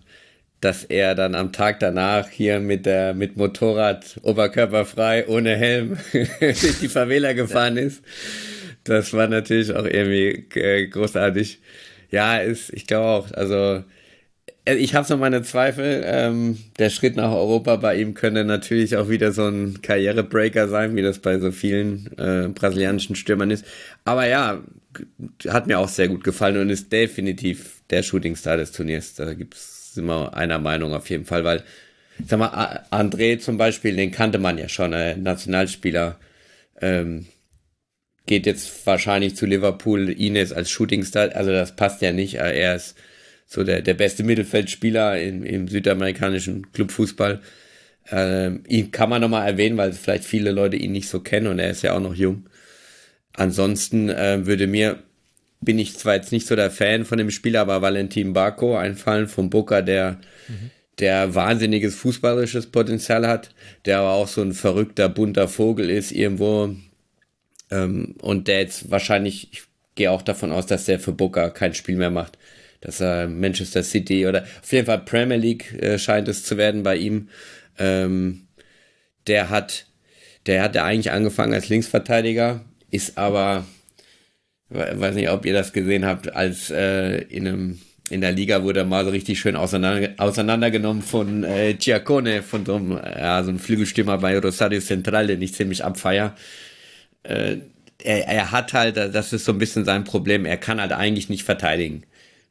dass 0.60 0.84
er 0.84 1.16
dann 1.16 1.36
am 1.36 1.54
Tag 1.54 1.80
danach 1.80 2.30
hier 2.30 2.60
mit 2.60 2.86
der 2.86 3.14
mit 3.14 3.38
Motorrad 3.38 4.20
oberkörperfrei 4.24 5.28
ohne 5.28 5.56
Helm 5.56 5.98
durch 6.40 6.80
die 6.80 6.90
Favela 6.90 7.34
gefahren 7.34 7.78
ist. 7.78 8.04
Das 8.84 9.14
war 9.14 9.28
natürlich 9.28 9.74
auch 9.74 9.86
irgendwie 9.86 10.48
äh, 10.60 10.88
großartig. 10.88 11.60
Ja, 12.10 12.38
ist, 12.38 12.72
ich 12.74 12.88
glaube 12.88 13.06
auch, 13.06 13.32
also 13.34 13.56
äh, 13.76 13.84
ich 14.76 14.96
habe 14.96 15.08
so 15.08 15.18
meine 15.18 15.42
Zweifel. 15.44 16.04
Ähm, 16.06 16.58
der 16.78 16.90
Schritt 16.90 17.16
nach 17.16 17.32
Europa 17.32 17.76
bei 17.78 17.96
ihm 17.96 18.14
könnte 18.14 18.44
natürlich 18.44 18.98
auch 18.98 19.10
wieder 19.10 19.32
so 19.32 19.48
ein 19.48 19.82
Karrierebreaker 19.82 20.68
sein, 20.68 20.96
wie 20.96 21.02
das 21.02 21.20
bei 21.20 21.40
so 21.40 21.52
vielen 21.52 22.10
äh, 22.18 22.50
brasilianischen 22.50 23.16
Stürmern 23.16 23.52
ist. 23.52 23.66
Aber 24.06 24.28
ja, 24.28 24.62
hat 25.48 25.68
mir 25.68 25.80
auch 25.80 25.90
sehr 25.90 26.08
gut 26.08 26.24
gefallen 26.24 26.58
und 26.58 26.70
ist 26.70 26.92
definitiv 26.92 27.82
der 27.90 28.04
Shootingstar 28.04 28.58
des 28.58 28.72
Turniers. 28.72 29.16
Da 29.16 29.34
gibt's 29.34 29.78
wir 29.96 30.36
einer 30.36 30.60
Meinung 30.60 30.94
auf 30.94 31.10
jeden 31.10 31.26
Fall, 31.26 31.44
weil 31.44 31.64
ich 32.20 32.28
sag 32.28 32.40
mal, 32.40 32.86
André 32.92 33.40
zum 33.40 33.58
Beispiel, 33.58 33.96
den 33.96 34.12
kannte 34.12 34.40
man 34.40 34.58
ja 34.58 34.70
schon, 34.70 34.94
ein 34.94 35.24
Nationalspieler. 35.24 36.20
Ähm, 36.82 37.28
geht 38.26 38.46
jetzt 38.46 38.86
wahrscheinlich 38.86 39.36
zu 39.36 39.46
Liverpool, 39.46 40.10
Ines 40.10 40.52
als 40.52 40.70
Shootingstar, 40.70 41.36
also 41.36 41.52
das 41.52 41.76
passt 41.76 42.02
ja 42.02 42.12
nicht. 42.12 42.36
Er 42.36 42.76
ist 42.76 42.96
so 43.48 43.64
der, 43.64 43.82
der 43.82 43.94
beste 43.94 44.24
Mittelfeldspieler 44.24 45.20
im, 45.20 45.44
im 45.44 45.68
südamerikanischen 45.70 46.72
Clubfußball. 46.74 47.40
Ähm, 48.12 48.64
ihn 48.68 48.92
kann 48.92 49.10
man 49.10 49.22
nochmal 49.22 49.48
erwähnen, 49.48 49.78
weil 49.78 49.94
vielleicht 49.94 50.26
viele 50.26 50.52
Leute 50.52 50.76
ihn 50.76 50.92
nicht 50.92 51.10
so 51.10 51.22
kennen 51.22 51.48
und 51.48 51.60
er 51.60 51.72
ist 51.72 51.82
ja 51.82 51.94
auch 51.94 52.02
noch 52.02 52.14
jung. 52.14 52.50
Ansonsten 53.34 54.10
äh, 54.10 54.46
würde 54.46 54.68
mir, 54.68 55.00
bin 55.62 55.80
ich 55.80 55.98
zwar 55.98 56.16
jetzt 56.16 56.32
nicht 56.32 56.46
so 56.46 56.56
der 56.56 56.72
Fan 56.72 57.06
von 57.06 57.18
dem 57.18 57.32
Spieler, 57.32 57.62
aber 57.62 57.82
Valentin 57.82 58.34
Barco 58.34 58.78
einfallen 58.78 59.28
vom 59.28 59.50
Boca, 59.50 59.82
der, 59.82 60.20
mhm. 60.48 60.72
der 61.00 61.34
wahnsinniges 61.34 61.96
fußballerisches 61.96 62.68
Potenzial 62.68 63.28
hat, 63.28 63.52
der 63.86 64.00
aber 64.00 64.12
auch 64.12 64.28
so 64.28 64.42
ein 64.42 64.54
verrückter, 64.54 65.08
bunter 65.08 65.48
Vogel 65.48 65.90
ist 65.90 66.12
irgendwo 66.12 66.76
ähm, 67.72 68.16
und 68.22 68.50
der 68.50 68.60
jetzt 68.60 68.92
wahrscheinlich, 68.92 69.50
ich 69.54 69.64
gehe 69.96 70.12
auch 70.12 70.22
davon 70.22 70.52
aus, 70.52 70.66
dass 70.66 70.86
der 70.86 71.00
für 71.00 71.14
Boca 71.14 71.50
kein 71.50 71.74
Spiel 71.74 71.96
mehr 71.96 72.12
macht 72.12 72.38
dass 72.82 73.00
er 73.00 73.28
Manchester 73.28 73.84
City 73.84 74.28
oder 74.28 74.44
auf 74.62 74.72
jeden 74.72 74.86
Fall 74.86 75.00
Premier 75.00 75.38
League 75.38 75.74
äh, 75.82 75.98
scheint 75.98 76.28
es 76.28 76.44
zu 76.44 76.58
werden 76.58 76.84
bei 76.84 76.96
ihm. 76.98 77.30
Ähm, 77.78 78.48
der 79.28 79.50
hat, 79.50 79.86
der 80.46 80.64
hat 80.64 80.76
ja 80.76 80.86
eigentlich 80.86 81.12
angefangen 81.12 81.54
als 81.54 81.70
Linksverteidiger, 81.70 82.62
ist 82.92 83.18
aber, 83.18 83.66
weiß 84.70 85.16
nicht, 85.16 85.30
ob 85.30 85.46
ihr 85.46 85.54
das 85.54 85.74
gesehen 85.74 86.06
habt, 86.06 86.34
als 86.34 86.70
äh, 86.70 87.18
in 87.24 87.48
einem 87.48 87.80
in 88.10 88.22
der 88.22 88.32
Liga 88.32 88.64
wurde 88.64 88.82
er 88.82 88.86
mal 88.86 89.04
so 89.04 89.12
richtig 89.12 89.40
schön 89.40 89.56
auseinander, 89.56 90.14
auseinandergenommen 90.18 91.02
von 91.02 91.44
äh, 91.44 91.74
Giacone, 91.74 92.42
von 92.42 92.66
so 92.66 92.76
einem, 92.76 92.92
ja, 92.92 93.44
so 93.44 93.50
einem 93.50 93.60
Flügelstürmer 93.60 94.18
bei 94.18 94.38
Rosario 94.40 94.80
Central, 94.80 95.28
den 95.28 95.42
ich 95.42 95.54
ziemlich 95.54 95.84
abfeier. 95.84 96.36
Äh, 97.24 97.58
er, 98.02 98.28
er 98.28 98.52
hat 98.52 98.74
halt, 98.74 98.96
das 98.96 99.34
ist 99.34 99.46
so 99.46 99.52
ein 99.52 99.58
bisschen 99.58 99.84
sein 99.84 100.04
Problem, 100.04 100.46
er 100.46 100.58
kann 100.58 100.80
halt 100.80 100.94
eigentlich 100.94 101.30
nicht 101.30 101.44
verteidigen. 101.44 102.04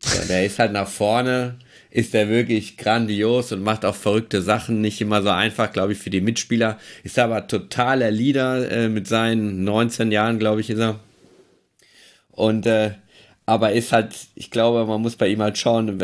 So, 0.07 0.27
der 0.29 0.47
ist 0.47 0.59
halt 0.59 0.73
nach 0.73 0.89
vorne, 0.89 1.57
ist 1.91 2.15
der 2.15 2.29
wirklich 2.29 2.77
grandios 2.77 3.53
und 3.53 3.63
macht 3.63 3.85
auch 3.85 3.95
verrückte 3.95 4.41
Sachen, 4.43 4.81
nicht 4.81 5.01
immer 5.01 5.23
so 5.23 5.31
einfach, 5.31 5.73
glaube 5.73 5.93
ich, 5.93 5.99
für 5.99 6.11
die 6.11 6.21
Mitspieler. 6.21 6.79
Ist 7.03 7.19
aber 7.19 7.47
totaler 7.49 8.11
Leader 8.11 8.71
äh, 8.71 8.89
mit 8.89 9.09
seinen 9.09 9.65
19 9.65 10.13
Jahren, 10.13 10.39
glaube 10.39 10.61
ich, 10.61 10.71
ist 10.71 10.79
er. 10.79 11.01
Und 12.31 12.67
äh, 12.67 12.93
aber 13.47 13.73
ist 13.73 13.93
halt, 13.93 14.15
ich 14.35 14.51
glaube, 14.51 14.85
man 14.87 15.01
muss 15.01 15.17
bei 15.17 15.29
ihm 15.29 15.41
halt 15.41 15.57
schauen, 15.57 16.03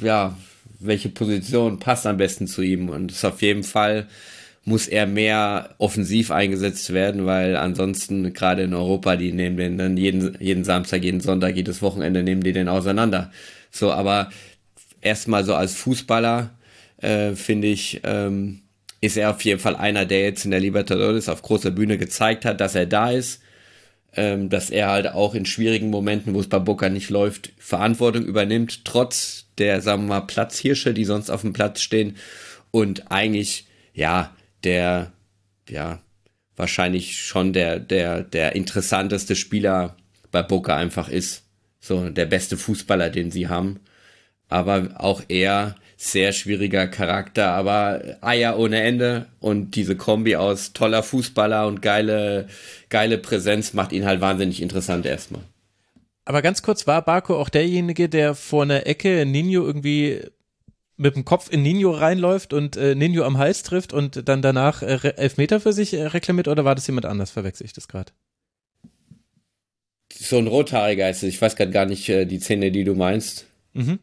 ja, 0.00 0.36
welche 0.80 1.08
Position 1.08 1.78
passt 1.78 2.06
am 2.06 2.16
besten 2.16 2.46
zu 2.46 2.62
ihm. 2.62 2.88
Und 2.88 3.12
ist 3.12 3.24
auf 3.24 3.40
jeden 3.40 3.62
Fall 3.62 4.08
muss 4.64 4.86
er 4.86 5.06
mehr 5.06 5.74
offensiv 5.78 6.30
eingesetzt 6.30 6.92
werden, 6.92 7.26
weil 7.26 7.56
ansonsten 7.56 8.32
gerade 8.32 8.62
in 8.62 8.74
Europa, 8.74 9.16
die 9.16 9.32
nehmen 9.32 9.56
den 9.56 9.78
dann 9.78 9.96
jeden, 9.96 10.36
jeden 10.40 10.64
Samstag, 10.64 11.02
jeden 11.02 11.20
Sonntag, 11.20 11.56
jedes 11.56 11.82
Wochenende 11.82 12.22
nehmen 12.22 12.42
die 12.42 12.52
den 12.52 12.68
auseinander. 12.68 13.32
So, 13.70 13.90
aber 13.90 14.30
erstmal 15.00 15.44
so 15.44 15.54
als 15.54 15.74
Fußballer, 15.74 16.50
äh, 16.98 17.32
finde 17.32 17.68
ich, 17.68 18.00
ähm, 18.04 18.60
ist 19.00 19.16
er 19.16 19.30
auf 19.30 19.42
jeden 19.42 19.58
Fall 19.58 19.74
einer, 19.74 20.06
der 20.06 20.22
jetzt 20.22 20.44
in 20.44 20.52
der 20.52 20.60
Libertadores 20.60 21.28
auf 21.28 21.42
großer 21.42 21.72
Bühne 21.72 21.98
gezeigt 21.98 22.44
hat, 22.44 22.60
dass 22.60 22.76
er 22.76 22.86
da 22.86 23.10
ist, 23.10 23.42
ähm, 24.14 24.48
dass 24.48 24.70
er 24.70 24.90
halt 24.90 25.08
auch 25.08 25.34
in 25.34 25.44
schwierigen 25.44 25.90
Momenten, 25.90 26.34
wo 26.34 26.40
es 26.40 26.48
bei 26.48 26.60
Boca 26.60 26.88
nicht 26.88 27.10
läuft, 27.10 27.50
Verantwortung 27.58 28.24
übernimmt, 28.24 28.84
trotz 28.84 29.46
der, 29.58 29.80
sagen 29.80 30.02
wir 30.02 30.20
mal, 30.20 30.20
Platzhirsche, 30.20 30.94
die 30.94 31.04
sonst 31.04 31.30
auf 31.30 31.40
dem 31.40 31.52
Platz 31.52 31.80
stehen 31.80 32.16
und 32.70 33.10
eigentlich, 33.10 33.66
ja, 33.92 34.30
der, 34.64 35.12
ja, 35.68 36.00
wahrscheinlich 36.56 37.18
schon 37.18 37.52
der, 37.52 37.78
der, 37.78 38.22
der 38.22 38.54
interessanteste 38.54 39.36
Spieler 39.36 39.96
bei 40.30 40.42
Boca 40.42 40.76
einfach 40.76 41.08
ist. 41.08 41.44
So 41.80 42.10
der 42.10 42.26
beste 42.26 42.56
Fußballer, 42.56 43.10
den 43.10 43.30
sie 43.30 43.48
haben. 43.48 43.80
Aber 44.48 44.90
auch 44.98 45.22
er 45.28 45.76
sehr 45.96 46.32
schwieriger 46.32 46.88
Charakter, 46.88 47.52
aber 47.52 48.02
Eier 48.20 48.58
ohne 48.58 48.82
Ende 48.82 49.26
und 49.38 49.76
diese 49.76 49.96
Kombi 49.96 50.34
aus 50.34 50.72
toller 50.72 51.02
Fußballer 51.02 51.66
und 51.66 51.80
geile, 51.80 52.48
geile 52.88 53.18
Präsenz 53.18 53.72
macht 53.72 53.92
ihn 53.92 54.04
halt 54.04 54.20
wahnsinnig 54.20 54.60
interessant 54.60 55.06
erstmal. 55.06 55.42
Aber 56.24 56.42
ganz 56.42 56.62
kurz, 56.62 56.86
war 56.86 57.02
Barco 57.02 57.38
auch 57.38 57.48
derjenige, 57.48 58.08
der 58.08 58.34
vor 58.34 58.64
einer 58.64 58.86
Ecke 58.86 59.24
Nino 59.26 59.64
irgendwie 59.64 60.20
mit 61.02 61.16
dem 61.16 61.24
Kopf 61.24 61.50
in 61.50 61.62
Nino 61.62 61.90
reinläuft 61.90 62.52
und 62.52 62.76
äh, 62.76 62.94
Nino 62.94 63.24
am 63.24 63.36
Hals 63.36 63.62
trifft 63.62 63.92
und 63.92 64.28
dann 64.28 64.40
danach 64.40 64.82
äh, 64.82 65.14
Elfmeter 65.16 65.60
für 65.60 65.72
sich 65.72 65.92
äh, 65.94 66.06
reklamiert 66.06 66.48
oder 66.48 66.64
war 66.64 66.74
das 66.74 66.86
jemand 66.86 67.06
anders? 67.06 67.30
Verwechsel 67.30 67.66
ich 67.66 67.72
das 67.72 67.88
gerade? 67.88 68.12
So 70.14 70.38
ein 70.38 70.46
rothaariger 70.46 71.10
ist 71.10 71.18
es. 71.18 71.34
Ich 71.34 71.42
weiß 71.42 71.56
gerade 71.56 71.72
gar 71.72 71.86
nicht 71.86 72.08
äh, 72.08 72.24
die 72.24 72.38
Szene, 72.38 72.70
die 72.70 72.84
du 72.84 72.94
meinst. 72.94 73.46
Mhm. 73.72 73.98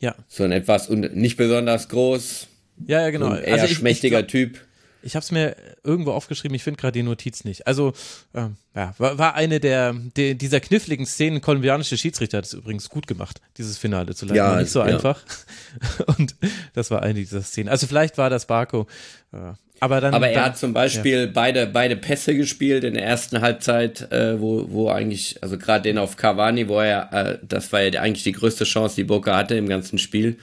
Ja. 0.00 0.14
So 0.28 0.44
ein 0.44 0.52
etwas 0.52 0.88
und 0.88 1.14
nicht 1.14 1.36
besonders 1.36 1.88
groß. 1.88 2.48
Ja, 2.86 3.02
ja, 3.02 3.10
genau. 3.10 3.34
eher 3.34 3.54
also 3.54 3.66
ich, 3.66 3.78
schmächtiger 3.78 4.20
ich 4.20 4.26
glaub, 4.26 4.30
Typ. 4.30 4.60
Ich 5.04 5.16
habe 5.16 5.22
es 5.22 5.30
mir 5.30 5.54
irgendwo 5.82 6.12
aufgeschrieben, 6.12 6.54
ich 6.54 6.64
finde 6.64 6.80
gerade 6.80 6.92
die 6.92 7.02
Notiz 7.02 7.44
nicht. 7.44 7.66
Also, 7.66 7.92
äh, 8.32 8.46
ja, 8.74 8.94
war, 8.96 9.18
war 9.18 9.34
eine 9.34 9.60
der, 9.60 9.94
der, 10.16 10.34
dieser 10.34 10.60
kniffligen 10.60 11.04
Szenen. 11.04 11.42
Kolumbianische 11.42 11.98
Schiedsrichter 11.98 12.38
hat 12.38 12.46
es 12.46 12.54
übrigens 12.54 12.88
gut 12.88 13.06
gemacht, 13.06 13.42
dieses 13.58 13.76
Finale 13.76 14.14
zu 14.14 14.24
leiten. 14.24 14.36
Ja, 14.36 14.56
nicht 14.56 14.70
so 14.70 14.80
ja. 14.80 14.86
einfach. 14.86 15.22
Und 16.18 16.34
das 16.72 16.90
war 16.90 17.02
eine 17.02 17.14
dieser 17.14 17.42
Szenen. 17.42 17.68
Also, 17.68 17.86
vielleicht 17.86 18.16
war 18.16 18.30
das 18.30 18.46
Barco. 18.46 18.86
Äh, 19.32 19.52
Aber, 19.80 20.00
dann, 20.00 20.14
Aber 20.14 20.28
er 20.28 20.34
dann, 20.34 20.44
hat 20.44 20.58
zum 20.58 20.72
Beispiel 20.72 21.26
ja. 21.26 21.30
beide, 21.32 21.66
beide 21.66 21.96
Pässe 21.96 22.34
gespielt 22.34 22.82
in 22.84 22.94
der 22.94 23.04
ersten 23.04 23.42
Halbzeit, 23.42 24.10
äh, 24.10 24.40
wo, 24.40 24.66
wo 24.70 24.88
eigentlich, 24.88 25.42
also 25.42 25.58
gerade 25.58 25.82
den 25.82 25.98
auf 25.98 26.16
Cavani, 26.16 26.66
wo 26.68 26.80
er, 26.80 27.12
äh, 27.12 27.38
das 27.46 27.72
war 27.72 27.82
ja 27.82 28.00
eigentlich 28.00 28.24
die 28.24 28.32
größte 28.32 28.64
Chance, 28.64 28.96
die 28.96 29.04
Boca 29.04 29.36
hatte 29.36 29.54
im 29.56 29.68
ganzen 29.68 29.98
Spiel. 29.98 30.38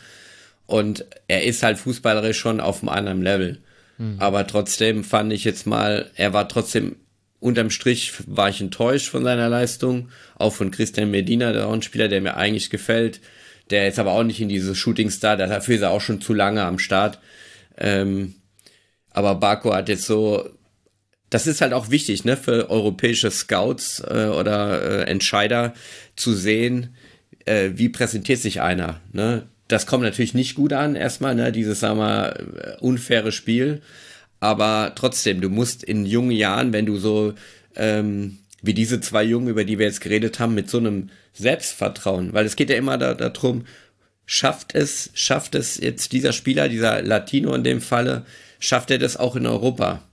Und 0.68 1.06
er 1.28 1.44
ist 1.44 1.64
halt 1.64 1.80
fußballerisch 1.80 2.38
schon 2.38 2.62
auf 2.62 2.82
einem 2.82 2.90
anderen 2.90 3.22
Level. 3.24 3.58
Mhm. 4.02 4.16
Aber 4.18 4.48
trotzdem 4.48 5.04
fand 5.04 5.32
ich 5.32 5.44
jetzt 5.44 5.68
mal, 5.68 6.10
er 6.16 6.34
war 6.34 6.50
trotzdem 6.50 6.96
unterm 7.40 7.70
Strich 7.70 8.14
war 8.26 8.50
ich 8.50 8.62
enttäuscht 8.62 9.10
von 9.10 9.24
seiner 9.24 9.50
Leistung, 9.50 10.10
auch 10.36 10.54
von 10.54 10.72
Christian 10.72 11.12
Medina, 11.12 11.52
der 11.54 11.68
auch 11.68 11.74
ein 11.74 11.82
Spieler, 11.82 12.08
der 12.08 12.22
mir 12.22 12.36
eigentlich 12.36 12.70
gefällt. 12.70 13.20
Der 13.70 13.88
ist 13.88 14.00
aber 14.00 14.12
auch 14.12 14.24
nicht 14.24 14.42
in 14.42 14.50
dieses 14.50 14.78
Shooting 14.78 15.10
Star, 15.10 15.38
dafür 15.38 15.76
ist 15.76 15.82
er 15.82 15.92
auch 15.92 16.02
schon 16.02 16.22
zu 16.22 16.34
lange 16.34 16.64
am 16.64 16.80
Start. 16.80 17.20
Ähm, 17.78 18.36
aber 19.12 19.36
Baku 19.36 19.74
hat 19.74 19.90
jetzt 19.90 20.06
so, 20.06 20.50
das 21.30 21.48
ist 21.48 21.62
halt 21.62 21.74
auch 21.74 21.90
wichtig, 21.90 22.26
ne, 22.26 22.38
für 22.38 22.70
europäische 22.70 23.32
Scouts 23.32 24.02
äh, 24.02 24.28
oder 24.28 24.82
äh, 24.82 25.04
Entscheider 25.10 25.74
zu 26.16 26.34
sehen, 26.34 26.96
äh, 27.46 27.72
wie 27.74 27.90
präsentiert 27.90 28.40
sich 28.40 28.62
einer. 28.62 29.00
Ne? 29.14 29.48
Das 29.72 29.86
kommt 29.86 30.04
natürlich 30.04 30.34
nicht 30.34 30.56
gut 30.56 30.74
an, 30.74 30.96
erstmal, 30.96 31.34
ne, 31.36 31.52
dieses, 31.52 31.80
sagen 31.80 32.00
wir, 32.00 32.40
äh, 32.40 32.78
unfaire 32.82 33.32
Spiel. 33.32 33.82
Aber 34.40 34.94
trotzdem, 34.96 35.40
du 35.40 35.50
musst 35.50 35.84
in 35.84 36.06
jungen 36.06 36.32
Jahren, 36.32 36.74
wenn 36.74 36.86
du 36.86 36.98
so 36.98 37.34
ähm, 37.76 38.40
wie 38.62 38.74
diese 38.74 39.00
zwei 39.00 39.24
Jungen, 39.24 39.48
über 39.48 39.64
die 39.64 39.80
wir 39.80 39.86
jetzt 39.86 40.02
geredet 40.02 40.40
haben, 40.40 40.56
mit 40.56 40.70
so 40.70 40.78
einem 40.80 41.10
Selbstvertrauen, 41.34 42.34
weil 42.34 42.46
es 42.46 42.56
geht 42.56 42.70
ja 42.70 42.76
immer 42.76 42.98
da, 42.98 43.14
darum, 43.14 43.66
schafft 44.26 44.76
es, 44.76 45.10
schafft 45.14 45.56
es 45.56 45.78
jetzt 45.78 46.12
dieser 46.12 46.34
Spieler, 46.34 46.68
dieser 46.68 47.02
Latino 47.02 47.54
in 47.54 47.64
dem 47.64 47.82
Falle, 47.82 48.26
schafft 48.60 48.92
er 48.92 49.00
das 49.00 49.18
auch 49.18 49.36
in 49.36 49.48
Europa? 49.48 50.04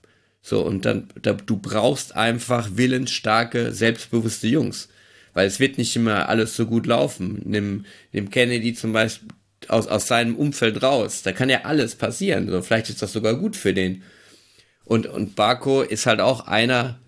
So, 0.40 0.64
und 0.64 0.84
dann, 0.84 1.08
da, 1.20 1.32
du 1.32 1.56
brauchst 1.56 2.14
einfach 2.14 2.70
willensstarke, 2.74 3.72
selbstbewusste 3.72 4.46
Jungs. 4.46 4.88
Weil 5.34 5.46
es 5.46 5.60
wird 5.60 5.78
nicht 5.78 5.94
immer 5.94 6.28
alles 6.28 6.56
so 6.56 6.66
gut 6.66 6.86
laufen. 6.86 7.42
Nimm, 7.44 7.84
nimm 8.12 8.30
Kennedy 8.30 8.72
zum 8.74 8.92
Beispiel 8.92 9.28
aus, 9.68 9.86
aus 9.86 10.06
seinem 10.06 10.36
Umfeld 10.36 10.82
raus. 10.82 11.22
Da 11.22 11.32
kann 11.32 11.50
ja 11.50 11.64
alles 11.64 11.94
passieren. 11.94 12.48
So, 12.48 12.62
vielleicht 12.62 12.88
ist 12.88 13.02
das 13.02 13.12
sogar 13.12 13.34
gut 13.34 13.56
für 13.56 13.74
den. 13.74 14.02
Und, 14.84 15.06
und 15.06 15.36
Barco 15.36 15.82
ist 15.82 16.06
halt 16.06 16.20
auch 16.20 16.46
einer, 16.46 16.98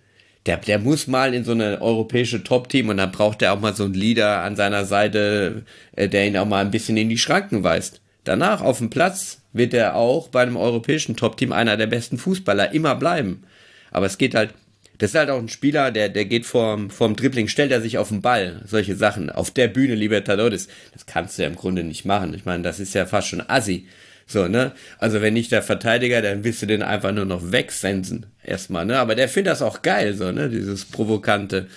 der, 0.47 0.59
der 0.59 0.79
muss 0.79 1.07
mal 1.07 1.35
in 1.35 1.45
so 1.45 1.53
eine 1.53 1.81
europäische 1.81 2.45
Top-Team 2.45 2.89
und 2.89 2.99
dann 2.99 3.13
braucht 3.13 3.43
er 3.43 3.53
auch 3.53 3.61
mal 3.61 3.75
so 3.75 3.85
einen 3.85 3.95
Leader 3.95 4.43
an 4.43 4.57
seiner 4.57 4.85
Seite, 4.85 5.65
äh, 5.97 6.09
der 6.09 6.27
ihn 6.27 6.37
auch 6.37 6.47
mal 6.47 6.65
ein 6.65 6.71
bisschen 6.71 6.97
in 6.97 7.09
die 7.09 7.19
Schranken 7.19 7.63
weist. 7.65 8.01
Danach 8.25 8.61
auf 8.61 8.79
dem 8.79 8.91
Platz 8.91 9.43
wird 9.53 9.75
er 9.75 9.97
auch 9.97 10.29
bei 10.29 10.43
einem 10.43 10.57
europäischen 10.57 11.17
Top-Team 11.17 11.53
einer 11.53 11.77
der 11.77 11.87
besten 11.87 12.19
Fußballer 12.19 12.73
immer 12.73 12.95
bleiben. 12.95 13.45
Aber 13.91 14.07
es 14.07 14.19
geht 14.19 14.35
halt, 14.35 14.55
das 15.01 15.13
ist 15.13 15.17
halt 15.17 15.31
auch 15.31 15.39
ein 15.39 15.49
Spieler, 15.49 15.91
der, 15.91 16.11
der 16.11 16.27
geht 16.27 16.45
vorm, 16.45 16.91
vorm 16.91 17.17
Dribbling, 17.17 17.49
stellt 17.49 17.73
er 17.73 17.81
sich 17.81 17.97
auf 17.97 18.11
den 18.11 18.21
Ball, 18.21 18.61
solche 18.67 18.97
Sachen. 18.97 19.31
Auf 19.31 19.51
der 19.51 19.67
Bühne 19.69 19.95
Libertadores, 19.95 20.69
das 20.93 21.07
kannst 21.07 21.39
du 21.39 21.43
ja 21.43 21.49
im 21.49 21.57
Grunde 21.57 21.85
nicht 21.85 22.05
machen. 22.05 22.35
Ich 22.35 22.45
meine, 22.45 22.63
das 22.63 22.81
ist 22.81 22.95
ja 22.95 23.07
fast 23.07 23.29
schon 23.29 23.43
assi. 23.49 23.89
So, 24.27 24.47
ne? 24.47 24.73
Also 24.99 25.23
wenn 25.23 25.33
nicht 25.33 25.53
der 25.53 25.63
Verteidiger, 25.63 26.21
dann 26.21 26.45
willst 26.45 26.61
du 26.61 26.67
den 26.67 26.83
einfach 26.83 27.13
nur 27.13 27.25
noch 27.25 27.51
wegsensen. 27.51 28.27
Erstmal, 28.45 28.85
ne? 28.85 28.99
Aber 28.99 29.15
der 29.15 29.31
findet 29.31 29.53
das 29.53 29.63
auch 29.63 29.81
geil, 29.81 30.13
so, 30.13 30.33
ne? 30.33 30.51
Dieses 30.51 30.85
Provokante. 30.85 31.69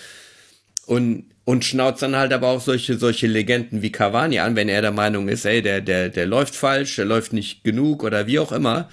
Und, 0.85 1.31
und 1.45 1.63
schnauzt 1.63 2.01
dann 2.01 2.17
halt 2.17 2.33
aber 2.33 2.49
auch 2.49 2.59
solche, 2.59 2.97
solche 2.97 3.27
Legenden 3.27 3.81
wie 3.81 3.93
Cavani 3.93 4.39
an, 4.39 4.57
wenn 4.57 4.67
er 4.67 4.81
der 4.81 4.91
Meinung 4.91 5.29
ist, 5.29 5.45
ey, 5.45 5.61
der, 5.61 5.79
der, 5.79 6.09
der 6.09 6.25
läuft 6.25 6.55
falsch, 6.55 6.97
der 6.97 7.05
läuft 7.05 7.31
nicht 7.31 7.63
genug 7.63 8.03
oder 8.03 8.27
wie 8.27 8.39
auch 8.39 8.51
immer. 8.51 8.89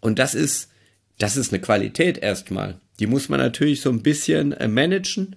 Und 0.00 0.18
das 0.18 0.34
ist, 0.34 0.70
das 1.18 1.36
ist 1.36 1.52
eine 1.52 1.60
Qualität 1.60 2.16
erstmal. 2.16 2.80
Die 3.00 3.06
muss 3.06 3.28
man 3.28 3.40
natürlich 3.40 3.80
so 3.80 3.90
ein 3.90 4.02
bisschen 4.02 4.52
äh, 4.52 4.68
managen, 4.68 5.36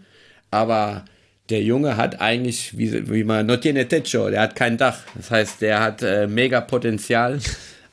aber 0.51 1.05
der 1.49 1.63
Junge 1.63 1.97
hat 1.97 2.19
eigentlich, 2.21 2.77
wie, 2.77 3.09
wie 3.09 3.23
man, 3.23 3.45
no 3.45 3.57
tiene 3.57 3.87
techo, 3.87 4.29
der 4.29 4.41
hat 4.41 4.55
kein 4.55 4.77
Dach. 4.77 4.99
Das 5.15 5.31
heißt, 5.31 5.61
der 5.61 5.79
hat 5.79 6.01
äh, 6.03 6.27
mega 6.27 6.61
Potenzial. 6.61 7.39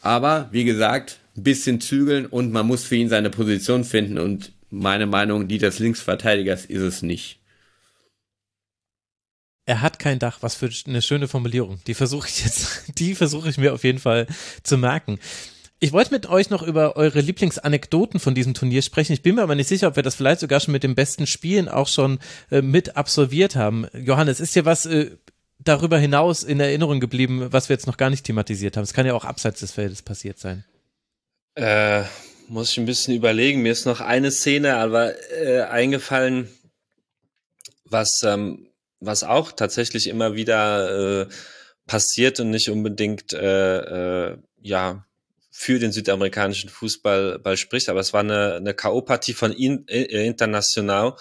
Aber, 0.03 0.49
wie 0.51 0.65
gesagt, 0.65 1.19
ein 1.37 1.45
bisschen 1.45 1.81
zügeln 1.81 2.27
und 2.27 2.53
man 2.53 2.67
muss 2.67 2.85
für 2.85 2.97
ihn 2.97 3.09
seine 3.09 3.31
Position 3.31 3.85
finden. 3.85 4.19
Und 4.19 4.53
meine 4.71 5.07
Meinung, 5.07 5.49
die 5.49 5.59
des 5.59 5.79
Linksverteidigers 5.79 6.67
ist 6.67 6.83
es 6.83 7.03
nicht. 7.03 7.39
Er 9.67 9.81
hat 9.81 9.99
kein 9.99 10.19
Dach, 10.19 10.39
was 10.43 10.57
für 10.57 10.69
eine 10.87 11.01
schöne 11.01 11.27
Formulierung. 11.27 11.81
Die 11.87 11.95
versuche 11.95 12.29
ich 12.29 12.45
jetzt, 12.45 12.83
die 12.99 13.15
versuche 13.15 13.49
ich 13.49 13.57
mir 13.57 13.73
auf 13.73 13.85
jeden 13.85 13.99
Fall 13.99 14.27
zu 14.63 14.77
merken. 14.77 15.19
Ich 15.81 15.93
wollte 15.93 16.13
mit 16.13 16.27
euch 16.27 16.51
noch 16.51 16.63
über 16.63 16.97
eure 16.97 17.21
Lieblingsanekdoten 17.21 18.21
von 18.21 18.35
diesem 18.35 18.55
Turnier 18.55 18.81
sprechen. 18.81 19.13
Ich 19.13 19.23
bin 19.23 19.35
mir 19.35 19.43
aber 19.43 19.55
nicht 19.55 19.69
sicher, 19.69 19.89
ob 19.89 19.97
wir 19.97 20.03
das 20.03 20.15
vielleicht 20.15 20.41
sogar 20.41 20.61
schon 20.61 20.73
mit 20.73 20.83
den 20.83 20.95
besten 20.95 21.27
Spielen 21.27 21.69
auch 21.69 21.89
schon 21.89 22.21
äh, 22.51 22.63
mit 22.63 22.97
absolviert 22.97 23.57
haben. 23.57 23.87
Johannes, 23.93 24.41
ist 24.41 24.55
dir 24.55 24.65
was 24.65 24.87
äh, 24.87 25.11
darüber 25.59 25.99
hinaus 25.99 26.43
in 26.43 26.61
Erinnerung 26.61 27.01
geblieben, 27.01 27.49
was 27.51 27.69
wir 27.69 27.75
jetzt 27.75 27.87
noch 27.87 27.97
gar 27.97 28.11
nicht 28.11 28.25
thematisiert 28.25 28.77
haben? 28.77 28.85
Es 28.85 28.93
kann 28.93 29.07
ja 29.07 29.15
auch 29.15 29.25
abseits 29.25 29.61
des 29.61 29.73
Feldes 29.73 30.03
passiert 30.03 30.39
sein. 30.39 30.65
Äh, 31.55 32.05
muss 32.49 32.71
ich 32.71 32.79
ein 32.79 32.87
bisschen 32.87 33.15
überlegen. 33.15 33.63
Mir 33.63 33.73
ist 33.73 33.87
noch 33.87 34.01
eine 34.01 34.31
Szene 34.31 34.77
aber 34.77 35.15
äh, 35.33 35.63
eingefallen, 35.63 36.49
was, 37.85 38.23
ähm, 38.25 38.69
was 39.01 39.25
auch 39.25 39.53
tatsächlich 39.53 40.09
immer 40.09 40.35
wieder 40.35 41.23
äh, 41.23 41.27
passiert 41.87 42.41
und 42.41 42.51
nicht 42.51 42.69
unbedingt 42.69 43.33
äh, 43.33 44.31
äh, 44.31 44.39
ja 44.61 45.05
für 45.57 45.79
den 45.79 45.93
südamerikanischen 45.93 46.69
Fußball 46.69 47.39
Ball 47.39 47.57
spricht, 47.57 47.89
aber 47.89 48.01
es 48.01 48.13
war 48.13 48.21
eine, 48.21 48.55
eine 48.55 48.75
K.O.-Partie 48.75 49.37
von 49.37 49.53
In, 49.53 49.87
äh, 49.87 50.27
International. 50.27 51.15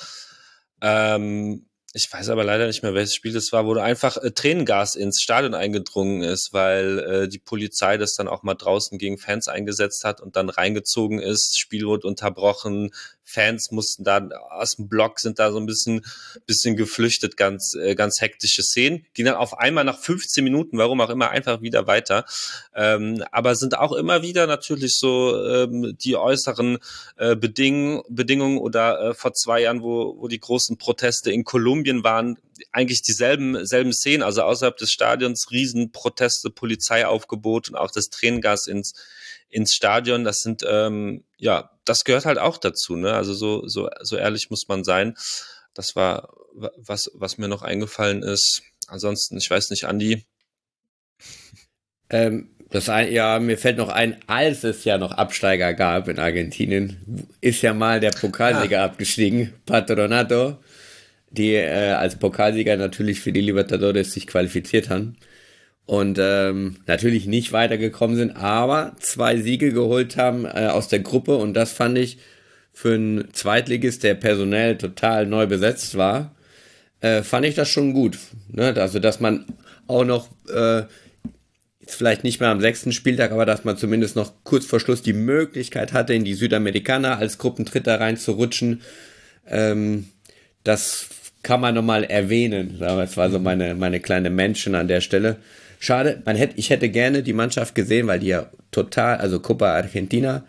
Ähm, 0.81 1.67
ich 1.95 2.11
weiß 2.11 2.29
aber 2.29 2.43
leider 2.43 2.65
nicht 2.65 2.81
mehr, 2.81 2.95
welches 2.95 3.13
Spiel 3.13 3.33
das 3.33 3.51
war, 3.51 3.67
wo 3.67 3.75
einfach 3.75 4.17
äh, 4.17 4.31
Tränengas 4.31 4.95
ins 4.95 5.21
Stadion 5.21 5.53
eingedrungen 5.53 6.23
ist, 6.23 6.49
weil 6.51 6.99
äh, 6.99 7.27
die 7.27 7.37
Polizei 7.37 7.97
das 7.97 8.15
dann 8.15 8.27
auch 8.27 8.41
mal 8.41 8.55
draußen 8.55 8.97
gegen 8.97 9.19
Fans 9.19 9.47
eingesetzt 9.47 10.03
hat 10.03 10.19
und 10.19 10.35
dann 10.35 10.49
reingezogen 10.49 11.19
ist, 11.19 11.59
Spiel 11.59 11.85
wurde 11.85 12.07
unterbrochen, 12.07 12.91
Fans 13.25 13.71
mussten 13.71 14.03
da 14.03 14.27
aus 14.49 14.75
dem 14.75 14.89
Block 14.89 15.19
sind 15.19 15.39
da 15.39 15.51
so 15.51 15.57
ein 15.57 15.65
bisschen, 15.65 16.05
bisschen 16.45 16.75
geflüchtet, 16.75 17.37
ganz, 17.37 17.73
äh, 17.73 17.95
ganz 17.95 18.19
hektische 18.19 18.63
Szenen. 18.63 19.05
Ging 19.13 19.25
dann 19.25 19.35
auf 19.35 19.57
einmal 19.57 19.83
nach 19.85 19.97
15 19.97 20.43
Minuten, 20.43 20.77
warum 20.77 20.99
auch 21.01 21.09
immer, 21.09 21.29
einfach 21.29 21.61
wieder 21.61 21.87
weiter. 21.87 22.25
Ähm, 22.75 23.23
aber 23.31 23.55
sind 23.55 23.77
auch 23.77 23.93
immer 23.93 24.21
wieder 24.21 24.45
natürlich 24.45 24.95
so 24.97 25.41
ähm, 25.45 25.95
die 26.03 26.15
äußeren 26.17 26.79
äh, 27.17 27.35
Beding 27.35 28.01
Bedingungen 28.09 28.57
oder 28.57 28.99
äh, 28.99 29.13
vor 29.13 29.33
zwei 29.33 29.61
Jahren, 29.61 29.81
wo, 29.81 30.15
wo 30.19 30.27
die 30.27 30.39
großen 30.39 30.77
Proteste 30.77 31.31
in 31.31 31.43
Kolumbien 31.43 31.82
waren, 32.03 32.37
eigentlich 32.71 33.01
dieselben 33.01 33.65
selben 33.65 33.93
Szenen, 33.93 34.23
also 34.23 34.43
außerhalb 34.43 34.77
des 34.77 34.91
Stadions 34.91 35.51
Riesenproteste, 35.51 36.49
Polizeiaufgebot 36.49 37.69
und 37.69 37.75
auch 37.75 37.91
das 37.91 38.09
Tränengas 38.09 38.67
ins 38.67 38.93
ins 39.49 39.73
Stadion. 39.73 40.23
Das 40.23 40.41
sind 40.41 40.63
ähm, 40.67 41.23
ja, 41.37 41.71
das 41.85 42.03
gehört 42.03 42.25
halt 42.25 42.39
auch 42.39 42.57
dazu. 42.57 42.95
Ne? 42.95 43.13
Also 43.13 43.33
so 43.33 43.67
so 43.67 43.89
so 44.01 44.17
ehrlich 44.17 44.49
muss 44.49 44.67
man 44.67 44.83
sein. 44.83 45.15
Das 45.73 45.95
war 45.95 46.29
was 46.77 47.11
was 47.13 47.37
mir 47.37 47.47
noch 47.47 47.61
eingefallen 47.61 48.23
ist. 48.23 48.61
Ansonsten, 48.87 49.37
ich 49.37 49.49
weiß 49.49 49.69
nicht, 49.69 49.85
Andi. 49.85 50.25
Ähm, 52.09 52.49
das 52.73 52.89
ein, 52.89 53.11
ja, 53.11 53.39
mir 53.39 53.57
fällt 53.57 53.77
noch 53.77 53.89
ein, 53.89 54.17
als 54.25 54.63
es 54.63 54.83
ja 54.83 54.97
noch 54.97 55.11
Absteiger 55.11 55.75
gab 55.75 56.07
in 56.07 56.17
Argentinien, 56.17 57.27
ist 57.39 57.61
ja 57.61 57.71
mal 57.73 57.99
der 57.99 58.09
Pokalsieger 58.09 58.81
ah. 58.81 58.85
abgestiegen, 58.85 59.53
Patronato, 59.67 60.57
die 61.33 61.53
äh, 61.53 61.91
als 61.91 62.15
Pokalsieger 62.15 62.77
natürlich 62.77 63.19
für 63.19 63.33
die 63.33 63.41
Libertadores 63.41 64.13
sich 64.13 64.27
qualifiziert 64.27 64.89
haben 64.89 65.17
und 65.85 66.17
ähm, 66.21 66.77
natürlich 66.85 67.25
nicht 67.25 67.51
weitergekommen 67.51 68.15
sind, 68.15 68.31
aber 68.31 68.95
zwei 68.99 69.37
Siege 69.37 69.73
geholt 69.73 70.15
haben 70.15 70.45
äh, 70.45 70.67
aus 70.67 70.87
der 70.87 70.99
Gruppe 70.99 71.35
und 71.35 71.53
das 71.55 71.73
fand 71.73 71.97
ich 71.97 72.19
für 72.71 72.93
einen 72.93 73.33
Zweitligist, 73.33 74.03
der 74.03 74.15
personell 74.15 74.77
total 74.77 75.25
neu 75.25 75.45
besetzt 75.45 75.97
war, 75.97 76.35
äh, 77.01 77.21
fand 77.21 77.45
ich 77.45 77.55
das 77.55 77.69
schon 77.69 77.93
gut. 77.93 78.17
Ne? 78.49 78.73
Also 78.77 78.99
dass 78.99 79.19
man 79.19 79.45
auch 79.87 80.05
noch 80.05 80.29
äh, 80.53 80.83
jetzt 81.81 81.95
vielleicht 81.95 82.23
nicht 82.23 82.39
mehr 82.39 82.49
am 82.49 82.61
sechsten 82.61 82.93
Spieltag, 82.93 83.31
aber 83.31 83.45
dass 83.45 83.65
man 83.65 83.77
zumindest 83.77 84.15
noch 84.15 84.31
kurz 84.43 84.65
vor 84.65 84.79
Schluss 84.79 85.01
die 85.01 85.13
Möglichkeit 85.13 85.93
hatte, 85.93 86.13
in 86.13 86.23
die 86.23 86.33
Südamerikaner 86.33 87.17
als 87.17 87.37
Gruppentritter 87.37 87.99
reinzurutschen. 87.99 88.81
Ähm, 89.47 90.05
das 90.63 91.07
kann 91.43 91.61
man 91.61 91.75
nochmal 91.75 92.05
erwähnen. 92.05 92.77
Das 92.79 93.17
war 93.17 93.29
so 93.29 93.37
meine, 93.37 93.75
meine 93.75 93.99
kleine 93.99 94.29
Menschen 94.29 94.75
an 94.75 94.87
der 94.87 95.01
Stelle. 95.01 95.37
Schade, 95.79 96.21
man 96.25 96.37
hätte, 96.37 96.57
ich 96.57 96.69
hätte 96.69 96.89
gerne 96.89 97.21
die 97.21 97.33
Mannschaft 97.33 97.75
gesehen, 97.75 98.07
weil 98.07 98.19
die 98.19 98.27
ja 98.27 98.49
total, 98.71 99.17
also 99.17 99.39
Copa 99.39 99.73
Argentina, 99.73 100.45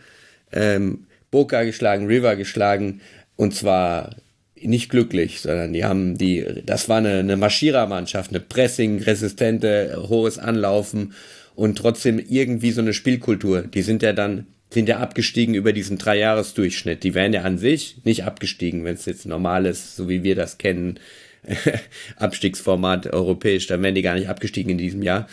ähm, 0.53 1.07
Boca 1.33 1.65
geschlagen, 1.65 2.07
River 2.07 2.37
geschlagen 2.37 3.01
und 3.35 3.55
zwar 3.55 4.15
nicht 4.55 4.89
glücklich, 4.89 5.41
sondern 5.41 5.73
die 5.73 5.85
haben 5.85 6.17
die, 6.17 6.63
das 6.65 6.89
war 6.89 6.99
eine, 6.99 7.19
eine 7.19 7.37
Marschierermannschaft, 7.37 8.31
eine 8.31 8.41
Pressing-resistente, 8.41 10.07
hohes 10.09 10.39
Anlaufen 10.39 11.13
und 11.57 11.77
trotzdem 11.77 12.21
irgendwie 12.21 12.71
so 12.71 12.81
eine 12.81 12.95
Spielkultur. 12.95 13.63
Die 13.63 13.83
sind 13.83 14.03
ja 14.03 14.13
dann 14.13 14.47
sind 14.75 14.89
ja 14.89 14.99
abgestiegen 14.99 15.55
über 15.55 15.73
diesen 15.73 15.99
Dreijahresdurchschnitt. 15.99 17.03
Die 17.05 17.15
wären 17.15 17.33
ja 17.33 17.43
an 17.43 17.59
sich 17.59 17.97
nicht 18.05 18.25
abgestiegen, 18.25 18.85
wenn 18.85 18.95
es 18.95 19.07
jetzt 19.07 19.25
normal 19.25 19.67
ist, 19.67 19.97
so 19.97 20.09
wie 20.09 20.23
wir 20.23 20.35
das 20.35 20.59
kennen, 20.59 20.99
Abstiegsformat 22.17 23.13
europäisch, 23.13 23.67
dann 23.67 23.83
wären 23.83 23.95
die 23.95 24.03
gar 24.03 24.15
nicht 24.15 24.29
abgestiegen 24.29 24.73
in 24.73 24.79
diesem 24.79 25.03
Jahr. 25.03 25.29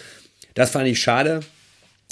Das 0.53 0.71
fand 0.71 0.87
ich 0.87 1.01
schade, 1.01 1.41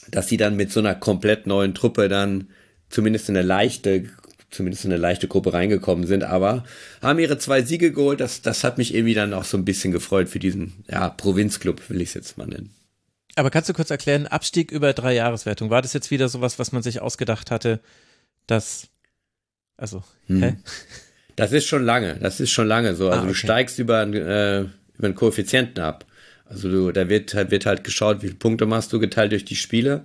dass 0.10 0.28
sie 0.28 0.38
dann 0.38 0.56
mit 0.56 0.72
so 0.72 0.80
einer 0.80 0.96
komplett 0.96 1.48
neuen 1.48 1.74
Truppe 1.74 2.10
dann 2.10 2.48
zumindest 2.90 3.30
in 3.30 3.38
eine 3.38 3.46
leichte, 3.46 4.06
zumindest 4.50 4.86
in 4.86 4.92
eine 4.92 5.02
leichte 5.02 5.28
Gruppe 5.28 5.54
reingekommen 5.54 6.08
sind, 6.08 6.24
aber 6.24 6.64
haben 7.02 7.20
ihre 7.20 7.38
zwei 7.38 7.62
Siege 7.62 7.92
geholt. 7.92 8.20
Das, 8.20 8.42
das 8.42 8.64
hat 8.64 8.78
mich 8.78 8.94
irgendwie 8.96 9.14
dann 9.14 9.34
auch 9.34 9.44
so 9.44 9.58
ein 9.58 9.66
bisschen 9.66 9.92
gefreut 9.92 10.30
für 10.30 10.40
diesen, 10.40 10.84
ja, 10.90 11.10
Provinzclub, 11.10 11.90
will 11.90 12.02
ich 12.02 12.10
es 12.10 12.16
jetzt 12.16 12.38
mal 12.38 12.48
nennen. 12.48 12.72
Aber 13.40 13.50
kannst 13.52 13.70
du 13.70 13.74
kurz 13.74 13.90
erklären, 13.90 14.28
Abstieg 14.28 14.70
über 14.72 14.92
drei 14.92 15.14
Jahreswertung, 15.14 15.70
war 15.70 15.82
das 15.82 15.94
jetzt 15.94 16.12
wieder 16.12 16.28
sowas, 16.28 16.60
was 16.60 16.74
man 16.74 16.84
sich 16.84 17.02
ausgedacht 17.02 17.52
hatte, 17.52 17.80
dass, 18.48 18.90
also, 19.78 20.04
hm. 20.28 20.44
hä? 20.44 20.56
Das 21.38 21.54
ist 21.54 21.66
schon 21.66 21.86
lange, 21.86 22.16
das 22.16 22.42
ist 22.42 22.52
schon 22.52 22.68
lange 22.68 22.96
so. 22.96 23.08
Also 23.08 23.20
ah, 23.20 23.22
okay. 23.22 23.28
du 23.30 23.34
steigst 23.34 23.80
über, 23.80 24.02
äh, 24.04 24.60
über 24.98 25.06
einen 25.06 25.16
Koeffizienten 25.16 25.82
ab. 25.82 26.06
Also 26.44 26.70
du, 26.70 26.92
da 26.92 27.08
wird, 27.08 27.34
wird 27.34 27.66
halt 27.66 27.86
geschaut, 27.86 28.18
wie 28.22 28.28
viele 28.28 28.40
Punkte 28.40 28.66
machst 28.66 28.92
du 28.92 29.00
geteilt 29.00 29.32
durch 29.32 29.46
die 29.46 29.56
Spiele. 29.56 30.04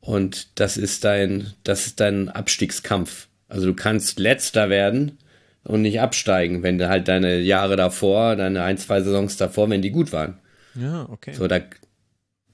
Und 0.00 0.60
das 0.60 0.76
ist 0.76 1.04
dein, 1.04 1.54
das 1.62 1.86
ist 1.86 2.00
dein 2.00 2.28
Abstiegskampf. 2.28 3.28
Also 3.48 3.68
du 3.68 3.74
kannst 3.74 4.18
letzter 4.18 4.68
werden 4.68 5.16
und 5.62 5.80
nicht 5.80 6.00
absteigen, 6.02 6.62
wenn 6.62 6.76
du 6.76 6.90
halt 6.90 7.08
deine 7.08 7.38
Jahre 7.38 7.76
davor, 7.76 8.36
deine 8.36 8.64
ein, 8.64 8.76
zwei 8.76 9.00
Saisons 9.00 9.38
davor, 9.38 9.70
wenn 9.70 9.80
die 9.80 9.92
gut 9.92 10.12
waren. 10.12 10.36
Ja, 10.74 11.08
okay. 11.08 11.32
So, 11.32 11.48
da, 11.48 11.60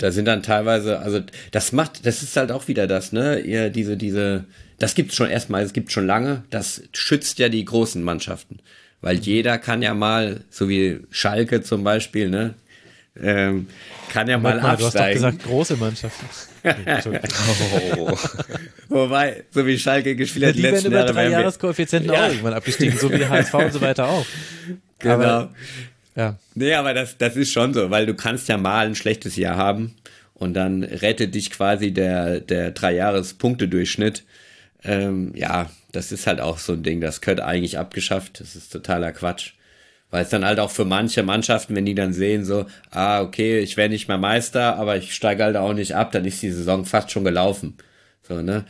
da 0.00 0.10
sind 0.10 0.24
dann 0.24 0.42
teilweise, 0.42 0.98
also 1.00 1.20
das 1.50 1.72
macht, 1.72 2.06
das 2.06 2.22
ist 2.22 2.36
halt 2.36 2.50
auch 2.50 2.68
wieder 2.68 2.86
das, 2.86 3.12
ne? 3.12 3.40
Ihr, 3.40 3.68
diese, 3.68 3.96
diese, 3.96 4.44
das 4.78 4.94
gibt's 4.94 5.14
schon 5.14 5.28
erstmal, 5.28 5.62
es 5.62 5.74
gibt 5.74 5.92
schon 5.92 6.06
lange, 6.06 6.42
das 6.50 6.82
schützt 6.92 7.38
ja 7.38 7.48
die 7.48 7.64
großen 7.64 8.02
Mannschaften. 8.02 8.60
Weil 9.02 9.16
jeder 9.18 9.58
kann 9.58 9.82
ja 9.82 9.94
mal, 9.94 10.40
so 10.50 10.68
wie 10.68 11.00
Schalke 11.10 11.62
zum 11.62 11.84
Beispiel, 11.84 12.30
ne? 12.30 12.54
Ähm, 13.20 13.66
kann 14.10 14.28
ja 14.28 14.38
mal, 14.38 14.60
mal 14.60 14.70
absteigen. 14.70 14.80
Du 14.80 14.86
hast 14.86 14.96
doch 14.96 15.12
gesagt, 15.12 15.42
große 15.44 15.76
Mannschaften. 15.76 16.26
oh. 17.98 18.16
Wobei, 18.88 19.44
so 19.50 19.66
wie 19.66 19.78
Schalke 19.78 20.16
gespielt 20.16 20.46
hat, 20.46 20.54
die 20.54 20.62
werden 20.62 20.84
über 20.86 21.04
drei 21.04 21.28
Jahreskoeffizienten 21.28 22.12
ja. 22.12 22.24
auch 22.24 22.28
irgendwann 22.28 22.54
abgestiegen, 22.54 22.98
so 22.98 23.10
wie 23.10 23.26
HSV 23.26 23.54
und 23.54 23.72
so 23.72 23.80
weiter 23.80 24.08
auch. 24.08 24.26
Genau. 25.02 25.14
Aber, 25.14 25.54
ja. 26.16 26.38
Nee, 26.54 26.74
aber 26.74 26.94
das, 26.94 27.16
das 27.18 27.36
ist 27.36 27.52
schon 27.52 27.74
so, 27.74 27.90
weil 27.90 28.06
du 28.06 28.14
kannst 28.14 28.48
ja 28.48 28.56
mal 28.56 28.86
ein 28.86 28.94
schlechtes 28.94 29.36
Jahr 29.36 29.56
haben 29.56 29.94
und 30.34 30.54
dann 30.54 30.82
rettet 30.82 31.34
dich 31.34 31.50
quasi 31.50 31.92
der, 31.92 32.40
der 32.40 32.70
Drei-Jahres-Punktedurchschnitt. 32.70 34.24
Ähm, 34.82 35.32
ja, 35.34 35.70
das 35.92 36.12
ist 36.12 36.26
halt 36.26 36.40
auch 36.40 36.58
so 36.58 36.72
ein 36.72 36.82
Ding, 36.82 37.00
das 37.00 37.20
gehört 37.20 37.40
eigentlich 37.40 37.78
abgeschafft. 37.78 38.40
Das 38.40 38.56
ist 38.56 38.72
totaler 38.72 39.12
Quatsch. 39.12 39.52
Weil 40.10 40.24
es 40.24 40.30
dann 40.30 40.44
halt 40.44 40.58
auch 40.58 40.70
für 40.70 40.84
manche 40.84 41.22
Mannschaften, 41.22 41.76
wenn 41.76 41.86
die 41.86 41.94
dann 41.94 42.12
sehen, 42.12 42.44
so, 42.44 42.66
ah, 42.90 43.20
okay, 43.20 43.60
ich 43.60 43.76
werde 43.76 43.92
nicht 43.92 44.08
mehr 44.08 44.18
Meister, 44.18 44.76
aber 44.76 44.96
ich 44.96 45.14
steige 45.14 45.44
halt 45.44 45.56
auch 45.56 45.72
nicht 45.72 45.94
ab, 45.94 46.10
dann 46.10 46.24
ist 46.24 46.42
die 46.42 46.50
Saison 46.50 46.84
fast 46.84 47.12
schon 47.12 47.24
gelaufen. 47.24 47.76
So, 48.22 48.42
ne? 48.42 48.64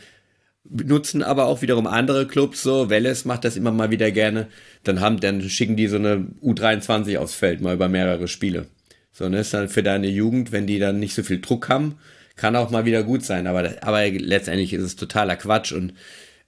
Nutzen 0.63 1.23
aber 1.23 1.45
auch 1.45 1.61
wiederum 1.61 1.87
andere 1.87 2.27
Clubs 2.27 2.61
so, 2.61 2.89
Welles 2.89 3.25
macht 3.25 3.43
das 3.43 3.57
immer 3.57 3.71
mal 3.71 3.91
wieder 3.91 4.11
gerne, 4.11 4.47
dann 4.83 4.99
haben, 5.01 5.19
dann 5.19 5.41
schicken 5.49 5.75
die 5.75 5.87
so 5.87 5.97
eine 5.97 6.27
U23 6.43 7.17
aufs 7.17 7.33
Feld, 7.33 7.61
mal 7.61 7.73
über 7.73 7.89
mehrere 7.89 8.27
Spiele. 8.27 8.67
So, 9.11 9.27
ne, 9.27 9.39
ist 9.39 9.53
dann 9.53 9.69
für 9.69 9.83
deine 9.83 10.07
Jugend, 10.07 10.51
wenn 10.51 10.67
die 10.67 10.79
dann 10.79 10.99
nicht 10.99 11.15
so 11.15 11.23
viel 11.23 11.41
Druck 11.41 11.67
haben, 11.67 11.97
kann 12.35 12.55
auch 12.55 12.69
mal 12.69 12.85
wieder 12.85 13.03
gut 13.03 13.25
sein, 13.25 13.47
aber, 13.47 13.71
aber 13.81 14.09
letztendlich 14.09 14.73
ist 14.73 14.83
es 14.83 14.95
totaler 14.95 15.35
Quatsch 15.35 15.73
und 15.73 15.93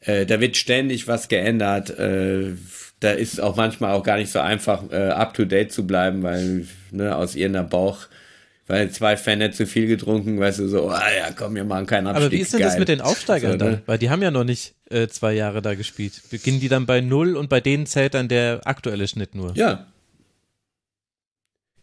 äh, 0.02 0.26
da 0.26 0.40
wird 0.40 0.58
ständig 0.58 1.08
was 1.08 1.28
geändert. 1.28 1.98
Äh, 1.98 2.54
da 3.00 3.12
ist 3.12 3.42
auch 3.42 3.58
manchmal 3.58 3.94
auch 3.94 4.04
gar 4.04 4.18
nicht 4.18 4.32
so 4.32 4.40
einfach, 4.40 4.90
äh, 4.92 5.10
up 5.10 5.34
to 5.34 5.46
date 5.46 5.72
zu 5.72 5.86
bleiben, 5.86 6.24
weil 6.24 6.68
ne, 6.92 7.16
aus 7.16 7.36
irgendeiner 7.36 7.68
Bauch, 7.68 8.08
weil 8.74 8.90
zwei 8.90 9.18
Fan 9.18 9.38
nicht 9.38 9.54
zu 9.54 9.68
viel 9.68 9.86
getrunken, 9.86 10.40
weißt 10.40 10.58
du, 10.58 10.68
so, 10.68 10.90
ah 10.90 11.04
ja, 11.16 11.30
komm, 11.32 11.54
wir 11.54 11.64
machen 11.64 11.86
keinen 11.86 12.08
Abstieg. 12.08 12.26
Aber 12.26 12.32
wie 12.32 12.40
ist 12.40 12.54
denn 12.54 12.60
Geil. 12.60 12.70
das 12.70 12.80
mit 12.80 12.88
den 12.88 13.02
Aufsteigern 13.02 13.52
so, 13.52 13.58
ne? 13.66 13.72
dann? 13.72 13.82
Weil 13.86 14.00
die 14.00 14.10
haben 14.10 14.24
ja 14.24 14.32
noch 14.32 14.44
nicht 14.44 14.74
äh, 14.90 15.08
zwei 15.08 15.34
Jahre 15.34 15.62
da 15.62 15.76
gespielt. 15.76 16.24
Beginnen 16.32 16.60
die 16.60 16.70
dann 16.70 16.88
bei 16.88 17.00
null 17.00 17.36
und 17.36 17.50
bei 17.50 17.62
denen 17.62 17.86
zählt 17.86 18.16
dann 18.16 18.30
der 18.30 18.62
aktuelle 18.66 19.08
Schnitt 19.08 19.36
nur? 19.36 19.56
Ja. 19.56 19.86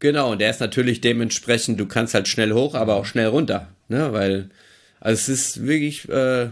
Genau, 0.01 0.33
und 0.33 0.41
der 0.41 0.51
ist 0.51 0.59
natürlich 0.59 1.01
dementsprechend, 1.01 1.79
du 1.79 1.87
kannst 1.87 2.15
halt 2.15 2.27
schnell 2.27 2.53
hoch, 2.53 2.75
aber 2.75 2.97
auch 2.97 3.05
schnell 3.05 3.29
runter, 3.29 3.69
ne, 3.87 4.13
weil, 4.13 4.51
also 4.99 5.15
es 5.15 5.29
ist 5.29 5.65
wirklich, 5.65 6.09
äh, 6.09 6.49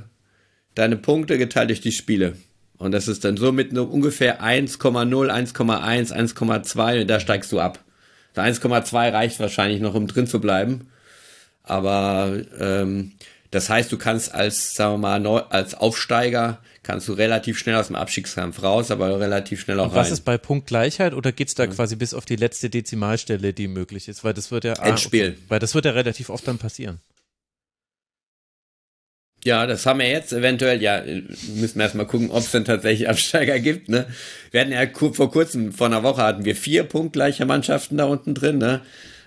deine 0.76 0.96
Punkte 0.96 1.36
geteilt 1.36 1.70
durch 1.70 1.80
die 1.80 1.90
Spiele. 1.90 2.34
Und 2.76 2.92
das 2.92 3.08
ist 3.08 3.24
dann 3.24 3.36
so 3.36 3.50
mit 3.50 3.72
nur 3.72 3.90
ungefähr 3.90 4.40
1,0, 4.40 4.78
1,1, 4.78 6.12
1,2 6.12 7.00
und 7.00 7.10
da 7.10 7.18
steigst 7.18 7.50
du 7.50 7.58
ab. 7.58 7.80
1,2 8.40 9.12
reicht 9.12 9.40
wahrscheinlich 9.40 9.80
noch, 9.80 9.94
um 9.94 10.06
drin 10.06 10.26
zu 10.26 10.40
bleiben. 10.40 10.88
Aber 11.62 12.40
ähm, 12.58 13.12
das 13.50 13.70
heißt, 13.70 13.90
du 13.92 13.98
kannst 13.98 14.34
als, 14.34 14.74
sagen 14.74 14.94
wir 14.94 14.98
mal, 14.98 15.20
neu, 15.20 15.40
als 15.48 15.74
Aufsteiger 15.74 16.58
kannst 16.82 17.08
du 17.08 17.12
relativ 17.12 17.58
schnell 17.58 17.76
aus 17.76 17.88
dem 17.88 17.96
Abstiegskampf 17.96 18.62
raus, 18.62 18.90
aber 18.90 19.20
relativ 19.20 19.60
schnell 19.60 19.80
auch 19.80 19.86
und 19.86 19.94
was 19.94 20.06
rein. 20.06 20.12
ist 20.14 20.24
bei 20.24 20.38
Punktgleichheit 20.38 21.14
oder 21.14 21.32
geht's 21.32 21.54
da 21.54 21.64
ja. 21.64 21.70
quasi 21.70 21.96
bis 21.96 22.14
auf 22.14 22.24
die 22.24 22.36
letzte 22.36 22.70
Dezimalstelle, 22.70 23.52
die 23.52 23.68
möglich 23.68 24.08
ist? 24.08 24.24
Weil 24.24 24.34
das 24.34 24.50
wird 24.50 24.64
ja 24.64 24.74
Endspiel. 24.74 25.30
okay. 25.30 25.38
Weil 25.48 25.58
das 25.60 25.74
wird 25.74 25.84
ja 25.84 25.92
relativ 25.92 26.30
oft 26.30 26.46
dann 26.46 26.58
passieren. 26.58 27.00
Ja, 29.44 29.66
das 29.66 29.86
haben 29.86 30.00
wir 30.00 30.08
jetzt 30.08 30.32
eventuell, 30.32 30.82
ja, 30.82 31.02
müssen 31.02 31.76
wir 31.76 31.84
erstmal 31.84 32.06
gucken, 32.06 32.30
ob 32.30 32.40
es 32.40 32.50
denn 32.50 32.64
tatsächlich 32.64 33.08
Absteiger 33.10 33.58
gibt, 33.60 33.88
ne? 33.88 34.06
Wir 34.50 34.60
hatten 34.60 34.72
ja 34.72 34.86
vor 35.12 35.30
kurzem, 35.30 35.72
vor 35.72 35.86
einer 35.86 36.02
Woche 36.02 36.22
hatten 36.22 36.44
wir 36.44 36.56
vier 36.56 36.84
punktgleiche 36.84 37.46
Mannschaften 37.46 37.96
da 37.96 38.04
unten 38.04 38.34
drin, 38.34 38.58
ne? 38.58 38.80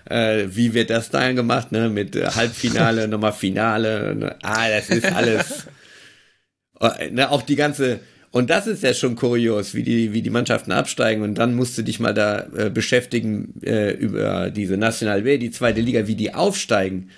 Äh, 0.04 0.48
wie 0.48 0.74
wird 0.74 0.90
das 0.90 1.10
dann 1.10 1.36
gemacht, 1.36 1.72
ne? 1.72 1.88
Mit 1.88 2.14
äh, 2.14 2.26
Halbfinale, 2.26 3.08
nochmal 3.08 3.32
Finale, 3.32 4.14
ne? 4.14 4.36
ah, 4.42 4.68
das 4.68 4.90
ist 4.90 5.06
alles, 5.06 5.66
oh, 6.80 6.90
ne? 7.10 7.30
Auch 7.30 7.42
die 7.42 7.56
ganze, 7.56 8.00
und 8.32 8.50
das 8.50 8.66
ist 8.66 8.82
ja 8.82 8.92
schon 8.92 9.16
kurios, 9.16 9.74
wie 9.74 9.82
die, 9.82 10.12
wie 10.12 10.20
die 10.20 10.30
Mannschaften 10.30 10.72
absteigen. 10.72 11.22
Und 11.22 11.36
dann 11.36 11.54
musst 11.54 11.78
du 11.78 11.82
dich 11.82 12.00
mal 12.00 12.12
da 12.12 12.46
äh, 12.54 12.68
beschäftigen 12.68 13.54
äh, 13.62 13.92
über 13.92 14.50
diese 14.50 14.76
National 14.76 15.22
B, 15.22 15.38
die 15.38 15.50
zweite 15.50 15.80
Liga, 15.80 16.06
wie 16.06 16.16
die 16.16 16.34
aufsteigen 16.34 17.08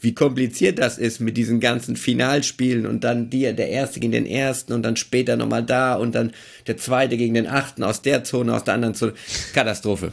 wie 0.00 0.14
kompliziert 0.14 0.78
das 0.78 0.98
ist 0.98 1.20
mit 1.20 1.36
diesen 1.36 1.60
ganzen 1.60 1.96
Finalspielen 1.96 2.86
und 2.86 3.04
dann 3.04 3.30
dir, 3.30 3.52
der 3.52 3.68
Erste 3.68 4.00
gegen 4.00 4.12
den 4.12 4.26
Ersten 4.26 4.72
und 4.72 4.82
dann 4.82 4.96
später 4.96 5.36
nochmal 5.36 5.62
da 5.62 5.94
und 5.94 6.14
dann 6.14 6.32
der 6.66 6.78
Zweite 6.78 7.16
gegen 7.16 7.34
den 7.34 7.46
Achten 7.46 7.82
aus 7.82 8.00
der 8.02 8.24
Zone, 8.24 8.54
aus 8.54 8.64
der 8.64 8.74
anderen 8.74 8.94
Zone. 8.94 9.12
Katastrophe. 9.52 10.12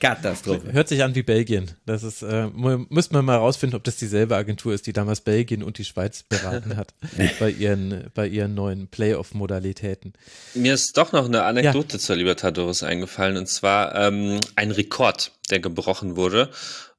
Katastrophe. 0.00 0.72
Hört 0.72 0.88
sich 0.88 1.02
an 1.02 1.14
wie 1.14 1.22
Belgien. 1.22 1.70
Das 1.84 2.02
ist, 2.02 2.22
äh, 2.22 2.48
müsste 2.88 3.14
man 3.14 3.24
mal 3.24 3.36
rausfinden, 3.36 3.76
ob 3.76 3.84
das 3.84 3.96
dieselbe 3.96 4.36
Agentur 4.36 4.72
ist, 4.72 4.86
die 4.86 4.92
damals 4.92 5.20
Belgien 5.20 5.62
und 5.62 5.78
die 5.78 5.84
Schweiz 5.84 6.22
beraten 6.22 6.76
hat 6.76 6.94
bei 7.38 7.50
ihren, 7.50 8.10
bei 8.14 8.26
ihren 8.26 8.54
neuen 8.54 8.88
Playoff-Modalitäten. 8.88 10.14
Mir 10.54 10.74
ist 10.74 10.96
doch 10.96 11.12
noch 11.12 11.26
eine 11.26 11.42
Anekdote 11.42 11.96
ja. 11.96 11.98
zur 11.98 12.16
Libertadores 12.16 12.82
eingefallen 12.82 13.36
und 13.36 13.48
zwar 13.48 13.94
ähm, 13.94 14.40
ein 14.54 14.70
Rekord, 14.70 15.32
der 15.50 15.60
gebrochen 15.60 16.16
wurde. 16.16 16.50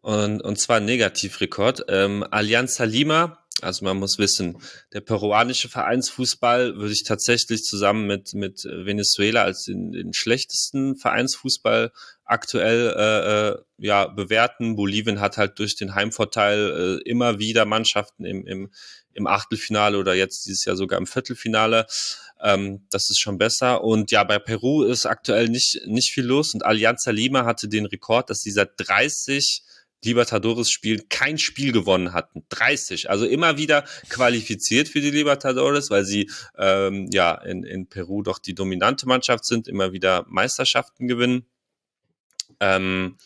Und, 0.02 0.42
und 0.42 0.60
zwar 0.60 0.80
Negativrekord. 0.80 1.86
Ähm, 1.90 2.26
Allianz 2.30 2.80
Lima, 2.80 3.40
also 3.62 3.86
man 3.86 3.98
muss 3.98 4.20
wissen, 4.20 4.58
der 4.94 5.02
peruanische 5.02 5.68
Vereinsfußball 5.68 6.76
würde 6.78 6.94
ich 6.94 7.04
tatsächlich 7.04 7.64
zusammen 7.64 8.06
mit, 8.06 8.34
mit 8.36 8.64
Venezuela 8.66 9.44
als 9.44 9.64
den, 9.64 9.92
den 9.92 10.14
schlechtesten 10.14 10.96
Vereinsfußball 10.96 11.92
aktuell 12.24 12.94
äh, 12.96 13.50
äh, 13.50 13.58
ja, 13.80 14.08
bewerten. 14.08 14.76
Bolivien 14.76 15.20
hat 15.20 15.38
halt 15.38 15.58
durch 15.58 15.76
den 15.76 15.96
Heimvorteil 15.96 17.00
äh, 17.06 17.10
immer 17.10 17.40
wieder 17.40 17.66
Mannschaften 17.66 18.26
im, 18.26 18.46
im, 18.46 18.70
im 19.14 19.26
Achtelfinale 19.26 19.98
oder 19.98 20.14
jetzt 20.14 20.46
dieses 20.46 20.66
Jahr 20.66 20.76
sogar 20.76 21.00
im 21.00 21.08
Viertelfinale. 21.08 21.88
Ähm, 22.40 22.86
das 22.92 23.10
ist 23.10 23.20
schon 23.20 23.40
besser. 23.40 23.84
Und 23.84 24.12
ja, 24.12 24.24
bei 24.24 24.38
Peru 24.38 24.84
ist 24.84 25.08
aktuell 25.08 25.50
nicht, 25.50 25.82
nicht 25.88 26.12
viel 26.12 26.26
los. 26.26 26.54
Und 26.54 26.64
Alianza 26.64 27.10
Lima 27.10 27.46
hatte 27.46 27.68
den 27.68 27.88
Rekord, 27.88 28.30
dass 28.30 28.42
sie 28.42 28.52
seit 28.52 28.72
30 28.78 29.64
Libertadores 30.04 30.70
spielen, 30.70 31.10
kein 31.10 31.38
Spiel 31.38 31.72
gewonnen 31.72 32.14
hatten. 32.14 32.44
30. 32.50 33.10
Also 33.10 33.26
immer 33.26 33.58
wieder 33.58 33.84
qualifiziert 34.10 34.88
für 34.88 35.02
die 35.02 35.12
Libertadores, 35.12 35.90
weil 35.90 36.06
sie 36.06 36.30
ähm, 36.58 37.08
ja 37.12 37.34
in, 37.34 37.64
in 37.64 37.88
Peru 37.88 38.22
doch 38.22 38.40
die 38.40 38.56
dominante 38.56 39.08
Mannschaft 39.08 39.46
sind, 39.46 39.68
immer 39.68 39.94
wieder 39.94 40.26
Meisterschaften 40.28 41.08
gewinnen. 41.08 41.46
Ähm, 42.60 43.18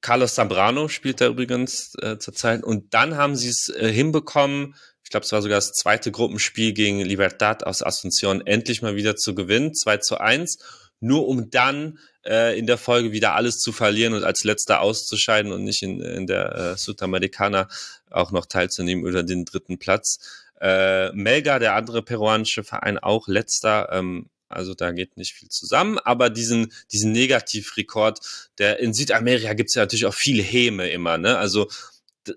Carlos 0.00 0.34
Zambrano 0.34 0.88
spielt 0.88 1.20
da 1.20 1.26
übrigens 1.28 1.94
äh, 2.00 2.16
zurzeit. 2.18 2.64
Und 2.64 2.94
dann 2.94 3.16
haben 3.16 3.36
sie 3.36 3.48
es 3.48 3.68
äh, 3.68 3.92
hinbekommen, 3.92 4.74
ich 5.04 5.10
glaube, 5.10 5.26
es 5.26 5.32
war 5.32 5.42
sogar 5.42 5.58
das 5.58 5.72
zweite 5.72 6.12
Gruppenspiel 6.12 6.72
gegen 6.72 7.00
Libertad 7.00 7.66
aus 7.66 7.82
Asunción, 7.82 8.46
endlich 8.46 8.80
mal 8.80 8.94
wieder 8.94 9.16
zu 9.16 9.34
gewinnen, 9.34 9.74
2 9.74 9.96
zu 9.96 10.18
1 10.18 10.58
nur 11.00 11.26
um 11.26 11.50
dann 11.50 11.98
äh, 12.24 12.58
in 12.58 12.66
der 12.66 12.78
Folge 12.78 13.12
wieder 13.12 13.34
alles 13.34 13.58
zu 13.58 13.72
verlieren 13.72 14.14
und 14.14 14.24
als 14.24 14.44
letzter 14.44 14.80
auszuscheiden 14.80 15.52
und 15.52 15.64
nicht 15.64 15.82
in, 15.82 16.00
in 16.00 16.26
der 16.26 16.54
äh, 16.54 16.76
Südamerikaner 16.76 17.68
auch 18.10 18.32
noch 18.32 18.46
teilzunehmen 18.46 19.04
oder 19.04 19.22
den 19.22 19.44
dritten 19.44 19.78
Platz. 19.78 20.18
Äh, 20.60 21.12
Melga, 21.12 21.58
der 21.58 21.74
andere 21.74 22.02
peruanische 22.02 22.64
Verein, 22.64 22.98
auch 22.98 23.28
letzter. 23.28 23.88
Ähm, 23.92 24.28
also 24.48 24.74
da 24.74 24.90
geht 24.90 25.16
nicht 25.16 25.32
viel 25.32 25.48
zusammen. 25.48 25.98
Aber 25.98 26.28
diesen, 26.28 26.72
diesen 26.92 27.12
Negativrekord, 27.12 28.18
der 28.58 28.80
in 28.80 28.92
Südamerika 28.92 29.54
gibt 29.54 29.70
es 29.70 29.74
ja 29.74 29.82
natürlich 29.82 30.06
auch 30.06 30.14
viele 30.14 30.42
Häme 30.42 30.90
immer. 30.90 31.18
Ne? 31.18 31.38
Also 31.38 31.68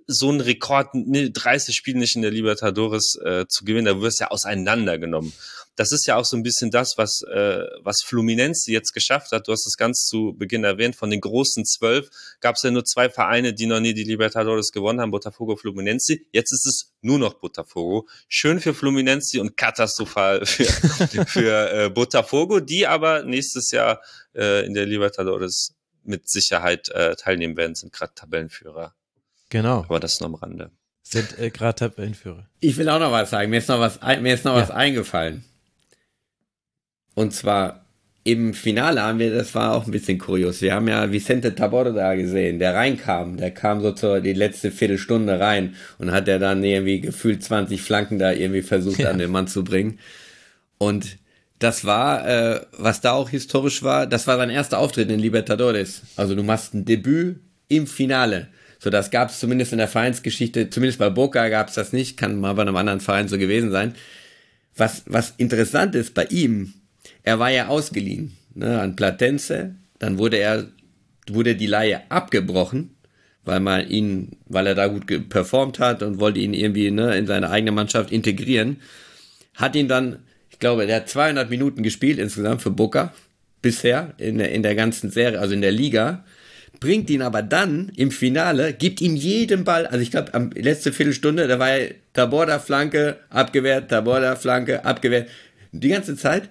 so 0.07 0.31
ein 0.31 0.41
Rekord, 0.41 0.89
30 0.93 1.75
Spiele 1.75 1.99
nicht 1.99 2.15
in 2.15 2.21
der 2.21 2.31
Libertadores 2.31 3.17
äh, 3.23 3.45
zu 3.47 3.65
gewinnen, 3.65 3.85
da 3.85 4.01
wirst 4.01 4.19
du 4.19 4.25
ja 4.25 4.31
auseinandergenommen 4.31 5.33
das 5.75 5.91
ist 5.91 6.05
ja 6.05 6.17
auch 6.17 6.25
so 6.25 6.37
ein 6.37 6.43
bisschen 6.43 6.69
das, 6.69 6.93
was, 6.97 7.21
äh, 7.23 7.63
was 7.81 8.03
Fluminense 8.03 8.71
jetzt 8.71 8.93
geschafft 8.93 9.31
hat. 9.31 9.47
Du 9.47 9.51
hast 9.51 9.65
es 9.65 9.75
ganz 9.77 10.05
zu 10.05 10.33
Beginn 10.37 10.63
erwähnt, 10.63 10.95
von 10.95 11.09
den 11.09 11.21
großen 11.21 11.65
zwölf 11.65 12.09
gab 12.41 12.55
es 12.55 12.63
ja 12.63 12.71
nur 12.71 12.85
zwei 12.85 13.09
Vereine, 13.09 13.53
die 13.53 13.65
noch 13.65 13.79
nie 13.79 13.93
die 13.93 14.03
Libertadores 14.03 14.71
gewonnen 14.71 15.01
haben, 15.01 15.11
Botafogo, 15.11 15.55
Fluminense. 15.55 16.17
Jetzt 16.31 16.51
ist 16.51 16.65
es 16.67 16.93
nur 17.01 17.17
noch 17.17 17.35
Botafogo. 17.35 18.07
Schön 18.27 18.59
für 18.59 18.73
Fluminense 18.73 19.41
und 19.41 19.57
katastrophal 19.57 20.45
für, 20.45 20.65
für 21.27 21.71
äh, 21.71 21.89
Botafogo, 21.89 22.59
die 22.59 22.85
aber 22.85 23.23
nächstes 23.23 23.71
Jahr 23.71 24.01
äh, 24.35 24.65
in 24.65 24.73
der 24.73 24.85
Libertadores 24.85 25.73
mit 26.03 26.29
Sicherheit 26.29 26.89
äh, 26.89 27.15
teilnehmen 27.15 27.57
werden, 27.57 27.75
sind 27.75 27.93
gerade 27.93 28.13
Tabellenführer. 28.13 28.93
Genau. 29.53 29.85
Aber 29.87 29.99
das 29.99 30.19
nur 30.19 30.29
am 30.29 30.33
Rande. 30.33 30.71
Sind 31.03 31.37
äh, 31.37 31.51
gerade 31.51 31.75
Tabellenführer. 31.75 32.49
Ich 32.59 32.75
will 32.77 32.89
auch 32.89 32.99
noch 32.99 33.11
was 33.11 33.29
sagen. 33.29 33.51
Mir 33.51 33.59
ist 33.59 33.69
noch 33.69 33.79
was, 33.79 33.99
mir 34.01 34.33
ist 34.33 34.45
noch 34.45 34.55
ja. 34.55 34.63
was 34.63 34.71
eingefallen. 34.71 35.43
Und 37.13 37.33
zwar 37.33 37.85
im 38.23 38.55
Finale 38.55 39.03
haben 39.03 39.19
wir, 39.19 39.31
das 39.31 39.53
war 39.53 39.75
auch 39.75 39.85
ein 39.85 39.91
bisschen 39.91 40.17
kurios. 40.17 40.63
Wir 40.63 40.73
haben 40.73 40.87
ja 40.87 41.11
Vicente 41.11 41.53
Taborda 41.53 42.15
gesehen, 42.15 42.57
der 42.57 42.73
reinkam. 42.73 43.37
Der 43.37 43.51
kam 43.51 43.81
so 43.81 43.91
zur 43.91 44.21
die 44.21 44.33
letzte 44.33 44.71
Viertelstunde 44.71 45.39
rein 45.39 45.75
und 45.99 46.11
hat 46.11 46.27
er 46.27 46.39
dann 46.39 46.63
irgendwie 46.63 47.01
gefühlt 47.01 47.43
20 47.43 47.79
Flanken 47.79 48.17
da 48.17 48.31
irgendwie 48.31 48.63
versucht 48.63 49.01
ja. 49.01 49.11
an 49.11 49.19
den 49.19 49.29
Mann 49.29 49.45
zu 49.45 49.63
bringen. 49.63 49.99
Und 50.79 51.19
das 51.59 51.85
war, 51.85 52.27
äh, 52.27 52.61
was 52.71 53.01
da 53.01 53.11
auch 53.11 53.29
historisch 53.29 53.83
war, 53.83 54.07
das 54.07 54.25
war 54.25 54.37
sein 54.37 54.49
erster 54.49 54.79
Auftritt 54.79 55.11
in 55.11 55.19
Libertadores. 55.19 56.01
Also 56.15 56.33
du 56.33 56.41
machst 56.41 56.73
ein 56.73 56.85
Debüt 56.85 57.39
im 57.67 57.85
Finale. 57.85 58.47
So, 58.83 58.89
das 58.89 59.11
gab 59.11 59.29
es 59.29 59.39
zumindest 59.39 59.71
in 59.71 59.77
der 59.77 59.87
Vereinsgeschichte, 59.87 60.69
zumindest 60.69 60.99
bei 60.99 61.09
Boca 61.09 61.47
gab 61.47 61.69
es 61.69 61.75
das 61.75 61.93
nicht, 61.93 62.17
kann 62.17 62.37
mal 62.37 62.51
bei 62.51 62.63
einem 62.63 62.75
anderen 62.75 62.99
Verein 62.99 63.29
so 63.29 63.37
gewesen 63.37 63.71
sein. 63.71 63.95
Was, 64.75 65.03
was 65.05 65.33
interessant 65.37 65.95
ist 65.95 66.13
bei 66.13 66.25
ihm, 66.25 66.73
er 67.23 67.39
war 67.39 67.49
ja 67.49 67.67
ausgeliehen 67.67 68.35
ne, 68.55 68.81
an 68.81 68.97
Platense, 68.97 69.75
dann 69.99 70.17
wurde 70.17 70.35
er, 70.35 70.67
wurde 71.29 71.55
die 71.55 71.67
Laie 71.67 72.01
abgebrochen, 72.09 72.93
weil 73.45 73.61
man 73.61 73.87
ihn, 73.89 74.33
weil 74.47 74.67
er 74.67 74.75
da 74.75 74.87
gut 74.87 75.29
performt 75.29 75.79
hat 75.79 76.03
und 76.03 76.19
wollte 76.19 76.41
ihn 76.41 76.53
irgendwie 76.53 76.91
ne, 76.91 77.15
in 77.15 77.25
seine 77.25 77.51
eigene 77.51 77.71
Mannschaft 77.71 78.11
integrieren. 78.11 78.81
Hat 79.53 79.77
ihn 79.77 79.87
dann, 79.87 80.19
ich 80.51 80.59
glaube, 80.59 80.87
der 80.87 80.97
hat 80.97 81.07
200 81.07 81.49
Minuten 81.49 81.83
gespielt 81.83 82.19
insgesamt 82.19 82.61
für 82.61 82.71
Boca 82.71 83.13
bisher 83.61 84.13
in 84.17 84.39
der, 84.39 84.51
in 84.51 84.61
der 84.61 84.75
ganzen 84.75 85.09
Serie, 85.09 85.39
also 85.39 85.53
in 85.53 85.61
der 85.61 85.71
Liga 85.71 86.25
bringt 86.83 87.09
ihn 87.09 87.21
aber 87.21 87.41
dann 87.41 87.89
im 87.95 88.11
Finale, 88.11 88.73
gibt 88.73 89.01
ihm 89.01 89.15
jeden 89.15 89.63
Ball, 89.63 89.87
also 89.87 89.99
ich 89.99 90.11
glaube, 90.11 90.33
am 90.33 90.51
letzte 90.51 90.91
Viertelstunde, 90.91 91.47
da 91.47 91.57
war 91.57 91.69
er 91.69 91.95
Taborda 92.13 92.59
Flanke, 92.59 93.19
abgewehrt, 93.29 93.89
Taborda 93.89 94.35
Flanke, 94.35 94.83
abgewehrt, 94.83 95.29
die 95.71 95.89
ganze 95.89 96.15
Zeit 96.15 96.49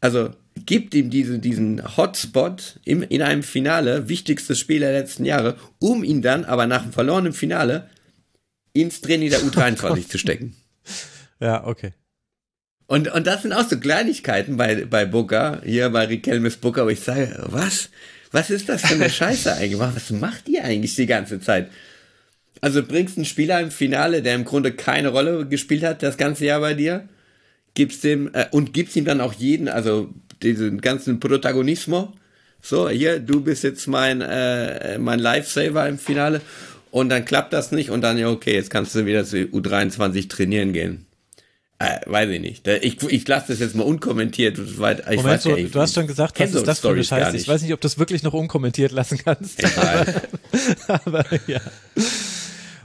also 0.00 0.30
gibt 0.66 0.94
ihm 0.94 1.10
diesen, 1.10 1.40
diesen 1.40 1.96
Hotspot 1.96 2.80
im, 2.84 3.02
in 3.02 3.22
einem 3.22 3.42
Finale, 3.42 4.08
wichtigstes 4.08 4.58
Spiel 4.58 4.80
der 4.80 4.92
letzten 4.92 5.24
Jahre, 5.24 5.56
um 5.78 6.04
ihn 6.04 6.22
dann 6.22 6.44
aber 6.44 6.66
nach 6.66 6.82
dem 6.82 6.92
verlorenen 6.92 7.32
Finale 7.32 7.88
ins 8.72 9.00
Training 9.00 9.30
der 9.30 9.40
U23 9.40 9.90
oh 9.90 9.96
zu 10.08 10.18
stecken. 10.18 10.56
Ja, 11.40 11.64
okay. 11.66 11.92
Und, 12.86 13.12
und 13.12 13.26
das 13.26 13.42
sind 13.42 13.52
auch 13.52 13.68
so 13.68 13.78
Kleinigkeiten 13.78 14.56
bei, 14.56 14.86
bei 14.86 15.04
Booker, 15.04 15.60
hier 15.64 15.90
bei 15.90 16.06
Riquelmes 16.06 16.56
Booker, 16.56 16.86
wo 16.86 16.88
ich 16.88 17.00
sage, 17.00 17.36
was? 17.46 17.90
Was 18.30 18.50
ist 18.50 18.68
das 18.68 18.82
für 18.82 18.94
eine 18.94 19.10
Scheiße 19.10 19.54
eigentlich? 19.54 19.78
Was 19.78 20.10
macht 20.10 20.48
ihr 20.48 20.64
eigentlich 20.64 20.94
die 20.94 21.06
ganze 21.06 21.40
Zeit? 21.40 21.70
Also 22.60 22.82
bringst 22.82 23.16
einen 23.16 23.24
Spieler 23.24 23.60
im 23.60 23.70
Finale, 23.70 24.22
der 24.22 24.34
im 24.34 24.44
Grunde 24.44 24.72
keine 24.72 25.08
Rolle 25.08 25.46
gespielt 25.46 25.82
hat, 25.82 26.02
das 26.02 26.16
ganze 26.16 26.44
Jahr 26.44 26.60
bei 26.60 26.74
dir, 26.74 27.08
gibst 27.74 28.04
dem 28.04 28.34
äh, 28.34 28.46
und 28.50 28.74
gibst 28.74 28.96
ihm 28.96 29.04
dann 29.04 29.20
auch 29.20 29.32
jeden, 29.32 29.68
also 29.68 30.12
diesen 30.42 30.80
ganzen 30.80 31.20
Protagonismo. 31.20 32.12
So, 32.60 32.88
hier, 32.88 33.20
du 33.20 33.40
bist 33.40 33.62
jetzt 33.62 33.86
mein, 33.86 34.20
äh, 34.20 34.98
mein 34.98 35.20
Lifesaver 35.20 35.88
im 35.88 35.98
Finale. 35.98 36.40
Und 36.90 37.10
dann 37.10 37.24
klappt 37.24 37.52
das 37.52 37.70
nicht 37.70 37.90
und 37.90 38.00
dann, 38.00 38.18
ja, 38.18 38.30
okay, 38.30 38.54
jetzt 38.54 38.70
kannst 38.70 38.94
du 38.94 39.04
wieder 39.04 39.24
zu 39.24 39.36
U23 39.36 40.28
trainieren 40.28 40.72
gehen. 40.72 41.07
Äh, 41.80 42.00
weiß 42.06 42.28
ich 42.30 42.40
nicht. 42.40 42.66
Ich, 42.66 43.00
ich 43.04 43.28
lasse 43.28 43.52
das 43.52 43.60
jetzt 43.60 43.76
mal 43.76 43.84
unkommentiert. 43.84 44.58
Ich 44.58 44.78
Moment, 44.78 45.06
weiß, 45.06 45.42
du, 45.44 45.54
du 45.54 45.80
hast 45.80 45.94
schon 45.94 46.08
gesagt, 46.08 46.40
was 46.40 46.52
ist 46.52 46.66
das 46.66 46.80
für 46.80 46.90
eine 46.90 47.04
Scheiße? 47.04 47.36
Ich 47.36 47.46
weiß 47.46 47.62
nicht, 47.62 47.72
ob 47.72 47.80
du 47.80 47.86
das 47.86 47.98
wirklich 47.98 48.24
noch 48.24 48.32
unkommentiert 48.32 48.90
lassen 48.90 49.18
kannst. 49.18 49.62
Aber 50.88 51.24
ja. 51.46 51.60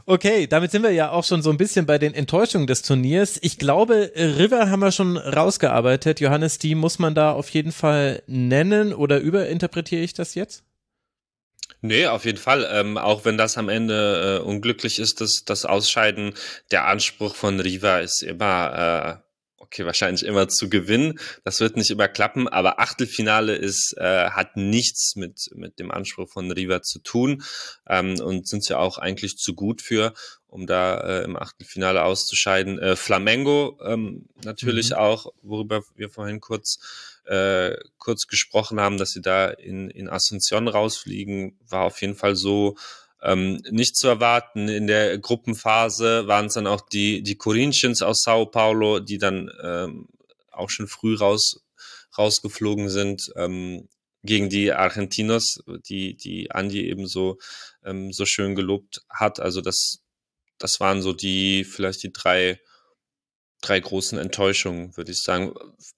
Okay, 0.06 0.46
damit 0.48 0.72
sind 0.72 0.84
wir 0.84 0.92
ja 0.92 1.12
auch 1.12 1.24
schon 1.24 1.42
so 1.42 1.50
ein 1.50 1.58
bisschen 1.58 1.86
bei 1.88 1.98
den 1.98 2.14
Enttäuschungen 2.14 2.68
des 2.68 2.84
Turniers. 2.84 3.40
Ich 3.42 3.58
glaube, 3.58 4.12
River 4.16 4.70
haben 4.70 4.82
wir 4.82 4.92
schon 4.92 5.18
rausgearbeitet. 5.18 6.20
Johannes, 6.20 6.60
die 6.60 6.76
muss 6.76 7.00
man 7.00 7.16
da 7.16 7.32
auf 7.32 7.50
jeden 7.50 7.72
Fall 7.72 8.22
nennen 8.28 8.94
oder 8.94 9.20
überinterpretiere 9.20 10.04
ich 10.04 10.14
das 10.14 10.36
jetzt? 10.36 10.64
Nee, 11.86 12.08
auf 12.08 12.24
jeden 12.24 12.38
Fall. 12.38 12.66
Ähm, 12.72 12.98
auch 12.98 13.26
wenn 13.26 13.38
das 13.38 13.58
am 13.58 13.68
Ende 13.68 14.40
äh, 14.40 14.44
unglücklich 14.44 15.00
ist, 15.00 15.20
das, 15.20 15.44
das 15.44 15.66
Ausscheiden, 15.66 16.34
der 16.72 16.88
Anspruch 16.88 17.36
von 17.36 17.60
Riva 17.60 18.00
ist 18.00 18.24
immer 18.24 19.20
äh, 19.20 19.24
okay, 19.58 19.86
wahrscheinlich 19.86 20.24
immer 20.24 20.48
zu 20.48 20.70
gewinnen. 20.70 21.20
Das 21.44 21.60
wird 21.60 21.76
nicht 21.76 21.92
immer 21.92 22.08
klappen, 22.08 22.48
aber 22.48 22.80
Achtelfinale 22.80 23.56
ist, 23.56 23.96
äh, 23.98 24.30
hat 24.30 24.56
nichts 24.56 25.18
mit, 25.18 25.50
mit 25.56 25.78
dem 25.78 25.92
Anspruch 25.92 26.30
von 26.30 26.50
River 26.52 26.84
zu 26.84 27.00
tun 27.00 27.44
ähm, 27.90 28.18
und 28.22 28.48
sind 28.48 28.70
ja 28.70 28.78
auch 28.78 28.98
eigentlich 28.98 29.36
zu 29.36 29.54
gut 29.54 29.82
für, 29.82 30.14
um 30.48 30.68
da 30.68 31.02
äh, 31.02 31.24
im 31.24 31.36
Achtelfinale 31.36 32.04
auszuscheiden. 32.06 32.80
Äh, 32.80 32.96
Flamengo 32.96 33.78
ähm, 33.84 34.30
natürlich 34.46 34.92
mhm. 34.92 34.98
auch, 34.98 35.34
worüber 35.42 35.82
wir 35.96 36.10
vorhin 36.10 36.40
kurz 36.40 36.80
äh, 37.26 37.76
kurz 37.98 38.28
gesprochen 38.28 38.80
haben, 38.80 38.98
dass 38.98 39.12
sie 39.12 39.22
da 39.22 39.48
in, 39.48 39.90
in 39.90 40.10
Asunción 40.10 40.68
rausfliegen, 40.68 41.58
war 41.68 41.86
auf 41.86 42.02
jeden 42.02 42.16
Fall 42.16 42.36
so 42.36 42.76
ähm, 43.22 43.62
nicht 43.70 43.96
zu 43.96 44.08
erwarten. 44.08 44.68
In 44.68 44.88
der 44.88 45.18
Gruppenphase 45.18 46.28
waren 46.28 46.48
es 46.48 46.54
dann 46.56 46.68
auch 46.68 46.82
die, 46.82 47.24
die 47.24 47.38
Corinthians 47.38 48.02
aus 48.02 48.24
Sao 48.24 48.46
Paulo, 48.46 49.00
die 49.00 49.18
dann 49.18 49.50
ähm, 49.64 50.08
auch 50.52 50.70
schon 50.70 50.88
früh 50.88 51.16
raus, 51.16 51.64
rausgeflogen 52.18 52.90
sind 52.90 53.32
ähm, 53.36 53.88
gegen 54.24 54.50
die 54.50 54.72
Argentinos, 54.72 55.64
die, 55.90 56.16
die 56.16 56.52
Andi 56.52 56.88
eben 56.88 57.08
so, 57.08 57.38
ähm, 57.84 58.12
so 58.14 58.26
schön 58.26 58.56
gelobt 58.56 59.02
hat. 59.10 59.40
Also 59.40 59.62
das, 59.62 60.00
das 60.58 60.80
waren 60.80 61.02
so 61.02 61.14
die, 61.14 61.64
vielleicht 61.64 62.04
die 62.04 62.14
drei, 62.14 62.60
drei 63.64 63.80
großen 63.80 64.20
Enttäuschungen, 64.20 64.96
würde 64.98 65.12
ich 65.12 65.22
sagen. 65.22 65.54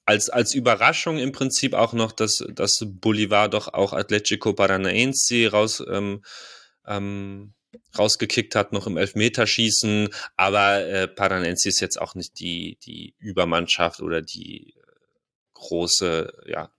Als, 0.05 0.29
als 0.29 0.53
Überraschung 0.53 1.17
im 1.17 1.31
Prinzip 1.31 1.73
auch 1.73 1.93
noch, 1.93 2.11
dass, 2.11 2.43
dass 2.53 2.85
Bolivar 2.85 3.49
doch 3.49 3.73
auch 3.73 3.91
Atletico 3.93 4.53
Paranaense 4.53 5.51
raus, 5.51 5.83
ähm, 5.89 6.23
ähm, 6.87 7.53
rausgekickt 7.97 8.55
hat, 8.55 8.71
noch 8.71 8.87
im 8.87 8.97
Elfmeterschießen. 8.97 10.09
Aber 10.37 10.85
äh, 10.85 11.07
Paranense 11.07 11.69
ist 11.69 11.81
jetzt 11.81 11.99
auch 11.99 12.15
nicht 12.15 12.39
die, 12.39 12.77
die 12.85 13.15
Übermannschaft 13.17 14.01
oder 14.01 14.21
die 14.21 14.75
äh, 14.77 14.81
große, 15.55 16.31
ja, 16.45 16.71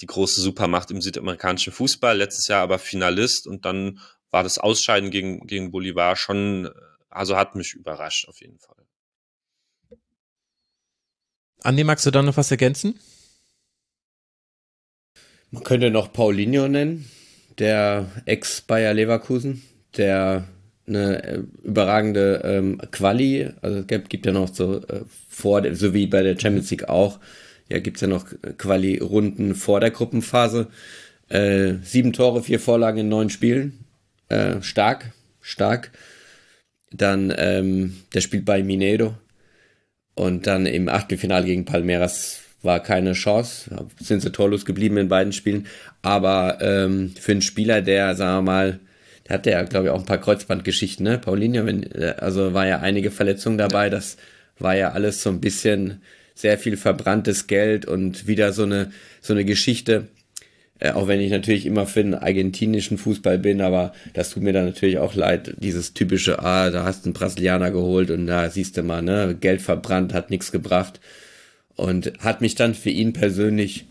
die 0.00 0.06
große 0.06 0.40
Supermacht 0.40 0.90
im 0.90 1.02
südamerikanischen 1.02 1.72
Fußball. 1.72 2.16
Letztes 2.16 2.46
Jahr 2.46 2.62
aber 2.62 2.78
Finalist 2.78 3.46
und 3.46 3.64
dann 3.64 4.00
war 4.30 4.42
das 4.44 4.58
Ausscheiden 4.58 5.10
gegen, 5.10 5.46
gegen 5.46 5.72
Bolivar 5.72 6.16
schon, 6.16 6.66
äh, 6.66 6.70
also 7.10 7.36
hat 7.36 7.56
mich 7.56 7.74
überrascht 7.74 8.28
auf 8.28 8.40
jeden 8.40 8.58
Fall. 8.58 8.86
Andi, 11.62 11.84
magst 11.84 12.06
du 12.06 12.10
da 12.10 12.22
noch 12.22 12.36
was 12.36 12.50
ergänzen? 12.50 12.98
Man 15.50 15.64
könnte 15.64 15.90
noch 15.90 16.12
Paulinho 16.12 16.68
nennen 16.68 17.06
der 17.58 18.06
Ex-Bayer 18.26 18.94
Leverkusen, 18.94 19.62
der 19.96 20.44
eine 20.86 21.22
äh, 21.22 21.42
überragende 21.62 22.42
ähm, 22.44 22.80
Quali, 22.90 23.50
also 23.60 23.80
es 23.80 23.86
gibt, 23.86 24.10
gibt 24.10 24.26
ja 24.26 24.32
noch 24.32 24.52
so 24.52 24.78
äh, 24.80 25.02
vor, 25.28 25.62
so 25.74 25.94
wie 25.94 26.06
bei 26.06 26.22
der 26.22 26.38
Champions 26.38 26.70
League 26.70 26.88
auch, 26.88 27.20
ja, 27.68 27.78
gibt's 27.78 28.00
ja 28.00 28.08
noch 28.08 28.26
Quali-Runden 28.58 29.54
vor 29.54 29.80
der 29.80 29.90
Gruppenphase. 29.90 30.68
Äh, 31.28 31.74
sieben 31.82 32.12
Tore, 32.12 32.42
vier 32.42 32.60
Vorlagen 32.60 32.98
in 32.98 33.08
neun 33.08 33.30
Spielen. 33.30 33.84
Äh, 34.28 34.60
stark, 34.60 35.12
stark. 35.40 35.90
Dann, 36.90 37.32
ähm, 37.34 37.96
der 38.12 38.20
spielt 38.20 38.44
bei 38.44 38.62
Mineiro. 38.62 39.14
Und 40.14 40.46
dann 40.46 40.66
im 40.66 40.88
Achtelfinale 40.88 41.46
gegen 41.46 41.64
Palmeiras 41.64 42.40
war 42.62 42.80
keine 42.80 43.12
Chance, 43.12 43.86
sind 43.98 44.22
sie 44.22 44.30
torlos 44.30 44.64
geblieben 44.64 44.96
in 44.96 45.08
beiden 45.08 45.32
Spielen. 45.32 45.66
Aber 46.02 46.58
ähm, 46.60 47.12
für 47.18 47.32
einen 47.32 47.42
Spieler, 47.42 47.82
der, 47.82 48.14
sagen 48.14 48.38
wir 48.38 48.52
mal, 48.52 48.80
der 49.28 49.34
hatte 49.34 49.50
ja, 49.50 49.62
glaube 49.62 49.86
ich, 49.86 49.90
auch 49.90 50.00
ein 50.00 50.06
paar 50.06 50.20
Kreuzbandgeschichten, 50.20 51.04
ne? 51.04 51.18
Paulinho, 51.18 51.66
wenn, 51.66 51.82
äh, 51.92 52.14
also 52.18 52.54
war 52.54 52.66
ja 52.66 52.80
einige 52.80 53.10
Verletzungen 53.10 53.58
dabei, 53.58 53.88
das 53.90 54.16
war 54.58 54.76
ja 54.76 54.92
alles 54.92 55.22
so 55.22 55.30
ein 55.30 55.40
bisschen 55.40 56.02
sehr 56.34 56.58
viel 56.58 56.76
verbranntes 56.76 57.46
Geld 57.46 57.86
und 57.86 58.26
wieder 58.26 58.52
so 58.52 58.62
eine, 58.64 58.92
so 59.20 59.32
eine 59.32 59.44
Geschichte. 59.44 60.08
Äh, 60.82 60.92
auch 60.92 61.06
wenn 61.06 61.20
ich 61.20 61.30
natürlich 61.30 61.64
immer 61.64 61.86
für 61.86 62.02
den 62.02 62.14
argentinischen 62.14 62.98
Fußball 62.98 63.38
bin, 63.38 63.60
aber 63.60 63.92
das 64.14 64.30
tut 64.30 64.42
mir 64.42 64.52
dann 64.52 64.64
natürlich 64.64 64.98
auch 64.98 65.14
leid, 65.14 65.54
dieses 65.58 65.94
typische, 65.94 66.40
ah, 66.40 66.70
da 66.70 66.82
hast 66.82 67.04
du 67.04 67.06
einen 67.06 67.14
Brasilianer 67.14 67.70
geholt 67.70 68.10
und 68.10 68.26
da 68.26 68.50
siehst 68.50 68.76
du 68.76 68.82
mal, 68.82 69.00
ne, 69.00 69.36
Geld 69.38 69.62
verbrannt, 69.62 70.12
hat 70.12 70.30
nichts 70.30 70.50
gebracht. 70.50 70.98
Und 71.76 72.12
hat 72.18 72.40
mich 72.40 72.56
dann 72.56 72.74
für 72.74 72.90
ihn 72.90 73.12
persönlich 73.12 73.86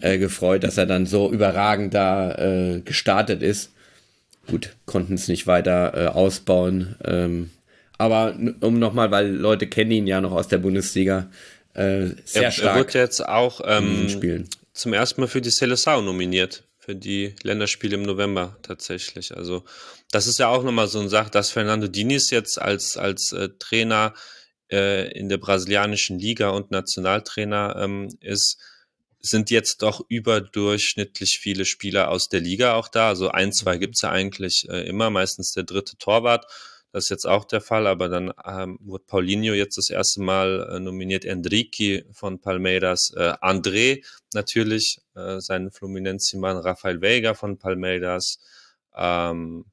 äh, 0.00 0.18
gefreut, 0.18 0.64
dass 0.64 0.76
er 0.76 0.84
dann 0.84 1.06
so 1.06 1.32
überragend 1.32 1.94
da 1.94 2.32
äh, 2.34 2.80
gestartet 2.80 3.42
ist. 3.42 3.72
Gut, 4.46 4.76
konnten 4.84 5.14
es 5.14 5.28
nicht 5.28 5.46
weiter 5.46 5.94
äh, 5.94 6.06
ausbauen. 6.08 6.94
Ähm, 7.04 7.50
aber 7.96 8.36
um 8.60 8.78
nochmal, 8.78 9.10
weil 9.10 9.30
Leute 9.30 9.66
kennen 9.66 9.92
ihn 9.92 10.06
ja 10.06 10.20
noch 10.20 10.32
aus 10.32 10.48
der 10.48 10.58
Bundesliga, 10.58 11.30
äh, 11.72 12.08
sehr 12.24 12.44
er, 12.44 12.50
stark. 12.50 12.76
Er 12.76 12.76
wird 12.76 12.94
jetzt 12.94 13.26
auch 13.26 13.62
ähm, 13.64 14.10
Spielen. 14.10 14.48
Zum 14.74 14.92
ersten 14.92 15.20
Mal 15.20 15.28
für 15.28 15.40
die 15.40 15.50
Seleção 15.50 16.02
nominiert, 16.02 16.64
für 16.78 16.94
die 16.94 17.34
Länderspiele 17.42 17.94
im 17.94 18.02
November 18.02 18.58
tatsächlich. 18.62 19.34
Also 19.34 19.64
das 20.10 20.26
ist 20.26 20.38
ja 20.38 20.48
auch 20.48 20.62
nochmal 20.62 20.88
so 20.88 20.98
eine 20.98 21.08
Sache, 21.08 21.30
dass 21.30 21.50
Fernando 21.50 21.88
Diniz 21.88 22.30
jetzt 22.30 22.60
als, 22.60 22.96
als 22.96 23.32
äh, 23.32 23.48
Trainer 23.58 24.14
äh, 24.70 25.10
in 25.18 25.28
der 25.28 25.38
brasilianischen 25.38 26.18
Liga 26.18 26.50
und 26.50 26.70
Nationaltrainer 26.70 27.76
ähm, 27.78 28.08
ist, 28.20 28.58
sind 29.20 29.50
jetzt 29.50 29.80
doch 29.82 30.04
überdurchschnittlich 30.08 31.38
viele 31.40 31.64
Spieler 31.64 32.10
aus 32.10 32.28
der 32.28 32.40
Liga 32.40 32.74
auch 32.74 32.88
da. 32.88 33.08
Also 33.08 33.30
ein, 33.30 33.52
zwei 33.52 33.78
gibt's 33.78 34.02
ja 34.02 34.10
eigentlich 34.10 34.66
äh, 34.68 34.86
immer, 34.86 35.08
meistens 35.08 35.52
der 35.52 35.62
dritte 35.62 35.96
Torwart. 35.96 36.46
Das 36.94 37.06
ist 37.06 37.10
jetzt 37.10 37.26
auch 37.26 37.44
der 37.44 37.60
Fall, 37.60 37.88
aber 37.88 38.08
dann 38.08 38.32
ähm, 38.46 38.78
wurde 38.80 39.02
Paulinho 39.04 39.52
jetzt 39.52 39.76
das 39.78 39.90
erste 39.90 40.22
Mal 40.22 40.70
äh, 40.70 40.78
nominiert, 40.78 41.24
Enrique 41.24 42.04
von 42.12 42.40
Palmeiras, 42.40 43.12
äh, 43.16 43.32
André 43.42 44.06
natürlich, 44.32 45.00
äh, 45.16 45.40
sein 45.40 45.72
Fluminense-Mann, 45.72 46.58
Rafael 46.58 47.00
Vega 47.00 47.34
von 47.34 47.58
Palmeiras, 47.58 48.38
ähm, 48.94 49.64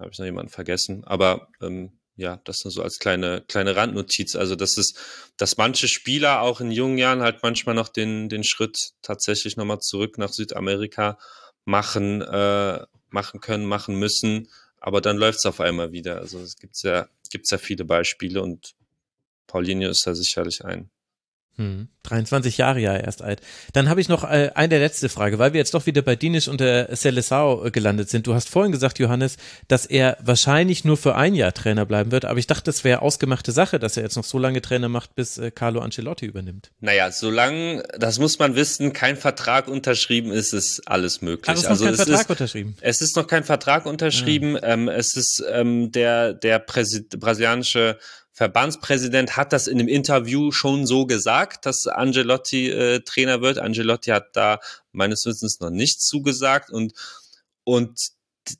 habe 0.00 0.10
ich 0.10 0.18
noch 0.18 0.26
jemanden 0.26 0.50
vergessen, 0.50 1.04
aber 1.04 1.46
ähm, 1.62 2.00
ja, 2.16 2.40
das 2.42 2.64
nur 2.64 2.72
so 2.72 2.82
als 2.82 2.98
kleine, 2.98 3.44
kleine 3.46 3.76
Randnotiz. 3.76 4.34
Also, 4.34 4.56
das 4.56 4.76
ist, 4.76 4.98
dass 5.36 5.56
manche 5.56 5.86
Spieler 5.86 6.40
auch 6.40 6.60
in 6.60 6.72
jungen 6.72 6.98
Jahren 6.98 7.22
halt 7.22 7.44
manchmal 7.44 7.76
noch 7.76 7.88
den, 7.88 8.28
den 8.28 8.42
Schritt 8.42 8.94
tatsächlich 9.02 9.56
nochmal 9.56 9.78
zurück 9.78 10.18
nach 10.18 10.32
Südamerika 10.32 11.16
machen, 11.64 12.22
äh, 12.22 12.84
machen 13.10 13.40
können, 13.40 13.66
machen 13.66 13.94
müssen. 14.00 14.48
Aber 14.86 15.00
dann 15.00 15.16
läuft 15.16 15.38
es 15.38 15.46
auf 15.46 15.60
einmal 15.60 15.92
wieder. 15.92 16.18
Also, 16.18 16.40
es 16.40 16.58
gibt 16.58 16.82
ja, 16.82 17.08
gibt's 17.30 17.48
ja 17.48 17.56
viele 17.56 17.86
Beispiele 17.86 18.42
und 18.42 18.74
Paulinho 19.46 19.88
ist 19.88 20.06
da 20.06 20.14
sicherlich 20.14 20.62
ein. 20.62 20.90
Hm, 21.56 21.88
23 22.02 22.58
Jahre 22.58 22.80
ja 22.80 22.96
erst 22.96 23.22
alt. 23.22 23.40
Dann 23.72 23.88
habe 23.88 24.00
ich 24.00 24.08
noch 24.08 24.24
äh, 24.24 24.50
eine 24.54 24.78
letzte 24.78 25.08
Frage, 25.08 25.38
weil 25.38 25.52
wir 25.52 25.58
jetzt 25.58 25.72
doch 25.72 25.86
wieder 25.86 26.02
bei 26.02 26.16
Dinisch 26.16 26.48
und 26.48 26.60
der 26.60 26.92
Seleção 26.96 27.64
äh, 27.64 27.70
gelandet 27.70 28.10
sind. 28.10 28.26
Du 28.26 28.34
hast 28.34 28.48
vorhin 28.48 28.72
gesagt, 28.72 28.98
Johannes, 28.98 29.36
dass 29.68 29.86
er 29.86 30.16
wahrscheinlich 30.20 30.84
nur 30.84 30.96
für 30.96 31.14
ein 31.14 31.34
Jahr 31.34 31.52
Trainer 31.52 31.86
bleiben 31.86 32.10
wird, 32.10 32.24
aber 32.24 32.40
ich 32.40 32.48
dachte, 32.48 32.64
das 32.64 32.82
wäre 32.82 33.02
ausgemachte 33.02 33.52
Sache, 33.52 33.78
dass 33.78 33.96
er 33.96 34.02
jetzt 34.02 34.16
noch 34.16 34.24
so 34.24 34.38
lange 34.38 34.62
Trainer 34.62 34.88
macht, 34.88 35.14
bis 35.14 35.38
äh, 35.38 35.52
Carlo 35.52 35.80
Ancelotti 35.80 36.26
übernimmt. 36.26 36.72
Naja, 36.80 37.12
solange, 37.12 37.84
das 37.96 38.18
muss 38.18 38.38
man 38.40 38.56
wissen, 38.56 38.92
kein 38.92 39.16
Vertrag 39.16 39.68
unterschrieben 39.68 40.32
ist, 40.32 40.52
ist 40.52 40.82
alles 40.86 41.22
möglich. 41.22 41.46
Ach, 41.48 41.54
es 41.54 41.60
ist 41.60 41.66
also 41.66 41.84
noch 41.84 41.90
kein 41.92 42.00
es 42.00 42.04
Vertrag 42.04 42.20
ist, 42.20 42.30
unterschrieben. 42.30 42.76
Es 42.80 43.00
ist 43.00 43.16
noch 43.16 43.26
kein 43.28 43.44
Vertrag 43.44 43.86
unterschrieben. 43.86 44.54
Ja. 44.56 44.62
Ähm, 44.64 44.88
es 44.88 45.14
ist 45.14 45.44
ähm, 45.48 45.92
der, 45.92 46.34
der 46.34 46.58
Präsid 46.58 47.20
brasilianische 47.20 47.98
Verbandspräsident 48.34 49.36
hat 49.36 49.52
das 49.52 49.68
in 49.68 49.78
einem 49.78 49.86
Interview 49.86 50.50
schon 50.50 50.86
so 50.86 51.06
gesagt, 51.06 51.66
dass 51.66 51.86
Angelotti 51.86 52.68
äh, 52.68 53.00
Trainer 53.00 53.40
wird. 53.40 53.58
Angelotti 53.58 54.10
hat 54.10 54.34
da 54.34 54.58
meines 54.90 55.24
Wissens 55.24 55.60
noch 55.60 55.70
nichts 55.70 56.06
zugesagt 56.06 56.70
und 56.70 56.92
und 57.62 58.10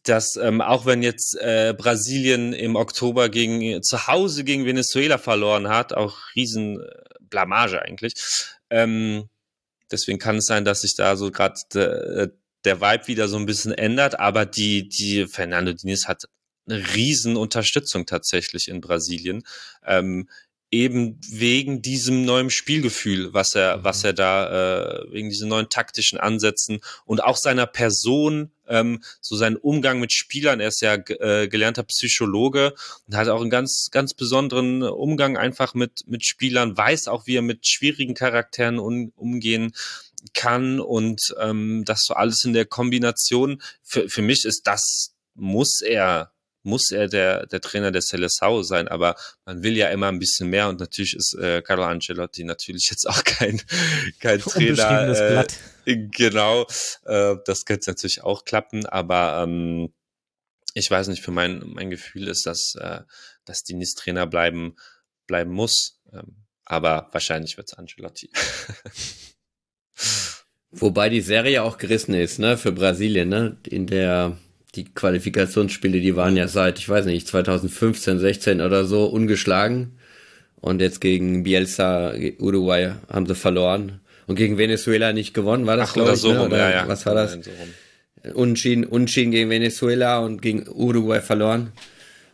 dass 0.04 0.36
ähm, 0.36 0.60
auch 0.60 0.86
wenn 0.86 1.02
jetzt 1.02 1.36
äh, 1.36 1.74
Brasilien 1.76 2.52
im 2.52 2.76
Oktober 2.76 3.28
gegen 3.28 3.82
zu 3.82 4.06
Hause 4.06 4.44
gegen 4.44 4.64
Venezuela 4.64 5.18
verloren 5.18 5.68
hat, 5.68 5.92
auch 5.92 6.18
riesen 6.36 6.80
äh, 6.80 6.86
Blamage 7.20 7.82
eigentlich. 7.82 8.14
Ähm, 8.70 9.28
deswegen 9.90 10.20
kann 10.20 10.36
es 10.36 10.46
sein, 10.46 10.64
dass 10.64 10.82
sich 10.82 10.94
da 10.94 11.16
so 11.16 11.32
gerade 11.32 11.60
der, 11.74 12.30
der 12.64 12.80
Vibe 12.80 13.08
wieder 13.08 13.28
so 13.28 13.36
ein 13.36 13.46
bisschen 13.46 13.72
ändert, 13.72 14.20
aber 14.20 14.46
die 14.46 14.88
die 14.88 15.26
Fernando 15.26 15.72
Diniz 15.72 16.06
hat 16.06 16.28
eine 16.66 16.94
Riesenunterstützung 16.94 18.06
tatsächlich 18.06 18.68
in 18.68 18.80
Brasilien. 18.80 19.44
Ähm, 19.86 20.28
eben 20.74 21.20
wegen 21.30 21.82
diesem 21.82 22.24
neuen 22.24 22.50
Spielgefühl, 22.50 23.32
was 23.32 23.54
er, 23.54 23.78
mhm. 23.78 23.84
was 23.84 24.02
er 24.02 24.12
da, 24.12 25.04
äh, 25.04 25.12
wegen 25.12 25.30
diesen 25.30 25.48
neuen 25.48 25.68
taktischen 25.68 26.18
Ansätzen 26.18 26.80
und 27.04 27.22
auch 27.22 27.36
seiner 27.36 27.66
Person, 27.66 28.50
ähm, 28.66 29.00
so 29.20 29.36
seinen 29.36 29.56
Umgang 29.56 30.00
mit 30.00 30.12
Spielern. 30.12 30.58
Er 30.58 30.68
ist 30.68 30.82
ja 30.82 30.94
äh, 30.94 31.46
gelernter 31.46 31.84
Psychologe 31.84 32.74
und 33.06 33.16
hat 33.16 33.28
auch 33.28 33.40
einen 33.40 33.50
ganz, 33.50 33.88
ganz 33.92 34.14
besonderen 34.14 34.82
Umgang 34.82 35.36
einfach 35.36 35.74
mit, 35.74 36.02
mit 36.08 36.26
Spielern, 36.26 36.76
weiß 36.76 37.06
auch, 37.06 37.28
wie 37.28 37.36
er 37.36 37.42
mit 37.42 37.68
schwierigen 37.68 38.14
Charakteren 38.14 38.80
un, 38.80 39.12
umgehen 39.14 39.74
kann 40.32 40.80
und 40.80 41.34
ähm, 41.38 41.84
das 41.84 42.00
so 42.04 42.14
alles 42.14 42.44
in 42.44 42.52
der 42.52 42.64
Kombination. 42.64 43.62
Für, 43.84 44.08
für 44.08 44.22
mich 44.22 44.44
ist 44.44 44.62
das, 44.66 45.14
muss 45.36 45.82
er 45.82 46.33
muss 46.64 46.90
er 46.90 47.08
der, 47.08 47.46
der 47.46 47.60
Trainer 47.60 47.92
der 47.92 48.02
Seleção 48.02 48.62
sein, 48.64 48.88
aber 48.88 49.16
man 49.44 49.62
will 49.62 49.76
ja 49.76 49.88
immer 49.88 50.08
ein 50.08 50.18
bisschen 50.18 50.48
mehr 50.50 50.68
und 50.68 50.80
natürlich 50.80 51.14
ist 51.14 51.34
äh, 51.34 51.62
Carlo 51.62 51.84
Ancelotti 51.84 52.44
natürlich 52.44 52.88
jetzt 52.90 53.08
auch 53.08 53.22
kein, 53.24 53.60
kein 54.20 54.40
Trainer. 54.40 55.08
Äh, 55.08 55.30
Blatt. 55.30 55.54
Genau, 55.84 56.66
äh, 57.04 57.36
das 57.44 57.64
könnte 57.64 57.90
natürlich 57.90 58.22
auch 58.22 58.44
klappen, 58.44 58.86
aber 58.86 59.42
ähm, 59.42 59.92
ich 60.72 60.90
weiß 60.90 61.08
nicht, 61.08 61.22
für 61.22 61.30
mein, 61.30 61.62
mein 61.66 61.90
Gefühl 61.90 62.28
ist, 62.28 62.46
dass, 62.46 62.74
äh, 62.76 63.00
dass 63.44 63.62
Dinis 63.62 63.94
Trainer 63.94 64.26
bleiben, 64.26 64.76
bleiben 65.26 65.52
muss, 65.52 66.00
ähm, 66.12 66.36
aber 66.64 67.08
wahrscheinlich 67.12 67.56
wird 67.56 67.68
es 67.68 67.74
Ancelotti. 67.74 68.30
Wobei 70.70 71.08
die 71.08 71.20
Serie 71.20 71.62
auch 71.62 71.78
gerissen 71.78 72.14
ist, 72.14 72.38
ne, 72.38 72.58
für 72.58 72.72
Brasilien, 72.72 73.28
ne, 73.28 73.56
in 73.64 73.86
der 73.86 74.36
die 74.74 74.84
Qualifikationsspiele, 74.84 76.00
die 76.00 76.16
waren 76.16 76.36
ja 76.36 76.48
seit, 76.48 76.78
ich 76.78 76.88
weiß 76.88 77.06
nicht, 77.06 77.26
2015, 77.26 78.18
16 78.18 78.60
oder 78.60 78.84
so 78.84 79.06
ungeschlagen. 79.06 79.98
Und 80.56 80.80
jetzt 80.80 81.00
gegen 81.00 81.42
Bielsa, 81.42 82.14
Uruguay 82.38 82.92
haben 83.12 83.26
sie 83.26 83.34
verloren. 83.34 84.00
Und 84.26 84.36
gegen 84.36 84.56
Venezuela 84.56 85.12
nicht 85.12 85.34
gewonnen, 85.34 85.66
war 85.66 85.76
das, 85.76 85.90
Ach, 85.90 85.96
oder 85.96 86.14
ich, 86.14 86.20
so 86.20 86.32
ne? 86.32 86.38
rum, 86.38 86.46
oder 86.46 86.58
ja, 86.58 86.70
ja. 86.70 86.88
was 86.88 87.04
war 87.04 87.14
das? 87.14 87.32
So 87.32 87.50
Unschieden, 88.32 88.84
Unschieden 88.84 89.32
gegen 89.32 89.50
Venezuela 89.50 90.20
und 90.20 90.40
gegen 90.40 90.66
Uruguay 90.66 91.20
verloren. 91.20 91.72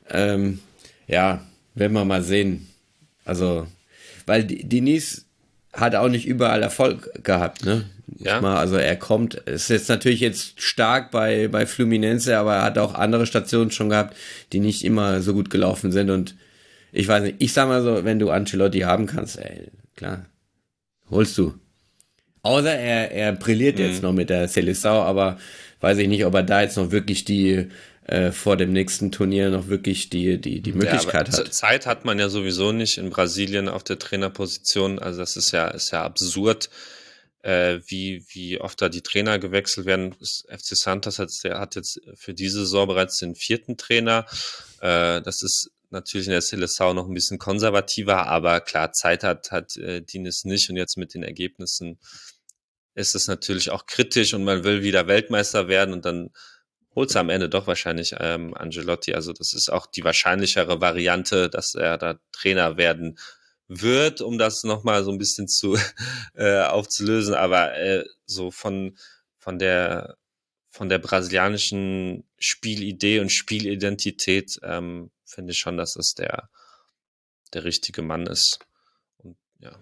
Ähm, 0.09 0.61
ja, 1.09 1.45
werden 1.75 1.93
wir 1.95 2.05
mal 2.05 2.23
sehen. 2.23 2.69
Also, 3.25 3.67
weil 4.27 4.45
Denise 4.45 5.23
hat 5.73 5.95
auch 5.95 6.09
nicht 6.09 6.27
überall 6.27 6.63
Erfolg 6.63 7.23
gehabt, 7.23 7.65
ne? 7.65 7.85
Ja. 8.19 8.41
Mal, 8.41 8.57
also 8.57 8.77
er 8.77 8.97
kommt, 8.97 9.35
ist 9.35 9.71
jetzt 9.71 9.89
natürlich 9.89 10.21
jetzt 10.21 10.61
stark 10.61 11.11
bei, 11.11 11.49
bei 11.49 11.65
Fluminense, 11.65 12.37
aber 12.37 12.57
er 12.57 12.63
hat 12.63 12.77
auch 12.77 12.95
andere 12.95 13.25
Stationen 13.25 13.71
schon 13.71 13.89
gehabt, 13.89 14.17
die 14.53 14.61
nicht 14.61 14.85
immer 14.85 15.23
so 15.23 15.33
gut 15.33 15.49
gelaufen 15.49 15.93
sind 15.93 16.11
und 16.11 16.35
ich 16.93 17.07
weiß 17.07 17.23
nicht, 17.23 17.37
ich 17.39 17.53
sag 17.53 17.69
mal 17.69 17.83
so, 17.83 18.05
wenn 18.05 18.19
du 18.19 18.31
Ancelotti 18.31 18.81
haben 18.81 19.07
kannst, 19.07 19.39
ey, 19.39 19.69
klar, 19.97 20.27
holst 21.09 21.39
du. 21.39 21.55
Außer 22.43 22.75
er, 22.75 23.13
er 23.13 23.33
brilliert 23.33 23.79
mhm. 23.79 23.85
jetzt 23.85 24.03
noch 24.03 24.13
mit 24.13 24.29
der 24.29 24.49
Seleção, 24.49 25.03
aber 25.03 25.39
weiß 25.81 25.99
ich 25.99 26.09
nicht, 26.09 26.25
ob 26.25 26.35
er 26.35 26.43
da 26.43 26.63
jetzt 26.63 26.77
noch 26.77 26.91
wirklich 26.91 27.25
die, 27.25 27.69
äh, 28.11 28.33
vor 28.33 28.57
dem 28.57 28.73
nächsten 28.73 29.13
Turnier 29.13 29.51
noch 29.51 29.69
wirklich 29.69 30.11
die, 30.11 30.41
die, 30.41 30.61
die 30.61 30.73
Möglichkeit 30.73 31.29
ja, 31.29 31.39
hat. 31.39 31.55
Zeit 31.55 31.87
hat 31.87 32.05
man 32.05 32.19
ja 32.19 32.29
sowieso 32.29 32.73
nicht 32.73 32.99
in 32.99 33.09
Brasilien 33.09 33.69
auf 33.69 33.85
der 33.85 34.01
Trainerposition. 34.01 34.99
Also 34.99 35.21
das 35.21 35.37
ist 35.37 35.53
ja, 35.53 35.69
ist 35.69 35.93
ja 35.93 36.03
absurd, 36.03 36.71
äh, 37.43 37.79
wie, 37.87 38.25
wie 38.31 38.61
oft 38.61 38.83
da 38.83 38.89
die 38.89 39.03
Trainer 39.03 39.39
gewechselt 39.39 39.87
werden. 39.87 40.15
FC 40.15 40.77
Santos 40.77 41.21
hat, 41.21 41.31
der 41.45 41.61
hat 41.61 41.77
jetzt 41.77 42.01
für 42.17 42.35
diese 42.35 42.61
Saison 42.61 42.89
bereits 42.89 43.19
den 43.19 43.37
vierten 43.37 43.77
Trainer. 43.77 44.27
Äh, 44.81 45.23
das 45.23 45.43
ist 45.43 45.71
natürlich 45.91 46.27
in 46.27 46.33
der 46.33 46.43
Seleção 46.43 46.95
noch 46.95 47.07
ein 47.07 47.15
bisschen 47.15 47.39
konservativer, 47.39 48.27
aber 48.27 48.61
klar, 48.61 48.93
Zeit 48.93 49.23
hat, 49.23 49.53
hat 49.53 49.77
äh, 49.77 50.03
Dines 50.03 50.45
nicht 50.45 50.69
und 50.69 50.77
jetzt 50.77 50.97
mit 50.97 51.15
den 51.15 51.23
Ergebnissen 51.23 52.01
ist 52.97 53.15
es 53.15 53.29
natürlich 53.29 53.71
auch 53.71 53.87
kritisch 53.87 54.35
und 54.35 54.43
man 54.43 54.65
will 54.65 54.83
wieder 54.83 55.07
Weltmeister 55.07 55.69
werden 55.69 55.93
und 55.93 56.05
dann 56.05 56.31
holt 56.95 57.15
am 57.17 57.31
Ende 57.31 57.49
doch 57.49 57.67
wahrscheinlich 57.67 58.15
ähm, 58.19 58.55
Angelotti. 58.55 59.15
Also 59.15 59.33
das 59.33 59.53
ist 59.53 59.71
auch 59.71 59.87
die 59.87 60.05
wahrscheinlichere 60.05 60.81
Variante, 60.81 61.49
dass 61.49 61.75
er 61.75 61.99
da 61.99 62.19
Trainer 62.33 62.77
werden 62.77 63.19
wird, 63.69 64.21
um 64.21 64.39
das 64.39 64.65
nochmal 64.65 65.05
so 65.05 65.13
ein 65.13 65.19
bisschen 65.19 65.49
zu 65.49 65.79
äh, 66.35 66.63
aufzulösen. 66.63 67.35
Aber 67.35 67.77
äh, 67.77 68.05
so 68.27 68.51
von, 68.51 68.97
von 69.39 69.59
der 69.59 70.17
von 70.71 70.89
der 70.89 70.99
brasilianischen 70.99 72.25
Spielidee 72.39 73.19
und 73.19 73.31
Spielidentität 73.31 74.59
ähm, 74.63 75.11
finde 75.25 75.51
ich 75.51 75.59
schon, 75.59 75.77
dass 75.77 75.97
es 75.97 76.15
der, 76.15 76.49
der 77.53 77.65
richtige 77.65 78.03
Mann 78.03 78.27
ist. 78.27 78.61
Und 79.19 79.37
ja. 79.59 79.73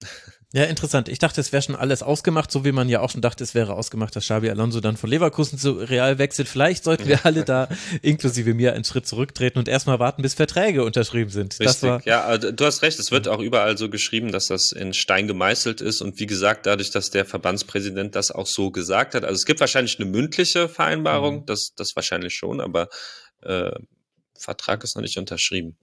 Ja, 0.54 0.64
interessant. 0.64 1.10
Ich 1.10 1.18
dachte, 1.18 1.42
es 1.42 1.52
wäre 1.52 1.62
schon 1.62 1.76
alles 1.76 2.02
ausgemacht, 2.02 2.50
so 2.50 2.64
wie 2.64 2.72
man 2.72 2.88
ja 2.88 3.00
auch 3.00 3.10
schon 3.10 3.20
dachte, 3.20 3.44
es 3.44 3.54
wäre 3.54 3.74
ausgemacht, 3.74 4.16
dass 4.16 4.24
Xabi 4.24 4.48
Alonso 4.48 4.80
dann 4.80 4.96
von 4.96 5.10
Leverkusen 5.10 5.58
zu 5.58 5.72
Real 5.72 6.16
wechselt. 6.16 6.48
Vielleicht 6.48 6.84
sollten 6.84 7.06
wir 7.06 7.26
alle 7.26 7.44
da, 7.44 7.68
inklusive 8.00 8.54
mir, 8.54 8.72
einen 8.72 8.84
Schritt 8.84 9.06
zurücktreten 9.06 9.58
und 9.58 9.68
erstmal 9.68 9.98
warten, 9.98 10.22
bis 10.22 10.32
Verträge 10.32 10.84
unterschrieben 10.84 11.28
sind. 11.28 11.60
Richtig, 11.60 12.06
ja, 12.06 12.38
du 12.38 12.64
hast 12.64 12.80
recht. 12.80 12.98
Es 12.98 13.10
wird 13.10 13.28
auch 13.28 13.40
überall 13.40 13.76
so 13.76 13.90
geschrieben, 13.90 14.32
dass 14.32 14.46
das 14.46 14.72
in 14.72 14.94
Stein 14.94 15.26
gemeißelt 15.28 15.82
ist. 15.82 16.00
Und 16.00 16.18
wie 16.18 16.26
gesagt, 16.26 16.64
dadurch, 16.64 16.90
dass 16.92 17.10
der 17.10 17.26
Verbandspräsident 17.26 18.14
das 18.14 18.30
auch 18.30 18.46
so 18.46 18.70
gesagt 18.70 19.14
hat, 19.14 19.24
also 19.24 19.34
es 19.34 19.44
gibt 19.44 19.60
wahrscheinlich 19.60 20.00
eine 20.00 20.08
mündliche 20.08 20.70
Vereinbarung, 20.70 21.40
mhm. 21.40 21.46
das, 21.46 21.72
das 21.76 21.94
wahrscheinlich 21.94 22.34
schon, 22.34 22.62
aber 22.62 22.88
äh, 23.42 23.72
Vertrag 24.38 24.82
ist 24.82 24.96
noch 24.96 25.02
nicht 25.02 25.18
unterschrieben. 25.18 25.76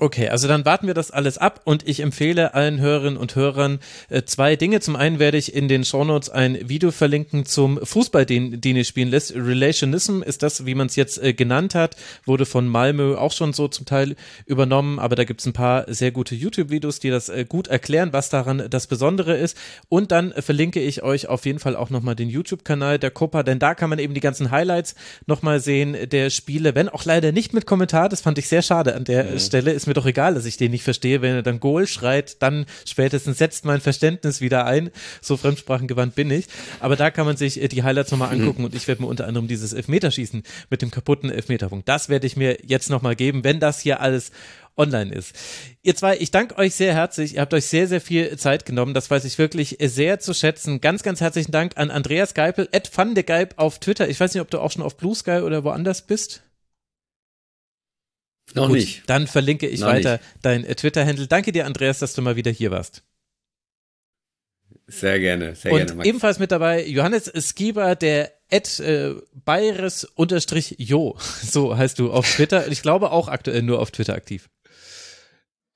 Okay, 0.00 0.28
also 0.28 0.48
dann 0.48 0.64
warten 0.64 0.88
wir 0.88 0.94
das 0.94 1.12
alles 1.12 1.38
ab 1.38 1.60
und 1.62 1.86
ich 1.86 2.00
empfehle 2.00 2.54
allen 2.54 2.80
Hörerinnen 2.80 3.16
und 3.16 3.36
Hörern 3.36 3.78
äh, 4.08 4.24
zwei 4.24 4.56
Dinge. 4.56 4.80
Zum 4.80 4.96
einen 4.96 5.20
werde 5.20 5.38
ich 5.38 5.54
in 5.54 5.68
den 5.68 5.84
Shownotes 5.84 6.30
ein 6.30 6.68
Video 6.68 6.90
verlinken 6.90 7.46
zum 7.46 7.78
Fußball, 7.80 8.26
den, 8.26 8.60
ihr 8.60 8.84
spielen 8.84 9.08
lässt. 9.08 9.36
Relationism 9.36 10.22
ist 10.22 10.42
das, 10.42 10.66
wie 10.66 10.74
man 10.74 10.88
es 10.88 10.96
jetzt 10.96 11.22
äh, 11.22 11.32
genannt 11.32 11.76
hat, 11.76 11.94
wurde 12.24 12.44
von 12.44 12.66
Malmö 12.66 13.14
auch 13.14 13.30
schon 13.30 13.52
so 13.52 13.68
zum 13.68 13.86
Teil 13.86 14.16
übernommen, 14.46 14.98
aber 14.98 15.14
da 15.14 15.22
gibt 15.22 15.40
es 15.40 15.46
ein 15.46 15.52
paar 15.52 15.84
sehr 15.86 16.10
gute 16.10 16.34
YouTube-Videos, 16.34 16.98
die 16.98 17.10
das 17.10 17.28
äh, 17.28 17.44
gut 17.48 17.68
erklären, 17.68 18.12
was 18.12 18.30
daran 18.30 18.64
das 18.68 18.88
Besondere 18.88 19.36
ist. 19.36 19.56
Und 19.88 20.10
dann 20.10 20.32
verlinke 20.32 20.80
ich 20.80 21.04
euch 21.04 21.28
auf 21.28 21.46
jeden 21.46 21.60
Fall 21.60 21.76
auch 21.76 21.90
nochmal 21.90 22.16
den 22.16 22.28
YouTube-Kanal 22.28 22.98
der 22.98 23.12
Copa, 23.12 23.44
denn 23.44 23.60
da 23.60 23.76
kann 23.76 23.90
man 23.90 24.00
eben 24.00 24.14
die 24.14 24.20
ganzen 24.20 24.50
Highlights 24.50 24.96
nochmal 25.26 25.60
sehen 25.60 25.96
der 26.10 26.30
Spiele, 26.30 26.74
wenn 26.74 26.88
auch 26.88 27.04
leider 27.04 27.30
nicht 27.30 27.54
mit 27.54 27.64
Kommentar, 27.64 28.08
das 28.08 28.22
fand 28.22 28.38
ich 28.38 28.48
sehr 28.48 28.62
schade 28.62 28.96
an 28.96 29.04
der 29.04 29.24
mhm. 29.24 29.38
Stelle, 29.38 29.70
ist 29.70 29.83
mir 29.86 29.94
doch 29.94 30.06
egal, 30.06 30.34
dass 30.34 30.44
ich 30.44 30.56
den 30.56 30.70
nicht 30.70 30.82
verstehe. 30.82 31.22
Wenn 31.22 31.34
er 31.34 31.42
dann 31.42 31.60
Goal 31.60 31.86
schreit, 31.86 32.42
dann 32.42 32.66
spätestens 32.84 33.38
setzt 33.38 33.64
mein 33.64 33.80
Verständnis 33.80 34.40
wieder 34.40 34.66
ein. 34.66 34.90
So 35.20 35.36
fremdsprachengewandt 35.36 36.14
bin 36.14 36.30
ich. 36.30 36.46
Aber 36.80 36.96
da 36.96 37.10
kann 37.10 37.26
man 37.26 37.36
sich 37.36 37.62
äh, 37.62 37.68
die 37.68 37.82
Highlights 37.82 38.10
nochmal 38.10 38.34
mhm. 38.34 38.40
angucken 38.40 38.60
mhm. 38.60 38.66
und 38.66 38.74
ich 38.74 38.88
werde 38.88 39.02
mir 39.02 39.08
unter 39.08 39.26
anderem 39.26 39.48
dieses 39.48 39.72
Elfmeterschießen 39.72 40.42
mit 40.70 40.82
dem 40.82 40.90
kaputten 40.90 41.30
Elfmeterpunkt. 41.30 41.88
Das 41.88 42.08
werde 42.08 42.26
ich 42.26 42.36
mir 42.36 42.58
jetzt 42.64 42.90
nochmal 42.90 43.16
geben, 43.16 43.44
wenn 43.44 43.60
das 43.60 43.80
hier 43.80 44.00
alles 44.00 44.30
online 44.76 45.12
ist. 45.14 45.34
Ihr 45.82 45.94
zwei, 45.94 46.16
ich 46.16 46.30
danke 46.30 46.56
euch 46.58 46.74
sehr 46.74 46.94
herzlich. 46.94 47.34
Ihr 47.34 47.40
habt 47.40 47.54
euch 47.54 47.66
sehr, 47.66 47.86
sehr 47.86 48.00
viel 48.00 48.36
Zeit 48.36 48.66
genommen. 48.66 48.94
Das 48.94 49.10
weiß 49.10 49.24
ich 49.24 49.38
wirklich 49.38 49.76
sehr 49.80 50.18
zu 50.18 50.34
schätzen. 50.34 50.80
Ganz, 50.80 51.02
ganz 51.02 51.20
herzlichen 51.20 51.52
Dank 51.52 51.72
an 51.76 51.90
Andreas 51.90 52.34
Geipel, 52.34 52.68
at 52.72 52.90
Geip 53.26 53.54
auf 53.56 53.78
Twitter. 53.78 54.08
Ich 54.08 54.18
weiß 54.18 54.34
nicht, 54.34 54.40
ob 54.40 54.50
du 54.50 54.60
auch 54.60 54.72
schon 54.72 54.82
auf 54.82 54.96
Blue 54.96 55.14
Sky 55.14 55.40
oder 55.42 55.64
woanders 55.64 56.02
bist. 56.02 56.43
Noch 58.52 58.68
Gut, 58.68 58.76
nicht. 58.76 59.02
Dann 59.06 59.26
verlinke 59.26 59.66
ich 59.66 59.80
Noch 59.80 59.88
weiter 59.88 60.12
nicht. 60.12 60.24
dein 60.42 60.64
äh, 60.64 60.74
Twitter-Handle. 60.74 61.26
Danke 61.26 61.52
dir, 61.52 61.66
Andreas, 61.66 61.98
dass 61.98 62.12
du 62.12 62.22
mal 62.22 62.36
wieder 62.36 62.50
hier 62.50 62.70
warst. 62.70 63.02
Sehr 64.86 65.18
gerne, 65.18 65.54
sehr 65.54 65.72
und 65.72 65.78
gerne. 65.78 65.92
Und 65.94 66.04
ebenfalls 66.04 66.38
mit 66.38 66.52
dabei 66.52 66.84
Johannes 66.86 67.32
Skieber, 67.34 67.94
der 67.94 68.32
Ed 68.50 68.80
äh, 68.80 69.14
Bayres 69.32 70.04
unterstrich 70.04 70.76
Jo, 70.78 71.16
so 71.42 71.76
heißt 71.76 71.98
du 71.98 72.12
auf 72.12 72.30
Twitter. 72.30 72.68
Ich 72.68 72.82
glaube 72.82 73.10
auch 73.10 73.28
aktuell 73.28 73.62
nur 73.62 73.80
auf 73.80 73.90
Twitter 73.90 74.14
aktiv. 74.14 74.50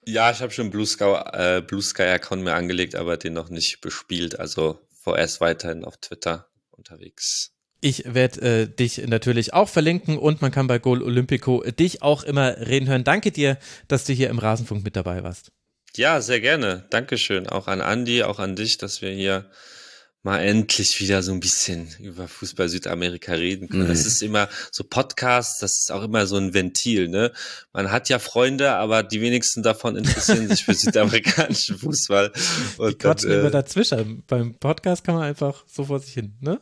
Ja, 0.05 0.31
ich 0.31 0.41
habe 0.41 0.53
schon 0.53 0.71
Blue 0.71 0.87
Sky, 0.87 1.17
äh, 1.33 1.63
Blue 1.63 1.83
Sky 1.83 2.03
Account 2.03 2.43
mir 2.43 2.55
angelegt, 2.55 2.95
aber 2.95 3.17
den 3.17 3.33
noch 3.33 3.51
nicht 3.51 3.81
bespielt. 3.81 4.39
Also 4.39 4.79
vorerst 5.03 5.41
weiterhin 5.41 5.85
auf 5.85 5.97
Twitter 5.99 6.49
unterwegs. 6.71 7.53
Ich 7.81 8.13
werde 8.13 8.41
äh, 8.41 8.67
dich 8.67 9.07
natürlich 9.07 9.55
auch 9.55 9.69
verlinken 9.69 10.19
und 10.19 10.43
man 10.43 10.51
kann 10.51 10.67
bei 10.67 10.79
Goal 10.79 11.03
Olympico 11.03 11.63
dich 11.63 12.03
auch 12.03 12.25
immer 12.25 12.57
reden 12.59 12.89
hören. 12.89 13.05
Danke 13.05 13.31
dir, 13.31 13.57
dass 13.87 14.05
du 14.05 14.13
hier 14.13 14.31
im 14.31 14.39
Rasenfunk 14.39 14.85
mit 14.85 14.97
dabei 14.97 15.23
warst. 15.23 15.53
Ja, 15.97 16.21
sehr 16.21 16.41
gerne. 16.41 16.87
Dankeschön. 16.91 17.49
Auch 17.49 17.69
an 17.69 17.81
Andi, 17.81 18.25
auch 18.25 18.41
an 18.41 18.57
dich, 18.57 18.79
dass 18.79 19.01
wir 19.01 19.11
hier 19.11 19.51
mal 20.23 20.41
endlich 20.41 21.01
wieder 21.01 21.23
so 21.23 21.33
ein 21.33 21.41
bisschen 21.41 21.89
über 22.01 22.27
Fußball 22.27 22.69
Südamerika 22.69 23.33
reden 23.33 23.69
können. 23.69 23.85
Mhm. 23.85 23.89
Das 23.89 24.05
ist 24.05 24.23
immer 24.23 24.49
so 24.73 24.85
Podcasts, 24.85 25.61
das 25.61 25.79
ist 25.79 25.93
auch 25.93 26.03
immer 26.03 26.27
so 26.27 26.37
ein 26.37 26.55
Ventil, 26.55 27.09
ne? 27.09 27.33
Man 27.73 27.91
hat 27.91 28.09
ja 28.09 28.19
Freunde, 28.19 28.73
aber 28.73 29.03
die 29.03 29.21
wenigsten 29.21 29.63
davon 29.63 29.97
interessieren 29.97 30.49
sich 30.49 30.65
für 30.65 30.75
südamerikanischen 30.75 31.79
Fußball. 31.79 32.33
Und 32.79 32.91
die 32.91 32.99
quatschen 32.99 33.31
dann, 33.31 33.39
äh, 33.39 33.41
immer 33.43 33.51
dazwischen. 33.51 34.25
Beim 34.27 34.55
Podcast 34.55 35.05
kann 35.05 35.15
man 35.15 35.25
einfach 35.25 35.65
so 35.67 35.85
vor 35.85 36.01
sich 36.01 36.15
hin, 36.15 36.35
ne? 36.41 36.59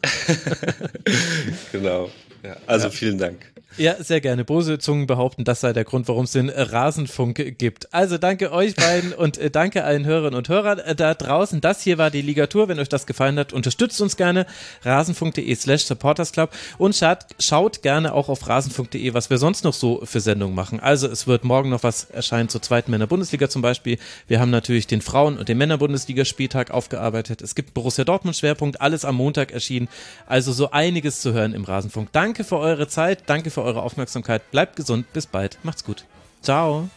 genau. 1.73 2.11
Ja, 2.43 2.57
also 2.66 2.87
ja. 2.87 2.91
vielen 2.91 3.19
Dank. 3.19 3.53
Ja, 3.78 4.03
sehr 4.03 4.23
gerne. 4.23 4.44
Bose 4.44 4.78
Zungen 4.78 5.07
behaupten, 5.07 5.44
das 5.44 5.61
sei 5.61 5.73
der 5.73 5.85
Grund, 5.85 6.09
warum 6.09 6.24
es 6.24 6.32
den 6.32 6.48
Rasenfunk 6.48 7.59
gibt. 7.59 7.93
Also 7.93 8.16
danke 8.16 8.51
euch 8.51 8.74
beiden 8.74 9.12
und 9.12 9.36
äh, 9.36 9.51
danke 9.51 9.85
allen 9.85 10.07
Hörerinnen 10.07 10.36
und 10.36 10.48
Hörern 10.48 10.78
äh, 10.78 10.94
da 10.94 11.12
draußen. 11.12 11.61
Das 11.61 11.82
hier 11.82 11.98
war 11.98 12.11
die 12.11 12.23
Ligatur. 12.23 12.69
Wenn 12.69 12.78
euch 12.78 12.89
das 12.89 13.07
gefallen 13.07 13.39
hat, 13.39 13.53
unterstützt 13.53 14.01
uns 14.01 14.16
gerne. 14.16 14.47
rasenfunk.de 14.82 15.55
slash 15.55 15.85
supportersclub 15.85 16.51
und 16.78 16.97
schaut, 16.97 17.19
schaut 17.39 17.82
gerne 17.82 18.15
auch 18.15 18.31
auf 18.31 18.48
rasenfunk.de, 18.48 19.12
was 19.12 19.28
wir 19.28 19.36
sonst 19.36 19.65
noch 19.65 19.74
so 19.74 20.01
für 20.05 20.20
Sendungen 20.20 20.55
machen. 20.55 20.81
Also 20.81 21.07
es 21.07 21.27
wird 21.27 21.44
morgen 21.44 21.69
noch 21.69 21.82
was 21.82 22.05
erscheinen 22.05 22.48
zur 22.48 22.62
zweiten 22.62 22.90
Männer-Bundesliga 22.90 23.51
zum 23.51 23.61
Beispiel. 23.61 23.98
Wir 24.27 24.40
haben 24.40 24.51
natürlich 24.51 24.86
den 24.86 25.03
Frauen- 25.03 25.36
und 25.36 25.51
den 25.51 25.59
Männer-Bundesliga-Spieltag 25.59 26.70
aufgearbeitet. 26.70 27.43
Es 27.43 27.55
gibt 27.55 27.74
Borussia 27.74 28.05
Dortmund-Schwerpunkt, 28.05 28.81
alles 28.81 29.05
am 29.05 29.16
Montag 29.16 29.53
erschienen. 29.53 29.89
Also 30.27 30.53
so 30.53 30.70
einiges 30.70 31.20
zu 31.20 31.35
hören 31.35 31.53
im 31.53 31.65
Rasenfunk. 31.65 32.11
Danke 32.12 32.43
für 32.43 32.59
eure 32.59 32.89
Zeit. 32.89 33.24
Danke 33.27 33.51
für 33.51 33.65
eure 33.66 33.82
Aufmerksamkeit. 33.82 34.51
Bleibt 34.51 34.76
gesund. 34.76 35.12
Bis 35.12 35.26
bald. 35.26 35.59
Macht's 35.62 35.84
gut. 35.84 36.05
Ciao. 36.43 36.88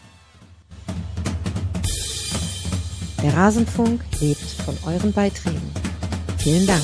Der 3.22 3.36
Rasenfunk 3.36 4.02
lebt 4.22 4.40
von 4.66 4.78
euren 4.86 5.12
Beiträgen. 5.12 5.74
Vielen 6.38 6.66
Dank. 6.66 6.84